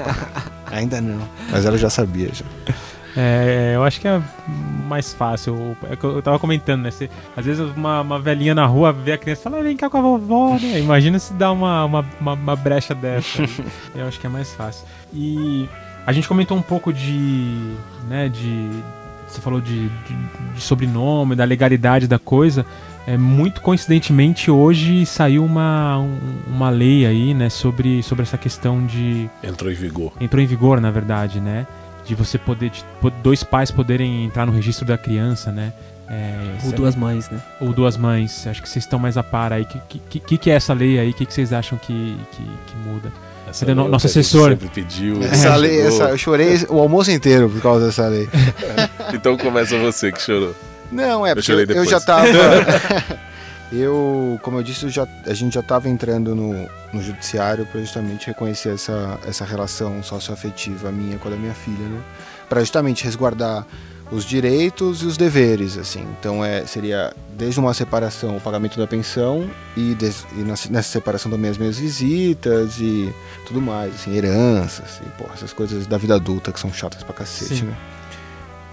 Ainda 0.70 1.00
não. 1.00 1.26
Mas 1.50 1.64
ela 1.64 1.78
já 1.78 1.88
sabia, 1.88 2.28
já. 2.32 2.44
É, 3.16 3.72
eu 3.74 3.82
acho 3.82 3.98
que 3.98 4.06
é 4.06 4.20
mais 4.86 5.14
fácil. 5.14 5.74
É 5.90 5.96
que 5.96 6.04
eu 6.04 6.20
tava 6.20 6.38
comentando, 6.38 6.82
né? 6.82 6.90
Você, 6.90 7.08
às 7.34 7.46
vezes 7.46 7.64
uma, 7.74 8.02
uma 8.02 8.18
velhinha 8.18 8.54
na 8.54 8.66
rua 8.66 8.92
vê 8.92 9.12
a 9.12 9.18
criança 9.18 9.40
e 9.40 9.44
fala, 9.44 9.62
vem 9.62 9.76
cá 9.76 9.88
com 9.88 9.96
a 9.96 10.02
vovó, 10.02 10.58
né? 10.60 10.80
Imagina 10.80 11.18
se 11.18 11.32
dá 11.32 11.50
uma, 11.50 11.86
uma, 11.86 12.04
uma, 12.20 12.32
uma 12.34 12.56
brecha 12.56 12.94
dessa. 12.94 13.42
eu 13.94 14.06
acho 14.06 14.20
que 14.20 14.26
é 14.26 14.30
mais 14.30 14.52
fácil. 14.52 14.84
E 15.14 15.66
a 16.06 16.12
gente 16.12 16.28
comentou 16.28 16.56
um 16.56 16.62
pouco 16.62 16.92
de. 16.92 17.74
né, 18.08 18.28
de. 18.28 18.70
Você 19.26 19.40
falou 19.40 19.60
de, 19.60 19.88
de, 19.88 20.16
de 20.54 20.60
sobrenome, 20.60 21.34
da 21.34 21.44
legalidade 21.44 22.06
da 22.06 22.18
coisa. 22.18 22.64
É, 23.08 23.16
muito 23.16 23.60
coincidentemente, 23.60 24.50
hoje 24.50 25.04
saiu 25.04 25.44
uma, 25.44 25.98
um, 25.98 26.18
uma 26.46 26.70
lei 26.70 27.06
aí, 27.06 27.34
né, 27.34 27.48
sobre, 27.48 28.02
sobre 28.04 28.22
essa 28.22 28.38
questão 28.38 28.86
de. 28.86 29.28
Entrou 29.42 29.70
em 29.70 29.74
vigor. 29.74 30.12
Entrou 30.20 30.40
em 30.40 30.46
vigor, 30.46 30.80
na 30.80 30.92
verdade, 30.92 31.40
né? 31.40 31.66
De 32.04 32.14
você 32.14 32.38
poder. 32.38 32.70
De, 32.70 32.84
dois 33.22 33.42
pais 33.42 33.72
poderem 33.72 34.24
entrar 34.24 34.46
no 34.46 34.52
registro 34.52 34.86
da 34.86 34.96
criança, 34.96 35.50
né? 35.50 35.72
É, 36.08 36.58
ou 36.64 36.70
duas 36.70 36.94
mães, 36.94 37.28
né? 37.28 37.40
Ou 37.60 37.72
duas 37.72 37.96
mães. 37.96 38.46
Acho 38.46 38.62
que 38.62 38.68
vocês 38.68 38.84
estão 38.84 38.98
mais 38.98 39.16
a 39.16 39.24
par 39.24 39.52
aí. 39.52 39.62
O 39.62 39.66
que, 39.66 39.98
que, 39.98 40.20
que, 40.20 40.38
que, 40.38 40.50
é 40.50 40.54
essa 40.54 40.72
lei 40.72 41.00
aí? 41.00 41.10
O 41.10 41.14
que, 41.14 41.26
que 41.26 41.34
vocês 41.34 41.52
acham 41.52 41.76
que, 41.78 42.16
que, 42.30 42.42
que 42.42 42.76
muda? 42.88 43.12
Essa 43.46 43.64
Cadê 43.64 43.74
no, 43.74 43.88
nosso 43.88 44.06
assessor? 44.06 44.50
Sempre 44.50 44.68
pediu. 44.68 45.22
Essa 45.22 45.54
lei, 45.56 45.80
essa, 45.80 46.10
eu 46.10 46.18
chorei 46.18 46.58
o 46.68 46.80
almoço 46.80 47.10
inteiro 47.10 47.48
por 47.48 47.62
causa 47.62 47.86
dessa 47.86 48.08
lei. 48.08 48.28
então 49.14 49.36
começa 49.36 49.78
você 49.78 50.10
que 50.10 50.20
chorou. 50.20 50.54
Não, 50.90 51.26
é 51.26 51.34
porque 51.34 51.52
eu, 51.52 51.60
eu 51.60 51.84
já 51.84 52.00
tava. 52.00 52.26
eu, 53.72 54.38
como 54.42 54.58
eu 54.58 54.62
disse, 54.62 54.84
eu 54.84 54.90
já, 54.90 55.06
a 55.26 55.34
gente 55.34 55.54
já 55.54 55.60
estava 55.60 55.88
entrando 55.88 56.34
no, 56.34 56.68
no 56.92 57.02
judiciário 57.02 57.66
para 57.66 57.80
justamente 57.80 58.26
reconhecer 58.26 58.74
essa, 58.74 59.18
essa 59.26 59.44
relação 59.44 60.02
socioafetiva 60.02 60.90
minha 60.90 61.18
com 61.18 61.28
a 61.28 61.30
da 61.32 61.36
minha 61.36 61.54
filha, 61.54 61.88
né? 61.88 62.00
Para 62.48 62.60
justamente 62.60 63.04
resguardar 63.04 63.66
os 64.10 64.24
direitos 64.24 65.02
e 65.02 65.06
os 65.06 65.16
deveres, 65.16 65.76
assim. 65.76 66.06
Então 66.18 66.44
é, 66.44 66.66
seria 66.66 67.12
desde 67.36 67.58
uma 67.58 67.74
separação 67.74 68.36
o 68.36 68.40
pagamento 68.40 68.78
da 68.78 68.86
pensão 68.86 69.50
e, 69.76 69.94
des, 69.94 70.26
e 70.32 70.42
nessa 70.70 70.82
separação 70.82 71.30
também 71.30 71.50
as 71.50 71.58
minhas 71.58 71.78
visitas 71.78 72.78
e 72.78 73.12
tudo 73.46 73.60
mais, 73.60 73.94
assim, 73.94 74.16
heranças 74.16 75.00
e 75.04 75.10
porra, 75.20 75.34
essas 75.34 75.52
coisas 75.52 75.86
da 75.86 75.98
vida 75.98 76.14
adulta 76.14 76.52
que 76.52 76.60
são 76.60 76.72
chatas 76.72 77.02
pra 77.02 77.12
cacete, 77.12 77.56
Sim. 77.56 77.66
né? 77.66 77.76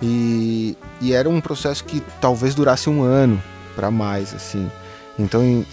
E, 0.01 0.77
e 0.99 1.13
era 1.13 1.29
um 1.29 1.39
processo 1.39 1.83
que 1.83 2.03
talvez 2.19 2.53
durasse 2.53 2.89
um 2.89 3.03
ano 3.03 3.41
para 3.75 3.89
mais, 3.89 4.33
assim. 4.33 4.69
Então, 5.17 5.65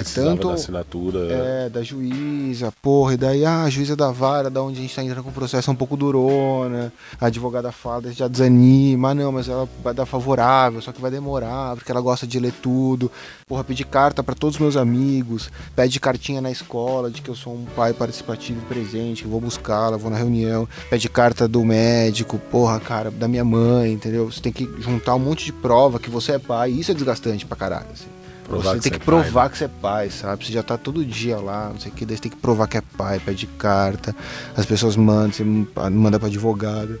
é 0.00 0.02
tanto 0.02 0.48
da 0.48 0.54
assinatura. 0.54 1.18
é 1.32 1.68
da 1.68 1.82
juíza 1.82 2.72
porra 2.82 3.14
e 3.14 3.16
daí 3.16 3.44
ah, 3.44 3.64
a 3.64 3.70
juíza 3.70 3.96
da 3.96 4.10
vara 4.10 4.50
da 4.50 4.62
onde 4.62 4.78
a 4.78 4.80
gente 4.82 4.90
está 4.90 5.02
entrando 5.02 5.22
com 5.24 5.30
o 5.30 5.32
processo 5.32 5.70
é 5.70 5.72
um 5.72 5.76
pouco 5.76 5.96
durona 5.96 6.92
a 7.20 7.26
advogada 7.26 7.72
fala 7.72 8.12
já 8.12 8.28
desanima 8.28 9.10
ah, 9.10 9.14
não 9.14 9.32
mas 9.32 9.48
ela 9.48 9.68
vai 9.82 9.94
dar 9.94 10.06
favorável 10.06 10.80
só 10.80 10.92
que 10.92 11.00
vai 11.00 11.10
demorar 11.10 11.74
porque 11.76 11.90
ela 11.90 12.00
gosta 12.00 12.26
de 12.26 12.38
ler 12.38 12.52
tudo. 12.52 13.10
Porra 13.46 13.64
pedir 13.64 13.84
carta 13.84 14.22
para 14.22 14.34
todos 14.34 14.56
os 14.56 14.60
meus 14.60 14.76
amigos 14.76 15.50
pede 15.74 15.98
cartinha 16.00 16.40
na 16.40 16.50
escola 16.50 17.10
de 17.10 17.22
que 17.22 17.30
eu 17.30 17.34
sou 17.34 17.54
um 17.54 17.64
pai 17.76 17.92
participativo 17.92 18.60
e 18.60 18.66
presente 18.66 19.22
que 19.22 19.28
vou 19.28 19.40
buscá-la 19.40 19.96
vou 19.96 20.10
na 20.10 20.16
reunião 20.16 20.68
pede 20.90 21.08
carta 21.08 21.46
do 21.46 21.64
médico 21.64 22.38
porra 22.50 22.80
cara 22.80 23.10
da 23.10 23.28
minha 23.28 23.44
mãe 23.44 23.92
entendeu? 23.92 24.30
Você 24.30 24.40
tem 24.40 24.52
que 24.52 24.68
juntar 24.80 25.14
um 25.14 25.20
monte 25.20 25.44
de 25.44 25.52
prova 25.52 25.98
que 25.98 26.10
você 26.10 26.32
é 26.32 26.38
pai 26.38 26.70
isso 26.70 26.90
é 26.90 26.94
desgastante 26.94 27.46
pra 27.46 27.56
caralho 27.56 27.86
assim. 27.92 28.15
Provar 28.46 28.74
você 28.74 28.80
tem 28.80 28.92
que, 28.92 28.98
que 28.98 29.04
provar 29.04 29.32
pai, 29.32 29.42
né? 29.42 29.48
que 29.50 29.58
você 29.58 29.64
é 29.64 29.68
pai, 29.68 30.10
sabe? 30.10 30.46
Você 30.46 30.52
já 30.52 30.62
tá 30.62 30.78
todo 30.78 31.04
dia 31.04 31.36
lá, 31.38 31.70
não 31.72 31.80
sei 31.80 31.90
o 31.90 31.94
que, 31.94 32.06
daí 32.06 32.16
você 32.16 32.22
tem 32.22 32.30
que 32.30 32.36
provar 32.36 32.68
que 32.68 32.76
é 32.76 32.82
pai, 32.96 33.18
pede 33.18 33.46
carta, 33.46 34.14
as 34.56 34.64
pessoas 34.64 34.96
mandam, 34.96 35.32
você 35.32 35.44
manda 35.90 36.18
pra 36.18 36.28
advogado. 36.28 37.00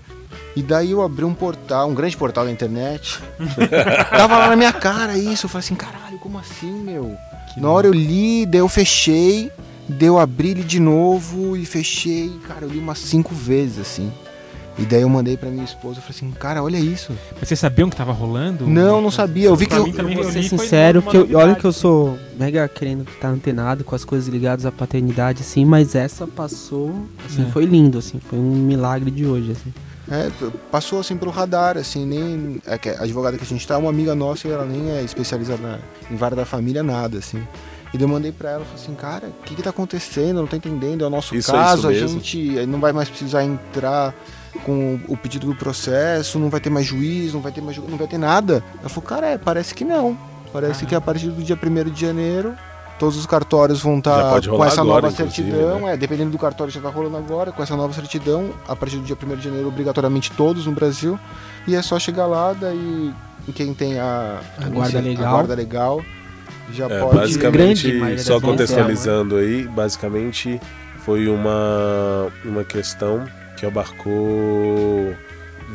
E 0.56 0.62
daí 0.62 0.90
eu 0.90 1.02
abri 1.02 1.24
um 1.24 1.34
portal, 1.34 1.88
um 1.88 1.94
grande 1.94 2.16
portal 2.16 2.46
da 2.46 2.50
internet. 2.50 3.20
Tava 4.10 4.38
lá 4.38 4.48
na 4.48 4.56
minha 4.56 4.72
cara 4.72 5.16
isso. 5.16 5.46
Eu 5.46 5.50
falei 5.50 5.64
assim, 5.64 5.74
caralho, 5.74 6.18
como 6.18 6.38
assim, 6.38 6.72
meu? 6.72 7.14
Que 7.52 7.60
na 7.60 7.70
hora 7.70 7.86
eu 7.86 7.92
li, 7.92 8.46
daí 8.46 8.60
eu 8.60 8.68
fechei, 8.68 9.50
daí 9.86 10.08
eu 10.08 10.18
abri 10.18 10.50
ele 10.50 10.64
de 10.64 10.80
novo 10.80 11.56
e 11.56 11.64
fechei. 11.66 12.32
Cara, 12.48 12.64
eu 12.64 12.68
li 12.70 12.78
umas 12.78 12.98
cinco 12.98 13.34
vezes, 13.34 13.78
assim. 13.78 14.10
E 14.78 14.84
daí 14.84 15.02
eu 15.02 15.08
mandei 15.08 15.36
pra 15.36 15.48
minha 15.48 15.64
esposa, 15.64 15.98
eu 15.98 16.02
falei 16.02 16.16
assim, 16.16 16.30
cara, 16.32 16.62
olha 16.62 16.76
isso. 16.76 17.12
Mas 17.38 17.48
vocês 17.48 17.58
sabiam 17.58 17.88
que 17.88 17.96
tava 17.96 18.12
rolando? 18.12 18.66
Não, 18.66 19.00
não 19.00 19.10
sabia. 19.10 19.46
Eu 19.46 19.56
vi 19.56 19.66
que 19.66 19.74
eu, 19.74 19.86
eu 19.86 20.14
vou 20.14 20.24
ser 20.24 20.42
sincero, 20.42 21.00
que 21.00 21.16
eu, 21.16 21.38
olha 21.38 21.54
que 21.54 21.64
eu 21.64 21.72
sou 21.72 22.18
mega 22.38 22.68
querendo 22.68 23.02
estar 23.02 23.20
tá 23.20 23.28
antenado 23.28 23.84
com 23.84 23.94
as 23.94 24.04
coisas 24.04 24.28
ligadas 24.28 24.66
à 24.66 24.72
paternidade, 24.72 25.40
assim, 25.40 25.64
mas 25.64 25.94
essa 25.94 26.26
passou, 26.26 26.94
assim, 27.24 27.46
é. 27.46 27.50
foi 27.50 27.64
lindo, 27.64 27.98
assim, 27.98 28.20
foi 28.20 28.38
um 28.38 28.42
milagre 28.42 29.10
de 29.10 29.24
hoje, 29.24 29.52
assim. 29.52 29.72
É, 30.08 30.30
passou 30.70 31.00
assim 31.00 31.16
pro 31.16 31.30
radar, 31.30 31.76
assim, 31.76 32.06
nem. 32.06 32.60
É 32.64 32.78
que 32.78 32.90
a 32.90 33.02
advogada 33.02 33.36
que 33.36 33.42
a 33.42 33.46
gente 33.46 33.66
tá, 33.66 33.76
uma 33.76 33.90
amiga 33.90 34.14
nossa, 34.14 34.46
e 34.46 34.50
ela 34.52 34.64
nem 34.64 34.90
é 34.90 35.02
especializada 35.02 35.80
em 36.08 36.16
vara 36.16 36.36
da 36.36 36.44
família, 36.44 36.82
nada, 36.82 37.18
assim. 37.18 37.42
E 37.92 38.00
eu 38.00 38.08
mandei 38.08 38.30
pra 38.30 38.50
ela, 38.50 38.64
falei 38.64 38.82
assim, 38.82 38.94
cara, 38.94 39.28
o 39.28 39.42
que 39.44 39.54
que 39.54 39.62
tá 39.62 39.70
acontecendo? 39.70 40.36
Eu 40.36 40.42
não 40.42 40.46
tô 40.46 40.56
entendendo, 40.56 41.02
é 41.02 41.06
o 41.06 41.10
nosso 41.10 41.34
isso 41.34 41.50
caso, 41.50 41.90
é 41.90 41.94
a 41.94 42.06
gente 42.06 42.66
não 42.66 42.78
vai 42.78 42.92
mais 42.92 43.08
precisar 43.08 43.42
entrar 43.42 44.14
com 44.64 45.00
o 45.08 45.16
pedido 45.16 45.46
do 45.46 45.54
processo, 45.54 46.38
não 46.38 46.50
vai 46.50 46.60
ter 46.60 46.70
mais 46.70 46.86
juiz, 46.86 47.32
não 47.32 47.40
vai 47.40 47.52
ter 47.52 47.60
mais 47.60 47.76
não 47.76 47.96
vai 47.96 48.06
ter 48.06 48.18
nada. 48.18 48.62
Ela 48.80 48.88
falou, 48.88 49.08
cara, 49.08 49.26
é, 49.28 49.38
parece 49.38 49.74
que 49.74 49.84
não. 49.84 50.16
Parece 50.52 50.84
ah. 50.84 50.88
que 50.88 50.94
a 50.94 51.00
partir 51.00 51.28
do 51.28 51.42
dia 51.42 51.58
1 51.60 51.90
de 51.90 52.00
janeiro 52.00 52.54
todos 52.98 53.16
os 53.16 53.26
cartórios 53.26 53.82
vão 53.82 53.98
estar 53.98 54.40
tá 54.40 54.48
com 54.48 54.64
essa 54.64 54.80
agora, 54.80 55.02
nova 55.02 55.10
certidão. 55.10 55.80
Né? 55.80 55.92
É, 55.92 55.96
dependendo 55.96 56.30
do 56.30 56.38
cartório 56.38 56.72
já 56.72 56.80
está 56.80 56.90
rolando 56.90 57.16
agora, 57.16 57.52
com 57.52 57.62
essa 57.62 57.76
nova 57.76 57.92
certidão, 57.92 58.50
a 58.66 58.74
partir 58.74 58.96
do 58.96 59.02
dia 59.02 59.16
1 59.22 59.36
de 59.36 59.44
janeiro, 59.44 59.68
obrigatoriamente 59.68 60.30
todos 60.32 60.66
no 60.66 60.72
Brasil. 60.72 61.18
E 61.66 61.74
é 61.74 61.82
só 61.82 61.98
chegar 61.98 62.26
lá, 62.26 62.52
daí 62.52 63.12
quem 63.54 63.74
tem 63.74 63.98
a, 63.98 64.40
a 64.58 64.68
guarda 64.68 65.00
legal. 65.00 65.26
A 65.26 65.30
guarda 65.30 65.54
legal 65.54 66.02
já 66.72 66.86
é, 66.86 67.00
pode. 67.00 67.16
Basicamente, 67.16 68.18
só 68.18 68.40
contextualizando 68.40 69.36
aí, 69.36 69.68
basicamente 69.68 70.60
foi 71.04 71.28
uma, 71.28 72.32
uma 72.44 72.64
questão 72.64 73.24
que 73.56 73.66
abarcou 73.66 75.16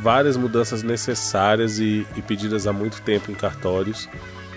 várias 0.01 0.37
mudanças 0.37 0.83
necessárias 0.83 1.79
e, 1.79 2.05
e 2.15 2.21
pedidas 2.21 2.67
há 2.67 2.73
muito 2.73 3.01
tempo 3.01 3.31
em 3.31 3.35
cartórios. 3.35 4.07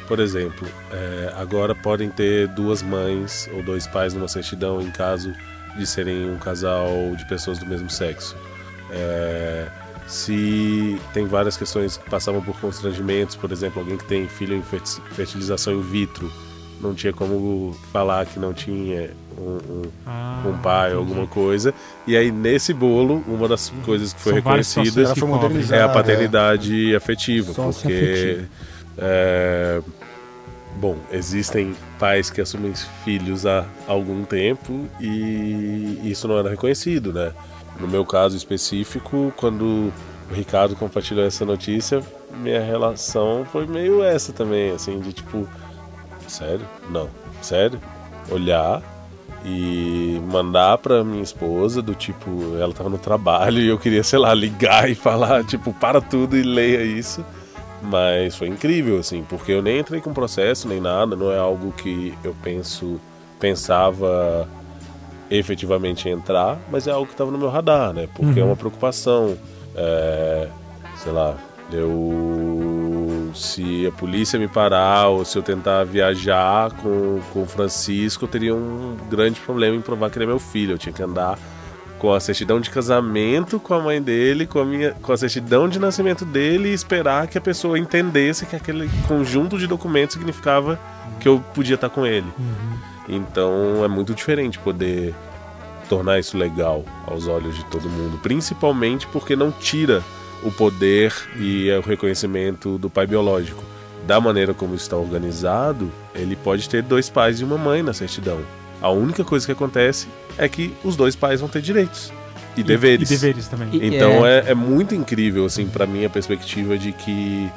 Por 0.07 0.21
exemplo, 0.21 0.69
é, 0.93 1.33
agora 1.37 1.75
podem 1.75 2.11
ter 2.11 2.47
duas 2.49 2.83
mães 2.83 3.49
ou 3.55 3.63
dois 3.63 3.87
pais 3.87 4.13
numa 4.13 4.29
certidão 4.29 4.81
em 4.81 4.91
caso 4.91 5.33
de 5.77 5.87
serem 5.87 6.31
um 6.31 6.39
casal 6.39 6.89
de 7.17 7.27
pessoas 7.27 7.59
do 7.59 7.67
mesmo 7.67 7.91
sexo. 7.91 8.37
É, 8.91 9.67
se 10.07 11.01
tem 11.13 11.27
várias 11.27 11.57
questões 11.57 11.97
que 11.97 12.09
passavam 12.09 12.43
por 12.43 12.59
constrangimentos, 12.61 13.35
por 13.35 13.51
exemplo, 13.51 13.81
alguém 13.81 13.97
que 13.97 14.05
tem 14.05 14.29
filho 14.29 14.55
em 14.55 14.63
fertilização 14.63 15.73
in 15.73 15.81
vitro, 15.81 16.31
não 16.81 16.95
tinha 16.95 17.13
como 17.13 17.75
falar 17.91 18.27
que 18.27 18.39
não 18.39 18.53
tinha 18.53 19.11
um, 19.39 19.59
um, 19.73 19.83
ah, 20.07 20.43
um 20.47 20.59
pai 20.59 20.93
ou 20.93 21.01
alguma 21.01 21.27
coisa. 21.27 21.75
E 22.07 22.17
aí, 22.17 22.31
nesse 22.31 22.73
bolo, 22.73 23.23
uma 23.27 23.49
das 23.49 23.71
coisas 23.85 24.13
que 24.13 24.21
foi 24.21 24.33
São 24.33 24.43
reconhecida 24.43 25.03
é 25.73 25.83
a 25.83 25.89
paternidade 25.89 26.93
é. 26.93 26.97
afetiva. 26.97 27.53
porque. 27.53 28.45
É, 28.97 29.83
bom, 30.77 30.97
existem 31.11 31.75
pais 31.99 32.31
que 32.31 32.41
assumem 32.41 32.73
filhos 33.05 33.45
há 33.47 33.65
algum 33.87 34.25
tempo 34.25 34.89
e 35.01 36.01
isso 36.05 36.29
não 36.29 36.39
era 36.39 36.51
reconhecido, 36.51 37.13
né? 37.13 37.33
No 37.81 37.89
meu 37.89 38.05
caso 38.05 38.37
específico, 38.37 39.33
quando 39.37 39.93
o 40.31 40.35
Ricardo 40.35 40.77
compartilhou 40.77 41.25
essa 41.27 41.45
notícia, 41.45 42.03
minha 42.41 42.63
relação 42.63 43.45
foi 43.51 43.67
meio 43.67 44.03
essa 44.03 44.33
também, 44.33 44.71
assim, 44.71 45.01
de 45.01 45.13
tipo, 45.13 45.49
sério? 46.29 46.67
Não, 46.89 47.09
sério? 47.43 47.81
Olhar 48.31 48.83
e 49.45 50.19
mandar 50.31 50.79
pra 50.79 51.05
minha 51.05 51.23
esposa, 51.23 51.83
do 51.83 51.95
tipo, 51.95 52.57
ela 52.59 52.73
tava 52.73 52.89
no 52.89 52.97
trabalho 52.99 53.61
e 53.61 53.69
eu 53.69 53.79
queria, 53.79 54.03
sei 54.03 54.19
lá, 54.19 54.33
ligar 54.33 54.89
e 54.91 54.95
falar, 54.95 55.45
tipo, 55.45 55.73
para 55.73 56.01
tudo 56.01 56.37
e 56.37 56.43
leia 56.43 56.83
isso. 56.83 57.25
Mas 57.83 58.35
foi 58.35 58.49
incrível, 58.49 58.99
assim, 58.99 59.23
porque 59.29 59.53
eu 59.53 59.61
nem 59.61 59.81
entrei 59.81 60.01
com 60.01 60.15
processo 60.15 60.67
nem 60.67 60.81
nada, 60.81 61.15
não 61.15 61.31
é 61.31 61.39
algo 61.39 61.71
que 61.73 62.15
eu 62.25 62.35
penso, 62.43 62.99
pensava 63.39 64.49
efetivamente 65.31 66.09
entrar, 66.09 66.59
mas 66.71 66.87
é 66.87 66.93
algo 66.93 67.07
que 67.07 67.13
estava 67.13 67.31
no 67.31 67.37
meu 67.37 67.51
radar, 67.51 67.93
né? 67.93 68.09
Porque 68.15 68.41
é 68.41 68.43
uhum. 68.43 68.49
é 68.49 68.53
uma 68.53 68.57
preocupação, 68.57 69.37
é, 69.77 70.49
sei 70.97 71.13
lá, 71.13 71.37
eu 71.71 72.84
se 73.35 73.87
a 73.87 73.93
polícia 73.93 74.39
me 74.39 74.49
parar 74.49 75.09
ou 75.09 75.25
se 75.25 75.37
eu 75.37 75.43
tentar 75.43 75.85
viajar 75.85 76.71
com, 76.73 77.21
com 77.33 77.43
o 77.43 77.47
Francisco, 77.47 78.25
eu 78.25 78.29
teria 78.29 78.55
um 78.55 78.97
grande 79.11 79.41
problema 79.41 79.77
em 79.77 79.81
provar 79.81 80.11
que 80.11 80.19
ele 80.19 80.25
é 80.25 80.29
meu 80.29 80.39
filho. 80.39 80.73
Eu 80.73 80.79
tinha 80.79 80.93
que 80.93 81.03
andar 81.03 81.39
com 81.99 82.13
a 82.13 82.21
certidão 82.21 82.61
de 82.61 82.71
casamento 82.71 83.59
com 83.59 83.75
a 83.75 83.81
mãe 83.81 84.03
dele, 84.03 84.47
com 84.47 84.59
a 84.59 84.65
minha, 84.65 84.93
com 84.93 85.13
a 85.13 85.17
certidão 85.17 85.69
de 85.69 85.79
nascimento 85.79 86.25
dele 86.25 86.69
e 86.69 86.75
esperar 86.75 87.27
que 87.27 87.39
a 87.39 87.41
pessoa 87.41 87.79
entendesse 87.79 88.47
que 88.47 88.55
aquele 88.55 88.91
conjunto 89.09 89.59
de 89.59 89.67
documentos 89.67 90.15
significava 90.15 90.79
que 91.19 91.27
eu 91.27 91.43
podia 91.55 91.77
estar 91.77 91.89
com 91.89 92.05
ele. 92.05 92.27
Uhum. 92.39 92.79
Então 93.09 93.85
é 93.85 93.89
muito 93.89 94.15
diferente 94.15 94.59
poder 94.59 95.15
tornar 95.89 96.19
isso 96.19 96.37
legal 96.37 96.85
aos 97.07 97.27
olhos 97.27 97.57
de 97.57 97.65
todo 97.67 97.89
mundo, 97.89 98.19
principalmente 98.19 99.07
porque 99.07 99.35
não 99.37 99.51
tira 99.51 100.03
o 100.45 100.51
poder 100.53 101.13
e 101.39 101.71
o 101.73 101.81
reconhecimento 101.81 102.79
do 102.79 102.89
pai 102.91 103.07
biológico. 103.07 103.63
Da 104.07 104.21
maneira 104.21 104.53
como 104.53 104.75
está 104.75 104.97
organizado, 104.97 105.91
ele 106.15 106.37
pode 106.37 106.69
ter 106.69 106.83
dois 106.83 107.09
pais 107.09 107.41
e 107.41 107.45
uma 107.45 107.57
mãe 107.57 107.83
na 107.83 107.93
certidão. 107.95 108.41
A 108.83 108.91
única 108.91 109.25
coisa 109.25 109.47
que 109.47 109.53
acontece 109.53 110.07
é 110.37 110.47
que 110.49 110.75
os 110.85 110.95
dois 110.97 111.17
pais 111.17 111.41
vão 111.41 111.49
ter 111.49 111.63
direitos 111.63 112.13
e, 112.57 112.63
deveres. 112.63 113.11
E 113.11 113.15
deveres 113.15 113.49
também. 113.49 113.69
E- 113.73 113.87
Então 113.97 114.27
é, 114.27 114.51
é 114.51 114.55
muito 114.55 114.95
incrível, 114.95 115.47
assim, 115.47 115.67
para 115.67 115.87
mim 115.87 116.05
a 116.05 116.11
perspectiva 116.11 116.77
de 116.77 116.93
que 116.93 117.49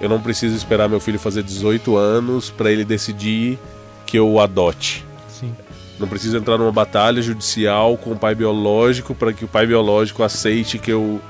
eu 0.00 0.08
não 0.08 0.20
preciso 0.20 0.56
esperar 0.56 0.88
meu 0.88 1.00
filho 1.00 1.18
fazer 1.18 1.42
18 1.42 1.96
anos 1.96 2.48
para 2.48 2.70
ele 2.72 2.84
decidir 2.84 3.58
que 4.06 4.18
eu 4.18 4.26
o 4.26 4.40
adote. 4.40 5.04
Sim. 5.28 5.54
Não 5.98 6.08
preciso 6.08 6.38
entrar 6.38 6.56
numa 6.56 6.72
batalha 6.72 7.20
judicial 7.20 7.98
com 7.98 8.12
o 8.12 8.16
pai 8.16 8.34
biológico 8.34 9.14
para 9.14 9.34
que 9.34 9.44
o 9.44 9.48
pai 9.48 9.66
biológico 9.66 10.22
aceite 10.22 10.78
que 10.78 10.90
eu 10.90 11.20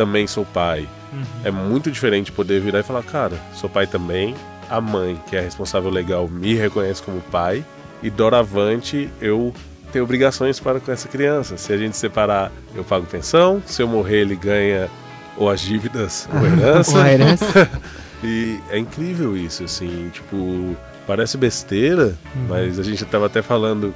também 0.00 0.26
sou 0.26 0.46
pai. 0.46 0.88
Uhum. 1.12 1.22
É 1.44 1.50
muito 1.50 1.90
diferente 1.90 2.32
poder 2.32 2.58
virar 2.58 2.80
e 2.80 2.82
falar, 2.82 3.02
cara, 3.02 3.36
sou 3.52 3.68
pai 3.68 3.86
também. 3.86 4.34
A 4.70 4.80
mãe, 4.80 5.20
que 5.28 5.36
é 5.36 5.40
a 5.40 5.42
responsável 5.42 5.90
legal, 5.90 6.26
me 6.26 6.54
reconhece 6.54 7.02
como 7.02 7.20
pai. 7.20 7.62
E 8.02 8.08
doravante, 8.08 9.10
eu 9.20 9.52
tenho 9.92 10.02
obrigações 10.02 10.58
para 10.58 10.80
com 10.80 10.90
essa 10.90 11.06
criança. 11.06 11.58
Se 11.58 11.70
a 11.70 11.76
gente 11.76 11.98
separar, 11.98 12.50
eu 12.74 12.82
pago 12.82 13.04
pensão. 13.04 13.62
Se 13.66 13.82
eu 13.82 13.88
morrer, 13.88 14.20
ele 14.20 14.36
ganha 14.36 14.88
ou 15.36 15.50
as 15.50 15.60
dívidas 15.60 16.26
ou 16.32 16.46
herança. 16.46 16.90
Uma 16.92 17.12
herança. 17.12 17.70
E 18.22 18.60
é 18.68 18.76
incrível 18.76 19.34
isso, 19.34 19.64
assim, 19.64 20.10
tipo, 20.12 20.76
parece 21.06 21.38
besteira, 21.38 22.14
mas 22.46 22.78
a 22.78 22.82
gente 22.82 23.02
tava 23.06 23.24
até 23.24 23.40
falando 23.40 23.94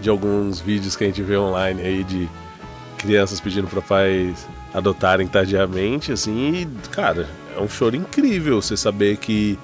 de 0.00 0.08
alguns 0.08 0.58
vídeos 0.58 0.96
que 0.96 1.04
a 1.04 1.06
gente 1.06 1.20
vê 1.20 1.36
online 1.36 1.82
aí 1.82 2.02
de 2.02 2.26
crianças 2.96 3.38
pedindo 3.40 3.68
para 3.68 3.82
pais 3.82 4.48
adotarem 4.74 5.26
tardiamente, 5.26 6.12
assim, 6.12 6.54
e, 6.62 6.66
cara, 6.90 7.28
é 7.56 7.60
um 7.60 7.68
choro 7.68 7.96
incrível 7.96 8.60
você 8.60 8.76
saber 8.76 9.16
que 9.16 9.58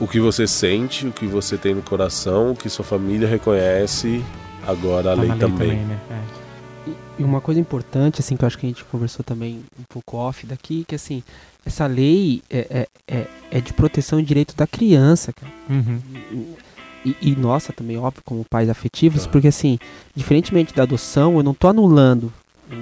o 0.00 0.08
que 0.08 0.18
você 0.18 0.46
sente, 0.46 1.06
o 1.06 1.12
que 1.12 1.26
você 1.26 1.56
tem 1.56 1.74
no 1.74 1.82
coração, 1.82 2.52
o 2.52 2.56
que 2.56 2.68
sua 2.68 2.84
família 2.84 3.28
reconhece, 3.28 4.24
agora 4.66 5.12
a 5.12 5.14
Tá 5.16 5.20
lei, 5.22 5.28
na 5.30 5.36
também. 5.36 5.76
né? 5.84 5.98
É. 6.10 6.90
E- 6.90 6.96
E 7.20 7.22
uma 7.24 7.40
coisa 7.40 7.60
importante, 7.60 8.20
assim, 8.20 8.36
que 8.36 8.42
eu 8.42 8.46
acho 8.46 8.58
que 8.58 8.66
a 8.66 8.68
gente 8.68 8.84
conversou 8.86 9.24
também 9.24 9.62
um 9.78 9.84
pouco 9.88 10.16
off 10.16 10.44
daqui, 10.46 10.84
que 10.88 10.96
assim, 10.96 11.22
essa 11.64 11.86
lei 11.86 12.42
é, 12.50 12.66
é, 13.08 13.16
é, 13.16 13.26
é 13.52 13.60
de 13.60 13.72
proteção 13.72 14.18
e 14.18 14.22
direito 14.24 14.56
da 14.56 14.66
criança, 14.66 15.32
cara. 15.32 15.52
Uhum. 15.70 16.00
E, 17.04 17.16
e 17.22 17.36
nossa, 17.36 17.72
também, 17.72 17.96
óbvio, 17.98 18.22
como 18.24 18.44
pais 18.44 18.68
afetivos, 18.68 19.24
Tá. 19.26 19.30
porque 19.30 19.48
assim, 19.48 19.78
diferentemente 20.16 20.74
da 20.74 20.82
adoção, 20.82 21.36
eu 21.36 21.42
não 21.42 21.54
tô 21.54 21.68
anulando 21.68 22.32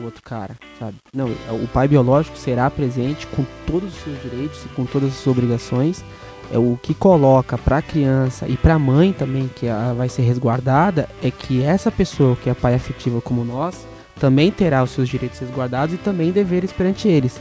o 0.01 0.05
outro 0.05 0.23
cara, 0.23 0.57
sabe? 0.79 0.97
Não, 1.15 1.29
o 1.51 1.69
pai 1.73 1.89
biológico 1.89 2.37
será 2.37 2.71
presente 2.71 3.27
com 3.27 3.45
todos 3.67 3.95
os 3.95 4.03
seus 4.03 4.21
direitos 4.23 4.65
e 4.65 4.69
com 4.71 4.85
todas 4.85 5.11
as 5.11 5.17
suas 5.17 5.37
obrigações. 5.37 6.05
É 6.53 6.59
o 6.59 6.79
que 6.83 6.93
coloca 6.93 7.57
para 7.57 7.79
a 7.79 7.83
criança 7.83 8.47
e 8.47 8.57
para 8.57 8.75
a 8.75 8.79
mãe 8.79 9.13
também, 9.13 9.49
que 9.55 9.67
ela 9.67 9.95
vai 9.95 10.09
ser 10.09 10.23
resguardada, 10.23 11.09
é 11.23 11.31
que 11.31 11.63
essa 11.63 11.91
pessoa 11.91 12.37
que 12.37 12.51
é 12.51 12.55
pai 12.55 12.75
afetiva 12.75 13.21
como 13.21 13.45
nós, 13.45 13.87
também 14.21 14.51
terá 14.51 14.83
os 14.83 14.91
seus 14.91 15.09
direitos 15.09 15.41
resguardados 15.41 15.95
e 15.95 15.99
também 15.99 16.31
deveres 16.31 16.71
perante 16.71 17.09
eles. 17.09 17.41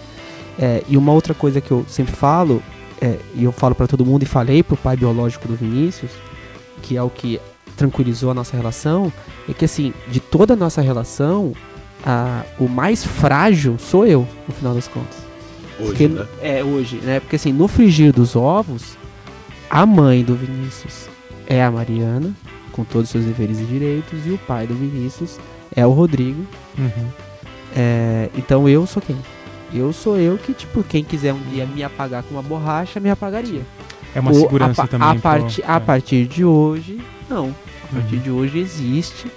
É, 0.58 0.84
e 0.88 0.96
uma 0.96 1.12
outra 1.12 1.34
coisa 1.34 1.60
que 1.60 1.72
eu 1.72 1.86
sempre 1.88 2.16
falo, 2.16 2.62
é, 3.02 3.18
e 3.36 3.44
eu 3.44 3.52
falo 3.52 3.76
para 3.76 3.88
todo 3.88 4.06
mundo 4.06 4.24
e 4.24 4.26
falei 4.26 4.64
pro 4.64 4.78
pai 4.78 4.96
biológico 4.96 5.48
do 5.48 5.56
Vinícius, 5.56 6.12
que 6.82 6.96
é 6.96 7.04
o 7.04 7.10
que 7.10 7.40
tranquilizou 7.76 8.32
a 8.32 8.34
nossa 8.34 8.56
relação, 8.56 9.12
é 9.50 9.54
que 9.54 9.66
assim, 9.66 9.94
de 10.08 10.20
toda 10.20 10.54
a 10.54 10.58
nossa 10.58 10.82
relação, 10.82 11.54
a, 12.06 12.44
o 12.60 12.68
mais 12.68 13.06
frágil 13.06 13.78
sou 13.80 14.06
eu, 14.06 14.28
no 14.48 14.54
final 14.54 14.74
das 14.74 14.88
contas. 14.88 15.18
Hoje, 15.80 15.88
Porque- 15.90 16.08
né? 16.08 16.26
É, 16.42 16.64
hoje, 16.64 16.98
né? 16.98 17.20
Porque 17.20 17.36
assim, 17.36 17.52
no 17.54 17.68
frigir 17.68 18.12
dos 18.14 18.36
ovos, 18.36 18.98
a 19.70 19.86
mãe 19.86 20.24
do 20.24 20.36
Vinícius 20.36 21.08
é 21.48 21.64
a 21.64 21.72
Mariana, 21.72 22.32
com 22.72 22.84
todos 22.84 23.06
os 23.08 23.10
seus 23.12 23.26
deveres 23.26 23.60
e 23.60 23.64
direitos, 23.64 24.26
e 24.26 24.30
o 24.32 24.38
pai 24.38 24.66
do 24.68 24.74
Vinícius 24.76 25.40
é 25.76 25.86
o 25.86 25.92
Rodrigo. 25.92 26.46
Uhum. 26.78 27.08
É, 27.76 28.30
então 28.38 28.68
eu 28.68 28.86
sou 28.86 29.02
quem? 29.02 29.16
Eu 29.74 29.94
sou 29.94 30.18
eu 30.18 30.38
que, 30.38 30.54
tipo, 30.54 30.84
quem 30.84 31.04
quiser 31.04 31.34
um 31.34 31.40
dia 31.52 31.66
me 31.66 31.82
apagar 31.84 32.24
com 32.24 32.36
uma 32.36 32.44
borracha, 32.44 33.00
me 33.00 33.10
apagaria. 33.10 33.62
É 34.14 34.20
uma 34.20 34.32
O- 34.32 34.36
segurança 34.36 34.84
a, 34.84 34.88
também. 34.88 35.08
A, 35.08 35.12
pro- 35.14 35.22
parti- 35.22 35.64
a 35.66 35.76
é. 35.76 35.80
partir 35.80 36.26
de 36.28 36.44
hoje, 36.44 37.00
não. 37.30 37.56
A 37.86 37.96
partir 37.96 38.16
Uhum. 38.18 38.22
de 38.22 38.30
hoje 38.32 38.60
existe 38.60 39.28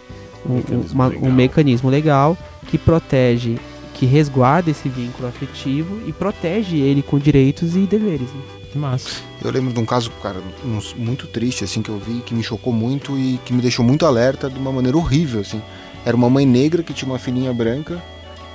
um, 0.45 0.53
um- 0.53 0.57
Mecanismo 0.57 0.95
uma- 0.95 1.07
legal. 1.07 1.25
um 1.29 1.33
mecanismo 1.33 1.89
legal 1.91 2.37
que 2.65 2.79
protege, 2.79 3.57
que 3.95 4.07
resguarda 4.07 4.71
esse 4.71 4.89
vínculo 4.89 5.29
afetivo 5.29 6.01
e 6.07 6.13
protege 6.13 6.79
ele 6.79 7.03
com 7.03 7.19
direitos 7.19 7.77
e 7.77 7.81
deveres. 7.81 8.29
né? 8.33 8.41
Que 8.73 8.79
massa. 8.79 9.21
Eu 9.43 9.53
lembro 9.53 9.73
de 9.73 9.79
um 9.79 9.85
caso, 9.87 10.11
cara, 10.23 10.41
muito 10.97 11.29
triste, 11.29 11.63
assim, 11.63 11.81
que 11.81 11.91
eu 11.91 11.99
vi, 11.99 12.23
que 12.27 12.35
me 12.35 12.43
chocou 12.43 12.73
muito 12.73 13.17
e 13.17 13.39
que 13.45 13.53
me 13.53 13.63
deixou 13.63 13.85
muito 13.85 14.05
alerta 14.05 14.51
de 14.51 14.59
uma 14.59 14.73
maneira 14.73 14.97
horrível, 14.97 15.41
assim. 15.41 15.63
Era 16.05 16.17
uma 16.17 16.29
mãe 16.29 16.45
negra 16.45 16.83
que 16.83 16.93
tinha 16.93 17.09
uma 17.09 17.19
filhinha 17.19 17.53
branca 17.53 18.03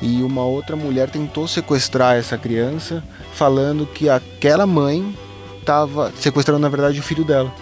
e 0.01 0.21
uma 0.21 0.43
outra 0.43 0.75
mulher 0.75 1.09
tentou 1.09 1.47
sequestrar 1.47 2.17
essa 2.17 2.37
criança, 2.37 3.03
falando 3.33 3.85
que 3.85 4.09
aquela 4.09 4.67
mãe 4.67 5.15
estava 5.59 6.11
sequestrando, 6.19 6.59
na 6.59 6.69
verdade, 6.69 6.99
o 6.99 7.03
filho 7.03 7.23
dela. 7.23 7.53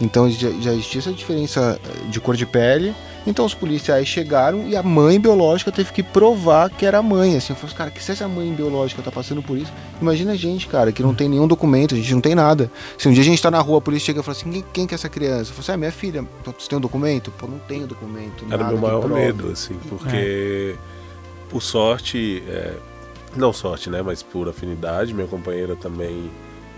Então 0.00 0.30
já, 0.30 0.50
já 0.60 0.72
existia 0.72 1.00
essa 1.00 1.12
diferença 1.12 1.80
eh, 1.84 2.08
de 2.08 2.20
cor 2.20 2.36
de 2.36 2.46
pele. 2.46 2.94
Então 3.28 3.44
os 3.44 3.52
policiais 3.52 4.08
chegaram 4.08 4.66
e 4.66 4.74
a 4.74 4.82
mãe 4.82 5.20
biológica 5.20 5.70
teve 5.70 5.92
que 5.92 6.02
provar 6.02 6.70
que 6.70 6.86
era 6.86 6.96
a 6.96 7.02
mãe. 7.02 7.36
Assim, 7.36 7.52
eu 7.52 7.56
falei, 7.56 7.76
cara, 7.76 7.90
que 7.90 8.02
se 8.02 8.12
essa 8.12 8.26
mãe 8.26 8.50
biológica 8.50 9.02
tá 9.02 9.12
passando 9.12 9.42
por 9.42 9.58
isso, 9.58 9.70
imagina 10.00 10.32
a 10.32 10.34
gente, 10.34 10.66
cara, 10.66 10.90
que 10.90 11.02
não 11.02 11.14
tem 11.14 11.28
nenhum 11.28 11.46
documento, 11.46 11.94
a 11.94 11.98
gente 11.98 12.14
não 12.14 12.22
tem 12.22 12.34
nada. 12.34 12.70
Se 12.96 13.06
um 13.06 13.12
dia 13.12 13.20
a 13.20 13.26
gente 13.26 13.40
tá 13.42 13.50
na 13.50 13.60
rua, 13.60 13.78
a 13.78 13.80
polícia 13.82 14.06
chega 14.06 14.20
e 14.20 14.22
fala 14.22 14.34
assim, 14.34 14.50
quem, 14.50 14.64
quem 14.72 14.86
que 14.86 14.94
é 14.94 14.96
essa 14.96 15.10
criança? 15.10 15.50
Eu 15.50 15.54
falo 15.54 15.60
assim, 15.60 15.72
ah, 15.72 15.76
minha 15.76 15.92
filha, 15.92 16.24
você 16.58 16.68
tem 16.70 16.78
um 16.78 16.80
documento? 16.80 17.30
Pô, 17.32 17.46
não 17.46 17.58
tenho 17.58 17.86
documento. 17.86 18.46
Era 18.50 18.64
o 18.64 18.68
meu 18.68 18.78
maior 18.78 19.02
prove." 19.02 19.20
medo, 19.20 19.50
assim, 19.50 19.74
porque 19.90 20.74
por 21.50 21.60
sorte, 21.62 22.42
é, 22.48 22.72
não 23.36 23.52
sorte, 23.52 23.90
né, 23.90 24.00
mas 24.00 24.22
por 24.22 24.48
afinidade, 24.48 25.12
minha 25.12 25.26
companheira 25.26 25.76
também 25.76 26.30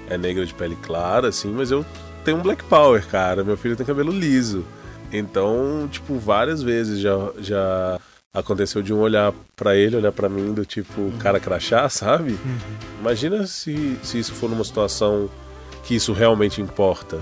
é 0.09 0.18
negra 0.18 0.44
de 0.44 0.53
pele 0.53 0.76
clara, 0.82 1.28
assim, 1.28 1.53
mas 1.53 1.70
eu 1.70 1.86
tenho 2.24 2.38
um 2.38 2.42
black 2.42 2.64
power, 2.64 3.07
cara, 3.07 3.44
meu 3.44 3.57
filho 3.57 3.76
tem 3.76 3.86
cabelo 3.86 4.11
liso. 4.11 4.64
Então, 5.12 5.88
tipo, 5.90 6.18
várias 6.18 6.62
vezes 6.62 7.00
já, 7.00 7.16
já 7.38 8.00
aconteceu 8.32 8.82
de 8.82 8.92
um 8.92 9.00
olhar 9.00 9.32
pra 9.56 9.74
ele, 9.76 9.96
olhar 9.96 10.12
pra 10.12 10.28
mim 10.28 10.52
do 10.52 10.64
tipo, 10.64 11.11
cara 11.18 11.40
crachá, 11.40 11.88
sabe? 11.88 12.38
Imagina 13.00 13.46
se, 13.46 13.98
se 14.02 14.18
isso 14.18 14.34
for 14.34 14.48
numa 14.48 14.64
situação 14.64 15.28
que 15.84 15.94
isso 15.94 16.12
realmente 16.12 16.61
importa. 16.61 17.20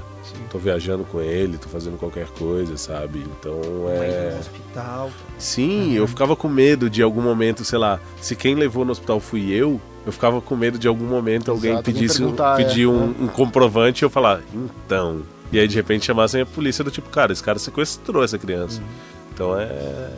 Tô 0.50 0.58
viajando 0.58 1.04
com 1.04 1.20
ele, 1.20 1.56
tô 1.56 1.68
fazendo 1.68 1.98
qualquer 1.98 2.26
coisa, 2.28 2.76
sabe? 2.76 3.20
Então 3.20 3.60
é. 3.88 4.36
hospital. 4.38 5.10
Sim, 5.38 5.94
eu 5.94 6.06
ficava 6.06 6.36
com 6.36 6.48
medo 6.48 6.90
de 6.90 7.02
algum 7.02 7.22
momento, 7.22 7.64
sei 7.64 7.78
lá, 7.78 7.98
se 8.20 8.36
quem 8.36 8.54
levou 8.54 8.84
no 8.84 8.92
hospital 8.92 9.20
fui 9.20 9.50
eu, 9.50 9.80
eu 10.04 10.12
ficava 10.12 10.40
com 10.40 10.56
medo 10.56 10.78
de 10.78 10.86
algum 10.86 11.06
momento 11.06 11.50
alguém 11.50 11.72
Exato, 11.72 11.84
pedisse 11.84 12.18
perguntar, 12.18 12.56
pedir 12.56 12.84
é. 12.84 12.88
um, 12.88 13.14
um 13.20 13.26
comprovante 13.28 14.02
e 14.02 14.04
eu 14.04 14.10
falar, 14.10 14.42
então. 14.54 15.22
E 15.52 15.58
aí 15.58 15.66
de 15.66 15.76
repente 15.76 16.06
chamassem 16.06 16.42
a 16.42 16.46
polícia 16.46 16.84
do 16.84 16.90
tipo, 16.90 17.08
cara, 17.08 17.32
esse 17.32 17.42
cara 17.42 17.58
sequestrou 17.58 18.22
essa 18.22 18.38
criança. 18.38 18.80
Uhum. 18.80 18.86
Então 19.32 19.58
é. 19.58 20.10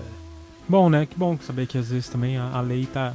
Bom, 0.68 0.88
né? 0.88 1.06
Que 1.06 1.16
bom 1.16 1.38
saber 1.40 1.66
que 1.66 1.78
às 1.78 1.88
vezes 1.90 2.08
também 2.08 2.36
a, 2.36 2.50
a 2.50 2.60
lei 2.60 2.86
tá. 2.86 3.12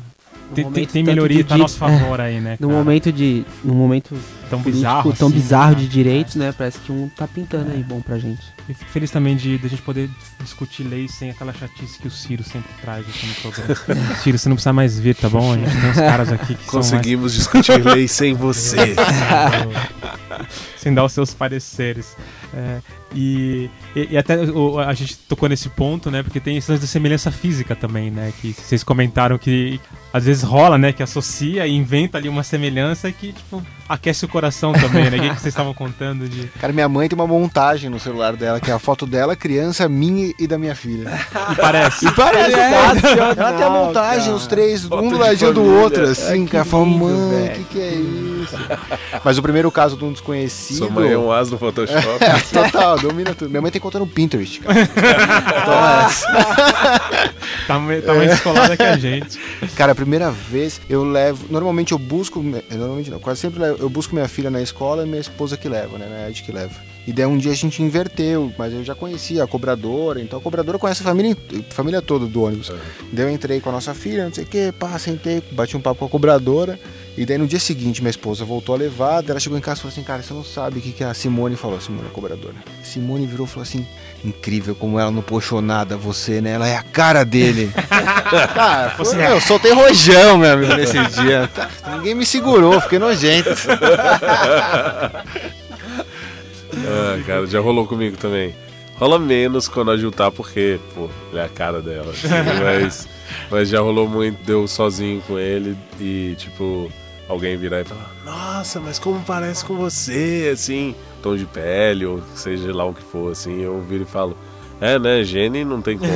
No 0.49 0.55
Tem, 0.55 0.63
tem, 0.63 0.63
momento 0.65 0.91
tem 0.91 1.03
tanto 1.03 1.13
melhoria, 1.15 1.43
de 1.43 1.49
tá 1.49 1.55
a 1.55 1.57
nosso 1.57 1.77
favor 1.77 2.21
aí, 2.21 2.39
né? 2.39 2.57
No 2.61 2.67
cara? 2.67 2.79
momento 2.79 3.11
de. 3.11 3.45
No 3.63 3.73
momento 3.73 4.15
tão 4.49 4.61
político 4.61 4.71
bizarro. 4.85 5.13
tão 5.13 5.27
assim, 5.27 5.37
bizarro 5.37 5.71
né? 5.73 5.79
de 5.79 5.87
direitos, 5.87 6.35
né? 6.35 6.53
Parece 6.55 6.79
que 6.79 6.91
um 6.91 7.09
tá 7.09 7.27
pintando 7.27 7.71
É. 7.71 7.75
aí 7.75 7.83
bom 7.83 7.99
pra 7.99 8.17
gente. 8.19 8.41
E 8.69 8.73
fico 8.73 8.89
feliz 8.91 9.09
também 9.11 9.35
de, 9.35 9.57
de 9.57 9.65
a 9.65 9.69
gente 9.69 9.81
poder 9.81 10.09
discutir 10.39 10.83
leis 10.83 11.11
sem 11.15 11.29
aquela 11.29 11.51
chatice 11.53 11.99
que 11.99 12.07
o 12.07 12.11
Ciro 12.11 12.43
sempre 12.43 12.69
traz 12.81 13.05
aqui 13.07 13.25
no 13.27 13.33
programa. 13.35 13.75
Ciro, 14.23 14.37
você 14.37 14.49
não 14.49 14.55
precisa 14.55 14.73
mais 14.73 14.99
vir, 14.99 15.15
tá 15.15 15.29
bom? 15.29 15.53
A 15.53 15.57
gente 15.57 15.71
tem 15.81 15.89
uns 15.89 15.95
caras 15.95 16.31
aqui 16.31 16.55
que 16.55 16.65
são 16.65 16.79
mais 16.79 16.91
Conseguimos 16.91 17.33
discutir 17.33 17.83
lei 17.85 18.07
sem 18.07 18.33
você. 18.33 18.95
sem 20.77 20.93
dar 20.93 21.05
os 21.05 21.11
seus 21.11 21.33
pareceres. 21.33 22.15
É, 23.15 23.19
e, 23.19 23.69
e, 23.95 24.07
e 24.11 24.17
até 24.17 24.37
o- 24.43 24.79
a 24.79 24.93
gente 24.93 25.17
tocou 25.17 25.47
nesse 25.49 25.69
ponto, 25.69 26.11
né? 26.11 26.21
Porque 26.23 26.39
tem 26.39 26.55
lance 26.55 26.77
da 26.77 26.87
semelhança 26.87 27.31
física 27.31 27.75
também, 27.75 28.11
né? 28.11 28.33
Que 28.41 28.53
vocês 28.53 28.83
comentaram 28.83 29.37
que 29.37 29.79
às 30.13 30.25
vezes 30.25 30.43
rola, 30.43 30.77
né? 30.77 30.91
Que 30.93 31.03
associa 31.03 31.65
e 31.67 31.71
inventa 31.75 32.17
ali 32.17 32.29
uma 32.29 32.43
semelhança 32.43 33.11
que, 33.11 33.33
tipo, 33.33 33.61
aquece 33.87 34.25
o 34.25 34.27
coração 34.27 34.73
também, 34.73 35.09
né? 35.09 35.17
O 35.17 35.21
que, 35.21 35.29
que 35.29 35.41
vocês 35.41 35.45
estavam 35.53 35.73
contando 35.73 36.27
de. 36.27 36.47
Cara, 36.59 36.71
minha 36.73 36.87
mãe 36.89 37.07
tem 37.07 37.17
uma 37.17 37.27
montagem 37.27 37.89
no 37.89 37.99
celular 37.99 38.35
dela, 38.35 38.59
que 38.59 38.69
é 38.71 38.73
a 38.73 38.79
foto 38.79 39.05
dela, 39.05 39.35
criança, 39.35 39.87
minha 39.89 40.33
e 40.39 40.47
da 40.47 40.57
minha 40.57 40.75
filha. 40.75 41.11
E 41.51 41.55
parece. 41.55 42.11
Parece, 42.13 42.51
Sensacional, 42.55 43.31
Ela 43.37 43.53
tem 43.53 43.65
a 43.65 43.69
montagem, 43.69 44.25
cara. 44.25 44.35
os 44.35 44.47
três, 44.47 44.83
Foto 44.85 45.03
um 45.03 45.09
do 45.09 45.15
de 45.15 45.21
ladinho 45.21 45.53
do 45.53 45.63
outro, 45.63 46.03
assim, 46.03 46.31
Ai, 46.31 46.39
que 46.45 46.47
cara. 46.51 46.65
Fala, 46.65 46.83
lindo, 46.85 46.97
mãe, 47.05 47.47
o 47.47 47.51
que, 47.53 47.63
que 47.65 47.79
é 47.79 47.93
isso? 47.93 48.55
Mas 49.23 49.37
o 49.37 49.41
primeiro 49.41 49.71
caso 49.71 49.97
de 49.97 50.03
um 50.05 50.11
desconhecido. 50.11 50.77
Sua 50.77 50.89
mãe 50.89 51.11
é 51.11 51.17
um 51.17 51.31
as 51.31 51.49
no 51.51 51.57
Photoshop. 51.57 51.95
É, 52.25 52.39
total, 52.39 52.97
domina 53.07 53.33
tudo. 53.35 53.49
Minha 53.49 53.61
mãe 53.61 53.71
tem 53.71 53.81
conta 53.81 53.99
no 53.99 54.07
Pinterest, 54.07 54.59
cara. 54.59 54.75
Então 55.65 55.73
é 55.73 56.05
essa. 56.05 56.27
tá, 57.67 57.79
tá 58.05 58.13
mais 58.13 58.33
escolada 58.33 58.77
que 58.77 58.83
a 58.83 58.97
gente. 58.97 59.39
Cara, 59.75 59.91
a 59.91 59.95
primeira 59.95 60.31
vez 60.31 60.81
eu 60.89 61.03
levo. 61.03 61.45
Normalmente 61.49 61.91
eu 61.91 61.99
busco. 61.99 62.41
Normalmente 62.41 63.11
não, 63.11 63.19
quase 63.19 63.41
sempre 63.41 63.63
eu 63.63 63.89
busco 63.89 64.13
minha 64.13 64.27
filha 64.27 64.49
na 64.49 64.61
escola 64.61 65.03
e 65.03 65.05
minha 65.05 65.21
esposa 65.21 65.57
que 65.57 65.67
leva, 65.67 65.97
né? 65.97 66.07
Minha 66.07 66.29
Ed 66.29 66.43
que 66.43 66.51
leva. 66.51 66.73
E 67.07 67.13
daí 67.13 67.25
um 67.25 67.37
dia 67.37 67.51
a 67.51 67.55
gente 67.55 67.83
inverteu, 67.83 68.51
mas 68.57 68.73
eu 68.73 68.83
já 68.83 68.95
conhecia 68.95 69.43
a 69.43 69.47
cobradora, 69.47 70.19
então 70.19 70.39
a 70.39 70.41
cobradora 70.41 70.79
conhece 70.79 71.01
a 71.01 71.05
família, 71.05 71.37
a 71.69 71.73
família 71.73 72.01
toda 72.01 72.25
do 72.25 72.43
ônibus. 72.43 72.71
Daí 73.11 73.25
eu 73.25 73.29
entrei 73.29 73.61
com 73.61 73.69
a 73.69 73.73
nossa 73.73 73.93
filha, 73.93 74.25
não 74.25 74.33
sei 74.33 74.43
o 74.43 74.47
que, 74.47 74.71
pá, 74.71 74.97
sentei, 74.97 75.41
bati 75.51 75.77
um 75.77 75.81
papo 75.81 75.99
com 75.99 76.05
a 76.05 76.09
cobradora. 76.09 76.79
E 77.17 77.25
daí 77.25 77.37
no 77.37 77.47
dia 77.47 77.59
seguinte 77.59 78.01
minha 78.01 78.09
esposa 78.09 78.43
voltou 78.43 78.75
a 78.75 78.77
levar, 78.77 79.23
ela 79.29 79.39
chegou 79.39 79.57
em 79.57 79.61
casa 79.61 79.79
e 79.79 79.81
falou 79.83 79.93
assim, 79.93 80.03
cara, 80.03 80.21
você 80.21 80.33
não 80.33 80.43
sabe 80.43 80.79
o 80.79 80.81
que, 80.81 80.91
que 80.91 81.03
a 81.03 81.13
Simone 81.13 81.55
falou, 81.55 81.79
Simone 81.79 82.07
é 82.07 82.09
a 82.09 82.13
cobradora. 82.13 82.55
Simone 82.83 83.25
virou 83.25 83.45
e 83.45 83.49
falou 83.49 83.63
assim, 83.63 83.87
incrível 84.23 84.75
como 84.75 84.99
ela 84.99 85.11
não 85.11 85.21
puxou 85.21 85.61
nada 85.61 85.95
você, 85.95 86.41
né? 86.41 86.51
Ela 86.51 86.67
é 86.67 86.75
a 86.75 86.83
cara 86.83 87.23
dele. 87.23 87.71
Cara, 88.53 88.89
foi, 88.91 89.31
eu 89.31 89.39
soltei 89.39 89.71
rojão, 89.71 90.37
meu 90.37 90.51
amigo, 90.51 90.73
nesse 90.73 90.97
dia. 91.21 91.49
Tá, 91.53 91.69
Ninguém 91.95 92.15
me 92.15 92.25
segurou, 92.25 92.81
fiquei 92.81 92.99
nojento. 92.99 93.49
Ah, 96.77 97.23
cara, 97.25 97.47
já 97.47 97.59
rolou 97.59 97.87
comigo 97.87 98.17
também. 98.17 98.55
Rola 98.97 99.19
menos 99.19 99.67
quando 99.67 99.91
a 99.91 99.97
Ju 99.97 100.09
tá, 100.09 100.31
porque, 100.31 100.79
pô, 100.93 101.09
ele 101.29 101.39
é 101.39 101.43
a 101.43 101.49
cara 101.49 101.81
dela. 101.81 102.11
assim, 102.11 102.27
mas, 102.63 103.07
mas 103.51 103.69
já 103.69 103.81
rolou 103.81 104.07
muito, 104.07 104.41
deu 104.43 104.67
sozinho 104.67 105.21
com 105.27 105.37
ele 105.37 105.77
e, 105.99 106.33
tipo, 106.37 106.89
alguém 107.27 107.57
virar 107.57 107.81
e 107.81 107.83
falar: 107.83 108.09
Nossa, 108.23 108.79
mas 108.79 108.97
como 108.97 109.19
parece 109.21 109.65
com 109.65 109.75
você, 109.75 110.49
assim, 110.53 110.95
tom 111.21 111.35
de 111.35 111.45
pele, 111.45 112.05
ou 112.05 112.23
seja 112.35 112.73
lá 112.73 112.85
o 112.85 112.93
que 112.93 113.03
for, 113.03 113.33
assim. 113.33 113.61
Eu 113.61 113.81
viro 113.81 114.03
e 114.03 114.05
falo: 114.07 114.37
É, 114.79 114.97
né, 114.97 115.23
Gene 115.23 115.65
não 115.65 115.81
tem 115.81 115.97
como. 115.97 116.11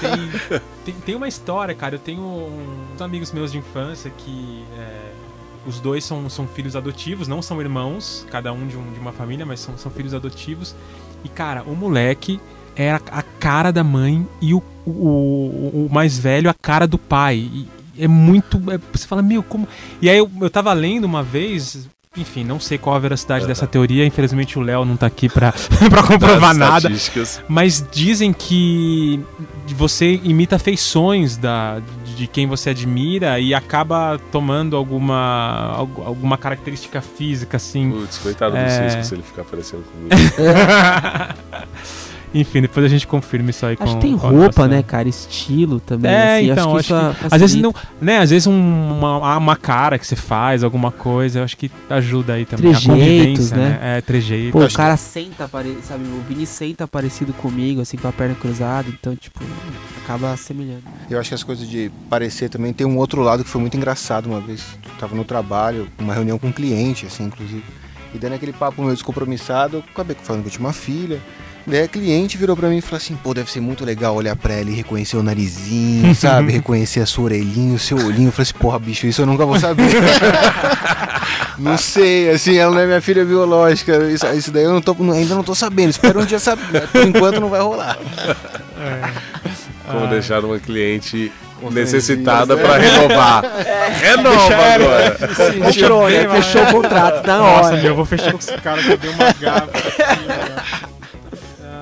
Tem, 0.00 0.60
tem, 0.84 0.94
tem 0.94 1.14
uma 1.14 1.28
história, 1.28 1.74
cara. 1.74 1.94
Eu 1.94 1.98
tenho 1.98 2.20
uns 2.94 3.00
amigos 3.00 3.32
meus 3.32 3.50
de 3.52 3.58
infância 3.58 4.10
que. 4.10 4.64
é, 4.78 4.99
os 5.70 5.80
dois 5.80 6.04
são, 6.04 6.28
são 6.28 6.46
filhos 6.46 6.76
adotivos, 6.76 7.26
não 7.28 7.40
são 7.40 7.60
irmãos, 7.60 8.26
cada 8.30 8.52
um 8.52 8.66
de, 8.66 8.76
um- 8.76 8.92
de 8.92 8.98
uma 9.00 9.12
família, 9.12 9.46
mas 9.46 9.60
são, 9.60 9.78
são 9.78 9.90
filhos 9.90 10.12
adotivos. 10.12 10.74
E, 11.24 11.28
cara, 11.28 11.62
o 11.62 11.74
moleque 11.74 12.38
era 12.76 13.00
a 13.10 13.22
cara 13.22 13.70
da 13.72 13.82
mãe 13.84 14.26
e 14.40 14.52
o, 14.54 14.62
o, 14.86 14.90
o- 14.90 15.88
mais 15.90 16.18
velho 16.18 16.50
a 16.50 16.54
cara 16.54 16.86
do 16.86 16.98
pai. 16.98 17.36
E 17.52 17.68
é 17.98 18.08
muito. 18.08 18.56
é- 18.70 18.78
você 18.92 19.06
fala, 19.06 19.22
meu, 19.22 19.42
como. 19.42 19.66
E 20.02 20.08
aí 20.10 20.18
eu, 20.18 20.30
eu 20.40 20.50
tava 20.50 20.72
lendo 20.72 21.04
uma 21.04 21.22
vez. 21.22 21.88
Enfim, 22.16 22.42
não 22.42 22.58
sei 22.58 22.76
qual 22.76 22.96
a 22.96 22.98
veracidade 22.98 23.46
dessa 23.46 23.68
teoria. 23.68 24.04
Infelizmente 24.04 24.58
o 24.58 24.62
Léo 24.62 24.84
não 24.84 24.96
tá 24.96 25.06
aqui 25.06 25.28
pra, 25.28 25.52
pra 25.88 26.02
comprovar 26.02 26.52
nada. 26.54 26.88
Mas 27.48 27.86
dizem 27.92 28.32
que 28.32 29.20
você 29.76 30.18
imita 30.24 30.58
feições 30.58 31.36
da, 31.36 31.80
de 32.20 32.26
quem 32.26 32.46
você 32.46 32.70
admira 32.70 33.40
e 33.40 33.54
acaba 33.54 34.20
tomando 34.30 34.76
alguma, 34.76 35.72
algu- 35.74 36.02
alguma 36.04 36.36
característica 36.36 37.00
física, 37.00 37.56
assim. 37.56 37.90
Putz, 37.90 38.18
coitado 38.18 38.52
do 38.52 38.58
É. 38.58 38.90
Cisco 38.90 39.04
se 39.04 39.14
ele 39.14 39.22
ficar 39.22 39.44
parecendo 39.44 39.82
comigo. 39.84 40.14
Enfim, 42.32 42.60
depois 42.60 42.86
a 42.86 42.88
gente 42.88 43.08
confirma 43.08 43.50
isso 43.50 43.66
aí 43.66 43.76
com 43.76 43.82
Acho 43.82 43.96
que 43.96 44.02
tem 44.02 44.14
roupa, 44.14 44.68
né, 44.68 44.84
cara? 44.84 45.08
Estilo 45.08 45.80
também. 45.80 46.12
É, 46.12 46.36
assim, 46.36 46.50
então, 46.52 46.76
acho 46.76 46.86
que 46.86 46.92
acho 46.94 47.10
isso 47.10 47.18
que, 47.18 47.24
a- 47.24 47.28
às 47.34 47.40
vezes 47.40 47.56
não, 47.60 47.74
né, 48.00 48.18
às 48.18 48.30
vezes 48.30 48.46
um- 48.46 48.98
uma, 48.98 49.36
uma 49.36 49.56
cara 49.56 49.98
que 49.98 50.06
você 50.06 50.14
faz, 50.14 50.62
alguma 50.62 50.92
coisa, 50.92 51.40
eu 51.40 51.44
acho 51.44 51.56
que 51.56 51.68
ajuda 51.88 52.34
aí 52.34 52.44
também 52.44 52.70
Trejeitos, 52.72 53.50
né? 53.50 53.78
né? 53.80 53.96
É, 53.96 54.00
trejeito. 54.00 54.52
Pô, 54.52 54.60
o 54.60 54.66
acho 54.66 54.76
cara 54.76 54.96
senta, 54.96 55.48
pare- 55.48 55.78
sabe? 55.82 56.04
O 56.04 56.22
Vini 56.28 56.46
senta 56.46 56.86
parecido 56.86 57.32
comigo, 57.32 57.80
assim, 57.80 57.96
com 57.96 58.06
a 58.06 58.12
perna 58.12 58.36
cruzada, 58.36 58.88
então, 58.88 59.16
tipo, 59.16 59.40
acaba 60.10 60.32
assemelhando. 60.32 60.82
Eu 61.08 61.20
acho 61.20 61.28
que 61.28 61.34
as 61.34 61.44
coisas 61.44 61.68
de 61.68 61.90
parecer 62.08 62.48
também 62.48 62.72
tem 62.72 62.86
um 62.86 62.96
outro 62.96 63.22
lado 63.22 63.44
que 63.44 63.50
foi 63.50 63.60
muito 63.60 63.76
engraçado 63.76 64.26
uma 64.26 64.40
vez. 64.40 64.62
Eu 64.84 64.90
tava 64.98 65.14
no 65.14 65.24
trabalho, 65.24 65.88
uma 65.98 66.12
reunião 66.12 66.38
com 66.38 66.48
um 66.48 66.52
cliente, 66.52 67.06
assim, 67.06 67.24
inclusive. 67.24 67.64
E 68.12 68.18
dando 68.18 68.34
aquele 68.34 68.52
papo 68.52 68.82
meio 68.82 68.94
descompromissado, 68.94 69.76
eu 69.78 69.84
acabei 69.92 70.16
falando 70.20 70.42
que 70.42 70.48
eu 70.48 70.52
tinha 70.52 70.66
uma 70.66 70.72
filha. 70.72 71.20
Daí 71.66 71.82
a 71.82 71.88
cliente 71.88 72.36
virou 72.36 72.56
pra 72.56 72.68
mim 72.68 72.78
e 72.78 72.80
falou 72.80 72.96
assim: 72.96 73.14
pô, 73.14 73.32
deve 73.32 73.50
ser 73.50 73.60
muito 73.60 73.84
legal 73.84 74.16
olhar 74.16 74.34
pra 74.34 74.54
ela 74.54 74.70
e 74.70 74.74
reconhecer 74.74 75.16
o 75.16 75.22
narizinho, 75.22 76.12
sabe? 76.16 76.50
reconhecer 76.50 77.00
a 77.00 77.06
sua 77.06 77.24
orelhinha, 77.24 77.74
o 77.74 77.78
seu 77.78 77.96
olhinho. 77.98 78.28
Eu 78.28 78.32
falei 78.32 78.50
assim: 78.50 78.54
porra, 78.54 78.78
bicho, 78.78 79.06
isso 79.06 79.22
eu 79.22 79.26
nunca 79.26 79.46
vou 79.46 79.60
saber. 79.60 79.84
não 81.58 81.76
sei, 81.76 82.30
assim, 82.30 82.56
ela 82.56 82.74
não 82.74 82.80
é 82.80 82.86
minha 82.86 83.00
filha 83.00 83.24
biológica. 83.24 84.10
Isso, 84.10 84.26
isso 84.28 84.50
daí 84.50 84.64
eu 84.64 84.72
não 84.72 84.80
tô, 84.80 84.96
ainda 85.12 85.34
não 85.34 85.44
tô 85.44 85.54
sabendo. 85.54 85.90
Espero 85.90 86.20
um 86.20 86.24
dia 86.24 86.40
saber. 86.40 86.88
Por 86.88 87.06
enquanto 87.06 87.40
não 87.40 87.50
vai 87.50 87.60
rolar. 87.60 87.98
Como 89.90 90.04
Ah. 90.06 90.08
deixar 90.08 90.44
uma 90.44 90.58
cliente 90.58 91.32
Com 91.60 91.70
necessitada 91.70 92.56
franzinas, 92.56 93.06
pra 93.06 93.40
renovar. 93.40 93.44
Renova 94.00 94.74
agora! 94.74 95.18
Fechou, 95.72 96.08
né? 96.08 96.28
Fechou 96.28 96.62
o 96.62 96.66
contrato 96.72 97.26
na 97.26 97.38
Nossa, 97.38 97.68
hora. 97.68 97.76
meu, 97.76 97.86
eu 97.86 97.94
vou 97.96 98.04
fechar 98.04 98.32
com 98.32 98.38
esse 98.38 98.52
cara 98.58 98.82
que 98.82 98.90
eu 98.90 98.96
dei 98.98 99.10
uma 99.10 99.32
gafa. 99.32 99.70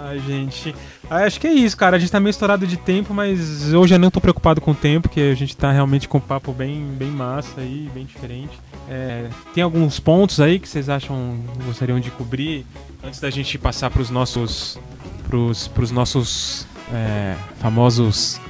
Ai, 0.08 0.20
gente. 0.26 0.74
Ah, 1.10 1.24
acho 1.24 1.40
que 1.40 1.46
é 1.46 1.52
isso, 1.52 1.76
cara. 1.76 1.96
A 1.96 1.98
gente 1.98 2.12
tá 2.12 2.20
meio 2.20 2.30
estourado 2.30 2.66
de 2.66 2.76
tempo, 2.76 3.14
mas 3.14 3.72
hoje 3.72 3.94
eu 3.94 3.98
não 3.98 4.10
tô 4.10 4.20
preocupado 4.20 4.60
com 4.60 4.72
o 4.72 4.74
tempo, 4.74 5.08
porque 5.08 5.20
a 5.20 5.34
gente 5.34 5.56
tá 5.56 5.72
realmente 5.72 6.06
com 6.08 6.18
um 6.18 6.20
papo 6.20 6.52
bem, 6.52 6.84
bem 6.98 7.08
massa 7.08 7.60
aí, 7.60 7.88
bem 7.94 8.04
diferente. 8.04 8.58
É, 8.90 9.26
tem 9.54 9.62
alguns 9.62 9.98
pontos 10.00 10.40
aí 10.40 10.58
que 10.58 10.68
vocês 10.68 10.88
acham 10.88 11.38
gostariam 11.64 11.98
de 12.00 12.10
cobrir 12.10 12.64
antes 13.04 13.20
da 13.20 13.30
gente 13.30 13.56
passar 13.58 13.90
pros 13.90 14.10
nossos 14.10 14.78
pros, 15.26 15.68
pros 15.68 15.90
nossos 15.90 16.66
é, 16.92 17.34
famosos 17.60 18.40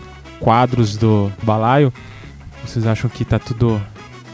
quadros 0.41 0.97
do 0.97 1.33
balaio? 1.43 1.93
Vocês 2.65 2.87
acham 2.87 3.09
que 3.09 3.25
tá 3.25 3.39
tudo 3.39 3.81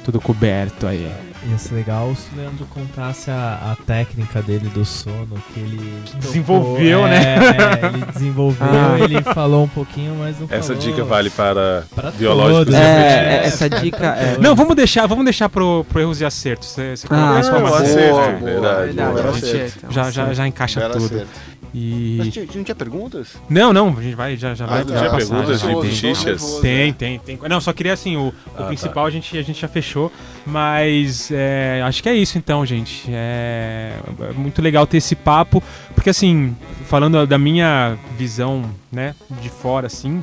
tudo 0.05 0.21
coberto 0.21 0.87
aí? 0.87 1.11
Ia 1.51 1.59
ser 1.59 1.75
legal 1.75 2.15
se 2.15 2.35
o 2.35 2.39
Leandro 2.41 2.65
contasse 2.71 3.31
a, 3.31 3.73
a 3.73 3.85
técnica 3.85 4.41
dele 4.41 4.67
do 4.71 4.83
sono, 4.83 5.35
que 5.53 5.61
ele 5.61 6.03
desenvolveu, 6.19 7.01
tocou- 7.01 7.11
né? 7.11 7.35
É, 7.37 7.87
ele 7.87 8.05
desenvolveu, 8.13 8.67
Ah. 8.67 8.99
ele 8.99 9.21
falou 9.23 9.65
um 9.65 9.69
pouquinho, 9.69 10.17
mas 10.19 10.41
não 10.41 10.47
Essa 10.51 10.75
falou. 10.75 10.81
dica 10.89 11.05
vale 11.05 11.29
para 11.29 11.85
Pra 11.95 12.11
biológicos 12.13 12.65
todos. 12.65 12.75
e 12.75 12.77
É, 12.83 13.43
essa 13.45 13.69
dica 13.69 14.07
é. 14.17 14.39
Não, 14.41 14.55
vamos 14.55 14.75
deixar, 14.75 15.07
vamos 15.07 15.25
deixar 15.25 15.51
pro, 15.51 15.85
pro 15.85 16.01
erros 16.01 16.19
e 16.23 16.25
acertos. 16.25 16.69
Você, 16.69 16.97
você 16.97 17.07
Ah, 17.11 17.39
isso 17.39 17.51
como 17.51 17.67
acerto. 17.75 18.11
boa, 18.15 18.27
boa, 18.31 18.41
verdade. 18.41 18.93
Verdade, 18.93 19.73
boa. 19.83 19.93
Já, 19.93 20.11
já, 20.11 20.33
já 20.33 20.47
encaixa 20.49 20.81
tudo. 20.91 21.05
acerto. 21.05 21.27
Mas 21.77 22.29
E. 22.29 22.31
tinha- 22.31 22.47
não 22.55 22.63
tinha 22.65 22.75
perguntas? 22.75 23.37
Não, 23.51 23.73
não, 23.73 23.89
a 23.99 24.01
gente 24.03 24.15
vai, 24.15 24.37
já, 24.37 24.55
já 24.55 24.65
Ah, 24.65 24.69
vai. 24.69 24.85
tá. 24.85 24.97
Tinha 24.97 25.11
passar, 25.11 25.17
perguntas 25.17 25.61
de 25.61 25.67
tem. 25.67 25.75
bochichas? 25.75 26.59
Tem, 26.63 26.93
tem, 26.93 27.19
tem. 27.19 27.39
Não, 27.49 27.61
só 27.61 27.73
queria 27.73 27.93
assim, 27.93 28.17
o, 28.17 28.29
o 28.29 28.35
Ah, 28.55 28.59
tá. 28.59 28.67
principal 28.67 29.07
a, 29.07 29.11
gente, 29.11 29.37
a 29.37 29.43
gente 29.43 29.61
já 29.61 29.67
fechou, 29.67 30.13
mas 30.47 31.31
é, 31.33 31.83
acho 31.85 32.03
que 32.03 32.09
é 32.09 32.15
isso 32.15 32.39
então, 32.39 32.65
gente. 32.65 33.05
É, 33.09 33.93
é 34.21 34.33
muito 34.33 34.63
legal 34.63 34.87
ter 34.87 34.99
esse 34.99 35.17
papo, 35.17 35.63
porque 35.95 36.11
assim, 36.11 36.57
falando 36.87 37.27
da 37.27 37.39
minha 37.39 37.99
visão, 38.17 38.63
né, 38.93 39.15
de 39.43 39.49
fora, 39.49 39.89
assim, 39.89 40.23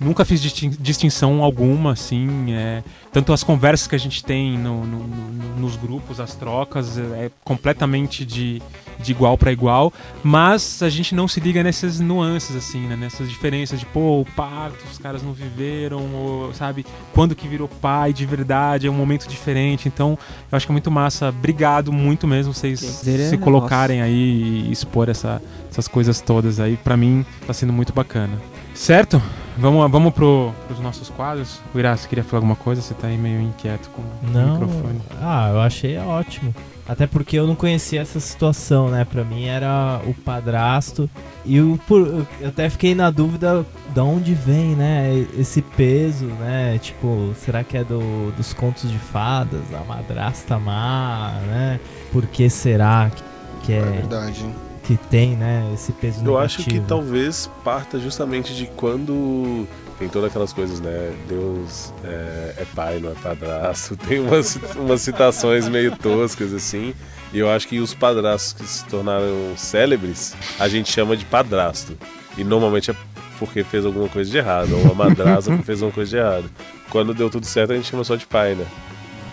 nunca 0.00 0.24
fiz 0.24 0.42
distin- 0.42 0.76
distinção 0.80 1.42
alguma, 1.42 1.92
assim, 1.92 2.52
é, 2.52 2.82
tanto 3.12 3.32
as 3.32 3.44
conversas 3.44 3.86
que 3.86 3.94
a 3.94 3.98
gente 3.98 4.24
tem 4.24 4.58
no- 4.58 4.84
no- 4.84 5.06
no- 5.06 5.56
nos 5.60 5.76
grupos, 5.76 6.18
as 6.20 6.34
trocas, 6.34 6.98
é 6.98 7.30
completamente 7.44 8.24
de, 8.24 8.60
de 9.00 9.12
igual 9.12 9.38
para 9.38 9.52
igual, 9.52 9.92
mas 10.22 10.82
a 10.82 10.88
gente 10.88 11.14
não 11.14 11.28
se 11.28 11.38
liga 11.40 11.62
nessas 11.62 12.00
nuances, 12.00 12.56
assim, 12.56 12.86
né? 12.86 12.96
Nessas 12.96 13.28
diferenças 13.28 13.78
de, 13.78 13.86
pô, 13.86 14.20
o 14.20 14.24
parto, 14.36 14.84
os 14.90 14.98
caras 14.98 15.22
não 15.22 15.32
viveram, 15.32 16.02
ou, 16.14 16.52
sabe? 16.54 16.84
Quando 17.12 17.34
que 17.34 17.46
virou 17.46 17.68
pai 17.68 18.12
de 18.12 18.26
verdade, 18.26 18.86
é 18.86 18.90
um 18.90 18.94
momento 18.94 19.28
diferente. 19.28 19.86
Então, 19.88 20.18
eu 20.50 20.56
acho 20.56 20.66
que 20.66 20.72
é 20.72 20.74
muito 20.74 20.90
massa. 20.90 21.28
Obrigado 21.28 21.92
muito 21.92 22.26
mesmo 22.26 22.52
vocês 22.52 23.06
é 23.06 23.28
se 23.30 23.38
colocarem 23.38 24.02
aí 24.02 24.66
e 24.68 24.72
expor 24.72 25.08
essa- 25.08 25.40
essas 25.70 25.86
coisas 25.86 26.20
todas 26.20 26.58
aí. 26.60 26.76
Pra 26.76 26.96
mim, 26.96 27.24
tá 27.46 27.52
sendo 27.52 27.72
muito 27.72 27.92
bacana. 27.92 28.36
Certo? 28.74 29.20
Vamos, 29.56 29.90
vamos 29.90 30.12
pro, 30.14 30.52
pros 30.68 30.78
nossos 30.78 31.08
quadros. 31.10 31.60
O 31.74 31.78
Ira, 31.78 31.96
você 31.96 32.06
queria 32.06 32.22
falar 32.22 32.38
alguma 32.38 32.54
coisa? 32.54 32.80
Você 32.80 32.94
tá 32.94 33.08
aí 33.08 33.18
meio 33.18 33.40
inquieto 33.40 33.90
com 33.90 34.02
o 34.02 34.30
Não, 34.32 34.52
microfone. 34.52 35.00
ah, 35.20 35.50
eu 35.52 35.60
achei 35.60 35.98
ótimo. 35.98 36.54
Até 36.88 37.06
porque 37.06 37.38
eu 37.38 37.46
não 37.46 37.54
conhecia 37.54 38.00
essa 38.00 38.18
situação, 38.18 38.88
né? 38.88 39.04
Pra 39.04 39.22
mim 39.22 39.44
era 39.44 40.00
o 40.06 40.14
padrasto. 40.14 41.08
E 41.44 41.60
o, 41.60 41.78
por, 41.86 42.26
eu 42.40 42.48
até 42.48 42.70
fiquei 42.70 42.94
na 42.94 43.10
dúvida 43.10 43.64
de 43.92 44.00
onde 44.00 44.32
vem, 44.32 44.74
né? 44.74 45.26
Esse 45.38 45.60
peso, 45.60 46.24
né? 46.24 46.78
Tipo, 46.78 47.34
será 47.36 47.62
que 47.62 47.76
é 47.76 47.84
do, 47.84 48.32
dos 48.32 48.54
contos 48.54 48.90
de 48.90 48.98
fadas? 48.98 49.60
A 49.74 49.84
madrasta 49.84 50.58
má, 50.58 51.34
né? 51.46 51.78
Por 52.10 52.26
que 52.26 52.48
será 52.48 53.10
que, 53.14 53.22
que, 53.66 53.72
É 53.74 53.78
é, 53.78 53.82
verdade. 53.82 54.46
que 54.82 54.96
tem, 54.96 55.36
né? 55.36 55.70
Esse 55.74 55.92
peso 55.92 56.24
Eu 56.24 56.38
acho 56.38 56.64
que 56.64 56.80
talvez 56.80 57.50
parta 57.62 57.98
justamente 57.98 58.54
de 58.54 58.66
quando 58.66 59.68
tem 59.98 60.08
todas 60.08 60.30
aquelas 60.30 60.52
coisas, 60.52 60.80
né? 60.80 61.12
Deus 61.28 61.92
é, 62.04 62.54
é 62.58 62.66
pai, 62.74 63.00
não 63.00 63.10
é 63.10 63.14
padrasto. 63.14 63.96
Tem 64.06 64.20
umas, 64.20 64.58
umas 64.76 65.00
citações 65.00 65.68
meio 65.68 65.96
toscas 65.96 66.52
assim. 66.54 66.94
E 67.32 67.38
eu 67.38 67.50
acho 67.50 67.66
que 67.66 67.80
os 67.80 67.92
padrastos 67.94 68.52
que 68.52 68.64
se 68.64 68.84
tornaram 68.86 69.54
célebres, 69.56 70.34
a 70.58 70.68
gente 70.68 70.90
chama 70.90 71.16
de 71.16 71.24
padrasto. 71.24 71.98
E 72.36 72.44
normalmente 72.44 72.90
é 72.90 72.96
porque 73.38 73.62
fez 73.62 73.84
alguma 73.84 74.08
coisa 74.08 74.30
de 74.30 74.38
errado, 74.38 74.72
ou 74.72 74.82
uma 74.82 74.94
madraça 74.94 75.50
porque 75.50 75.64
fez 75.66 75.82
alguma 75.82 75.94
coisa 75.94 76.10
de 76.10 76.16
errado. 76.16 76.50
Quando 76.90 77.12
deu 77.12 77.28
tudo 77.28 77.44
certo, 77.44 77.72
a 77.72 77.76
gente 77.76 77.88
chama 77.88 78.04
só 78.04 78.16
de 78.16 78.26
pai, 78.26 78.54
né? 78.54 78.66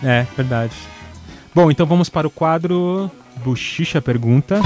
É, 0.02 0.26
verdade. 0.36 0.74
Bom, 1.54 1.70
então 1.70 1.86
vamos 1.86 2.08
para 2.08 2.26
o 2.26 2.30
quadro 2.30 3.10
Buchicha 3.36 4.02
Pergunta. 4.02 4.60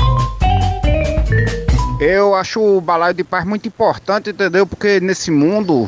Eu 2.01 2.35
acho 2.35 2.61
o 2.63 2.81
balaio 2.81 3.13
de 3.13 3.23
paz 3.23 3.45
muito 3.45 3.69
importante, 3.69 4.31
entendeu? 4.31 4.67
Porque 4.67 4.99
nesse 5.01 5.31
mundo, 5.31 5.87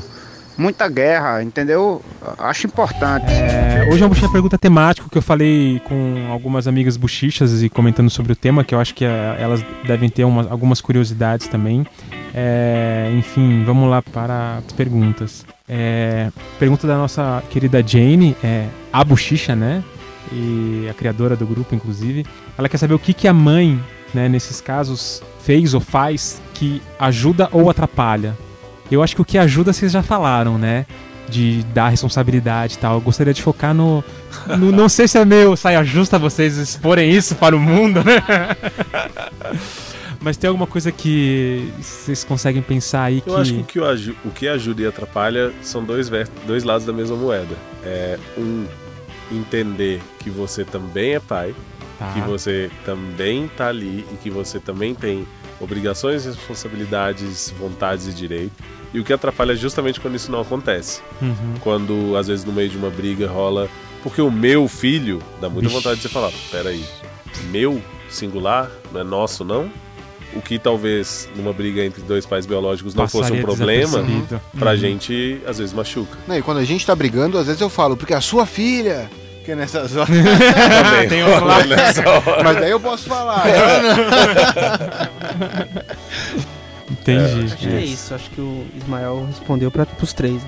muita 0.59 0.87
guerra, 0.87 1.43
entendeu? 1.43 2.03
Acho 2.39 2.67
importante. 2.67 3.33
É, 3.33 3.89
hoje 3.91 4.03
é 4.03 4.05
uma 4.05 4.11
Buchicha 4.11 4.29
Pergunta 4.29 4.59
temático 4.59 5.09
que 5.09 5.17
eu 5.17 5.23
falei 5.23 5.81
com 5.87 6.29
algumas 6.31 6.69
amigas 6.69 6.99
buchichas 6.99 7.63
e 7.63 7.71
comentando 7.71 8.11
sobre 8.11 8.33
o 8.33 8.37
tema, 8.37 8.63
que 8.63 8.75
eu 8.75 8.81
acho 8.81 8.95
que 8.95 9.07
é, 9.07 9.37
elas 9.39 9.65
devem 9.87 10.11
ter 10.11 10.25
uma, 10.25 10.47
algumas 10.51 10.83
curiosidades 10.83 11.49
também. 11.49 11.87
É, 12.35 13.11
enfim, 13.17 13.65
vamos 13.65 13.89
lá 13.89 14.03
para 14.03 14.59
as 14.59 14.73
perguntas. 14.75 15.47
É, 15.67 16.31
pergunta 16.59 16.87
da 16.87 16.97
nossa 16.99 17.43
querida 17.49 17.83
Jane, 17.83 18.37
é, 18.45 18.67
a 18.93 19.03
Buchicha, 19.03 19.57
né? 19.57 19.83
E 20.31 20.87
a 20.91 20.95
criadora 20.95 21.37
do 21.37 21.47
grupo, 21.47 21.75
inclusive. 21.75 22.27
Ela 22.59 22.69
quer 22.69 22.77
saber 22.77 22.93
o 22.93 22.99
que, 22.99 23.15
que 23.15 23.27
a 23.27 23.33
mãe, 23.33 23.81
né, 24.15 24.29
nesses 24.29 24.61
casos, 24.61 25.23
fez 25.43 25.75
ou 25.75 25.81
faz 25.81 26.41
que 26.55 26.83
ajuda 26.99 27.49
ou 27.53 27.69
atrapalha. 27.69 28.37
Eu 28.91 29.03
acho 29.03 29.15
que 29.15 29.23
o 29.23 29.25
que 29.25 29.39
ajuda 29.39 29.73
vocês 29.73 29.93
já 29.93 30.03
falaram, 30.03 30.59
né? 30.59 30.87
De 31.29 31.63
dar 31.73 31.89
responsabilidade 31.89 32.75
e 32.75 32.79
tal. 32.79 32.95
Eu 32.95 33.01
gostaria 33.01 33.33
de 33.33 33.41
focar 33.41 33.73
no. 33.73 34.05
no 34.59 34.71
não 34.71 34.89
sei 34.89 35.09
se 35.09 35.19
é 35.19 35.25
meio 35.25 35.57
saia 35.57 35.83
justa 35.83 36.19
vocês 36.19 36.59
exporem 36.59 37.11
isso 37.11 37.35
para 37.37 37.57
o 37.57 37.61
mundo, 37.61 38.05
né? 38.05 38.23
Mas 40.21 40.37
tem 40.37 40.47
alguma 40.47 40.69
coisa 40.69 40.93
que 40.93 41.73
vocês 41.81 42.23
conseguem 42.23 42.63
pensar 42.63 43.05
aí 43.05 43.21
que. 43.21 43.29
Eu 43.29 43.37
acho 43.39 43.55
que 43.55 43.81
o 43.81 43.97
que, 43.97 44.17
o 44.25 44.31
que 44.31 44.49
ajuda 44.49 44.83
e 44.83 44.87
atrapalha 44.87 45.53
são 45.63 45.83
dois, 45.83 46.11
dois 46.47 46.63
lados 46.63 46.87
da 46.87 46.93
mesma 46.93 47.17
moeda. 47.17 47.57
É 47.85 48.19
um, 48.39 48.67
entender 49.33 50.01
que 50.19 50.31
você 50.31 50.65
também 50.65 51.15
é 51.15 51.21
pai, 51.21 51.55
Tá. 52.03 52.13
que 52.15 52.21
você 52.29 52.71
também 52.85 53.49
tá 53.57 53.69
ali 53.69 54.05
e 54.13 54.17
que 54.17 54.31
você 54.31 54.59
também 54.59 54.95
tem 54.95 55.27
obrigações, 55.61 56.25
responsabilidades, 56.25 57.53
vontades 57.59 58.07
e 58.07 58.13
direitos. 58.13 58.53
E 58.93 59.01
o 59.01 59.05
que 59.05 59.13
atrapalha 59.13 59.53
é 59.53 59.57
justamente 59.57 60.01
quando 60.01 60.17
isso 60.17 60.31
não 60.31 60.41
acontece. 60.41 61.01
Uhum. 61.21 61.55
Quando, 61.61 62.17
às 62.17 62.27
vezes, 62.27 62.45
no 62.45 62.53
meio 62.53 62.69
de 62.69 62.77
uma 62.77 62.91
briga 62.91 63.29
rola. 63.29 63.69
Porque 64.03 64.21
o 64.21 64.31
meu 64.31 64.67
filho 64.69 65.23
dá 65.41 65.49
muita 65.49 65.69
vontade 65.69 65.97
de 65.97 66.03
você 66.03 66.09
falar: 66.09 66.33
peraí, 66.51 66.85
meu 67.51 67.81
singular, 68.11 68.71
não 68.93 69.01
é 69.01 69.05
nosso, 69.05 69.45
não? 69.45 69.71
O 70.35 70.41
que 70.41 70.59
talvez 70.59 71.29
numa 71.37 71.53
briga 71.53 71.85
entre 71.85 72.03
dois 72.03 72.25
pais 72.27 72.45
biológicos 72.47 72.95
não 72.95 73.07
fosse 73.07 73.33
um 73.33 73.43
Passaria 73.43 73.43
problema, 73.87 74.05
pra 74.59 74.71
Uhum. 74.73 74.77
gente 74.77 75.41
às 75.47 75.59
vezes 75.59 75.73
machuca. 75.75 76.19
Não, 76.27 76.37
e 76.37 76.43
quando 76.43 76.59
a 76.59 76.65
gente 76.65 76.85
tá 76.87 76.95
brigando, 76.97 77.37
às 77.39 77.47
vezes 77.47 77.61
eu 77.61 77.69
falo, 77.71 77.97
porque 77.97 78.15
a 78.15 78.21
sua 78.21 78.45
filha. 78.47 79.11
Que 79.45 79.55
nessas 79.55 79.97
horas. 79.97 80.09
Também. 80.09 81.09
Tem 81.09 81.25
outro 81.25 81.45
lado. 81.47 81.69
Nessa 81.69 82.09
hora. 82.09 82.45
Mas 82.45 82.57
daí 82.59 82.71
eu 82.71 82.79
posso 82.81 83.09
falar. 83.09 83.45
Entendi. 86.91 87.45
Acho 87.47 87.57
que 87.57 87.69
é 87.69 87.81
isso. 87.81 88.15
Acho 88.15 88.31
que 88.31 88.41
o 88.41 88.67
Ismael 88.77 89.25
respondeu 89.27 89.71
para 89.71 89.87
os 90.01 90.13
três. 90.13 90.41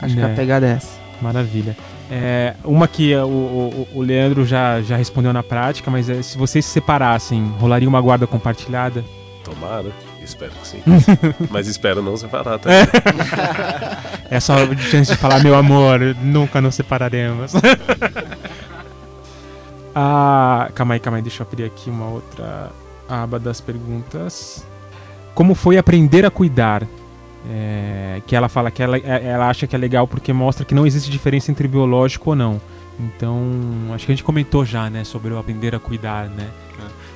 Acho 0.00 0.14
que 0.14 0.20
É. 0.20 0.24
a 0.24 0.28
pegada 0.30 0.66
é 0.66 0.70
essa. 0.72 1.00
Maravilha. 1.20 1.76
É, 2.10 2.54
uma 2.64 2.86
que 2.88 3.14
o, 3.16 3.26
o, 3.26 3.88
o 3.94 4.02
Leandro 4.02 4.44
já, 4.44 4.82
já 4.82 4.96
respondeu 4.96 5.32
na 5.32 5.42
prática, 5.42 5.90
mas 5.90 6.10
é, 6.10 6.20
se 6.20 6.36
vocês 6.36 6.64
se 6.64 6.72
separassem, 6.72 7.54
rolaria 7.58 7.88
uma 7.88 8.00
guarda 8.00 8.26
compartilhada? 8.26 9.02
Tomara, 9.44 9.86
espero 10.22 10.50
que 10.60 10.68
sim. 10.68 10.82
Mas 11.50 11.66
espero 11.66 12.00
não 12.02 12.16
separar, 12.16 12.58
tá? 12.58 12.70
É 14.30 14.40
só 14.40 14.54
chance 14.76 15.10
de 15.12 15.16
falar, 15.18 15.42
meu 15.42 15.54
amor, 15.54 16.00
nunca 16.22 16.58
nos 16.60 16.74
separaremos. 16.74 17.52
ah, 19.94 20.70
calma 20.74 20.94
aí, 20.94 21.00
calma 21.00 21.18
aí, 21.18 21.22
deixa 21.22 21.42
eu 21.42 21.46
abrir 21.46 21.64
aqui 21.64 21.90
uma 21.90 22.06
outra 22.08 22.70
aba 23.08 23.38
das 23.38 23.60
perguntas. 23.60 24.64
Como 25.34 25.54
foi 25.54 25.76
aprender 25.78 26.24
a 26.24 26.30
cuidar? 26.30 26.86
É, 27.50 28.22
que 28.26 28.36
ela 28.36 28.48
fala 28.48 28.70
que 28.70 28.80
ela, 28.82 28.96
é- 28.96 29.26
ela 29.26 29.48
acha 29.48 29.66
que 29.66 29.74
é 29.74 29.78
legal 29.78 30.06
porque 30.06 30.32
mostra 30.32 30.64
que 30.64 30.74
não 30.74 30.86
existe 30.86 31.10
diferença 31.10 31.50
entre 31.50 31.66
biológico 31.66 32.30
ou 32.30 32.36
não. 32.36 32.60
Então, 33.00 33.42
acho 33.92 34.06
que 34.06 34.12
a 34.12 34.14
gente 34.14 34.22
comentou 34.22 34.64
já, 34.64 34.88
né, 34.88 35.02
sobre 35.02 35.32
o 35.32 35.38
aprender 35.38 35.74
a 35.74 35.78
cuidar, 35.80 36.28
né? 36.28 36.48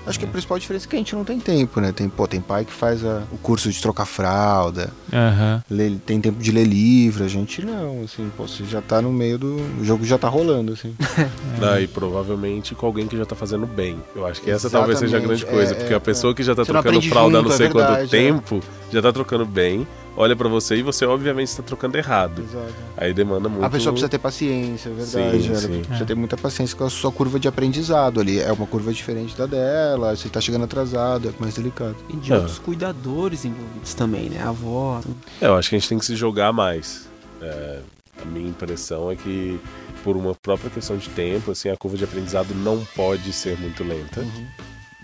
Acho 0.07 0.19
que 0.21 0.25
a 0.25 0.29
principal 0.29 0.59
diferença 0.59 0.87
é 0.87 0.89
que 0.89 0.95
a 0.97 0.99
gente 0.99 1.17
não 1.17 1.25
tem 1.25 1.41
tempo, 1.41 1.81
né? 1.81 1.91
Tem, 1.91 2.09
pô, 2.09 2.29
tem 2.29 2.41
pai 2.41 2.65
que 2.65 2.73
faz 2.73 3.05
a- 3.05 3.25
o 3.33 3.39
curso 3.39 3.71
de 3.71 3.81
trocar 3.83 4.07
fralda, 4.07 4.91
Aham. 5.13 5.63
lê- 5.69 5.97
tem 6.07 6.21
tempo 6.21 6.41
de 6.41 6.53
ler 6.53 6.65
livro, 6.65 7.25
a 7.25 7.29
gente 7.29 7.65
não, 7.65 8.03
assim, 8.05 8.31
pô, 8.37 8.47
você 8.47 8.65
já 8.65 8.81
tá 8.81 9.03
no 9.03 9.13
meio 9.13 9.37
do. 9.39 9.57
O 9.81 9.85
jogo 9.85 10.05
já 10.05 10.17
tá 10.17 10.29
rolando, 10.29 10.73
assim. 10.73 10.95
Não, 11.61 11.81
e 11.81 11.87
provavelmente 11.89 12.75
com 12.75 12.87
alguém 12.87 13.07
que 13.09 13.17
já 13.17 13.25
tá 13.27 13.35
fazendo 13.35 13.67
bem. 13.67 14.01
Eu 14.15 14.27
acho 14.27 14.41
que 14.43 14.51
essa 14.51 14.69
talvez 14.71 14.99
seja 14.99 15.17
a 15.17 15.21
grande 15.21 15.43
Exatamente, 15.43 15.57
coisa, 15.59 15.73
é, 15.75 15.77
porque 15.79 15.93
é, 15.93 15.97
a 15.97 16.01
pessoa 16.01 16.35
que 16.35 16.43
já 16.43 16.55
tá 16.55 16.65
trocando 16.65 17.01
fralda 17.03 17.39
há 17.39 17.41
junto, 17.41 17.49
não 17.49 17.55
é 17.55 17.59
sei 17.59 17.69
quanto 17.71 17.87
verdade, 17.89 18.17
é. 18.17 18.21
tempo, 18.23 18.61
já 18.93 19.03
tá 19.03 19.13
trocando 19.13 19.45
bem, 19.47 19.87
olha 20.17 20.35
pra 20.35 20.49
você 20.49 20.77
e 20.77 20.83
você 20.83 21.05
obviamente 21.05 21.49
está 21.49 21.63
trocando 21.63 21.97
errado. 21.99 22.43
Exato. 22.43 22.75
Aí 22.97 23.13
demanda 23.13 23.49
muito. 23.49 23.65
A 23.65 23.71
pessoa 23.71 23.93
precisa 23.93 24.09
ter 24.09 24.19
paciência, 24.19 24.89
é 24.89 24.93
verdade. 24.93 25.43
Sim, 25.43 25.49
ela 25.51 25.61
sim. 25.61 25.81
Precisa 25.83 26.03
É. 26.03 26.07
ter 26.07 26.15
muita 26.15 26.37
paciência 26.37 26.77
com 26.77 26.85
a 26.85 26.91
sua 26.91 27.13
curva 27.13 27.39
de 27.39 27.47
aprendizado 27.49 28.21
ali. 28.21 28.41
É 28.41 28.51
uma 28.53 28.67
curva 28.67 28.93
diferente 28.93 29.37
da 29.37 29.47
dela, 29.47 30.17
você 30.17 30.29
tá 30.29 30.41
chegando 30.41 30.65
atrasado, 30.65 31.29
é 31.29 31.33
mais 31.39 31.55
delicado. 31.55 31.97
E 32.09 32.17
de 32.17 32.33
Ah. 32.33 32.37
outros 32.39 32.59
cuidadores 32.59 33.45
envolvidos 33.45 33.95
também, 33.95 34.31
né? 34.31 34.43
A 34.43 34.49
avó. 34.49 35.01
É, 35.41 35.47
eu 35.47 35.55
acho 35.57 35.69
que 35.71 35.77
a 35.77 35.79
gente 35.79 35.89
tem 35.89 35.99
que 35.99 36.07
se 36.07 36.17
jogar 36.17 36.53
mais. 36.53 37.09
É, 37.43 37.81
a 38.23 38.25
minha 38.25 38.49
impressão 38.49 39.11
é 39.11 39.17
que 39.17 39.61
por 40.03 40.17
uma 40.17 40.35
própria 40.35 40.71
questão 40.71 40.97
de 40.97 41.09
tempo, 41.11 41.51
assim, 41.51 41.69
a 41.69 41.77
curva 41.77 41.97
de 41.97 42.05
aprendizado 42.05 42.55
não 42.55 42.83
pode 42.95 43.33
ser 43.33 43.59
muito 43.59 43.83
lenta. 43.85 44.21
Uhum. 44.21 44.47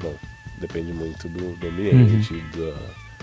Bom, 0.00 0.14
depende 0.58 0.92
muito 0.92 1.28
do, 1.28 1.52
do 1.56 1.66
ambiente, 1.68 2.32
da, 2.56 2.72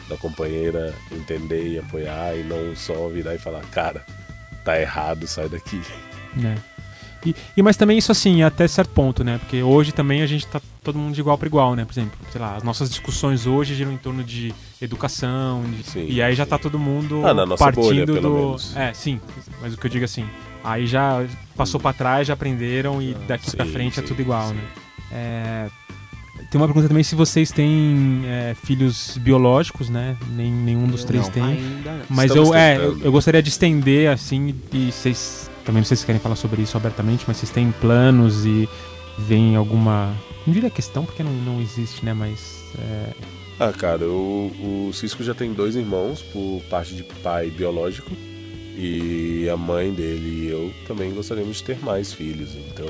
da 0.10 0.18
companheira 0.18 0.94
entender 1.12 1.68
e 1.68 1.80
apoiar 1.80 2.36
e 2.36 2.44
não 2.44 2.76
só 2.76 3.08
virar 3.08 3.36
e 3.36 3.40
falar, 3.40 3.62
cara, 3.72 4.04
tá 4.66 4.80
errado, 4.80 5.28
sai 5.28 5.48
daqui. 5.50 5.80
É. 6.44 6.56
E, 7.26 7.36
e 7.58 7.62
mas 7.64 7.76
também 7.76 7.98
isso 7.98 8.12
assim, 8.12 8.44
até 8.44 8.68
certo 8.68 8.92
ponto, 8.92 9.24
né? 9.24 9.40
Porque 9.40 9.62
hoje 9.64 9.92
também 9.92 10.22
a 10.22 10.28
gente 10.28 10.46
tá 10.48 10.62
todo 10.84 10.98
mundo 10.98 11.14
de 11.16 11.20
igual 11.20 11.38
para 11.40 11.48
igual, 11.48 11.76
né? 11.76 11.84
Por 11.84 11.92
exemplo, 11.92 12.18
sei 12.32 12.40
lá, 12.40 12.56
as 12.56 12.64
nossas 12.64 12.88
discussões 12.90 13.46
hoje 13.48 13.74
giram 13.76 13.92
em 13.92 13.98
torno 13.98 14.24
de 14.24 14.54
educação, 14.80 15.64
de- 15.64 15.84
Sim, 15.84 16.06
e 16.08 16.22
aí 16.22 16.34
já 16.36 16.44
sim. 16.46 16.50
tá 16.52 16.58
todo 16.60 16.78
mundo 16.80 17.26
Ah, 17.26 17.34
na 17.34 17.46
nossa 17.48 17.64
partindo 17.66 17.84
bolha, 17.84 18.06
pelo 18.06 18.22
do 18.22 18.32
menos. 18.36 18.76
É, 18.78 18.94
sim, 18.94 19.20
mas 19.60 19.74
o 19.74 19.78
que 19.78 19.88
eu 19.88 19.92
digo 19.92 20.06
assim, 20.06 20.26
aí 20.64 20.86
já 20.88 21.26
passou 21.58 21.80
para 21.80 21.94
trás, 21.94 22.28
já 22.28 22.36
aprenderam 22.36 23.02
e 23.02 23.14
daqui 23.28 23.54
pra 23.56 23.66
Sim, 23.66 23.72
frente 23.74 24.00
é 24.00 24.02
sim, 24.04 24.08
tudo 24.08 24.22
igual, 24.22 24.50
né? 24.54 24.64
É, 25.12 25.68
tem 26.50 26.60
uma 26.60 26.68
pergunta 26.68 26.88
também 26.88 27.04
se 27.04 27.16
vocês 27.16 27.52
têm 27.52 28.24
é, 28.26 28.56
filhos 28.64 29.18
biológicos, 29.18 29.90
né? 29.90 30.18
Nem, 30.36 30.52
nenhum 30.52 30.88
dos 30.88 31.02
Eu 31.02 31.08
três 31.08 31.26
não. 31.26 31.32
tem. 31.32 31.44
Ainda 31.44 31.92
não. 31.92 32.06
Mas 32.10 32.36
eu, 32.36 32.54
é, 32.56 32.78
eu, 32.78 33.00
eu 33.02 33.12
gostaria 33.12 33.42
de 33.42 33.50
estender 33.50 34.10
assim, 34.10 34.56
e 34.74 34.92
vocês 34.92 35.50
também 35.64 35.82
não 35.82 35.86
sei 35.86 35.98
se 35.98 36.06
querem 36.06 36.20
falar 36.20 36.36
sobre 36.36 36.62
isso 36.62 36.76
abertamente, 36.76 37.26
mas 37.28 37.38
vocês 37.38 37.52
têm 37.52 37.72
planos 37.74 38.46
e 38.46 38.68
veem 39.20 39.56
alguma. 39.56 40.14
Não 40.48 40.54
diria 40.54 40.70
questão 40.70 41.06
porque 41.06 41.22
não, 41.22 41.32
não 41.32 41.62
existe, 41.62 42.04
né? 42.04 42.14
Mas. 42.14 42.64
é, 42.80 43.14
Ah, 43.60 43.72
cara, 43.72 44.06
o, 44.08 44.88
o 44.88 44.94
Cisco 44.94 45.24
já 45.24 45.36
tem 45.36 45.54
dois 45.54 45.76
irmãos 45.76 46.22
por 46.22 46.62
parte 46.70 46.96
de 46.96 47.04
pai 47.04 47.50
biológico. 47.50 48.10
E 48.82 49.50
a 49.50 49.58
mãe 49.58 49.92
dele 49.94 50.46
e 50.46 50.50
eu 50.50 50.74
também 50.88 51.12
gostaríamos 51.12 51.58
de 51.58 51.64
ter 51.66 51.78
mais 51.84 52.14
filhos. 52.14 52.52
Então, 52.56 52.86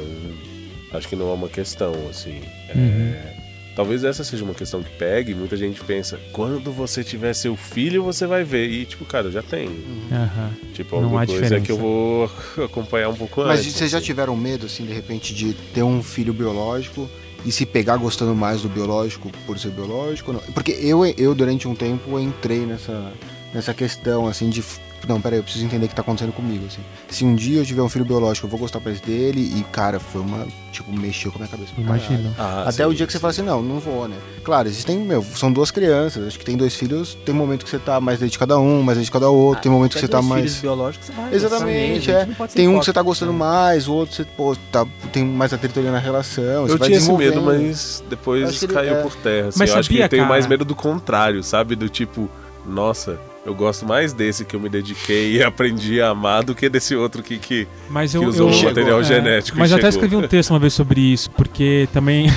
acho 0.94 1.08
que 1.08 1.16
não 1.16 1.32
é 1.32 1.34
uma 1.34 1.50
questão, 1.50 1.94
assim. 2.10 2.40
É, 2.70 2.74
Uhum. 2.76 3.40
Talvez 3.76 4.04
essa 4.04 4.24
seja 4.24 4.44
uma 4.44 4.54
questão 4.54 4.84
que 4.84 4.90
pegue. 4.98 5.34
Muita 5.34 5.56
gente 5.56 5.82
pensa, 5.84 6.20
quando 6.34 6.72
você 6.72 7.04
tiver 7.04 7.34
seu 7.34 7.56
filho, 7.56 8.04
você 8.04 8.28
vai 8.28 8.44
ver. 8.44 8.70
E, 8.70 8.86
tipo, 8.86 9.06
cara, 9.06 9.28
eu 9.28 9.32
já 9.32 9.42
tenho. 9.42 9.72
aham. 10.12 10.52
Tipo, 10.74 10.98
Não 10.98 11.04
alguma 11.06 11.24
há 11.24 11.26
coisa 11.26 11.42
diferença. 11.44 11.66
que 11.66 11.72
eu 11.72 11.78
vou 11.78 12.32
acompanhar 12.66 13.10
um 13.10 13.16
pouco 13.16 13.42
Mas 13.46 13.62
antes. 13.62 13.74
vocês 13.74 13.90
já 13.92 13.98
assim. 14.00 14.08
tiveram 14.08 14.36
medo, 14.36 14.66
assim, 14.66 14.86
de 14.86 14.92
repente, 14.94 15.34
de 15.34 15.54
ter 15.54 15.84
um 15.84 16.04
filho 16.04 16.34
biológico 16.34 17.10
e 17.46 17.52
se 17.54 17.66
pegar 17.66 17.96
gostando 17.96 18.36
mais 18.36 18.62
do 18.62 18.68
biológico 18.68 19.32
por 19.46 19.58
ser 19.58 19.70
biológico? 19.72 20.34
Não? 20.34 20.40
Porque 20.54 20.72
eu, 20.72 21.06
eu, 21.06 21.34
durante 21.34 21.66
um 21.68 21.74
tempo, 21.76 22.20
entrei 22.20 22.66
nessa, 22.66 23.14
nessa 23.54 23.74
questão, 23.74 24.28
assim, 24.28 24.50
de. 24.50 24.62
Não, 25.08 25.20
peraí, 25.20 25.40
eu 25.40 25.44
preciso 25.44 25.66
entender 25.66 25.86
o 25.86 25.90
que 25.90 25.96
tá 25.96 26.02
acontecendo 26.02 26.34
comigo, 26.34 26.66
assim. 26.68 26.82
Se 27.10 27.26
um 27.26 27.36
dia 27.36 27.60
eu 27.60 27.66
tiver 27.66 27.82
um 27.82 27.90
filho 27.90 28.06
biológico, 28.06 28.46
eu 28.48 28.52
vou 28.52 28.60
gostar 28.60 28.80
mais 28.80 29.00
dele 29.00 29.42
e, 29.42 29.64
cara, 29.72 30.00
foi 30.00 30.22
uma. 30.22 30.48
Tipo, 30.72 30.92
mexeu 30.92 31.32
com 31.32 31.38
a 31.38 31.42
minha 31.42 31.50
cabeça. 31.50 31.72
Imagino. 31.78 32.34
Ah, 32.38 32.62
Até 32.64 32.84
sim, 32.84 32.90
o 32.90 32.94
dia 32.94 33.08
que 33.08 33.12
você 33.12 33.20
fala 33.20 33.32
assim, 33.32 33.42
não, 33.42 33.62
não 33.62 33.80
vou, 33.80 34.08
né? 34.08 34.16
Claro, 34.44 34.68
existem, 34.68 35.00
meu, 35.00 35.24
são 35.24 35.52
duas 35.52 35.72
crianças, 35.72 36.28
acho 36.28 36.38
que 36.38 36.46
tem 36.46 36.56
dois 36.56 36.76
filhos, 36.76 37.18
tem 37.26 37.34
momento 37.34 37.64
que 37.64 37.70
você 37.70 37.80
tá 37.80 38.00
mais 38.00 38.20
dedicado 38.20 38.54
a 38.54 38.60
um, 38.60 38.82
mais 38.82 38.98
dedicado 38.98 39.26
ao 39.26 39.36
outro, 39.36 39.64
tem 39.64 39.72
momento 39.72 39.94
que 39.94 40.00
você 40.00 40.08
tá 40.08 40.20
dois 40.20 40.30
mais. 40.30 40.44
filhos 40.44 40.62
biológicos, 40.62 41.08
você 41.08 41.14
vai 41.14 41.34
Exatamente, 41.34 42.12
é. 42.12 42.28
Tem 42.54 42.68
um 42.68 42.80
que 42.80 42.86
você 42.86 42.94
tá 42.94 43.02
gostando 43.02 43.32
né? 43.32 43.40
mais, 43.40 43.88
o 43.88 43.94
outro 43.94 44.16
você, 44.16 44.24
pô, 44.24 44.56
tá, 44.72 44.86
tem 45.12 45.26
mais 45.26 45.52
atrito 45.54 45.80
ali 45.80 45.90
na 45.90 46.00
relação. 46.00 46.68
você 46.68 46.74
Eu 46.74 46.78
vai 46.78 46.88
tinha 46.88 46.98
esse 47.00 47.12
medo, 47.12 47.42
mas 47.42 48.04
depois 48.10 48.64
caiu 48.66 48.96
é. 48.96 49.02
por 49.02 49.16
terra. 49.16 49.48
assim. 49.50 49.60
Mas 49.60 49.70
eu 49.72 49.80
acho 49.80 49.90
que 49.90 49.96
sabia, 49.96 50.06
eu 50.06 50.10
tenho 50.10 50.24
cara? 50.24 50.34
mais 50.34 50.48
medo 50.48 50.64
do 50.64 50.76
contrário, 50.76 51.44
sabe? 51.44 51.76
Do 51.76 51.90
tipo, 51.90 52.30
nossa, 52.66 53.20
eu 53.46 53.56
gosto 53.56 53.86
mais 53.86 54.14
desse 54.14 54.44
que 54.46 54.56
eu 54.56 54.60
me 54.60 54.70
dediquei 54.70 55.38
e 55.38 55.44
aprendi 55.44 56.02
a 56.02 56.10
amar 56.10 56.44
do 56.44 56.54
que 56.54 56.70
desse 56.70 56.96
outro 56.96 57.24
que, 57.24 57.38
que, 57.38 57.68
Mas 57.90 58.12
que 58.12 58.18
eu, 58.18 58.24
usou 58.24 58.50
eu- 58.52 58.58
o 58.60 58.64
material 58.64 59.00
é, 59.00 59.04
genético. 59.04 59.58
e 59.58 59.60
Mas 59.60 59.72
eu 59.72 59.78
até 59.78 59.90
escrevi 59.90 60.16
um 60.16 60.28
texto 60.28 60.52
uma 60.52 60.60
vez 60.60 60.74
sobre 60.74 61.00
isso, 61.02 61.30
porque 61.32 61.88
também. 61.94 62.28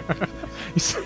isso, 0.76 0.98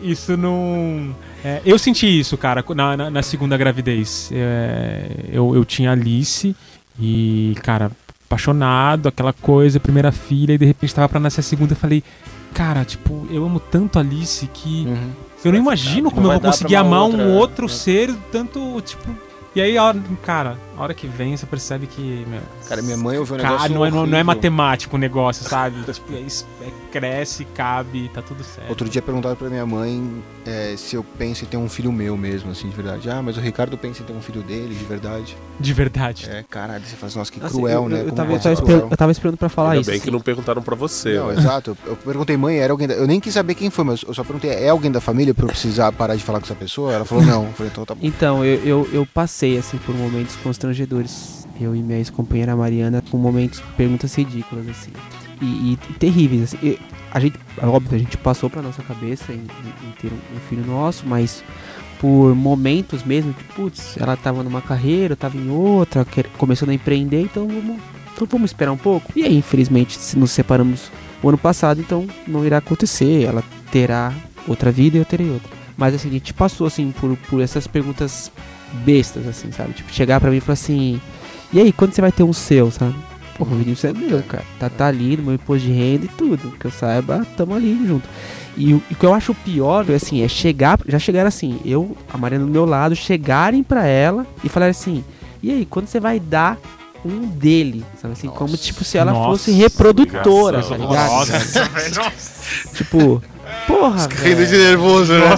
isso 0.00 0.36
não. 0.36 1.14
é, 1.44 1.60
eu 1.64 1.78
senti 1.78 2.06
isso, 2.20 2.36
cara, 2.36 2.64
na, 2.74 2.96
na, 2.96 3.10
na 3.10 3.22
segunda 3.22 3.56
gravidez. 3.56 4.30
É, 4.32 5.06
eu, 5.32 5.54
eu 5.54 5.64
tinha 5.64 5.92
Alice 5.92 6.54
e, 6.98 7.54
cara, 7.62 7.90
apaixonado, 8.26 9.08
aquela 9.08 9.32
coisa, 9.32 9.78
primeira 9.80 10.10
filha, 10.12 10.52
e 10.52 10.58
de 10.58 10.64
repente 10.66 10.94
tava 10.94 11.08
pra 11.08 11.20
nascer 11.20 11.40
a 11.40 11.44
segunda. 11.44 11.72
Eu 11.72 11.76
falei, 11.76 12.02
cara, 12.52 12.84
tipo, 12.84 13.26
eu 13.30 13.44
amo 13.44 13.60
tanto 13.60 13.98
Alice 13.98 14.46
que. 14.52 14.84
Uhum. 14.86 15.25
Eu 15.44 15.52
não 15.52 15.58
imagino 15.58 16.10
como 16.10 16.26
eu 16.26 16.32
vou 16.32 16.40
conseguir 16.40 16.76
amar 16.76 17.02
outra, 17.02 17.22
um 17.22 17.36
outro 17.36 17.66
né? 17.66 17.72
ser 17.72 18.14
tanto, 18.32 18.80
tipo. 18.80 19.25
E 19.56 19.60
aí, 19.62 19.78
a 19.78 19.84
hora- 19.84 20.02
cara, 20.22 20.58
a 20.76 20.82
hora 20.82 20.92
que 20.92 21.06
vem, 21.06 21.34
você 21.34 21.46
percebe 21.46 21.86
que. 21.86 22.26
Meu, 22.28 22.42
Cara, 22.68 22.82
minha 22.82 22.96
mãe 22.98 23.16
ouviu 23.16 23.36
um 23.36 23.38
Cara, 23.38 23.52
negócio 23.54 23.74
não 23.74 23.86
é, 23.86 23.90
não, 23.90 24.06
não 24.06 24.18
é 24.18 24.22
matemático 24.22 24.96
o 24.96 24.98
negócio, 24.98 25.48
sabe? 25.48 25.82
tipo, 25.90 26.12
é, 26.12 26.66
é, 26.66 26.70
cresce, 26.92 27.46
cabe, 27.46 28.10
tá 28.12 28.20
tudo 28.20 28.44
certo. 28.44 28.68
Outro 28.68 28.86
dia 28.86 29.00
perguntaram 29.00 29.34
pra 29.34 29.48
minha 29.48 29.64
mãe 29.64 30.22
é, 30.44 30.74
se 30.76 30.94
eu 30.94 31.02
penso 31.02 31.44
em 31.44 31.46
ter 31.46 31.56
um 31.56 31.70
filho 31.70 31.90
meu 31.90 32.18
mesmo, 32.18 32.50
assim, 32.50 32.68
de 32.68 32.76
verdade. 32.76 33.08
Ah, 33.08 33.22
mas 33.22 33.38
o 33.38 33.40
Ricardo 33.40 33.78
pensa 33.78 34.02
em 34.02 34.04
ter 34.04 34.12
um 34.12 34.20
filho 34.20 34.42
dele, 34.42 34.74
de 34.74 34.84
verdade. 34.84 35.34
De 35.58 35.72
verdade. 35.72 36.28
É, 36.28 36.44
caralho, 36.50 36.84
você 36.84 36.94
fala 36.94 37.08
assim, 37.08 37.18
nossa, 37.18 37.32
que 37.32 37.40
Nossa, 37.40 37.54
cruel, 37.54 37.84
eu, 37.84 37.88
né? 37.88 38.00
Eu, 38.02 38.06
eu 38.08 38.12
tava, 38.12 38.32
eu, 38.34 38.38
tava 38.38 38.56
cruel. 38.56 38.88
eu 38.90 38.96
tava 38.96 39.12
esperando 39.12 39.38
pra 39.38 39.48
falar 39.48 39.70
Ainda 39.70 39.80
isso. 39.80 39.90
bem 39.90 40.00
que 40.00 40.10
não 40.10 40.20
perguntaram 40.20 40.60
pra 40.60 40.74
você. 40.76 41.14
Não, 41.14 41.28
né? 41.28 41.38
exato. 41.38 41.74
Eu 41.86 41.96
perguntei, 41.96 42.36
mãe, 42.36 42.58
era 42.58 42.74
alguém 42.74 42.86
da... 42.86 42.92
Eu 42.94 43.06
nem 43.06 43.20
quis 43.20 43.32
saber 43.32 43.54
quem 43.54 43.70
foi, 43.70 43.84
mas 43.84 44.02
eu 44.02 44.12
só 44.12 44.22
perguntei, 44.22 44.50
é 44.50 44.68
alguém 44.68 44.92
da 44.92 45.00
família 45.00 45.32
pra 45.32 45.44
eu 45.44 45.48
precisar 45.48 45.90
parar 45.92 46.14
de 46.14 46.22
falar 46.22 46.40
com 46.40 46.44
essa 46.44 46.54
pessoa? 46.54 46.92
Ela 46.92 47.06
falou, 47.06 47.24
não. 47.24 47.44
Eu 47.46 47.52
falei, 47.52 47.72
então 47.72 47.86
tá 47.86 47.94
bom. 47.94 48.00
Então, 48.02 48.44
eu, 48.44 48.62
eu, 48.64 48.88
eu 48.92 49.06
passei, 49.06 49.45
assim, 49.58 49.78
por 49.78 49.94
momentos 49.94 50.36
constrangedores. 50.36 51.46
Eu 51.60 51.74
e 51.74 51.82
minha 51.82 51.98
ex-companheira 51.98 52.54
Mariana, 52.56 53.02
com 53.10 53.16
momentos, 53.16 53.62
perguntas 53.76 54.14
ridículas, 54.14 54.68
assim. 54.68 54.90
E, 55.40 55.72
e- 55.72 55.78
terríveis, 55.98 56.42
assim. 56.42 56.58
E 56.62 56.78
a 57.10 57.20
gente, 57.20 57.38
óbvio, 57.62 57.94
a 57.94 57.98
gente 57.98 58.16
passou 58.18 58.50
pra 58.50 58.60
nossa 58.62 58.82
cabeça 58.82 59.32
em, 59.32 59.36
em- 59.36 59.88
em 59.88 59.92
ter 60.00 60.08
um, 60.08 60.36
um 60.36 60.40
filho 60.48 60.66
nosso, 60.66 61.06
mas 61.06 61.42
por 61.98 62.34
momentos 62.34 63.02
mesmo, 63.04 63.32
de, 63.32 63.42
putz, 63.54 63.96
ela 63.98 64.16
tava 64.16 64.42
numa 64.42 64.60
carreira, 64.60 65.16
tava 65.16 65.36
em 65.38 65.48
outra, 65.48 66.04
quer- 66.04 66.28
começando 66.36 66.70
a 66.70 66.74
empreender, 66.74 67.22
então 67.22 67.46
vamos, 67.48 67.78
então 68.14 68.26
vamos 68.30 68.50
esperar 68.50 68.72
um 68.72 68.76
pouco. 68.76 69.10
E 69.16 69.22
aí, 69.24 69.36
infelizmente, 69.38 69.98
nos 70.16 70.30
separamos 70.32 70.90
o 71.22 71.28
ano 71.30 71.38
passado, 71.38 71.80
então 71.80 72.06
não 72.26 72.44
irá 72.44 72.58
acontecer. 72.58 73.22
Ela 73.24 73.42
terá 73.70 74.12
outra 74.46 74.70
vida 74.70 74.96
e 74.98 75.00
eu 75.00 75.04
terei 75.06 75.30
outra. 75.30 75.50
Mas 75.76 75.94
assim, 75.94 76.08
a 76.08 76.12
gente 76.12 76.32
passou 76.34 76.66
assim 76.66 76.92
por, 77.00 77.16
por 77.30 77.40
essas 77.40 77.66
perguntas 77.66 78.30
bestas, 78.84 79.26
assim, 79.26 79.50
sabe? 79.52 79.72
Tipo, 79.72 79.92
chegar 79.92 80.20
pra 80.20 80.30
mim 80.30 80.36
e 80.38 80.40
falar 80.40 80.54
assim, 80.54 81.00
e 81.52 81.60
aí, 81.60 81.72
quando 81.72 81.92
você 81.92 82.00
vai 82.00 82.12
ter 82.12 82.22
um 82.22 82.32
seu, 82.32 82.70
sabe? 82.70 82.94
Porra, 83.38 83.52
o 83.54 83.58
Vinícius 83.58 83.84
é 83.84 83.98
meu, 83.98 84.22
cara. 84.22 84.44
Tá, 84.58 84.68
tá 84.70 84.86
ali 84.86 85.16
no 85.16 85.24
meu 85.24 85.34
imposto 85.34 85.66
de 85.66 85.72
renda 85.72 86.06
e 86.06 86.08
tudo. 86.08 86.52
Que 86.58 86.64
eu 86.66 86.70
saiba, 86.70 87.26
tamo 87.36 87.54
ali 87.54 87.78
junto. 87.86 88.08
E, 88.56 88.72
o- 88.72 88.82
e 88.90 88.94
o 88.94 88.96
que 88.96 89.04
eu 89.04 89.12
acho 89.12 89.34
pior, 89.34 89.84
é 89.90 89.94
assim, 89.94 90.22
é 90.22 90.28
chegar, 90.28 90.78
já 90.88 90.98
chegaram 90.98 91.28
assim, 91.28 91.60
eu, 91.64 91.94
a 92.12 92.16
Mariana 92.16 92.46
do 92.46 92.50
meu 92.50 92.64
lado, 92.64 92.96
chegarem 92.96 93.62
pra 93.62 93.86
ela 93.86 94.26
e 94.42 94.48
falar 94.48 94.66
assim, 94.68 95.04
e 95.42 95.50
aí, 95.50 95.66
quando 95.66 95.86
você 95.86 96.00
vai 96.00 96.18
dar 96.18 96.58
um 97.04 97.26
dele, 97.26 97.84
sabe 98.00 98.14
assim, 98.14 98.26
como 98.28 98.50
Nossa. 98.52 98.62
tipo 98.64 98.82
se 98.82 98.96
ela 98.98 99.12
Nossa, 99.12 99.30
fosse 99.30 99.52
reprodutora, 99.52 100.56
ligação 100.62 100.78
tá 100.78 100.84
ligado? 100.84 101.10
Nossa, 101.10 101.64
velho, 101.68 101.94
nossa. 102.02 102.68
Tipo, 102.74 103.22
porra, 103.66 104.08
velho. 104.08 104.48
nervoso, 104.58 105.12
né? 105.14 105.36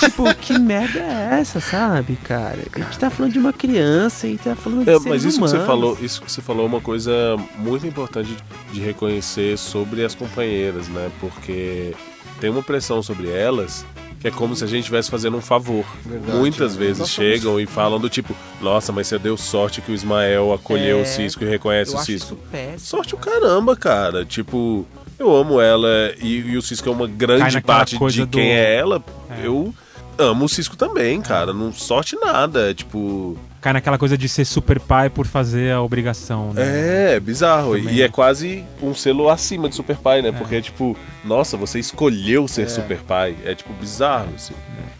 Tipo, 0.00 0.34
que 0.34 0.58
merda 0.58 0.98
é 0.98 1.38
essa, 1.40 1.60
sabe, 1.60 2.16
cara? 2.24 2.58
A 2.72 2.78
gente 2.78 2.98
tá 2.98 3.10
falando 3.10 3.32
de 3.32 3.38
uma 3.38 3.52
criança 3.52 4.26
e 4.26 4.36
tá 4.38 4.54
falando 4.54 4.84
de 4.84 4.90
É, 4.90 4.98
mas 5.08 5.24
isso 5.24 5.38
que 5.40 5.48
você 5.48 5.60
falou, 5.60 5.96
isso 6.00 6.20
que 6.22 6.30
você 6.30 6.40
falou 6.42 6.64
é 6.64 6.68
uma 6.68 6.80
coisa 6.80 7.12
muito 7.58 7.86
importante 7.86 8.36
de 8.72 8.80
reconhecer 8.80 9.56
sobre 9.58 10.04
as 10.04 10.14
companheiras, 10.14 10.88
né? 10.88 11.10
Porque 11.20 11.94
tem 12.40 12.50
uma 12.50 12.62
pressão 12.62 13.02
sobre 13.02 13.28
elas 13.30 13.84
que 14.20 14.28
é 14.28 14.30
como 14.30 14.54
se 14.54 14.62
a 14.62 14.66
gente 14.66 14.80
estivesse 14.80 15.10
fazendo 15.10 15.38
um 15.38 15.40
favor. 15.40 15.82
Verdade, 16.04 16.36
Muitas 16.36 16.74
né? 16.74 16.78
vezes 16.80 16.98
Nós 16.98 17.10
somos- 17.10 17.30
chegam 17.30 17.58
e 17.58 17.64
falam 17.64 17.98
do 17.98 18.06
tipo, 18.10 18.36
nossa, 18.60 18.92
mas 18.92 19.06
você 19.06 19.18
deu 19.18 19.34
sorte 19.34 19.80
que 19.80 19.90
o 19.90 19.94
Ismael 19.94 20.52
acolheu 20.52 20.98
É, 20.98 21.02
o 21.02 21.06
Cisco 21.06 21.42
e 21.42 21.48
reconhece 21.48 21.92
Eu 21.92 21.96
o 21.96 22.00
acho 22.00 22.12
Cisco. 22.12 22.34
isso 22.34 22.38
péssimo. 22.52 22.78
Sorte 22.80 23.14
o 23.14 23.18
caramba, 23.18 23.74
cara. 23.74 24.22
Tipo, 24.26 24.86
eu 25.20 25.34
amo 25.36 25.60
ela 25.60 25.88
e, 26.20 26.38
e 26.38 26.56
o 26.56 26.62
Cisco 26.62 26.88
é 26.88 26.92
uma 26.92 27.06
grande 27.06 27.60
parte 27.60 27.98
de 28.08 28.24
do- 28.24 28.36
quem 28.38 28.50
é 28.52 28.76
ela. 28.76 29.02
É. 29.30 29.46
Eu 29.46 29.72
amo 30.18 30.44
o 30.44 30.48
Cisco 30.48 30.76
também, 30.76 31.20
cara. 31.20 31.52
Não 31.52 31.72
sorte 31.72 32.16
nada. 32.16 32.72
Tipo, 32.74 33.38
Cai 33.60 33.74
naquela 33.74 33.98
coisa 33.98 34.16
de 34.16 34.26
ser 34.28 34.44
super 34.46 34.80
pai 34.80 35.10
por 35.10 35.26
fazer 35.26 35.72
a 35.72 35.82
obrigação, 35.82 36.52
né? 36.54 37.14
é 37.16 37.20
bizarro. 37.20 37.76
Também. 37.76 37.94
E 37.94 38.02
é 38.02 38.08
quase 38.08 38.64
um 38.82 38.94
selo 38.94 39.28
acima 39.28 39.68
de 39.68 39.74
super 39.74 39.96
pai, 39.96 40.22
né? 40.22 40.32
Porque 40.32 40.56
é 40.56 40.60
tipo, 40.62 40.96
nossa, 41.24 41.56
você 41.58 41.78
escolheu 41.78 42.48
ser 42.48 42.70
super 42.70 42.98
pai. 43.02 43.36
É 43.44 43.54
tipo 43.54 43.72
bizarro, 43.74 44.30
assim. 44.34 44.54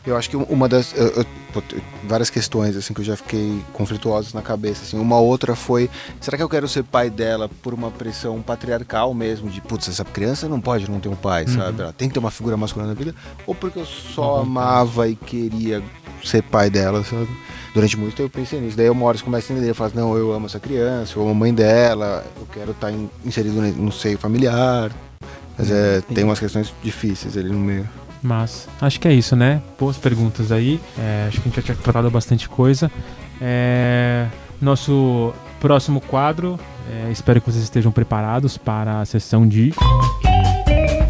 Eu 0.07 0.16
acho 0.16 0.28
que 0.28 0.37
uma 0.37 0.69
das. 0.69 0.95
eu- 0.97 1.09
eu- 1.09 1.27
pô, 1.55 1.61
tem 1.62 1.78
várias 2.05 2.28
questões 2.31 2.74
assim 2.77 2.93
que 2.95 3.01
eu 3.01 3.05
já 3.05 3.16
fiquei 3.16 3.61
conflituosas 3.73 4.32
na 4.35 4.43
cabeça. 4.43 4.82
Assim. 4.82 4.99
Uma 4.99 5.19
outra 5.19 5.55
foi: 5.55 5.89
será 6.20 6.37
que 6.37 6.43
eu 6.43 6.49
quero 6.49 6.66
ser 6.69 6.85
pai 6.85 7.09
dela 7.11 7.49
por 7.62 7.73
uma 7.74 7.91
pressão 7.91 8.41
patriarcal 8.43 9.12
mesmo? 9.15 9.49
De 9.51 9.61
putz, 9.61 9.89
essa 9.89 10.05
criança 10.05 10.49
não 10.49 10.61
pode 10.61 10.91
não 10.91 11.01
ter 11.01 11.09
um 11.09 11.16
pai, 11.16 11.47
sabe? 11.47 11.81
Ela 11.82 11.93
tem 11.95 12.09
que 12.09 12.15
ter 12.15 12.20
uma 12.20 12.31
figura 12.31 12.57
masculina 12.59 12.93
na 12.93 12.99
vida. 12.99 13.15
Ou 13.47 13.55
porque 13.55 13.78
eu 13.78 13.87
só 13.87 14.41
amava 14.41 15.09
e 15.09 15.15
queria 15.16 15.82
ser 16.24 16.43
pai 16.43 16.69
dela, 16.70 17.03
sabe? 17.05 17.28
Durante 17.72 17.97
muito 17.97 18.16
tempo 18.16 18.26
eu 18.26 18.30
pensei 18.42 18.60
nisso. 18.60 18.76
Daí 18.76 18.86
eu 18.86 18.94
moro, 18.94 19.22
começa 19.22 19.52
a 19.52 19.55
entender, 19.55 19.70
eu 19.70 19.74
falo, 19.74 19.92
não, 19.94 20.16
eu 20.16 20.32
amo 20.32 20.47
essa 20.47 20.59
criança, 20.59 21.12
eu 21.16 21.22
amo 21.22 21.30
a 21.30 21.34
mãe 21.34 21.55
dela, 21.55 22.24
eu 22.38 22.47
quero 22.52 22.72
estar 22.72 22.90
in- 22.90 23.09
inserido 23.24 23.60
no 23.60 23.92
seio 23.92 24.18
familiar. 24.18 24.90
Mas 25.56 25.70
é, 25.70 26.01
tem 26.14 26.24
umas 26.24 26.38
questões 26.40 26.72
difíceis 26.82 27.36
ali 27.36 27.51
no 27.51 27.59
meio. 27.59 27.88
Mas 28.22 28.66
acho 28.80 28.98
que 28.98 29.06
é 29.09 29.12
isso, 29.12 29.36
né? 29.36 29.62
Boas 29.78 29.97
perguntas 29.97 30.51
aí. 30.52 30.80
É, 30.98 31.26
acho 31.28 31.40
que 31.40 31.48
a 31.48 31.51
gente 31.51 31.56
já 31.56 31.62
tinha 31.62 31.76
tratado 31.76 32.10
bastante 32.10 32.48
coisa. 32.48 32.90
É, 33.40 34.26
nosso 34.60 35.32
próximo 35.60 36.01
quadro, 36.01 36.59
é, 36.90 37.10
espero 37.12 37.40
que 37.40 37.51
vocês 37.51 37.62
estejam 37.62 37.92
preparados 37.92 38.59
para 38.59 39.01
a 39.01 39.05
sessão 39.05 39.47
de 39.47 39.72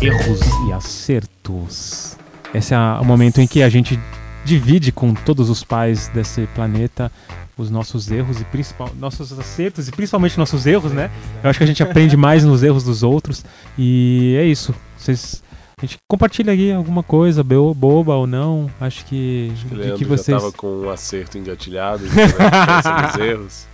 erros 0.01 0.41
e 0.69 0.73
acertos. 0.73 2.17
Esse 2.53 2.75
é 2.75 2.79
o 2.79 3.05
momento 3.05 3.41
em 3.41 3.47
que 3.47 3.63
a 3.63 3.69
gente 3.69 3.99
divide 4.45 4.91
com 4.93 5.13
todos 5.15 5.49
os 5.51 5.63
pais 5.65 6.09
desse 6.09 6.47
planeta 6.55 7.11
os 7.59 7.71
nossos 7.71 8.11
erros 8.11 8.41
e 8.41 8.45
principal, 8.45 8.89
nossos 8.99 9.39
acertos 9.39 9.87
e 9.87 9.93
principalmente 9.93 10.39
nossos 10.39 10.67
erros, 10.67 10.93
né? 10.93 11.11
Eu 11.45 11.51
acho 11.51 11.59
que 11.59 11.65
a 11.65 11.67
gente 11.67 11.83
aprende 11.83 12.17
mais 12.17 12.43
nos 12.43 12.63
erros 12.63 12.85
dos 12.85 13.03
outros 13.03 13.45
e 13.79 14.35
é 14.41 14.45
isso. 14.45 14.75
Vocês 14.97 15.43
a 15.77 15.87
gente 15.87 15.97
compartilha 16.09 16.53
aí 16.53 16.73
alguma 16.73 17.03
coisa, 17.03 17.43
bo- 17.43 17.73
boba 17.75 18.15
ou 18.15 18.27
não. 18.27 18.71
Acho 18.81 19.05
que 19.07 19.51
O 19.65 19.69
de 19.69 19.75
Leandro 19.75 19.97
que 19.99 20.05
já 20.05 20.11
vocês 20.11 20.39
tava 20.39 20.53
com 20.53 20.67
um 20.83 20.91
acerto 20.91 21.37
engatilhado, 21.39 22.05
né? 22.05 22.13
Erros. 23.27 23.67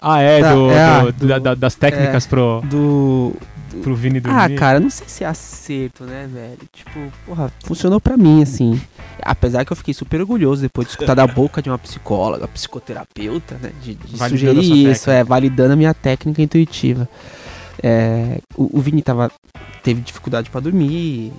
Ah, 0.00 0.20
é, 0.20 0.40
Tá, 0.40 0.54
do, 0.54 0.70
é, 0.70 0.74
do- 0.74 0.78
ah, 1.08 1.10
do- 1.12 1.26
da- 1.28 1.38
da- 1.38 1.54
das 1.54 1.74
técnicas 1.76 2.26
pro, 2.26 2.60
Do. 2.68 3.34
Pro 3.76 3.94
Vini 3.94 4.20
dormir. 4.20 4.38
Ah, 4.38 4.58
cara, 4.58 4.80
não 4.80 4.90
sei 4.90 5.08
se 5.08 5.24
é 5.24 5.26
acerto, 5.26 6.04
né, 6.04 6.28
velho? 6.32 6.58
Tipo, 6.72 7.12
porra, 7.26 7.52
funcionou 7.64 8.00
pra 8.00 8.16
mim, 8.16 8.42
assim. 8.42 8.80
Apesar 9.22 9.64
que 9.64 9.72
eu 9.72 9.76
fiquei 9.76 9.94
super 9.94 10.20
orgulhoso 10.20 10.62
depois 10.62 10.86
de 10.86 10.92
escutar 10.92 11.14
da 11.14 11.26
boca 11.26 11.62
de 11.62 11.70
uma 11.70 11.78
psicóloga, 11.78 12.48
psicoterapeuta, 12.48 13.56
né? 13.60 13.72
De, 13.82 13.94
de 13.94 14.18
sugerir 14.18 14.58
isso, 14.60 15.06
técnica. 15.06 15.12
é, 15.12 15.24
validando 15.24 15.72
a 15.72 15.76
minha 15.76 15.94
técnica 15.94 16.42
intuitiva. 16.42 17.08
É, 17.82 18.38
o, 18.56 18.78
o 18.78 18.80
Vini 18.80 19.02
tava, 19.02 19.30
teve 19.82 20.00
dificuldade 20.00 20.50
pra 20.50 20.60
dormir, 20.60 21.32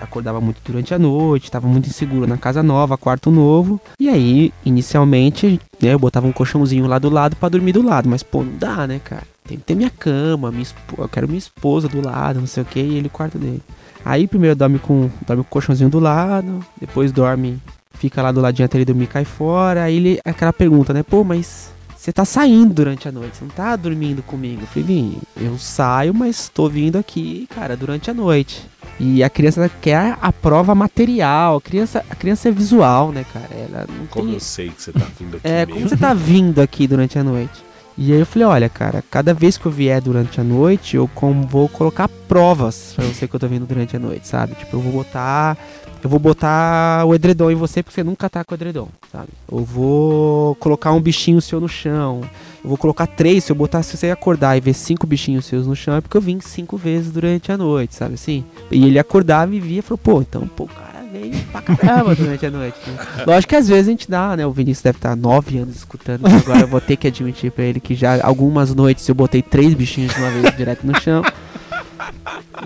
acordava 0.00 0.40
muito 0.40 0.60
durante 0.64 0.94
a 0.94 0.98
noite, 0.98 1.50
tava 1.50 1.68
muito 1.68 1.88
inseguro 1.88 2.26
na 2.26 2.38
casa 2.38 2.62
nova, 2.62 2.96
quarto 2.96 3.30
novo. 3.30 3.80
E 3.98 4.08
aí, 4.08 4.52
inicialmente, 4.64 5.60
né, 5.80 5.92
eu 5.92 5.98
botava 5.98 6.26
um 6.26 6.32
colchãozinho 6.32 6.86
lá 6.86 6.98
do 6.98 7.10
lado 7.10 7.36
pra 7.36 7.48
dormir 7.48 7.72
do 7.72 7.82
lado, 7.82 8.08
mas 8.08 8.22
pô, 8.22 8.42
não 8.42 8.56
dá, 8.56 8.86
né, 8.86 9.00
cara? 9.02 9.24
Tem 9.50 9.58
que 9.58 9.64
ter 9.64 9.74
minha 9.74 9.90
cama, 9.90 10.52
minha 10.52 10.64
eu 10.96 11.08
quero 11.08 11.26
minha 11.26 11.38
esposa 11.38 11.88
do 11.88 12.00
lado, 12.00 12.38
não 12.38 12.46
sei 12.46 12.62
o 12.62 12.66
que, 12.66 12.78
e 12.78 12.96
ele 12.96 13.08
o 13.08 13.10
quarto 13.10 13.36
dele. 13.36 13.60
Aí 14.04 14.28
primeiro 14.28 14.54
dorme 14.54 14.78
com, 14.78 15.10
dorme 15.26 15.42
com 15.42 15.48
o 15.48 15.50
colchãozinho 15.50 15.90
do 15.90 15.98
lado, 15.98 16.64
depois 16.80 17.10
dorme, 17.10 17.60
fica 17.94 18.22
lá 18.22 18.30
do 18.30 18.40
ladinho 18.40 18.66
até 18.66 18.78
ele 18.78 18.84
dormir 18.84 19.04
e 19.04 19.08
cai 19.08 19.24
fora. 19.24 19.82
Aí 19.82 19.96
ele, 19.96 20.20
aquela 20.24 20.52
pergunta, 20.52 20.94
né? 20.94 21.02
Pô, 21.02 21.24
mas 21.24 21.72
você 21.96 22.12
tá 22.12 22.24
saindo 22.24 22.72
durante 22.72 23.08
a 23.08 23.12
noite, 23.12 23.36
você 23.36 23.44
não 23.44 23.50
tá 23.50 23.74
dormindo 23.76 24.22
comigo. 24.22 24.62
Eu 24.62 24.66
falei, 24.68 25.18
eu 25.36 25.58
saio, 25.58 26.14
mas 26.14 26.48
tô 26.48 26.68
vindo 26.68 26.96
aqui, 26.96 27.46
cara, 27.50 27.76
durante 27.76 28.08
a 28.08 28.14
noite. 28.14 28.64
E 28.98 29.22
a 29.22 29.28
criança 29.28 29.70
quer 29.80 30.16
a 30.20 30.32
prova 30.32 30.74
material, 30.74 31.56
a 31.56 31.60
criança, 31.60 32.04
a 32.08 32.14
criança 32.14 32.48
é 32.48 32.52
visual, 32.52 33.12
né, 33.12 33.24
cara? 33.32 33.48
Ela 33.50 33.86
não 33.88 34.06
Como 34.06 34.26
tem 34.26 34.34
eu 34.34 34.40
sei 34.40 34.68
que 34.70 34.82
você 34.82 34.92
tá 34.92 35.06
vindo 35.18 35.36
aqui 35.38 35.46
é, 35.48 35.66
mesmo. 35.66 35.74
como 35.74 35.88
você 35.88 35.96
tá 35.96 36.14
vindo 36.14 36.60
aqui 36.60 36.86
durante 36.86 37.18
a 37.18 37.24
noite? 37.24 37.69
E 37.98 38.12
aí 38.12 38.20
eu 38.20 38.26
falei, 38.26 38.48
olha, 38.48 38.68
cara, 38.68 39.04
cada 39.10 39.34
vez 39.34 39.58
que 39.58 39.66
eu 39.66 39.72
vier 39.72 40.00
durante 40.00 40.40
a 40.40 40.44
noite, 40.44 40.96
eu 40.96 41.06
com- 41.14 41.42
vou 41.42 41.68
colocar 41.68 42.08
provas 42.28 42.92
pra 42.96 43.04
você 43.04 43.28
que 43.28 43.34
eu 43.34 43.40
tô 43.40 43.46
vindo 43.46 43.66
durante 43.66 43.94
a 43.94 43.98
noite, 43.98 44.26
sabe? 44.26 44.54
Tipo, 44.54 44.76
eu 44.76 44.80
vou 44.80 44.92
botar. 44.92 45.56
Eu 46.02 46.08
vou 46.08 46.18
botar 46.18 47.04
o 47.04 47.14
edredom 47.14 47.50
em 47.50 47.54
você 47.54 47.82
porque 47.82 47.94
você 47.94 48.02
nunca 48.02 48.30
tá 48.30 48.42
com 48.42 48.54
o 48.54 48.56
edredom, 48.56 48.88
sabe? 49.12 49.28
Eu 49.52 49.62
vou 49.62 50.54
colocar 50.54 50.92
um 50.92 51.00
bichinho 51.00 51.42
seu 51.42 51.60
no 51.60 51.68
chão. 51.68 52.22
Eu 52.64 52.68
vou 52.70 52.78
colocar 52.78 53.06
três, 53.06 53.44
se 53.44 53.52
eu 53.52 53.56
botar, 53.56 53.82
se 53.82 53.98
você 53.98 54.10
acordar 54.10 54.56
e 54.56 54.60
ver 54.62 54.72
cinco 54.72 55.06
bichinhos 55.06 55.44
seus 55.44 55.66
no 55.66 55.76
chão, 55.76 55.96
é 55.96 56.00
porque 56.00 56.16
eu 56.16 56.20
vim 56.22 56.40
cinco 56.40 56.78
vezes 56.78 57.10
durante 57.12 57.52
a 57.52 57.56
noite, 57.58 57.94
sabe 57.94 58.14
assim? 58.14 58.42
E 58.70 58.86
ele 58.86 58.98
acordava 58.98 59.54
e 59.54 59.60
via 59.60 59.80
e 59.80 59.82
falou, 59.82 59.98
pô, 59.98 60.22
então, 60.22 60.46
pô, 60.48 60.66
cara 60.66 60.89
veio 61.12 61.32
pra 61.52 61.60
caramba 61.62 62.14
durante 62.14 62.46
a 62.46 62.50
noite. 62.50 62.76
Né? 62.86 63.24
Lógico 63.26 63.50
que 63.50 63.56
às 63.56 63.68
vezes 63.68 63.88
a 63.88 63.90
gente 63.90 64.10
dá, 64.10 64.36
né? 64.36 64.46
O 64.46 64.52
Vinícius 64.52 64.82
deve 64.82 64.98
estar 64.98 65.16
nove 65.16 65.58
anos 65.58 65.76
escutando, 65.76 66.20
mas 66.22 66.34
agora 66.34 66.60
eu 66.60 66.66
vou 66.68 66.80
ter 66.80 66.96
que 66.96 67.06
admitir 67.08 67.50
pra 67.50 67.64
ele 67.64 67.80
que 67.80 67.94
já 67.94 68.20
algumas 68.24 68.74
noites 68.74 69.08
eu 69.08 69.14
botei 69.14 69.42
três 69.42 69.74
bichinhos 69.74 70.14
de 70.14 70.20
uma 70.20 70.30
vez 70.30 70.56
direto 70.56 70.86
no 70.86 70.98
chão. 71.00 71.22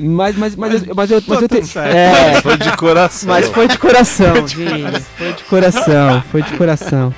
Mas, 0.00 0.36
mas, 0.36 0.56
mas, 0.56 0.86
eu- 0.86 0.94
mas 0.94 1.10
eu, 1.10 1.22
mas 1.26 1.42
eu 1.42 1.48
tenho. 1.48 1.64
É, 1.84 2.40
Foi 2.40 2.56
de 2.56 2.76
coração. 2.76 3.28
mas 3.28 3.48
foi 3.48 3.68
de 3.68 3.78
coração, 3.78 4.46
gente. 4.46 5.00
Foi 5.16 5.32
de 5.32 5.44
coração, 5.44 6.22
foi 6.30 6.42
de 6.42 6.52
coração. 6.56 7.14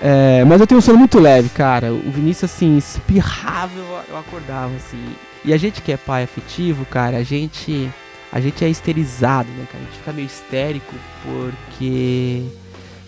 É, 0.00 0.44
mas 0.44 0.60
eu 0.60 0.66
tenho 0.66 0.78
um 0.78 0.82
sono 0.82 0.98
muito 0.98 1.20
leve, 1.20 1.48
cara. 1.50 1.92
O 1.92 2.10
Vinícius, 2.10 2.50
assim, 2.52 2.76
espirrava, 2.76 3.70
eu 4.08 4.16
acordava, 4.18 4.72
assim. 4.76 4.98
E 5.44 5.52
a 5.52 5.56
gente 5.56 5.80
que 5.80 5.92
é 5.92 5.96
pai 5.96 6.24
afetivo, 6.24 6.84
cara, 6.86 7.18
a 7.18 7.22
gente. 7.22 7.88
A 8.32 8.40
gente 8.40 8.64
é 8.64 8.68
histerizado, 8.70 9.48
né, 9.50 9.66
cara? 9.70 9.84
A 9.84 9.86
gente 9.86 9.98
fica 9.98 10.12
meio 10.12 10.26
histérico 10.26 10.94
porque 11.22 12.42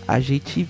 a 0.07 0.19
gente. 0.19 0.67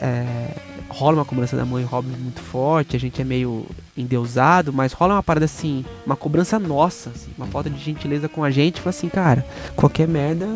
é, 0.00 0.48
rola 0.88 1.18
uma 1.18 1.24
cobrança 1.24 1.56
da 1.56 1.64
mãe 1.64 1.84
Robin 1.84 2.10
muito 2.18 2.40
forte, 2.40 2.96
a 2.96 2.98
gente 2.98 3.22
é 3.22 3.24
meio 3.24 3.64
endeusado, 3.96 4.72
mas 4.72 4.92
rola 4.92 5.14
uma 5.14 5.22
parada 5.22 5.44
assim, 5.44 5.84
uma 6.04 6.16
cobrança 6.16 6.58
nossa, 6.58 7.10
assim, 7.10 7.30
uma 7.38 7.46
falta 7.46 7.70
de 7.70 7.78
gentileza 7.78 8.28
com 8.28 8.42
a 8.42 8.50
gente, 8.50 8.80
fala 8.80 8.90
assim, 8.90 9.08
cara, 9.08 9.46
qualquer 9.76 10.08
merda, 10.08 10.46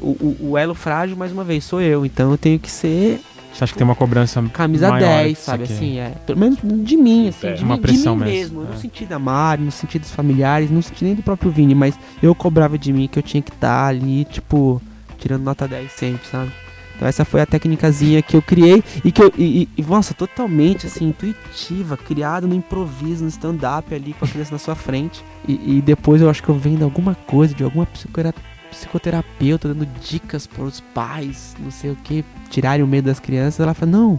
o, 0.00 0.10
o- 0.10 0.36
o 0.50 0.58
elo 0.58 0.74
frágil, 0.76 1.16
mais 1.16 1.32
uma 1.32 1.42
vez, 1.42 1.64
sou 1.64 1.80
eu, 1.82 2.06
então 2.06 2.30
eu 2.30 2.38
tenho 2.38 2.58
que 2.58 2.70
ser 2.70 3.20
Você 3.52 3.64
acha 3.64 3.72
que 3.72 3.78
tem 3.78 3.84
uma 3.86 3.94
cobrança 3.94 4.42
camisa 4.52 4.88
maior 4.88 5.06
10, 5.24 5.38
que 5.38 5.44
sabe 5.44 5.64
assim, 5.64 5.98
é, 5.98 6.10
pelo 6.26 6.38
menos 6.38 6.58
de 6.62 6.96
mim, 6.96 7.28
assim, 7.28 7.48
É, 7.48 7.52
de, 7.52 7.62
uma 7.64 7.76
mim, 7.76 7.82
pressão 7.82 8.16
de 8.18 8.24
mim 8.24 8.30
mesmo, 8.30 8.60
mesmo, 8.60 8.70
é. 8.72 8.74
no 8.74 8.80
sentido 8.80 9.08
da 9.08 9.18
Mari, 9.18 9.62
no 9.62 9.70
sentido 9.70 10.02
dos 10.02 10.10
familiares, 10.10 10.70
no 10.70 10.82
sentido 10.82 11.04
nem 11.06 11.14
do 11.14 11.22
próprio 11.22 11.50
Vini, 11.50 11.74
mas 11.74 11.94
eu 12.22 12.34
cobrava 12.34 12.78
de 12.78 12.92
mim 12.92 13.06
que 13.06 13.18
eu 13.18 13.22
tinha 13.22 13.42
que 13.42 13.50
estar 13.50 13.86
ali, 13.86 14.24
tipo, 14.24 14.80
tirando 15.18 15.42
nota 15.42 15.68
10 15.68 15.92
sempre, 15.92 16.26
sabe? 16.26 16.50
Então 16.96 17.08
essa 17.08 17.24
foi 17.24 17.40
a 17.40 17.46
técnicazinha 17.46 18.22
que 18.22 18.36
eu 18.36 18.42
criei 18.42 18.82
e 19.04 19.10
que 19.10 19.22
eu, 19.22 19.32
e, 19.36 19.68
e- 19.76 19.82
nossa, 19.82 20.14
totalmente 20.14 20.86
assim, 20.86 21.08
intuitiva, 21.08 21.96
criada 21.96 22.46
no 22.46 22.54
improviso, 22.54 23.24
no 23.24 23.28
stand-up 23.28 23.92
ali 23.94 24.12
com 24.14 24.24
a 24.24 24.28
criança 24.28 24.52
na 24.52 24.58
sua 24.58 24.74
frente. 24.74 25.24
E, 25.48 25.78
e 25.78 25.82
depois 25.82 26.20
eu 26.22 26.30
acho 26.30 26.42
que 26.42 26.48
eu 26.48 26.54
vendo 26.54 26.84
alguma 26.84 27.14
coisa 27.26 27.54
de 27.54 27.64
alguma 27.64 27.86
psicora- 27.86 28.34
psicoterapeuta 28.72 29.68
dando 29.68 29.86
dicas 30.00 30.46
para 30.46 30.64
os 30.64 30.80
pais, 30.80 31.54
não 31.58 31.70
sei 31.70 31.90
o 31.90 31.96
que, 31.96 32.24
tirarem 32.50 32.82
o 32.82 32.86
medo 32.88 33.04
das 33.06 33.20
crianças. 33.20 33.60
Ela 33.60 33.74
fala, 33.74 33.92
não, 33.92 34.18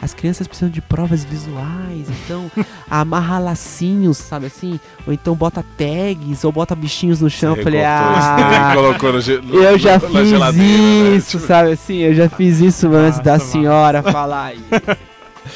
as 0.00 0.12
crianças 0.12 0.46
precisam 0.46 0.68
de 0.68 0.80
provas 0.82 1.24
visuais, 1.24 2.06
então 2.24 2.50
amarra 2.90 3.38
lacinhos, 3.38 4.18
sabe 4.18 4.46
assim? 4.46 4.78
Ou 5.06 5.12
então 5.12 5.34
bota 5.34 5.64
tags, 5.76 6.44
ou 6.44 6.52
bota 6.52 6.74
bichinhos 6.74 7.20
no 7.20 7.30
chão. 7.30 7.56
Eu 7.56 7.62
falei, 7.62 7.82
ah, 7.84 8.70
e 8.72 8.74
colocou 8.76 9.12
no, 9.14 9.20
ge- 9.20 9.40
no- 9.42 9.54
eu 9.62 9.78
já 9.78 9.98
fiz 9.98 10.32
né? 10.32 11.16
isso, 11.16 11.38
sabe 11.38 11.72
assim? 11.72 11.98
Eu 11.98 12.14
já 12.14 12.28
fiz 12.28 12.60
isso 12.60 12.88
antes 12.94 13.18
da 13.20 13.32
Massa, 13.32 13.46
senhora 13.46 14.02
falar 14.02 14.54
isso. 14.54 14.64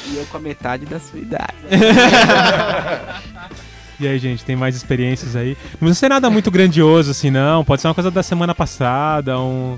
E 0.07 0.17
eu 0.17 0.25
com 0.25 0.37
a 0.37 0.39
metade 0.39 0.85
da 0.85 0.99
sua 0.99 1.19
idade. 1.19 1.53
E 4.01 4.07
aí, 4.07 4.17
gente, 4.17 4.43
tem 4.43 4.55
mais 4.55 4.75
experiências 4.75 5.35
aí? 5.35 5.55
Não 5.73 5.79
precisa 5.79 5.99
ser 5.99 6.09
nada 6.09 6.27
muito 6.27 6.49
grandioso 6.49 7.11
assim, 7.11 7.29
não. 7.29 7.63
Pode 7.63 7.81
ser 7.81 7.87
uma 7.87 7.93
coisa 7.93 8.09
da 8.09 8.23
semana 8.23 8.55
passada, 8.55 9.39
um. 9.39 9.77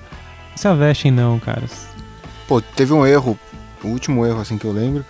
Não 0.50 0.58
se 0.58 0.66
avestem, 0.66 1.12
não, 1.12 1.40
cara. 1.40 1.64
Pô, 2.48 2.62
teve 2.62 2.94
um 2.94 3.06
erro, 3.06 3.38
o 3.84 3.88
último 3.88 4.26
erro 4.26 4.40
assim 4.40 4.58
que 4.58 4.66
eu 4.66 4.72
lembro. 4.72 5.06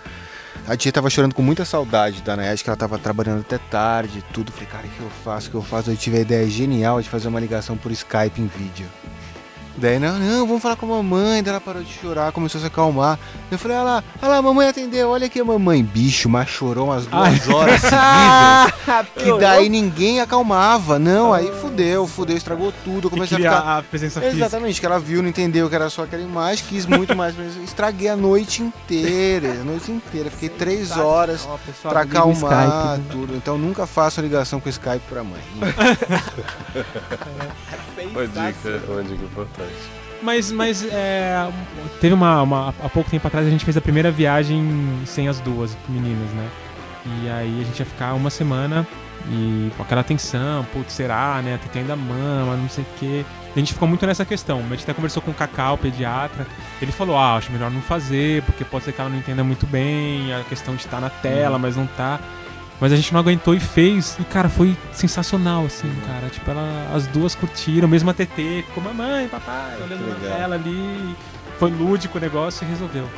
A 0.66 0.76
tia 0.76 0.90
tava 0.90 1.10
chorando 1.10 1.34
com 1.34 1.42
muita 1.42 1.64
saudade 1.64 2.22
da 2.22 2.34
Nayade, 2.34 2.64
que 2.64 2.70
ela 2.70 2.76
tava 2.76 2.98
trabalhando 2.98 3.40
até 3.40 3.58
tarde 3.58 4.24
tudo. 4.32 4.50
Falei, 4.50 4.66
cara, 4.66 4.86
o 4.86 4.90
que 4.90 5.00
eu 5.00 5.10
faço? 5.22 5.48
O 5.48 5.50
que 5.50 5.56
eu 5.56 5.62
faço? 5.62 5.90
Eu 5.90 5.96
tive 5.96 6.16
a 6.16 6.20
ideia 6.20 6.48
genial 6.48 7.00
de 7.00 7.08
fazer 7.08 7.28
uma 7.28 7.38
ligação 7.38 7.76
por 7.76 7.92
Skype 7.92 8.40
em 8.40 8.46
vídeo. 8.46 8.86
Daí, 9.76 9.98
não, 9.98 10.18
não, 10.18 10.46
vamos 10.46 10.62
falar 10.62 10.76
com 10.76 10.86
a 10.86 10.96
mamãe. 10.96 11.42
Daí 11.42 11.50
ela 11.50 11.60
parou 11.60 11.82
de 11.82 11.92
chorar, 11.92 12.30
começou 12.32 12.58
a 12.58 12.62
se 12.62 12.66
acalmar. 12.66 13.18
Eu 13.50 13.58
falei, 13.58 13.76
olha 13.76 13.84
lá, 13.84 14.04
olha 14.22 14.30
lá, 14.30 14.36
a 14.36 14.42
mamãe 14.42 14.68
atendeu, 14.68 15.10
olha 15.10 15.26
aqui 15.26 15.40
a 15.40 15.44
mamãe. 15.44 15.82
Bicho, 15.82 16.28
mas 16.28 16.48
chorou 16.48 16.86
umas 16.86 17.06
duas 17.06 17.48
horas 17.48 17.80
seguidas. 17.80 19.08
que 19.16 19.32
daí 19.40 19.68
ninguém 19.68 20.20
acalmava. 20.20 20.98
Não, 20.98 21.32
aí 21.32 21.50
fudeu, 21.60 22.06
fudeu, 22.06 22.36
estragou 22.36 22.72
tudo. 22.84 23.10
Comecei 23.10 23.36
a 23.36 23.40
queria 23.40 23.56
ficar. 23.56 23.78
a 23.78 23.82
presença 23.82 24.20
física. 24.20 24.44
Exatamente, 24.44 24.80
que 24.80 24.86
ela 24.86 25.00
viu, 25.00 25.22
não 25.22 25.28
entendeu 25.28 25.68
que 25.68 25.74
era 25.74 25.90
só 25.90 26.04
aquela 26.04 26.22
imagem, 26.22 26.64
quis 26.68 26.86
muito 26.86 27.16
mais, 27.16 27.36
mas 27.36 27.56
estraguei 27.56 28.08
a 28.08 28.16
noite 28.16 28.62
inteira, 28.62 29.52
a 29.60 29.64
noite 29.64 29.90
inteira. 29.90 30.30
Fiquei 30.30 30.48
três 30.48 30.96
horas 30.96 31.46
Ó, 31.48 31.58
pessoal, 31.58 31.92
pra 31.92 32.00
o 32.00 32.04
acalmar 32.04 32.34
Skype, 32.34 32.98
né? 32.98 33.04
tudo. 33.10 33.36
Então 33.36 33.58
nunca 33.58 33.86
façam 33.86 34.22
ligação 34.22 34.60
com 34.60 34.68
Skype 34.68 35.02
pra 35.08 35.24
mãe. 35.24 35.40
Uma 38.10 38.26
dica, 38.26 38.82
uma 38.88 39.02
dica 39.02 39.24
importante. 39.24 39.63
Mas, 40.22 40.50
mas 40.50 40.84
é, 40.90 41.46
teve 42.00 42.14
uma, 42.14 42.40
uma- 42.42 42.68
Há 42.82 42.88
pouco 42.88 43.10
tempo 43.10 43.26
atrás 43.26 43.46
a 43.46 43.50
gente 43.50 43.64
fez 43.64 43.76
a 43.76 43.80
primeira 43.80 44.10
viagem 44.10 44.64
sem 45.04 45.28
as 45.28 45.38
duas 45.40 45.76
meninas, 45.88 46.30
né? 46.30 46.48
E 47.22 47.28
aí 47.28 47.60
a 47.60 47.64
gente 47.64 47.78
ia 47.78 47.84
ficar 47.84 48.14
uma 48.14 48.30
semana 48.30 48.86
e 49.30 49.70
com 49.76 49.82
aquela 49.82 50.02
tensão, 50.02 50.64
putz, 50.72 50.92
será, 50.94 51.40
né? 51.42 51.58
Tete 51.62 51.78
ainda 51.78 51.94
mama, 51.96 52.56
não 52.56 52.68
sei 52.68 52.84
o 52.84 52.86
quê. 52.98 53.24
A 53.54 53.58
gente 53.58 53.72
ficou 53.74 53.86
muito 53.86 54.06
nessa 54.06 54.24
questão. 54.24 54.58
A 54.60 54.62
gente 54.70 54.82
até 54.84 54.94
conversou 54.94 55.22
com 55.22 55.30
o 55.30 55.34
Cacau, 55.34 55.74
o 55.74 55.78
pediatra. 55.78 56.46
Ele 56.80 56.90
falou: 56.90 57.16
ah, 57.18 57.36
acho 57.36 57.52
melhor 57.52 57.70
não 57.70 57.82
fazer, 57.82 58.42
porque 58.44 58.64
pode 58.64 58.84
ser 58.84 58.92
que 58.92 59.00
ela 59.00 59.10
não 59.10 59.18
entenda 59.18 59.44
muito 59.44 59.66
bem 59.66 60.32
a 60.34 60.42
questão 60.44 60.74
de 60.74 60.80
estar 60.84 61.00
na 61.00 61.10
tela, 61.10 61.58
mas 61.58 61.76
não 61.76 61.86
tá. 61.86 62.18
Mas 62.80 62.92
a 62.92 62.96
gente 62.96 63.12
não 63.12 63.20
aguentou 63.20 63.54
e 63.54 63.60
fez. 63.60 64.16
E, 64.18 64.24
cara, 64.24 64.48
foi 64.48 64.76
sensacional, 64.92 65.64
assim, 65.64 65.90
cara. 66.06 66.28
Tipo, 66.28 66.50
ela, 66.50 66.90
as 66.94 67.06
duas 67.06 67.34
curtiram, 67.34 67.88
mesmo 67.88 68.10
a 68.10 68.14
TT. 68.14 68.64
Ficou 68.66 68.82
mamãe, 68.82 69.28
papai, 69.28 69.76
olhando 69.82 70.08
na 70.08 70.28
tela 70.28 70.54
ali. 70.56 71.16
Foi 71.58 71.70
lúdico 71.70 72.18
o 72.18 72.20
negócio 72.20 72.64
e 72.64 72.68
resolveu. 72.68 73.08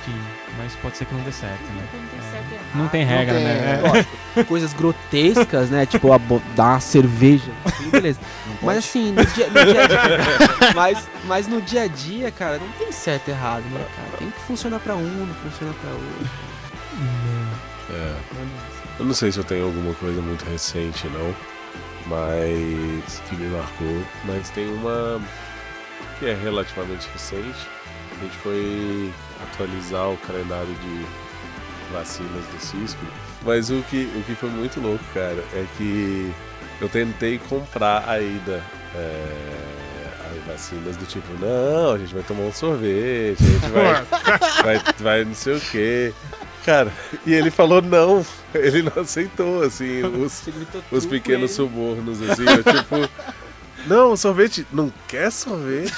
Enfim, 0.00 0.20
mas 0.58 0.74
pode 0.76 0.96
ser 0.98 1.06
que 1.06 1.14
não 1.14 1.22
dê 1.22 1.32
certo, 1.32 1.62
né? 1.62 1.88
É. 1.94 2.76
Não 2.76 2.88
tem 2.88 3.04
regra, 3.04 3.34
tem, 3.34 3.44
né? 3.44 3.80
é. 3.82 4.40
É. 4.40 4.42
Coisas 4.42 4.72
grotescas, 4.72 5.70
né? 5.70 5.86
Tipo, 5.86 6.12
a 6.12 6.18
dar 6.56 6.72
uma 6.72 6.80
cerveja. 6.80 7.52
Tudo 7.76 7.90
beleza. 7.90 8.18
Mas 8.60 8.78
assim, 8.78 9.12
no 9.12 9.24
dia, 9.24 9.46
no 9.46 9.64
dia 9.64 9.84
a 9.84 9.86
dia. 9.86 10.18
mas, 10.74 11.08
mas 11.24 11.46
no 11.46 11.62
dia 11.62 11.82
a 11.82 11.86
dia, 11.86 12.30
cara, 12.32 12.58
não 12.58 12.68
tem 12.78 12.90
certo 12.90 13.28
e 13.28 13.30
errado, 13.30 13.62
né, 13.70 13.84
cara? 13.96 14.18
Tem 14.18 14.30
que 14.30 14.40
funcionar 14.40 14.80
pra 14.80 14.96
um, 14.96 15.26
não 15.26 15.34
funciona 15.34 15.72
pra 15.80 15.90
outro. 15.90 16.30
É. 17.90 18.73
Eu 18.98 19.04
não 19.04 19.14
sei 19.14 19.32
se 19.32 19.38
eu 19.38 19.44
tenho 19.44 19.64
alguma 19.64 19.94
coisa 19.94 20.20
muito 20.20 20.44
recente, 20.44 21.06
não. 21.08 21.34
Mas. 22.06 23.20
que 23.28 23.36
me 23.36 23.48
marcou. 23.48 24.04
Mas 24.24 24.50
tem 24.50 24.68
uma. 24.68 25.20
que 26.18 26.26
é 26.26 26.34
relativamente 26.34 27.08
recente. 27.12 27.68
A 28.18 28.24
gente 28.24 28.36
foi 28.38 29.12
atualizar 29.42 30.10
o 30.10 30.16
calendário 30.18 30.72
de 30.74 31.06
vacinas 31.92 32.44
do 32.46 32.60
Cisco. 32.60 33.04
Mas 33.42 33.70
o 33.70 33.82
que, 33.90 34.10
o 34.16 34.22
que 34.22 34.34
foi 34.34 34.50
muito 34.50 34.80
louco, 34.80 35.04
cara, 35.12 35.44
é 35.52 35.66
que 35.76 36.32
eu 36.80 36.88
tentei 36.88 37.38
comprar 37.38 38.08
ainda 38.08 38.62
é, 38.94 39.74
as 40.30 40.46
vacinas 40.46 40.96
do 40.96 41.06
tipo, 41.06 41.32
não, 41.40 41.92
a 41.94 41.98
gente 41.98 42.14
vai 42.14 42.22
tomar 42.22 42.42
um 42.42 42.52
sorvete, 42.52 43.42
a 43.42 43.46
gente 43.46 43.70
vai, 43.70 44.04
vai, 44.62 44.94
vai 44.98 45.24
não 45.24 45.34
sei 45.34 45.56
o 45.56 45.60
quê. 45.60 46.12
Cara, 46.64 46.90
e 47.26 47.34
ele 47.34 47.50
falou 47.50 47.82
não, 47.82 48.24
ele 48.54 48.82
não 48.82 49.02
aceitou, 49.02 49.62
assim, 49.62 50.02
os, 50.02 50.42
os 50.90 51.04
pequenos 51.04 51.50
subornos, 51.50 52.22
assim, 52.22 52.42
eu, 52.42 52.64
tipo, 52.64 52.96
não, 53.86 54.16
sorvete, 54.16 54.66
não 54.72 54.90
quer 55.06 55.30
sorvete? 55.30 55.92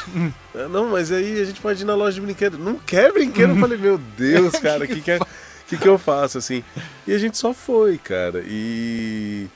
Ah, 0.53 0.67
não, 0.67 0.91
mas 0.91 1.13
aí 1.13 1.41
a 1.41 1.45
gente 1.45 1.61
pode 1.61 1.83
ir 1.83 1.85
na 1.85 1.95
loja 1.95 2.17
de 2.17 2.21
brinquedo, 2.21 2.59
não 2.59 2.75
quer 2.75 3.13
brinquedo? 3.13 3.51
Eu 3.51 3.61
falei, 3.61 3.79
meu 3.79 3.97
Deus, 3.97 4.55
cara, 4.59 4.87
o 4.87 4.89
que, 4.89 5.01
que, 5.01 5.11
é, 5.13 5.21
que, 5.69 5.77
que 5.77 5.89
eu 5.89 5.97
faço, 5.99 6.37
assim? 6.37 6.65
E 7.07 7.13
a 7.13 7.19
gente 7.19 7.39
só 7.39 7.55
foi, 7.55 7.97
cara, 7.97 8.43
e 8.45 9.47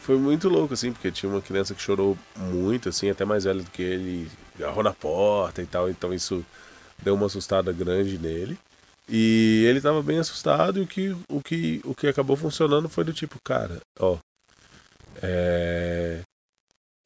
foi 0.00 0.16
muito 0.16 0.48
louco, 0.48 0.74
assim, 0.74 0.92
porque 0.92 1.10
tinha 1.10 1.30
uma 1.30 1.42
criança 1.42 1.74
que 1.74 1.82
chorou 1.82 2.16
muito, 2.36 2.88
assim, 2.88 3.10
até 3.10 3.24
mais 3.24 3.42
velha 3.42 3.64
do 3.64 3.70
que 3.72 3.82
ele, 3.82 4.30
agarrou 4.60 4.84
na 4.84 4.92
porta 4.92 5.60
e 5.60 5.66
tal, 5.66 5.90
então 5.90 6.14
isso 6.14 6.46
deu 7.02 7.14
uma 7.14 7.26
assustada 7.26 7.72
grande 7.72 8.16
nele. 8.16 8.56
E 9.14 9.66
ele 9.68 9.78
tava 9.78 10.02
bem 10.02 10.18
assustado 10.18 10.78
e 10.78 10.82
o 10.82 10.86
que, 10.86 11.14
o 11.28 11.42
que, 11.42 11.82
o 11.84 11.94
que 11.94 12.06
acabou 12.06 12.34
funcionando 12.34 12.88
foi 12.88 13.04
do 13.04 13.12
tipo, 13.12 13.36
cara, 13.44 13.78
ó, 14.00 14.16
é, 15.22 16.20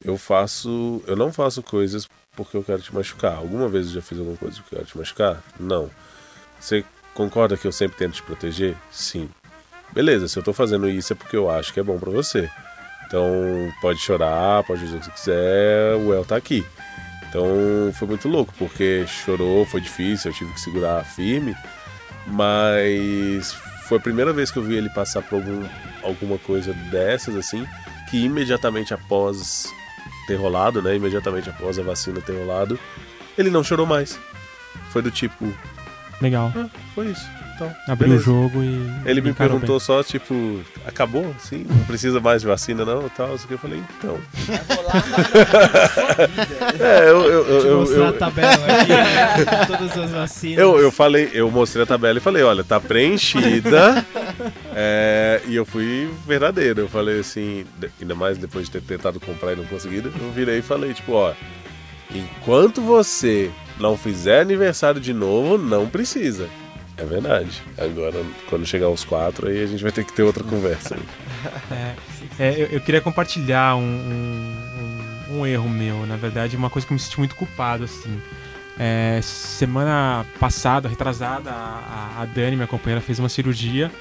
eu 0.01 0.17
faço, 0.17 1.03
eu 1.05 1.17
não 1.17 1.33
faço 1.33 1.61
coisas 1.61 2.07
porque 2.33 2.55
eu 2.55 2.63
quero 2.63 2.81
te 2.81 2.95
machucar. 2.95 3.35
Alguma 3.35 3.67
vez 3.67 3.87
eu 3.87 3.95
já 3.95 4.01
fiz 4.01 4.17
alguma 4.17 4.37
coisa 4.37 4.55
porque 4.55 4.75
eu 4.75 4.79
quero 4.79 4.89
te 4.89 4.97
machucar? 4.97 5.43
Não. 5.59 5.91
Você 6.57 6.85
concorda 7.13 7.57
que 7.57 7.67
eu 7.67 7.73
sempre 7.73 7.97
tento 7.97 8.13
te 8.13 8.23
proteger? 8.23 8.77
Sim. 8.89 9.29
Beleza, 9.91 10.29
se 10.29 10.39
eu 10.39 10.43
tô 10.43 10.53
fazendo 10.53 10.87
isso 10.87 11.11
é 11.11 11.15
porque 11.15 11.35
eu 11.35 11.49
acho 11.49 11.73
que 11.73 11.79
é 11.81 11.83
bom 11.83 11.99
pra 11.99 12.09
você. 12.09 12.49
Então 13.05 13.29
pode 13.81 13.99
chorar, 13.99 14.63
pode 14.63 14.79
dizer 14.79 14.95
o 14.95 14.99
que 14.99 15.05
você 15.07 15.11
quiser, 15.11 15.95
o 15.95 16.13
El 16.13 16.23
tá 16.23 16.37
aqui. 16.37 16.65
Então 17.27 17.91
foi 17.99 18.07
muito 18.07 18.29
louco, 18.29 18.53
porque 18.57 19.05
chorou, 19.07 19.65
foi 19.65 19.81
difícil, 19.81 20.31
eu 20.31 20.35
tive 20.35 20.53
que 20.53 20.61
segurar 20.61 21.03
firme, 21.03 21.53
mas 22.27 23.53
foi 23.87 23.97
a 23.97 24.01
primeira 24.01 24.33
vez 24.33 24.51
que 24.51 24.57
eu 24.57 24.63
vi 24.63 24.75
ele 24.75 24.89
passar 24.89 25.21
por 25.21 25.35
algum, 25.35 25.65
alguma 26.03 26.37
coisa 26.37 26.73
dessas, 26.91 27.35
assim, 27.35 27.65
que 28.09 28.23
imediatamente 28.23 28.93
após 28.93 29.73
ter 30.27 30.35
rolado, 30.35 30.81
né? 30.81 30.95
Imediatamente 30.95 31.49
após 31.49 31.79
a 31.79 31.83
vacina 31.83 32.19
ter 32.21 32.37
rolado, 32.37 32.77
ele 33.37 33.49
não 33.49 33.63
chorou 33.63 33.85
mais. 33.85 34.19
Foi 34.91 35.01
do 35.01 35.09
tipo, 35.09 35.53
Legal. 36.21 36.51
ah, 36.55 36.69
foi 36.93 37.07
isso. 37.07 37.25
Então, 37.57 37.75
Abriu 37.87 38.09
beleza. 38.09 38.29
o 38.29 38.33
jogo 38.33 38.63
e. 38.63 39.09
Ele 39.09 39.19
me 39.19 39.33
perguntou 39.33 39.79
só, 39.79 40.03
tipo, 40.03 40.61
acabou? 40.85 41.35
Sim, 41.39 41.65
não 41.67 41.83
precisa 41.85 42.19
mais 42.19 42.41
de 42.41 42.47
vacina, 42.47 42.85
não? 42.85 43.09
Tal, 43.09 43.29
eu 43.49 43.57
falei, 43.57 43.81
então. 43.97 44.19
É, 46.79 47.09
eu, 47.09 47.21
eu, 47.23 47.31
eu, 47.31 47.43
Deixa 47.45 47.67
eu 47.67 47.71
eu, 47.71 47.79
mostrar 47.79 47.97
eu, 47.97 48.07
a 48.07 48.13
tabela 48.13 48.65
aqui, 48.65 48.89
né, 48.89 49.45
com 49.45 49.77
todas 49.77 49.97
as 49.97 50.11
vacinas. 50.11 50.57
eu, 50.59 50.79
eu 50.79 50.91
falei, 50.91 51.31
eu 51.33 51.49
mostrei 51.49 51.83
a 51.83 51.87
tabela 51.87 52.19
e 52.19 52.21
falei, 52.21 52.43
olha, 52.43 52.63
tá 52.63 52.79
preenchida. 52.79 54.05
é, 54.75 55.41
e 55.47 55.55
eu 55.55 55.65
fui 55.65 56.09
verdadeiro. 56.27 56.81
Eu 56.81 56.87
falei 56.89 57.19
assim, 57.19 57.65
ainda 57.99 58.13
mais 58.13 58.37
depois 58.37 58.65
de 58.65 58.73
ter 58.73 58.81
tentado 58.81 59.19
comprar 59.19 59.53
e 59.53 59.55
não 59.55 59.65
conseguido, 59.65 60.13
eu 60.19 60.31
virei 60.31 60.59
e 60.59 60.61
falei, 60.61 60.93
tipo, 60.93 61.13
ó, 61.13 61.33
enquanto 62.13 62.81
você 62.81 63.49
não 63.79 63.97
fizer 63.97 64.41
aniversário 64.41 65.01
de 65.01 65.13
novo, 65.13 65.57
não 65.57 65.87
precisa. 65.87 66.47
É 66.97 67.05
verdade. 67.05 67.61
Agora, 67.77 68.23
quando 68.49 68.65
chegar 68.65 68.87
aos 68.87 69.03
quatro, 69.03 69.47
aí 69.47 69.63
a 69.63 69.67
gente 69.67 69.83
vai 69.83 69.91
ter 69.91 70.03
que 70.03 70.11
ter 70.13 70.23
outra 70.23 70.43
conversa. 70.43 70.95
aí. 70.95 71.95
É, 72.39 72.67
eu, 72.71 72.79
queria 72.81 73.01
compartilhar 73.01 73.75
um, 73.75 73.81
um- 73.81 75.37
um- 75.39 75.45
erro 75.45 75.69
meu, 75.69 76.05
na 76.07 76.15
verdade, 76.15 76.55
uma 76.57 76.69
coisa 76.69 76.87
que 76.87 76.93
eu 76.93 76.95
me 76.95 76.99
senti 76.99 77.19
muito 77.19 77.35
culpado, 77.35 77.83
assim. 77.83 78.19
É, 78.79 79.19
semana 79.23 80.25
passada, 80.39 80.87
retrasada, 80.89 81.49
a, 81.51 82.21
a 82.21 82.25
Dani, 82.25 82.55
minha 82.55 82.67
companheira, 82.67 83.01
fez 83.01 83.17
uma 83.19 83.29
cirurgia 83.29 83.91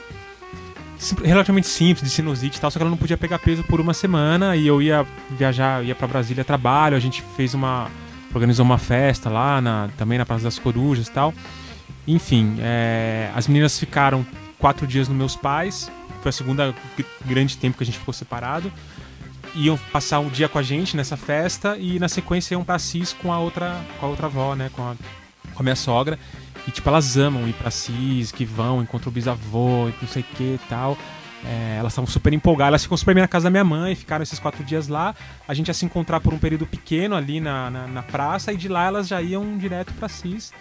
relativamente 1.23 1.67
simples, 1.67 2.03
de 2.09 2.11
sinusite 2.11 2.57
e 2.57 2.61
tal, 2.61 2.71
só 2.71 2.79
que 2.79 2.83
ela 2.83 2.91
não 2.91 2.97
podia 2.97 3.19
pegar 3.19 3.39
peso 3.39 3.63
por 3.65 3.81
uma 3.81 3.93
semana 3.93 4.57
e 4.57 4.67
eu 4.67 4.81
ia 4.81 5.07
viajar, 5.31 5.85
ia 5.85 5.95
pra 5.95 6.07
Brasília 6.09 6.43
trabalho, 6.45 6.97
a 6.97 7.01
gente 7.01 7.23
fez 7.37 7.53
uma... 7.53 7.89
organizou 8.35 8.65
uma 8.65 8.79
festa 8.79 9.29
lá, 9.29 9.61
na- 9.61 9.89
também 9.99 10.17
na 10.19 10.25
Praça 10.25 10.45
das 10.45 10.59
Corujas 10.59 11.09
e 11.09 11.11
tal. 11.13 11.35
Enfim, 12.07 12.57
é, 12.61 13.31
as 13.35 13.49
meninas 13.49 13.79
ficaram 13.79 14.25
quatro 14.59 14.87
dias 14.87 15.09
nos 15.09 15.17
meus 15.17 15.37
pais, 15.37 15.91
foi 16.23 16.31
a 16.31 16.33
segunda 16.33 16.75
gr- 16.97 17.05
grande 17.25 17.57
tempo 17.57 17.77
que 17.77 17.83
a 17.83 17.87
gente 17.87 17.99
ficou 17.99 18.15
separado. 18.15 18.73
Iam 19.55 19.79
passar 19.91 20.21
um 20.21 20.29
dia 20.29 20.49
com 20.49 20.59
a 20.59 20.63
gente 20.63 20.97
nessa 20.97 21.17
festa 21.17 21.77
e 21.79 21.99
na 21.99 22.09
sequência 22.09 22.55
iam 22.55 22.63
pra 22.63 22.79
Cis 22.79 23.13
com 23.13 23.33
a 23.33 23.39
outra, 23.39 23.81
com 23.99 24.07
a 24.07 24.09
outra 24.09 24.27
avó, 24.27 24.55
né? 24.55 24.71
Com 24.73 24.83
a, 24.83 24.95
com 25.55 25.61
a 25.61 25.63
minha 25.63 25.77
sogra. 25.77 26.19
E 26.67 26.71
tipo, 26.71 26.89
elas 26.89 27.17
amam 27.17 27.49
ir 27.49 27.55
pra 27.55 27.71
Cis, 27.71 28.31
que 28.33 28.45
vão, 28.45 28.83
encontram 28.83 29.11
o 29.11 29.13
bisavô 29.13 29.89
não 30.01 30.09
sei 30.09 30.23
o 30.23 30.37
que 30.37 30.43
e 30.43 30.61
tal. 30.69 30.99
É, 31.45 31.77
elas 31.79 31.93
estavam 31.93 32.11
super 32.11 32.33
empolgadas, 32.33 32.69
elas 32.71 32.83
ficam 32.83 32.97
super 32.97 33.15
bem 33.15 33.23
na 33.23 33.29
casa 33.29 33.45
da 33.45 33.51
minha 33.51 33.65
mãe, 33.65 33.95
ficaram 33.95 34.23
esses 34.23 34.39
quatro 34.39 34.65
dias 34.65 34.89
lá. 34.89 35.15
A 35.47 35.55
gente 35.55 35.69
ia 35.69 35.75
se 35.75 35.85
encontrar 35.85 36.21
por 36.21 36.35
um 36.35 36.39
período 36.39 36.67
pequeno 36.67 37.15
ali 37.15 37.41
na, 37.41 37.71
na, 37.71 37.87
na 37.87 38.03
praça 38.03 38.53
e 38.53 38.57
de 38.57 38.69
lá 38.69 38.85
elas 38.87 39.07
já 39.07 39.23
iam 39.23 39.57
direto 39.57 39.93
pra 39.95 40.09
Cis, 40.09 40.53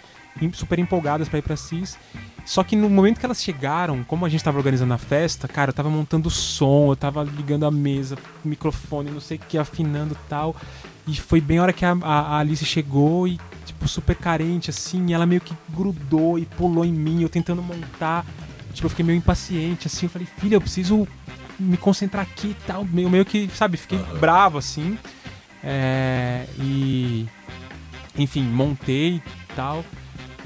super 0.52 0.78
empolgadas 0.78 1.28
pra 1.28 1.38
ir 1.38 1.42
pra 1.42 1.56
Cis. 1.56 1.98
Só 2.44 2.62
que 2.62 2.76
no 2.76 2.88
momento 2.88 3.18
que 3.18 3.26
elas 3.26 3.42
chegaram, 3.42 4.04
como 4.04 4.24
a 4.24 4.28
gente 4.28 4.44
tava 4.44 4.56
organizando 4.58 4.94
a 4.94 4.98
festa, 4.98 5.48
cara, 5.48 5.70
eu 5.70 5.74
tava 5.74 5.90
montando 5.90 6.28
o 6.28 6.30
som, 6.30 6.92
eu 6.92 6.96
tava 6.96 7.24
ligando 7.24 7.66
a 7.66 7.70
mesa, 7.72 8.16
o 8.44 8.48
microfone, 8.48 9.10
não 9.10 9.20
sei 9.20 9.36
o 9.36 9.40
que, 9.40 9.58
afinando 9.58 10.14
e 10.14 10.28
tal. 10.28 10.54
E 11.08 11.16
foi 11.16 11.40
bem 11.40 11.58
a 11.58 11.62
hora 11.62 11.72
que 11.72 11.84
a, 11.84 11.96
a- 12.02 12.38
Alice 12.38 12.64
chegou 12.64 13.26
e, 13.26 13.40
tipo, 13.64 13.88
super 13.88 14.14
carente, 14.14 14.70
assim, 14.70 15.12
ela 15.12 15.26
meio 15.26 15.40
que 15.40 15.54
grudou 15.70 16.38
e 16.38 16.44
pulou 16.46 16.84
em 16.84 16.92
mim, 16.92 17.22
eu 17.22 17.28
tentando 17.28 17.60
montar. 17.62 18.24
Tipo, 18.72 18.86
eu 18.86 18.90
fiquei 18.90 19.04
meio 19.04 19.16
impaciente, 19.18 19.88
assim, 19.88 20.06
eu 20.06 20.10
falei, 20.10 20.28
filha, 20.38 20.54
eu 20.54 20.60
preciso 20.60 21.06
me 21.58 21.76
concentrar 21.76 22.22
aqui 22.22 22.48
e 22.48 22.56
tal. 22.66 22.84
Meio, 22.84 23.10
meio 23.10 23.24
que, 23.24 23.48
sabe, 23.54 23.76
fiquei 23.76 23.98
bravo, 24.20 24.58
assim. 24.58 24.96
É, 25.64 26.46
e. 26.60 27.26
Enfim, 28.16 28.42
montei 28.44 29.16
e 29.16 29.22
tal. 29.56 29.84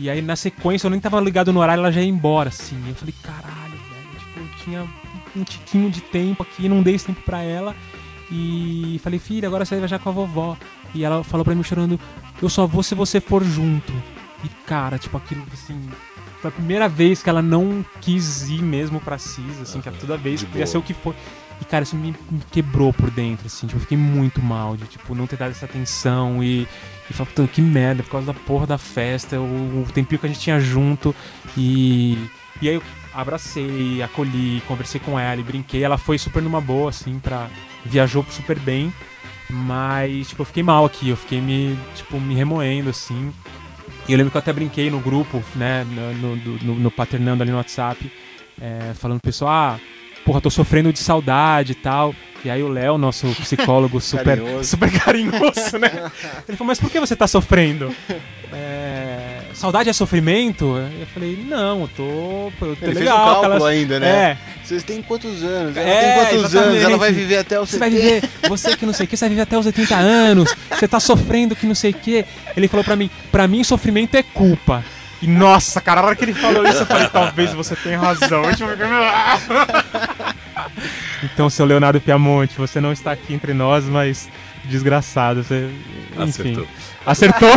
E 0.01 0.09
aí 0.09 0.23
na 0.23 0.35
sequência 0.35 0.87
eu 0.87 0.91
nem 0.91 0.99
tava 0.99 1.21
ligado 1.21 1.53
no 1.53 1.61
horário, 1.61 1.83
ela 1.83 1.93
já 1.93 2.01
ia 2.01 2.09
embora, 2.09 2.49
assim. 2.49 2.83
Eu 2.89 2.95
falei, 2.95 3.15
caralho, 3.23 3.71
velho. 3.71 4.19
Tipo, 4.19 4.41
eu 4.41 4.65
tinha 4.65 4.89
um 5.37 5.45
tiquinho 5.45 5.91
de 5.91 6.01
tempo 6.01 6.43
aqui, 6.43 6.71
não 6.71 6.83
dei 6.83 6.95
esse 6.95 7.05
tempo 7.05 7.21
pra 7.21 7.43
ela. 7.43 7.77
E 8.33 8.99
falei, 9.05 9.19
filha, 9.19 9.47
agora 9.47 9.67
você 9.67 9.75
vai 9.75 9.81
viajar 9.81 9.99
com 9.99 10.09
a 10.09 10.13
vovó. 10.13 10.57
E 10.95 11.05
ela 11.05 11.23
falou 11.23 11.45
pra 11.45 11.55
mim 11.55 11.63
chorando, 11.63 12.01
eu 12.41 12.49
só 12.49 12.67
vou 12.67 12.83
se 12.83 12.95
você 12.95 13.21
for 13.21 13.45
junto. 13.45 13.93
E 14.43 14.49
cara, 14.67 14.99
tipo, 14.99 15.19
aquilo 15.19 15.45
assim. 15.53 15.79
Foi 16.41 16.49
a 16.49 16.53
primeira 16.53 16.89
vez 16.89 17.23
que 17.23 17.29
ela 17.29 17.43
não 17.43 17.85
quis 18.01 18.49
ir 18.49 18.63
mesmo 18.63 18.99
pra 19.01 19.19
CIS, 19.19 19.61
assim, 19.61 19.83
que 19.83 19.89
era 19.91 19.99
toda 19.99 20.17
vez, 20.17 20.43
podia 20.43 20.67
ser 20.67 20.79
o 20.79 20.83
que 20.83 20.95
for. 20.95 21.15
E, 21.61 21.65
cara, 21.65 21.83
isso 21.83 21.95
me, 21.95 22.15
me 22.31 22.41
quebrou 22.51 22.93
por 22.93 23.11
dentro, 23.11 23.47
assim, 23.47 23.67
tipo, 23.67 23.79
eu 23.79 23.83
fiquei 23.83 23.99
muito 23.99 24.41
mal 24.41 24.77
de, 24.77 24.85
tipo, 24.87 25.15
não 25.15 25.27
ter 25.27 25.37
dado 25.37 25.51
essa 25.51 25.67
atenção 25.67 26.43
e, 26.43 26.67
e 27.09 27.13
falar, 27.13 27.49
que 27.49 27.61
merda, 27.61 28.03
por 28.03 28.13
causa 28.13 28.29
da 28.29 28.35
porra 28.35 28.67
da 28.67 28.79
festa, 28.79 29.39
o, 29.39 29.83
o 29.83 29.93
tempinho 29.93 30.19
que 30.19 30.27
a 30.27 30.29
gente 30.29 30.41
tinha 30.41 30.59
junto. 30.59 31.15
E, 31.57 32.19
e 32.63 32.69
aí 32.69 32.75
eu 32.77 32.83
abracei, 33.13 34.03
acolhi, 34.03 34.63
conversei 34.67 35.01
com 35.01 35.19
ela 35.19 35.41
e 35.41 35.45
brinquei. 35.45 35.85
Ela 35.85 35.99
foi 35.99 36.17
super 36.17 36.43
numa 36.43 36.61
boa, 36.61 36.91
assim, 36.91 37.19
pra. 37.19 37.49
Viajou 37.85 38.25
super 38.31 38.59
bem. 38.59 38.93
Mas, 39.51 40.29
tipo, 40.29 40.43
eu 40.43 40.47
fiquei 40.47 40.63
mal 40.63 40.85
aqui, 40.85 41.09
eu 41.09 41.17
fiquei 41.17 41.41
me, 41.41 41.77
tipo, 41.95 42.21
me 42.21 42.35
remoendo, 42.35 42.89
assim. 42.91 43.33
E 44.09 44.13
eu 44.13 44.17
lembro 44.17 44.31
que 44.31 44.37
eu 44.37 44.41
até 44.41 44.53
brinquei 44.53 44.91
no 44.91 45.01
grupo, 45.01 45.43
né, 45.55 45.85
no, 45.85 46.15
no, 46.15 46.37
no, 46.37 46.75
no 46.75 46.91
Paternando 46.91 47.43
ali 47.43 47.51
no 47.51 47.59
WhatsApp, 47.59 48.11
é, 48.61 48.93
falando 48.95 49.21
pro 49.21 49.29
pessoal, 49.29 49.51
ah, 49.53 49.81
porra, 50.25 50.41
tô 50.41 50.51
sofrendo 50.51 50.93
de 50.93 50.99
saudade 50.99 51.73
e 51.73 51.75
tal. 51.75 52.15
E 52.43 52.49
aí 52.49 52.63
o 52.63 52.69
Léo, 52.69 52.97
nosso 52.97 53.27
psicólogo 53.41 54.01
super 54.01 54.39
Carinhoso. 54.39 54.65
super 54.71 54.91
carinhoso, 54.91 55.79
né? 55.79 56.11
Ele 56.49 56.57
falou, 56.57 56.69
mas 56.69 56.81
por 56.81 56.91
que 56.91 56.99
você 56.99 57.15
tá 57.15 57.27
sofrendo? 57.27 57.95
É, 58.53 59.41
saudade 59.55 59.91
é 59.91 59.93
sofrimento? 59.93 60.65
Eu 60.99 61.07
falei, 61.13 61.39
não, 61.47 61.83
eu 61.83 61.89
tô. 61.95 62.03
Eu 62.67 62.77
tô 62.77 62.85
Ele 62.87 62.95
fez 62.95 62.97
um 62.97 63.01
legal. 63.01 63.43
cálculo 63.43 63.65
ainda, 63.67 64.01
né? 64.01 64.09
É, 64.09 64.39
Vocês 64.65 64.83
têm 64.83 65.03
quantos 65.03 65.43
anos? 65.43 65.77
Ela 65.77 65.87
É, 65.89 66.01
tem 66.01 66.15
quantos 66.25 66.55
anos? 66.55 66.55
Ela 66.57 66.77
exatamente. 66.77 66.99
vai 66.99 67.13
viver 67.13 67.37
até 67.37 67.61
os 67.61 67.69
Você 67.71 67.79
vai 67.79 67.91
70. 67.91 68.09
viver, 68.15 68.31
você 68.49 68.77
que 68.77 68.87
não 68.87 68.93
sei 68.95 69.05
o 69.05 69.09
que, 69.09 69.17
você 69.17 69.25
vai 69.25 69.29
viver 69.31 69.43
até 69.43 69.59
os 69.59 69.67
80 69.67 69.95
anos, 69.97 70.55
você 70.71 70.89
tá 70.89 70.99
sofrendo 70.99 71.55
que 71.55 71.67
não 71.67 71.75
sei 71.75 71.91
o 71.91 71.95
que. 71.95 72.25
Ele 72.57 72.69
falou 72.69 72.85
pra 72.85 72.97
mim, 72.97 73.11
pra 73.31 73.47
mim 73.47 73.63
sofrimento 73.63 74.15
é 74.17 74.23
culpa. 74.23 74.83
E 75.23 75.27
nossa, 75.27 75.81
cara, 75.81 76.01
a 76.01 76.05
hora 76.05 76.17
que 76.17 76.25
ele 76.25 76.33
falou 76.35 76.67
isso, 76.67 76.79
eu 76.79 76.87
falei, 76.87 77.09
talvez 77.09 77.53
você 77.53 77.77
tenha 77.77 77.99
razão. 77.99 78.43
Tipo, 78.55 78.71
então, 81.23 81.51
seu 81.51 81.67
Leonardo 81.67 82.01
Piamonte, 82.01 82.57
você 82.57 82.81
não 82.81 82.93
está 82.93 83.13
aqui 83.13 83.35
entre 83.35 83.53
nós, 83.53 83.85
mas 83.85 84.31
desgraçado. 84.65 85.43
Você, 85.43 85.71
enfim, 86.17 86.53
Acertou. 86.53 86.69
acertou. 87.05 87.49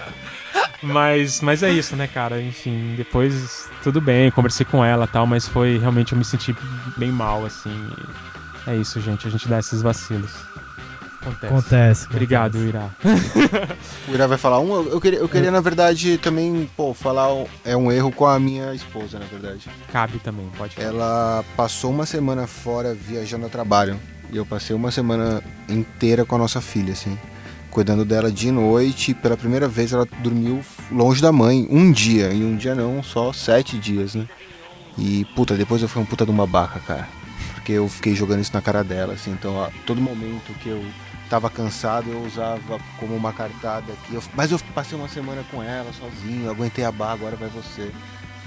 mas, 0.82 1.40
mas 1.42 1.62
é 1.62 1.70
isso, 1.70 1.94
né, 1.94 2.06
cara? 2.06 2.40
Enfim, 2.40 2.94
depois 2.96 3.68
tudo 3.82 4.00
bem, 4.00 4.30
conversei 4.30 4.64
com 4.64 4.84
ela 4.84 5.04
e 5.04 5.08
tal, 5.08 5.26
mas 5.26 5.46
foi 5.46 5.78
realmente 5.78 6.12
eu 6.12 6.18
me 6.18 6.24
senti 6.24 6.54
bem 6.96 7.12
mal, 7.12 7.44
assim. 7.44 7.88
É 8.66 8.76
isso, 8.76 9.00
gente, 9.00 9.26
a 9.26 9.30
gente 9.30 9.48
dá 9.48 9.58
esses 9.58 9.82
vacilos. 9.82 10.51
Acontece. 11.22 11.46
Acontece. 11.46 12.06
Obrigado, 12.10 12.58
Irá. 12.58 12.90
O 14.08 14.12
Ira 14.12 14.26
vai 14.26 14.36
falar 14.36 14.58
um. 14.58 14.88
Eu 14.88 15.00
queria, 15.00 15.20
eu 15.20 15.28
queria 15.28 15.50
na 15.50 15.60
verdade, 15.60 16.18
também, 16.18 16.68
pô, 16.76 16.92
falar. 16.92 17.28
É 17.64 17.76
um 17.76 17.90
erro 17.90 18.10
com 18.10 18.26
a 18.26 18.38
minha 18.38 18.74
esposa, 18.74 19.18
na 19.18 19.26
verdade. 19.26 19.68
Cabe 19.92 20.18
também, 20.18 20.50
pode 20.58 20.74
falar. 20.74 20.88
Ela 20.88 21.44
passou 21.56 21.90
uma 21.90 22.04
semana 22.04 22.46
fora 22.46 22.94
viajando 22.94 23.46
a 23.46 23.48
trabalho. 23.48 23.98
E 24.30 24.36
eu 24.36 24.44
passei 24.46 24.74
uma 24.74 24.90
semana 24.90 25.42
inteira 25.68 26.24
com 26.24 26.34
a 26.34 26.38
nossa 26.38 26.60
filha, 26.60 26.92
assim. 26.92 27.16
Cuidando 27.70 28.04
dela 28.04 28.30
de 28.30 28.50
noite. 28.50 29.14
Pela 29.14 29.36
primeira 29.36 29.68
vez 29.68 29.92
ela 29.92 30.06
dormiu 30.20 30.60
longe 30.90 31.22
da 31.22 31.30
mãe. 31.30 31.66
Um 31.70 31.92
dia. 31.92 32.32
E 32.32 32.42
um 32.44 32.56
dia 32.56 32.74
não, 32.74 33.02
só 33.02 33.32
sete 33.32 33.78
dias, 33.78 34.14
né? 34.14 34.26
E, 34.98 35.24
puta, 35.36 35.54
depois 35.54 35.80
eu 35.82 35.88
fui 35.88 36.02
um 36.02 36.06
puta 36.06 36.24
de 36.24 36.30
uma 36.30 36.46
baca, 36.46 36.80
cara. 36.80 37.08
Porque 37.54 37.72
eu 37.72 37.88
fiquei 37.88 38.14
jogando 38.14 38.40
isso 38.40 38.52
na 38.52 38.60
cara 38.60 38.82
dela, 38.82 39.14
assim. 39.14 39.30
Então, 39.30 39.54
ó, 39.54 39.68
todo 39.86 40.00
momento 40.00 40.52
que 40.60 40.68
eu 40.68 40.82
tava 41.32 41.48
cansado, 41.48 42.10
eu 42.10 42.20
usava 42.26 42.78
como 43.00 43.16
uma 43.16 43.32
cartada 43.32 43.90
aqui. 43.90 44.14
Eu- 44.14 44.22
mas 44.34 44.52
eu 44.52 44.60
passei 44.74 44.98
uma 44.98 45.08
semana 45.08 45.42
com 45.50 45.62
ela, 45.62 45.90
sozinho. 45.94 46.50
Aguentei 46.50 46.84
a 46.84 46.92
barra, 46.92 47.14
agora 47.14 47.36
vai 47.36 47.48
você. 47.48 47.90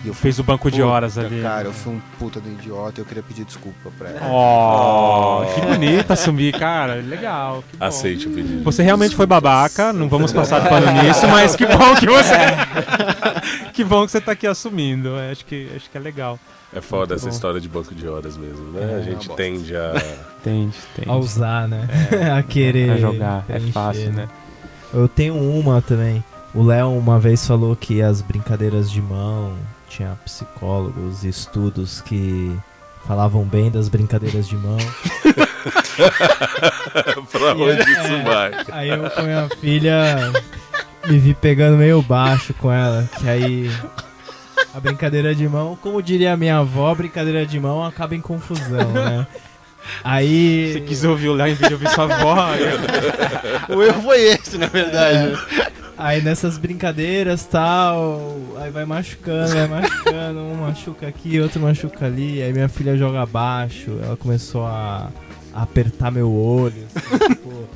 E 0.03 0.07
eu 0.07 0.14
fui 0.14 0.22
Fez 0.22 0.38
o 0.38 0.44
banco 0.44 0.70
de 0.70 0.84
horas 0.84 1.18
ali. 1.18 1.41
Cara, 1.41 1.68
eu 1.68 1.74
fui 1.74 1.94
um 1.94 2.02
puta 2.20 2.40
do 2.40 2.48
idiota 2.48 2.99
e 2.99 3.02
eu 3.02 3.06
queria 3.06 3.24
pedir 3.24 3.44
desculpa 3.44 3.90
pra 3.98 4.10
ela. 4.10 4.28
Oh, 4.32 5.52
que 5.56 5.62
bonito 5.62 6.12
assumir, 6.14 6.53
cara. 6.60 6.95
Legal. 6.95 7.64
que 7.72 7.76
bom. 7.76 7.86
Aceite 7.86 8.28
o 8.28 8.32
pedido. 8.32 8.64
Você 8.64 8.84
realmente 8.84 9.16
foi 9.16 9.26
babaca, 9.26 9.91
não 9.91 10.07
vamos 10.07 10.32
passar 10.32 10.70
pano 10.70 10.91
nisso, 11.02 11.28
mas 11.28 11.56
que 11.56 11.66
bom 11.66 11.95
que 11.95 12.06
você. 12.06 12.36
que 13.74 13.84
bom 13.84 14.06
que 14.06 14.12
você 14.12 14.22
tá 14.22 14.34
aqui 14.34 14.45
assumindo. 14.45 15.16
Acho 15.32 15.44
que, 15.44 15.72
acho 15.76 15.90
que 15.90 15.98
é 15.98 16.02
legal. 16.02 16.40
É 16.76 16.82
foda 16.82 17.00
Muito 17.00 17.14
essa 17.16 17.26
bom. 17.28 17.32
história 17.32 17.62
de 17.62 17.70
banco 17.70 17.96
de 17.96 18.08
horas 18.08 18.36
mesmo, 18.38 18.72
né? 18.72 18.92
É, 18.92 18.96
a 18.98 19.02
gente 19.02 19.28
bosta. 19.28 19.34
tende 19.42 19.76
a. 19.76 19.94
Entende, 20.46 20.76
entende. 20.94 21.10
A 21.10 21.16
usar, 21.16 21.68
né? 21.68 21.88
a 22.38 22.44
querer. 22.44 22.92
a 22.92 22.98
jogar. 22.98 23.44
É 23.50 23.60
fácil, 23.60 24.12
né? 24.14 24.28
Eu 24.94 25.08
tenho 25.08 25.36
uma 25.36 25.82
também. 25.82 26.24
O 26.54 26.62
Léo 26.64 26.92
uma 26.92 27.18
vez 27.20 27.46
falou 27.48 27.76
que 27.76 28.02
as 28.02 28.22
brincadeiras 28.22 28.92
de 28.92 29.02
mão 29.02 29.54
tinha 29.90 30.18
psicólogos 30.24 31.24
e 31.24 31.30
estudos 31.30 32.00
que 32.02 32.56
falavam 33.08 33.44
bem 33.44 33.72
das 33.72 33.90
brincadeiras 33.90 34.48
de 34.48 34.56
mão. 34.56 34.78
pra 37.32 37.54
onde 37.56 37.82
isso 37.92 38.14
É. 38.14 38.24
vai? 38.24 38.52
Aí 38.72 38.90
eu 38.90 39.10
com 39.10 39.22
minha 39.24 39.50
filha 39.60 40.32
me 41.08 41.18
vi 41.20 41.34
pegando 41.34 41.78
meio 41.78 42.02
baixo 42.02 42.54
com 42.56 42.72
ela, 42.72 43.08
que 43.20 43.28
aí 43.28 43.72
a 44.76 44.80
brincadeira 44.80 45.34
de 45.34 45.48
mão, 45.48 45.78
como 45.82 46.04
diria 46.04 46.34
a 46.34 46.38
minha 46.38 46.58
avó, 46.58 46.92
a 46.92 46.96
brincadeira 46.96 47.46
de 47.46 47.58
mão 47.58 47.84
acaba 47.84 48.14
em 48.14 48.20
confusão, 48.20 48.92
né? 48.92 49.26
Aí 50.04 50.74
Você 50.74 50.82
quis 50.82 51.04
ouvir 51.06 51.30
o 51.30 51.34
Léo 51.34 51.48
em 51.48 51.54
vez 51.54 51.68
de 51.70 51.74
ouvir 51.76 51.90
sua 51.90 52.08
voz. 52.08 52.60
O 53.70 53.82
erro 53.82 54.02
foi 54.02 54.22
esse, 54.22 54.58
na 54.58 54.66
verdade. 54.68 55.40
Aí 55.98 56.22
nessas 56.22 56.58
brincadeiras 56.58 57.46
tal, 57.46 58.36
aí 58.58 58.70
vai 58.70 58.84
machucando, 58.84 59.54
vai 59.54 59.68
machucando, 59.68 60.40
um 60.40 60.56
machuca 60.56 61.08
aqui, 61.08 61.40
outro 61.40 61.62
machuca 61.62 62.06
ali, 62.06 62.42
aí 62.42 62.52
minha 62.52 62.68
filha 62.68 62.98
joga 62.98 63.22
abaixo, 63.22 63.98
ela 64.04 64.18
começou 64.18 64.66
a, 64.66 65.10
a 65.54 65.62
apertar 65.62 66.12
meu 66.12 66.30
olho, 66.30 66.84
assim, 66.94 67.18
tipo, 67.32 67.70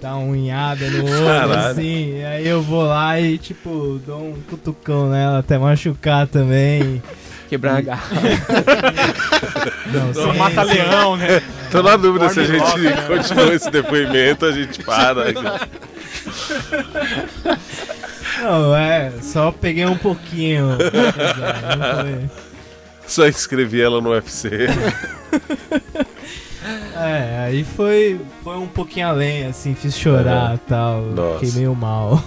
dar 0.00 0.16
uma 0.16 0.32
unhada 0.32 0.88
no 0.90 1.04
olho, 1.04 1.24
Caralho. 1.26 1.54
assim, 1.70 2.22
aí 2.24 2.46
eu 2.46 2.62
vou 2.62 2.84
lá 2.84 3.20
e 3.20 3.38
tipo, 3.38 4.00
dou 4.06 4.28
um 4.28 4.40
cutucão 4.48 5.10
nela 5.10 5.38
até 5.40 5.58
machucar 5.58 6.26
também. 6.26 7.02
Quebrar 7.48 7.76
a 7.76 7.80
garrafa. 7.80 8.14
Não, 9.92 10.12
sem- 10.14 10.36
Mata 10.36 10.62
leão, 10.62 11.16
né? 11.16 11.40
Tô 11.70 11.80
na 11.82 11.96
dúvida 11.96 12.28
se 12.28 12.40
a 12.40 12.44
gente 12.44 12.78
né? 12.78 13.02
continua 13.06 13.54
esse 13.54 13.70
depoimento, 13.70 14.44
a 14.46 14.52
gente 14.52 14.82
para. 14.82 15.26
Não, 18.42 18.76
é, 18.76 19.12
só 19.22 19.50
peguei 19.52 19.86
um 19.86 19.96
pouquinho. 19.96 20.70
Só 23.06 23.28
inscrevi 23.28 23.80
ela 23.80 24.00
no 24.00 24.10
UFC. 24.10 24.50
É, 26.96 27.44
aí 27.44 27.64
foi, 27.64 28.20
foi 28.42 28.56
um 28.56 28.66
pouquinho 28.66 29.08
além, 29.08 29.46
assim, 29.46 29.74
fiz 29.74 29.96
chorar 29.96 30.56
e 30.56 30.58
tal. 30.58 31.02
Nossa. 31.02 31.38
Fiquei 31.38 31.60
meio 31.60 31.74
mal. 31.74 32.22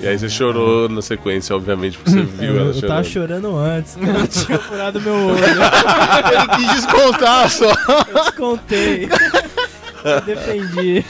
E 0.00 0.06
aí 0.06 0.16
você 0.16 0.28
chorou 0.28 0.88
na 0.88 1.02
sequência, 1.02 1.56
obviamente, 1.56 1.98
porque 1.98 2.12
você 2.12 2.22
viu 2.22 2.54
eu, 2.54 2.60
ela 2.60 2.74
eu 2.74 2.80
tava 2.80 3.02
chorando. 3.02 3.42
chorando 3.42 3.56
antes, 3.58 3.96
que 4.00 4.04
ela 4.08 4.26
tinha 4.28 4.58
furado 4.60 5.00
meu 5.00 5.14
olho. 5.14 5.44
Ele 5.44 6.56
quis 6.56 6.74
descontar 6.76 7.50
só. 7.50 7.68
Eu 7.68 8.22
descontei. 8.22 9.08
Eu 10.04 10.20
defendi. 10.20 11.04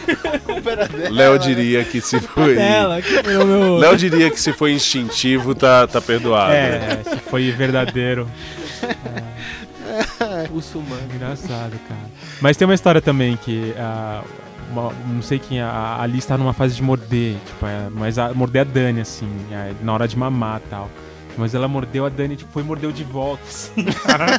Léo 1.10 1.38
diria 1.38 1.84
que 1.84 2.00
se 2.00 2.18
foi. 2.18 2.56
Ela 2.56 3.02
que 3.02 3.22
meu 3.22 3.42
olho. 3.42 3.76
Léo 3.76 3.96
diria 3.96 4.30
que 4.30 4.40
se 4.40 4.54
foi 4.54 4.72
instintivo, 4.72 5.54
tá, 5.54 5.86
tá 5.86 6.00
perdoado. 6.00 6.54
É, 6.54 7.02
se 7.04 7.16
foi 7.28 7.50
verdadeiro. 7.52 8.26
Muçulmano. 10.50 11.02
Engraçado, 11.14 11.78
cara. 11.88 12.00
Mas 12.40 12.56
tem 12.56 12.66
uma 12.66 12.74
história 12.74 13.00
também 13.00 13.36
que. 13.36 13.74
ah, 13.78 14.22
uma- 14.70 14.92
não 15.06 15.22
sei 15.22 15.38
quem. 15.38 15.60
A, 15.60 16.00
Alice 16.00 16.26
tá 16.26 16.36
numa 16.36 16.52
fase 16.52 16.74
de 16.74 16.82
morder. 16.82 17.36
Tipo, 17.46 17.66
é, 17.66 17.88
mas 17.90 18.18
a, 18.18 18.32
morder 18.34 18.62
a 18.62 18.64
Dani, 18.64 19.00
assim, 19.00 19.30
é, 19.50 19.72
na 19.82 19.92
hora 19.92 20.06
de 20.08 20.16
mamar 20.18 20.60
e 20.64 20.68
tal. 20.68 20.90
Mas 21.36 21.54
ela 21.54 21.68
mordeu 21.68 22.04
a 22.04 22.08
Dani, 22.08 22.36
tipo, 22.36 22.50
foi 22.52 22.62
e 22.62 22.66
mordeu 22.66 22.90
de 22.90 23.04
volta, 23.04 23.42
assim. 23.46 23.84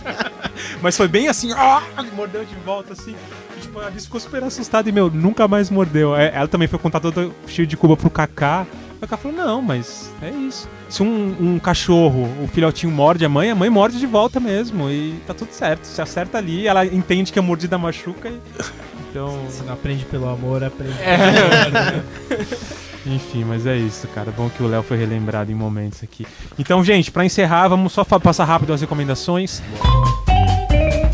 Mas 0.81 0.97
foi 0.97 1.07
bem 1.07 1.30
assim, 1.30 1.53
ah, 1.53 1.81
mordeu 2.14 2.43
de 2.43 2.56
volta, 2.56 2.91
assim. 2.91 3.15
Tipo, 3.60 3.80
a 3.80 3.88
Alice 3.88 4.06
ficou 4.06 4.19
super 4.19 4.44
assustada 4.44 4.90
e, 4.90 4.91
meu, 4.91 5.10
nunca 5.10 5.48
mais 5.48 5.69
mordeu. 5.69 6.15
É, 6.15 6.31
Ela 6.34 6.48
também 6.48 6.68
foi 6.68 6.80
contar 6.80 6.99
todo 6.99 7.34
cheio 7.48 7.68
de 7.68 7.77
Cuba 7.77 7.95
pro 7.95 8.10
Kaká. 8.10 8.65
O 8.98 8.99
Kaká 9.02 9.18
falou, 9.18 9.38
não, 9.38 9.61
mas 9.61 10.11
é 10.22 10.30
isso. 10.30 10.68
Se 10.90 11.03
um, 11.03 11.36
um 11.40 11.60
cachorro, 11.60 12.27
o 12.44 12.48
filhotinho 12.48 12.91
morde 12.91 13.23
a 13.23 13.30
mãe, 13.30 13.52
a 13.52 13.56
mãe 13.56 13.69
morde 13.69 13.99
de 13.99 14.07
volta 14.07 14.40
mesmo. 14.40 14.90
E 14.90 15.19
tá 15.26 15.34
tudo 15.34 15.52
certo. 15.52 15.86
Se 15.86 16.02
acerta 16.02 16.38
ali, 16.38 16.68
ela 16.68 16.86
entende 16.86 17.31
que 17.31 17.40
a 17.40 17.41
mordida 17.41 17.77
machuca 17.77 18.30
e... 18.30 18.40
Então... 19.10 19.40
Se 19.49 19.64
não 19.64 19.73
aprende 19.73 20.06
pelo 20.06 20.30
amor, 20.30 20.64
aprende 20.64 20.94
É. 21.02 22.03
Enfim, 23.07 23.44
mas 23.44 23.65
é 23.65 23.76
isso, 23.76 24.07
cara. 24.10 24.31
Bom 24.31 24.49
que 24.49 24.61
o 24.61 24.68
Léo 24.68 24.84
foi 24.84 24.98
relembrado 24.98 25.52
em 25.52 25.56
momentos 25.56 26.03
aqui. 26.03 26.27
Então, 26.60 26.84
gente, 26.84 27.11
pra 27.11 27.26
encerrar, 27.26 27.68
vamos 27.68 27.91
só 27.91 28.03
passar 28.03 28.45
rápido 28.45 28.73
as 28.73 28.81
recomendações. 28.81 29.64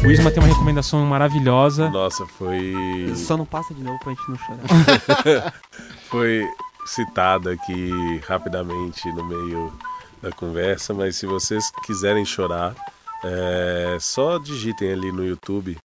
O 0.06 0.12
Isma 0.12 0.30
tem 0.30 0.42
uma 0.42 0.48
recomendação 0.48 1.04
maravilhosa. 1.04 1.90
Nossa, 1.90 2.28
foi. 2.28 3.12
Só 3.16 3.36
não 3.36 3.46
passa 3.46 3.74
de 3.74 3.82
novo 3.82 3.98
pra 4.00 4.14
gente 4.14 4.30
não 4.30 4.38
chorar. 4.38 5.54
foi 6.10 6.48
citada 6.86 7.52
aqui 7.52 8.22
rapidamente 8.28 9.12
no 9.12 9.24
meio 9.26 9.74
da 10.22 10.32
conversa, 10.32 10.94
mas 10.94 11.16
se 11.16 11.26
vocês 11.26 11.72
quiserem 11.84 12.24
chorar, 12.24 12.76
é, 13.24 13.98
só 14.00 14.38
digitem 14.38 14.94
ali 14.94 15.12
no 15.12 15.26
YouTube 15.26 15.76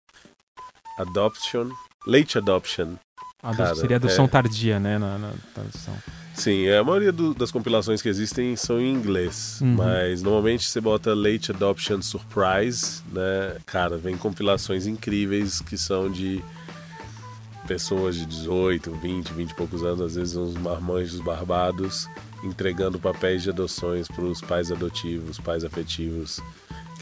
Adoption, 0.99 1.71
Late 2.07 2.37
Adoption. 2.37 2.97
A 3.43 3.55
Cara, 3.55 3.75
seria 3.75 3.97
adoção 3.97 4.27
é. 4.27 4.29
tardia, 4.29 4.79
né? 4.79 4.99
Na, 4.99 5.17
na 5.17 5.33
tradução. 5.55 5.97
Sim, 6.35 6.69
a 6.71 6.83
maioria 6.83 7.13
do- 7.13 7.35
das 7.35 7.51
compilações 7.51 8.01
que 8.01 8.09
existem 8.09 8.57
são 8.57 8.81
em 8.81 8.91
inglês, 8.93 9.59
Uhum. 9.61 9.75
mas 9.75 10.23
normalmente 10.23 10.65
você 10.69 10.81
bota 10.81 11.13
Late 11.15 11.51
Adoption 11.53 12.01
Surprise, 12.01 13.03
né? 13.13 13.57
Cara, 13.67 13.99
vem 13.99 14.17
compilações 14.17 14.87
incríveis 14.87 15.61
que 15.61 15.77
são 15.77 16.11
de 16.11 16.43
pessoas 17.67 18.17
de 18.17 18.25
18, 18.27 18.91
20, 18.93 19.33
20 19.33 19.51
e 19.51 19.55
poucos 19.55 19.83
anos, 19.83 20.01
às 20.01 20.15
vezes 20.15 20.35
uns 20.37 20.55
marmanjos 20.55 21.21
barbados, 21.21 22.09
entregando 22.43 22.99
papéis 22.99 23.43
de 23.43 23.51
adoções 23.51 24.09
para 24.09 24.25
os 24.25 24.41
pais 24.41 24.73
adotivos, 24.73 25.39
pais 25.39 25.63
afetivos 25.63 26.41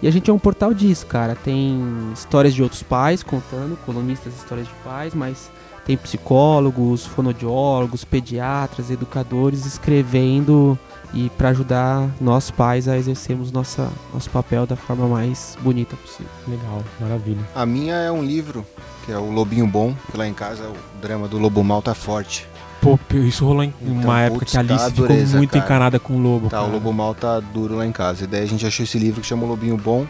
E 0.00 0.06
a 0.06 0.10
gente 0.10 0.30
é 0.30 0.32
um 0.32 0.38
portal 0.38 0.72
disso, 0.72 1.04
cara. 1.06 1.34
Tem 1.34 1.82
histórias 2.12 2.54
de 2.54 2.62
outros 2.62 2.82
pais 2.82 3.22
contando, 3.22 3.76
colunistas, 3.84 4.34
histórias 4.36 4.68
de 4.68 4.74
pais, 4.84 5.14
mas 5.14 5.50
tem 5.86 5.96
psicólogos, 5.96 7.06
fonodiólogos, 7.06 8.04
pediatras, 8.04 8.90
educadores 8.90 9.64
escrevendo 9.64 10.76
e 11.14 11.30
para 11.30 11.50
ajudar 11.50 12.08
nós 12.20 12.50
pais 12.50 12.88
a 12.88 12.98
exercermos 12.98 13.52
nossa, 13.52 13.88
nosso 14.12 14.28
papel 14.30 14.66
da 14.66 14.74
forma 14.74 15.06
mais 15.06 15.56
bonita 15.60 15.96
possível. 15.96 16.30
Legal, 16.48 16.82
maravilha. 17.00 17.40
A 17.54 17.64
minha 17.64 17.94
é 17.94 18.10
um 18.10 18.24
livro, 18.24 18.66
que 19.04 19.12
é 19.12 19.16
o 19.16 19.30
Lobinho 19.30 19.66
Bom, 19.66 19.94
que 20.10 20.18
lá 20.18 20.26
em 20.26 20.34
casa 20.34 20.68
o 20.68 21.00
drama 21.00 21.28
do 21.28 21.38
Lobo 21.38 21.62
Mal 21.62 21.80
tá 21.80 21.94
forte. 21.94 22.46
Pô, 22.80 22.98
isso 23.14 23.44
rolou 23.44 23.64
em 23.64 23.72
Então, 23.80 23.94
uma 23.94 24.20
época 24.20 24.40
putz, 24.40 24.52
que 24.52 24.56
a 24.58 24.60
Alice 24.60 24.76
tá 24.76 24.90
ficou 24.90 25.08
dureza, 25.08 25.38
muito 25.38 25.50
cara. 25.50 25.64
encanada 25.64 25.98
com 25.98 26.14
o 26.14 26.18
lobo. 26.18 26.48
Tá, 26.48 26.58
cara. 26.58 26.68
o 26.68 26.72
Lobo 26.72 26.92
Mal 26.92 27.14
tá 27.14 27.40
duro 27.40 27.76
lá 27.76 27.86
em 27.86 27.92
casa. 27.92 28.24
E 28.24 28.26
daí 28.26 28.42
a 28.42 28.46
gente 28.46 28.66
achou 28.66 28.84
esse 28.84 28.98
livro 28.98 29.20
que 29.20 29.26
chama 29.26 29.44
o 29.44 29.48
Lobinho 29.48 29.76
Bom. 29.76 30.06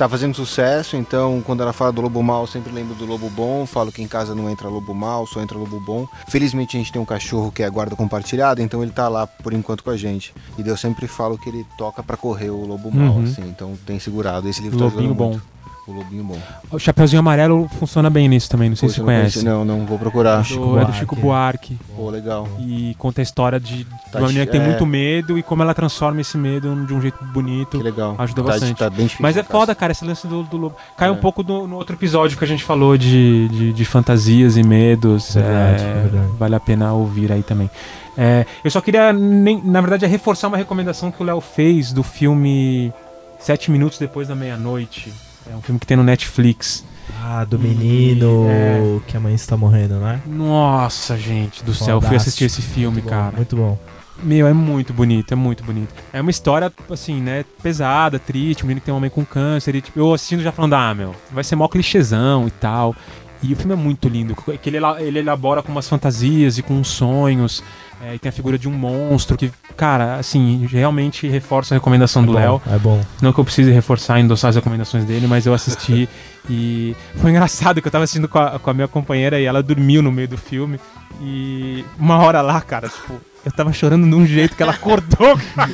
Tá 0.00 0.08
fazendo 0.08 0.34
sucesso, 0.34 0.96
então 0.96 1.42
quando 1.44 1.62
ela 1.62 1.74
fala 1.74 1.92
do 1.92 2.00
Lobo 2.00 2.22
Mal, 2.22 2.40
eu 2.40 2.46
sempre 2.46 2.72
lembro 2.72 2.94
do 2.94 3.04
Lobo 3.04 3.28
Bom. 3.28 3.66
Falo 3.66 3.92
que 3.92 4.00
em 4.00 4.08
casa 4.08 4.34
não 4.34 4.48
entra 4.48 4.66
Lobo 4.66 4.94
Mal, 4.94 5.26
só 5.26 5.42
entra 5.42 5.58
Lobo 5.58 5.78
Bom. 5.78 6.08
Felizmente 6.26 6.74
a 6.74 6.80
gente 6.80 6.90
tem 6.90 7.02
um 7.02 7.04
cachorro 7.04 7.52
que 7.52 7.62
é 7.62 7.68
guarda 7.68 7.94
compartilhada, 7.94 8.62
então 8.62 8.82
ele 8.82 8.92
tá 8.92 9.10
lá 9.10 9.26
por 9.26 9.52
enquanto 9.52 9.84
com 9.84 9.90
a 9.90 9.98
gente. 9.98 10.32
E 10.56 10.66
eu 10.66 10.74
sempre 10.74 11.06
falo 11.06 11.36
que 11.36 11.50
ele 11.50 11.66
toca 11.76 12.02
pra 12.02 12.16
correr 12.16 12.48
o 12.48 12.64
Lobo 12.64 12.90
Mal, 12.90 13.12
Uhum. 13.16 13.24
assim, 13.24 13.42
então 13.42 13.76
tem 13.84 14.00
segurado. 14.00 14.48
Esse 14.48 14.62
livro 14.62 14.78
tá 14.78 14.84
Lobinho 14.84 15.00
ajudando 15.10 15.18
bom. 15.18 15.28
muito. 15.32 15.42
O 15.90 15.94
Lobinho 15.94 16.22
Bom. 16.22 16.38
O 16.70 16.78
Chapeuzinho 16.78 17.18
Amarelo 17.18 17.68
funciona 17.78 18.08
bem 18.08 18.28
nisso 18.28 18.48
também, 18.48 18.68
não 18.68 18.76
sei 18.76 18.88
Poxa, 18.88 18.94
se 18.94 19.00
você 19.00 19.00
não 19.00 19.06
conhece. 19.18 19.32
conheci- 19.40 19.44
Não, 19.44 19.64
não, 19.64 19.84
vou 19.86 19.98
procurar. 19.98 20.42
Do- 20.44 20.78
é 20.78 20.84
do 20.84 20.92
Chico 20.92 21.16
Buarque. 21.16 21.76
Pô, 21.96 22.08
legal. 22.10 22.46
E 22.60 22.94
conta 22.98 23.20
a 23.20 23.24
história 23.24 23.58
de, 23.58 23.84
de 23.84 23.86
Tá 24.12 24.18
uma 24.20 24.28
menina 24.28 24.46
que 24.46 24.52
tem 24.52 24.60
é. 24.60 24.64
muito 24.64 24.86
medo 24.86 25.36
e 25.38 25.42
como 25.42 25.62
ela 25.62 25.74
transforma 25.74 26.20
esse 26.20 26.38
medo 26.38 26.74
de 26.86 26.94
um 26.94 27.00
jeito 27.00 27.18
bonito. 27.24 27.78
Que 27.78 27.82
legal. 27.84 28.14
Ajuda 28.18 28.42
Tá- 28.42 28.48
bastante. 28.50 28.74
Tá 28.78 28.88
bem 28.90 29.06
difícil. 29.06 29.18
Mas 29.22 29.36
é 29.36 29.42
caso. 29.42 29.50
foda, 29.52 29.74
cara, 29.74 29.90
esse 29.92 30.04
lance 30.04 30.26
do, 30.28 30.42
do 30.44 30.56
lobo. 30.56 30.76
Cai 30.96 31.08
É. 31.08 31.12
um 31.12 31.16
pouco 31.16 31.42
do- 31.42 31.66
no 31.66 31.76
outro 31.76 31.96
episódio 31.96 32.38
que 32.38 32.44
a 32.44 32.48
gente 32.48 32.62
falou 32.62 32.96
de, 32.96 33.48
de, 33.48 33.72
de 33.72 33.84
fantasias 33.84 34.56
e 34.56 34.62
medos. 34.62 35.34
Verdade, 35.34 35.82
é, 35.82 35.92
verdade. 36.02 36.32
Vale 36.38 36.54
a 36.54 36.60
pena 36.60 36.92
ouvir 36.92 37.32
aí 37.32 37.42
também. 37.42 37.68
É, 38.16 38.44
eu 38.62 38.70
só 38.70 38.80
queria, 38.80 39.12
nem- 39.12 39.60
na 39.64 39.80
verdade, 39.80 40.04
é 40.04 40.08
reforçar 40.08 40.48
uma 40.48 40.56
recomendação 40.56 41.10
que 41.10 41.22
o 41.22 41.26
Léo 41.26 41.40
fez 41.40 41.92
do 41.92 42.02
filme 42.02 42.92
Sete 43.38 43.70
Minutos 43.70 43.98
Depois 43.98 44.28
da 44.28 44.34
Meia-Noite. 44.34 45.12
É 45.50 45.54
um 45.54 45.62
filme 45.62 45.78
que 45.78 45.86
tem 45.86 45.96
no 45.96 46.02
Netflix. 46.02 46.84
Ah, 47.22 47.44
do 47.44 47.58
menino 47.58 48.46
É. 48.48 49.00
que 49.06 49.16
a 49.16 49.20
mãe 49.20 49.34
está 49.34 49.56
morrendo, 49.56 49.94
né? 49.98 50.20
Nossa, 50.26 51.16
gente 51.18 51.64
do 51.64 51.74
céu, 51.74 52.00
fui 52.00 52.16
assistir 52.16 52.44
esse 52.44 52.62
filme, 52.62 52.94
Muito 53.00 53.04
bom, 53.04 53.10
cara. 53.10 53.36
Muito 53.36 53.56
bom. 53.56 53.78
Meu, 54.22 54.46
é 54.46 54.52
muito 54.52 54.92
bonito, 54.92 55.32
é 55.32 55.34
muito 55.34 55.64
bonito. 55.64 55.94
É 56.12 56.20
uma 56.20 56.30
história, 56.30 56.70
assim, 56.90 57.20
né, 57.20 57.44
pesada, 57.62 58.18
triste, 58.18 58.62
um 58.64 58.66
menino 58.66 58.80
que 58.80 58.84
tem 58.86 58.94
uma 58.94 59.00
mãe 59.00 59.08
com 59.10 59.24
câncer, 59.24 59.74
e 59.74 59.80
tipo, 59.80 59.98
eu 59.98 60.12
assistindo 60.12 60.42
já 60.42 60.52
falando, 60.52 60.74
ah, 60.74 60.94
meu, 60.94 61.14
vai 61.32 61.42
ser 61.42 61.56
mó 61.56 61.66
clichêzão 61.68 62.46
e 62.46 62.50
tal. 62.50 62.94
E 63.42 63.52
o 63.52 63.56
filme 63.56 63.72
é 63.72 63.76
muito 63.76 64.08
lindo, 64.08 64.34
que 64.34 64.68
ele, 64.68 64.78
ele 64.98 65.20
elabora 65.20 65.62
com 65.62 65.72
umas 65.72 65.88
fantasias 65.88 66.58
e 66.58 66.62
com 66.62 66.74
uns 66.74 66.88
sonhos, 66.88 67.62
é, 68.02 68.14
e 68.14 68.18
tem 68.18 68.30
a 68.30 68.32
figura 68.32 68.58
de 68.58 68.66
um 68.66 68.72
monstro 68.72 69.36
que, 69.36 69.50
cara, 69.76 70.16
assim, 70.16 70.66
realmente 70.70 71.26
reforça 71.26 71.74
a 71.74 71.76
recomendação 71.76 72.24
do 72.24 72.36
é 72.36 72.42
Léo. 72.42 72.62
bom, 72.64 72.74
É 72.74 72.78
bom. 72.78 73.00
Não 73.20 73.32
que 73.32 73.40
eu 73.40 73.44
precise 73.44 73.70
reforçar 73.70 74.18
e 74.18 74.22
endossar 74.22 74.50
as 74.50 74.56
recomendações 74.56 75.04
dele, 75.04 75.26
mas 75.26 75.44
eu 75.44 75.52
assisti 75.52 76.08
e 76.48 76.96
foi 77.16 77.30
engraçado 77.30 77.82
que 77.82 77.88
eu 77.88 77.92
tava 77.92 78.04
assistindo 78.04 78.26
com 78.26 78.38
a, 78.38 78.58
com 78.58 78.70
a 78.70 78.74
minha 78.74 78.88
companheira 78.88 79.38
e 79.38 79.44
ela 79.44 79.62
dormiu 79.62 80.02
no 80.02 80.10
meio 80.10 80.28
do 80.28 80.38
filme. 80.38 80.80
E 81.20 81.84
uma 81.98 82.18
hora 82.18 82.40
lá, 82.40 82.60
cara, 82.62 82.88
tipo, 82.88 83.20
eu 83.44 83.52
tava 83.52 83.72
chorando 83.72 84.08
de 84.08 84.14
um 84.14 84.26
jeito 84.26 84.56
que 84.56 84.62
ela 84.62 84.72
acordou. 84.72 85.38
cara. 85.54 85.70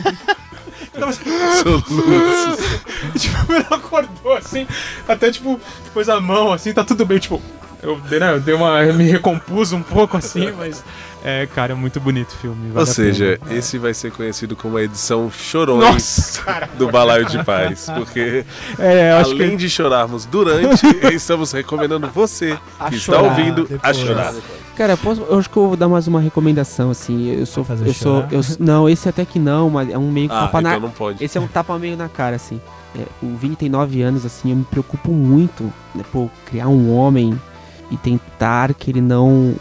Eu 0.94 1.00
tava 1.00 1.12
Soluços. 1.12 2.58
tipo, 3.20 3.52
ela 3.52 3.76
acordou 3.76 4.32
assim, 4.34 4.66
até 5.06 5.30
tipo, 5.30 5.60
pôs 5.92 6.08
a 6.08 6.20
mão 6.20 6.52
assim, 6.52 6.72
tá 6.72 6.82
tudo 6.82 7.04
bem, 7.04 7.18
tipo. 7.18 7.40
Eu, 7.86 8.00
dei, 8.00 8.18
né, 8.18 8.32
eu 8.34 8.40
dei 8.40 8.54
uma. 8.54 8.82
Eu 8.84 8.94
me 8.94 9.04
recompus 9.04 9.72
um 9.72 9.82
pouco 9.82 10.16
assim, 10.18 10.50
mas. 10.58 10.82
É, 11.24 11.46
cara, 11.46 11.72
é 11.72 11.74
muito 11.74 11.98
bonito 12.00 12.30
o 12.30 12.36
filme. 12.36 12.68
vale 12.68 12.76
Ou 12.76 12.82
a 12.82 12.86
seja, 12.86 13.38
pena. 13.42 13.58
esse 13.58 13.78
vai 13.78 13.92
ser 13.94 14.12
conhecido 14.12 14.54
como 14.54 14.76
a 14.76 14.82
edição 14.82 15.28
Chorões 15.30 15.80
Nossa, 15.82 16.42
cara. 16.42 16.68
do 16.78 16.88
Balaio 16.88 17.24
de 17.26 17.42
Paz. 17.44 17.86
Porque 17.96 18.44
É, 18.78 19.10
além 19.12 19.50
que. 19.50 19.56
de 19.56 19.70
chorarmos 19.70 20.24
durante, 20.24 20.86
estamos 21.12 21.50
recomendando 21.52 22.06
você 22.08 22.56
A 22.78 22.90
que 22.90 22.98
chorar 22.98 23.22
está 23.22 23.30
ouvindo 23.30 23.62
a 23.62 23.64
depois. 23.92 23.96
chorar. 23.96 24.34
Cara, 24.76 24.92
eu, 24.92 24.98
posso, 24.98 25.22
eu 25.22 25.38
acho 25.38 25.48
que 25.50 25.56
eu 25.56 25.68
vou 25.68 25.76
dar 25.76 25.88
mais 25.88 26.06
uma 26.06 26.20
recomendação, 26.20 26.90
assim. 26.90 27.30
Eu 27.32 27.46
sou. 27.46 27.66
Eu 27.84 27.92
sou. 27.94 28.20
chorar? 28.22 28.32
Eu, 28.32 28.40
não, 28.60 28.88
esse 28.88 29.08
até 29.08 29.24
que 29.24 29.38
não, 29.38 29.70
mas 29.70 29.90
é 29.90 29.98
um 29.98 30.10
meio 30.12 30.28
que 30.28 30.34
Ah, 30.34 30.42
tapa 30.42 30.60
na. 30.60 30.68
então 30.70 30.80
não 30.82 30.90
pode. 30.90 31.24
Esse 31.24 31.38
é 31.38 31.40
um 31.40 31.48
tapa 31.48 31.76
meio 31.78 31.96
na 31.96 32.08
cara, 32.08 32.36
assim. 32.36 32.60
É, 32.96 33.02
o 33.22 33.34
Vini 33.36 33.56
tem 33.56 33.68
9 33.68 34.00
anos, 34.02 34.24
assim, 34.24 34.50
eu 34.50 34.56
me 34.56 34.64
preocupo 34.64 35.10
muito, 35.12 35.64
né, 35.94 36.02
pô, 36.12 36.30
criar 36.46 36.68
um 36.68 36.94
homem 36.94 37.38
e 37.90 37.96
tentar 37.96 38.74
que 38.74 38.90
ele 38.90 39.00
não 39.00 39.54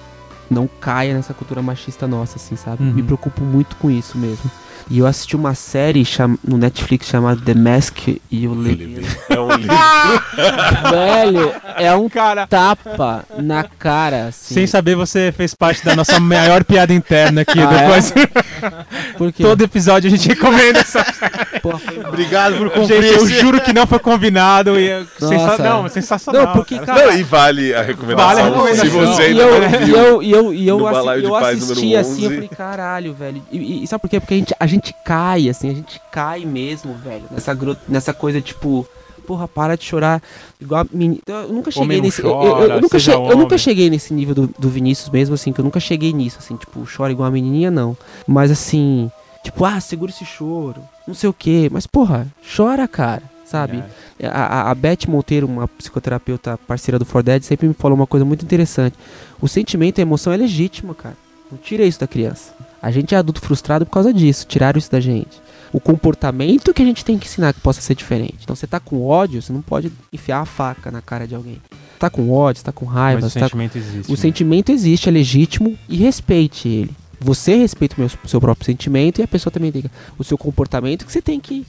não 0.49 0.69
caia 0.79 1.13
nessa 1.13 1.33
cultura 1.33 1.61
machista 1.61 2.07
nossa, 2.07 2.37
assim, 2.37 2.55
sabe? 2.55 2.83
Uhum. 2.83 2.93
Me 2.93 3.03
preocupo 3.03 3.43
muito 3.43 3.75
com 3.77 3.89
isso 3.89 4.17
mesmo. 4.17 4.49
E 4.89 4.99
eu 4.99 5.07
assisti 5.07 5.35
uma 5.35 5.55
série 5.55 6.05
cham 6.05 6.37
no 6.47 6.57
Netflix 6.57 7.07
chamada 7.07 7.41
The 7.43 7.55
Mask 7.55 8.07
e 8.29 8.47
o 8.47 8.53
Levino. 8.53 9.01
É 9.29 9.39
um 9.39 9.51
livro. 9.55 9.75
Velho, 10.91 11.51
é 11.77 11.95
um 11.95 12.07
Cara, 12.07 12.45
tapa 12.47 13.25
na 13.37 13.63
cara, 13.63 14.27
assim. 14.27 14.53
sem 14.53 14.67
saber, 14.67 14.95
você 14.95 15.31
fez 15.35 15.53
parte 15.55 15.83
da 15.83 15.95
nossa 15.95 16.19
maior 16.19 16.63
piada 16.63 16.93
interna 16.93 17.41
aqui. 17.41 17.59
Ah, 17.59 17.73
é? 17.73 17.77
depois, 17.81 18.13
Porque, 19.17 19.43
todo 19.43 19.63
episódio 19.63 20.07
a 20.07 20.11
gente 20.11 20.27
recomenda 20.29 20.79
essa 20.79 21.03
porra. 21.63 21.79
Obrigado 22.07 22.57
por 22.57 22.69
cumprir 22.69 23.01
Gente, 23.01 23.13
eu 23.17 23.27
juro 23.27 23.61
que 23.61 23.73
não 23.73 23.87
foi 23.87 23.99
combinado. 23.99 24.79
E 24.79 24.87
é 24.89 24.99
Nossa. 25.19 25.27
sensa... 25.27 25.57
Não, 25.63 25.85
é 25.85 25.89
sensacional. 25.89 26.45
Não, 26.45 26.53
porque, 26.53 26.77
cara. 26.79 27.07
Não, 27.07 27.17
e 27.17 27.23
vale 27.23 27.73
a 27.73 27.81
recomendação. 27.81 28.27
Vale 28.27 28.41
a 28.41 28.45
recomendação. 28.45 28.85
Se 28.85 28.89
você 28.91 29.31
E 29.31 29.37
eu, 29.39 29.59
não 29.59 29.67
e 29.81 29.85
viu. 29.85 29.95
eu, 29.97 30.23
e 30.23 30.31
eu, 30.31 30.53
e 30.53 30.67
eu, 30.67 30.87
assi- 30.87 31.19
de 31.21 31.25
eu 31.25 31.31
Paz 31.31 31.63
assisti 31.63 31.95
assim, 31.95 32.23
eu 32.23 32.29
11. 32.29 32.35
falei, 32.35 32.49
caralho, 32.49 33.13
velho. 33.13 33.41
E, 33.51 33.83
e 33.83 33.87
sabe 33.87 34.01
por 34.01 34.09
quê? 34.09 34.19
Porque 34.19 34.33
a 34.33 34.37
gente, 34.37 34.55
a 34.59 34.67
gente 34.67 34.74
cai, 35.03 35.49
assim, 35.49 35.69
a 35.69 35.73
gente 35.73 36.01
cai 36.11 36.45
mesmo, 36.45 36.93
velho. 36.95 37.23
Nessa, 37.31 37.57
nessa 37.87 38.13
coisa, 38.13 38.41
tipo, 38.41 38.87
porra, 39.27 39.47
para 39.47 39.75
de 39.75 39.83
chorar. 39.83 40.21
Igual 40.61 40.81
a 40.81 40.85
meni- 40.91 41.21
Eu 41.25 41.49
nunca 41.49 41.71
cheguei 41.71 41.87
nesse. 42.01 42.21
eu- 42.23 42.29
eu, 42.29 42.33
eu 42.33 42.55
chora, 42.67 42.81
nunca 42.81 42.99
che- 42.99 43.11
eu 43.11 43.37
nunca 43.37 43.57
cheguei 43.57 43.89
nesse 43.89 44.13
nível 44.13 44.35
do, 44.35 44.47
do 44.59 44.69
Vinícius 44.69 45.09
mesmo, 45.09 45.35
assim, 45.35 45.51
que 45.51 45.59
eu 45.59 45.65
nunca 45.65 45.79
cheguei 45.79 46.13
nisso, 46.13 46.37
assim, 46.39 46.55
tipo, 46.55 46.85
chora 46.95 47.11
igual 47.11 47.27
a 47.27 47.31
menininha, 47.31 47.71
não. 47.71 47.97
Mas 48.27 48.51
assim, 48.51 49.09
tipo, 49.43 49.65
ah, 49.65 49.79
segura 49.79 50.11
esse 50.11 50.25
choro, 50.25 50.81
não 51.07 51.13
sei 51.15 51.29
o 51.29 51.33
quê. 51.33 51.69
Mas, 51.71 51.87
porra, 51.87 52.27
chora, 52.55 52.87
cara, 52.87 53.23
sabe? 53.45 53.77
A, 54.23 54.45
a, 54.67 54.71
a 54.71 54.75
Beth 54.75 55.07
Monteiro, 55.07 55.47
uma 55.47 55.67
psicoterapeuta 55.67 56.57
parceira 56.67 56.97
do 56.99 57.05
For 57.05 57.21
Dead, 57.23 57.41
sempre 57.43 57.67
me 57.67 57.73
falou 57.73 57.97
uma 57.97 58.07
coisa 58.07 58.23
muito 58.25 58.43
interessante. 58.45 58.95
O 59.41 59.47
sentimento 59.47 59.97
e 59.97 60.01
a 60.01 60.03
emoção 60.03 60.31
é 60.31 60.37
legítima, 60.37 60.93
cara. 60.95 61.17
Não 61.51 61.57
tira 61.57 61.83
isso 61.83 61.99
da 61.99 62.07
criança. 62.07 62.53
A 62.81 62.91
gente 62.91 63.15
é 63.15 63.17
adulto 63.17 63.41
frustrado 63.41 63.85
por 63.85 63.91
causa 63.91 64.13
disso. 64.13 64.45
Tiraram 64.47 64.77
isso 64.77 64.91
da 64.91 64.99
gente. 64.99 65.41
O 65.73 65.79
comportamento 65.79 66.73
que 66.73 66.81
a 66.81 66.85
gente 66.85 67.03
tem 67.03 67.17
que 67.17 67.25
ensinar 67.27 67.53
que 67.53 67.59
possa 67.59 67.81
ser 67.81 67.95
diferente. 67.95 68.37
Então 68.43 68.55
você 68.55 68.67
tá 68.67 68.79
com 68.79 69.05
ódio, 69.05 69.41
você 69.41 69.51
não 69.51 69.61
pode 69.61 69.91
enfiar 70.13 70.39
a 70.41 70.45
faca 70.45 70.89
na 70.91 71.01
cara 71.01 71.27
de 71.27 71.35
alguém. 71.35 71.61
Tá 71.99 72.09
com 72.09 72.29
ódio, 72.31 72.59
você 72.59 72.65
tá 72.65 72.71
com 72.71 72.85
raiva, 72.85 73.21
Mas 73.21 73.31
o 73.31 73.33
tá 73.33 73.39
com... 73.41 73.45
sentimento 73.47 73.77
existe. 73.77 74.09
O 74.09 74.15
né? 74.15 74.17
sentimento 74.17 74.71
existe, 74.71 75.09
é 75.09 75.11
legítimo 75.11 75.77
e 75.89 75.97
respeite 75.97 76.67
ele. 76.67 76.91
Você 77.19 77.55
respeita 77.55 77.95
o 77.97 77.99
meu- 78.01 78.09
seu 78.25 78.39
próprio 78.39 78.65
sentimento 78.65 79.19
e 79.19 79.23
a 79.23 79.27
pessoa 79.27 79.51
também 79.51 79.71
tem 79.71 79.83
o 80.17 80.23
seu 80.23 80.37
comportamento 80.37 81.05
que 81.05 81.11
você 81.11 81.21
tem 81.21 81.39
que, 81.39 81.65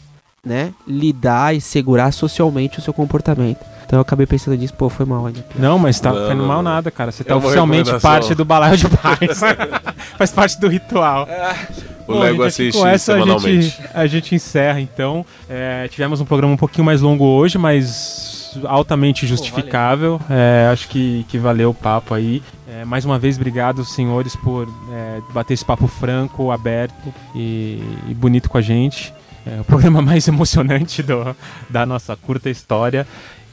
né, 0.47 0.73
lidar 0.86 1.55
e 1.56 1.60
segurar 1.60 2.12
socialmente 2.12 2.78
o 2.78 2.82
seu 2.82 2.94
comportamento. 2.94 3.59
Então 3.85 3.98
eu 3.98 4.01
acabei 4.02 4.27
pensando 4.27 4.56
nisso, 4.56 4.74
pô, 4.74 4.89
foi 4.89 5.06
mal, 5.06 5.24
né? 5.27 5.32
Não, 5.56 5.78
mas 5.78 6.01
tá 6.01 6.12
Não, 6.12 6.35
mal 6.47 6.56
não. 6.56 6.62
nada, 6.62 6.90
cara. 6.90 7.12
Você 7.12 7.23
É 7.23 7.27
tá 7.27 7.35
uma 7.36 7.44
oficialmente 7.44 7.93
parte 8.01 8.35
do 8.35 8.44
balaio 8.44 8.77
de 8.77 8.89
paz. 8.89 9.40
Faz 10.18 10.32
parte 10.32 10.60
do 10.60 10.66
ritual. 10.68 11.28
O 12.06 12.12
Bom, 12.14 12.18
Lego 12.20 12.36
gente, 12.39 12.47
assiste 12.47 12.78
com 12.78 12.86
essa 12.86 13.12
a 13.12 13.14
semanalmente. 13.16 13.62
gente, 13.62 13.82
a 13.94 14.06
gente 14.06 14.35
encerra, 14.35 14.81
então. 14.81 15.24
É, 15.48 15.86
tivemos 15.89 16.20
um 16.20 16.24
programa 16.24 16.52
um 16.55 16.56
pouquinho 16.56 16.85
mais 16.85 17.01
longo 17.01 17.24
hoje, 17.24 17.59
mas 17.59 18.59
altamente 18.64 19.24
justificável. 19.27 20.20
É, 20.28 20.68
acho 20.73 20.89
que, 20.89 21.24
que 21.28 21.39
valeu 21.39 21.70
o 21.70 21.74
papo 21.74 22.12
aí. 22.12 22.43
É, 22.68 22.85
mais 22.85 23.05
uma 23.05 23.18
vez, 23.20 23.36
obrigado, 23.36 23.85
senhores, 23.85 24.35
por 24.35 24.68
é, 24.93 25.20
bater 25.32 25.55
esse 25.55 25.64
papo 25.64 25.86
franco, 25.86 26.51
aberto 26.51 27.14
e, 27.36 27.81
e 28.09 28.14
bonito 28.14 28.51
com 28.51 28.59
a 28.59 28.62
gente. 28.62 29.12
É 29.47 29.60
o 29.60 29.64
programa 29.64 30.02
mais 30.02 30.27
emocionante 30.28 31.02
do- 31.02 31.36
da 31.70 31.86
nossa 31.86 32.16
curta 32.16 32.51
história. 32.51 33.06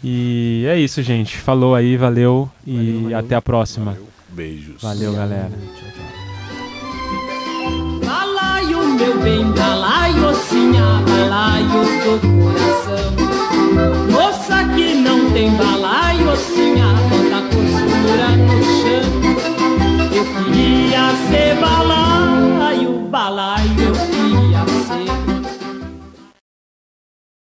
E 0.03 0.65
é 0.67 0.77
isso, 0.77 1.01
gente. 1.01 1.37
Falou 1.37 1.75
aí, 1.75 1.95
valeu 1.95 2.49
e 2.65 2.75
Valeu, 2.75 3.01
valeu. 3.03 3.17
até 3.19 3.35
a 3.35 3.41
próxima. 3.41 3.97
Beijos. 4.29 4.81
Valeu, 4.81 5.13
galera. 5.13 5.51
Balaio, 8.05 8.95
meu 8.95 9.19
bem, 9.21 9.45
balaio, 9.51 10.33
sinha, 10.49 11.01
balaio 11.07 11.83
do 12.03 12.19
coração. 12.43 13.13
Moça 14.11 14.63
que 14.75 14.95
não 14.95 15.31
tem 15.31 15.51
balaio, 15.55 16.35
sinha, 16.35 16.87
bota 17.09 17.37
a 17.37 17.41
costura 17.43 18.35
no 18.35 18.63
chão. 18.63 19.05
Eu 20.11 20.25
queria 20.51 21.09
ser 21.29 21.55
balaio, 21.61 22.99
balaio. 23.09 23.93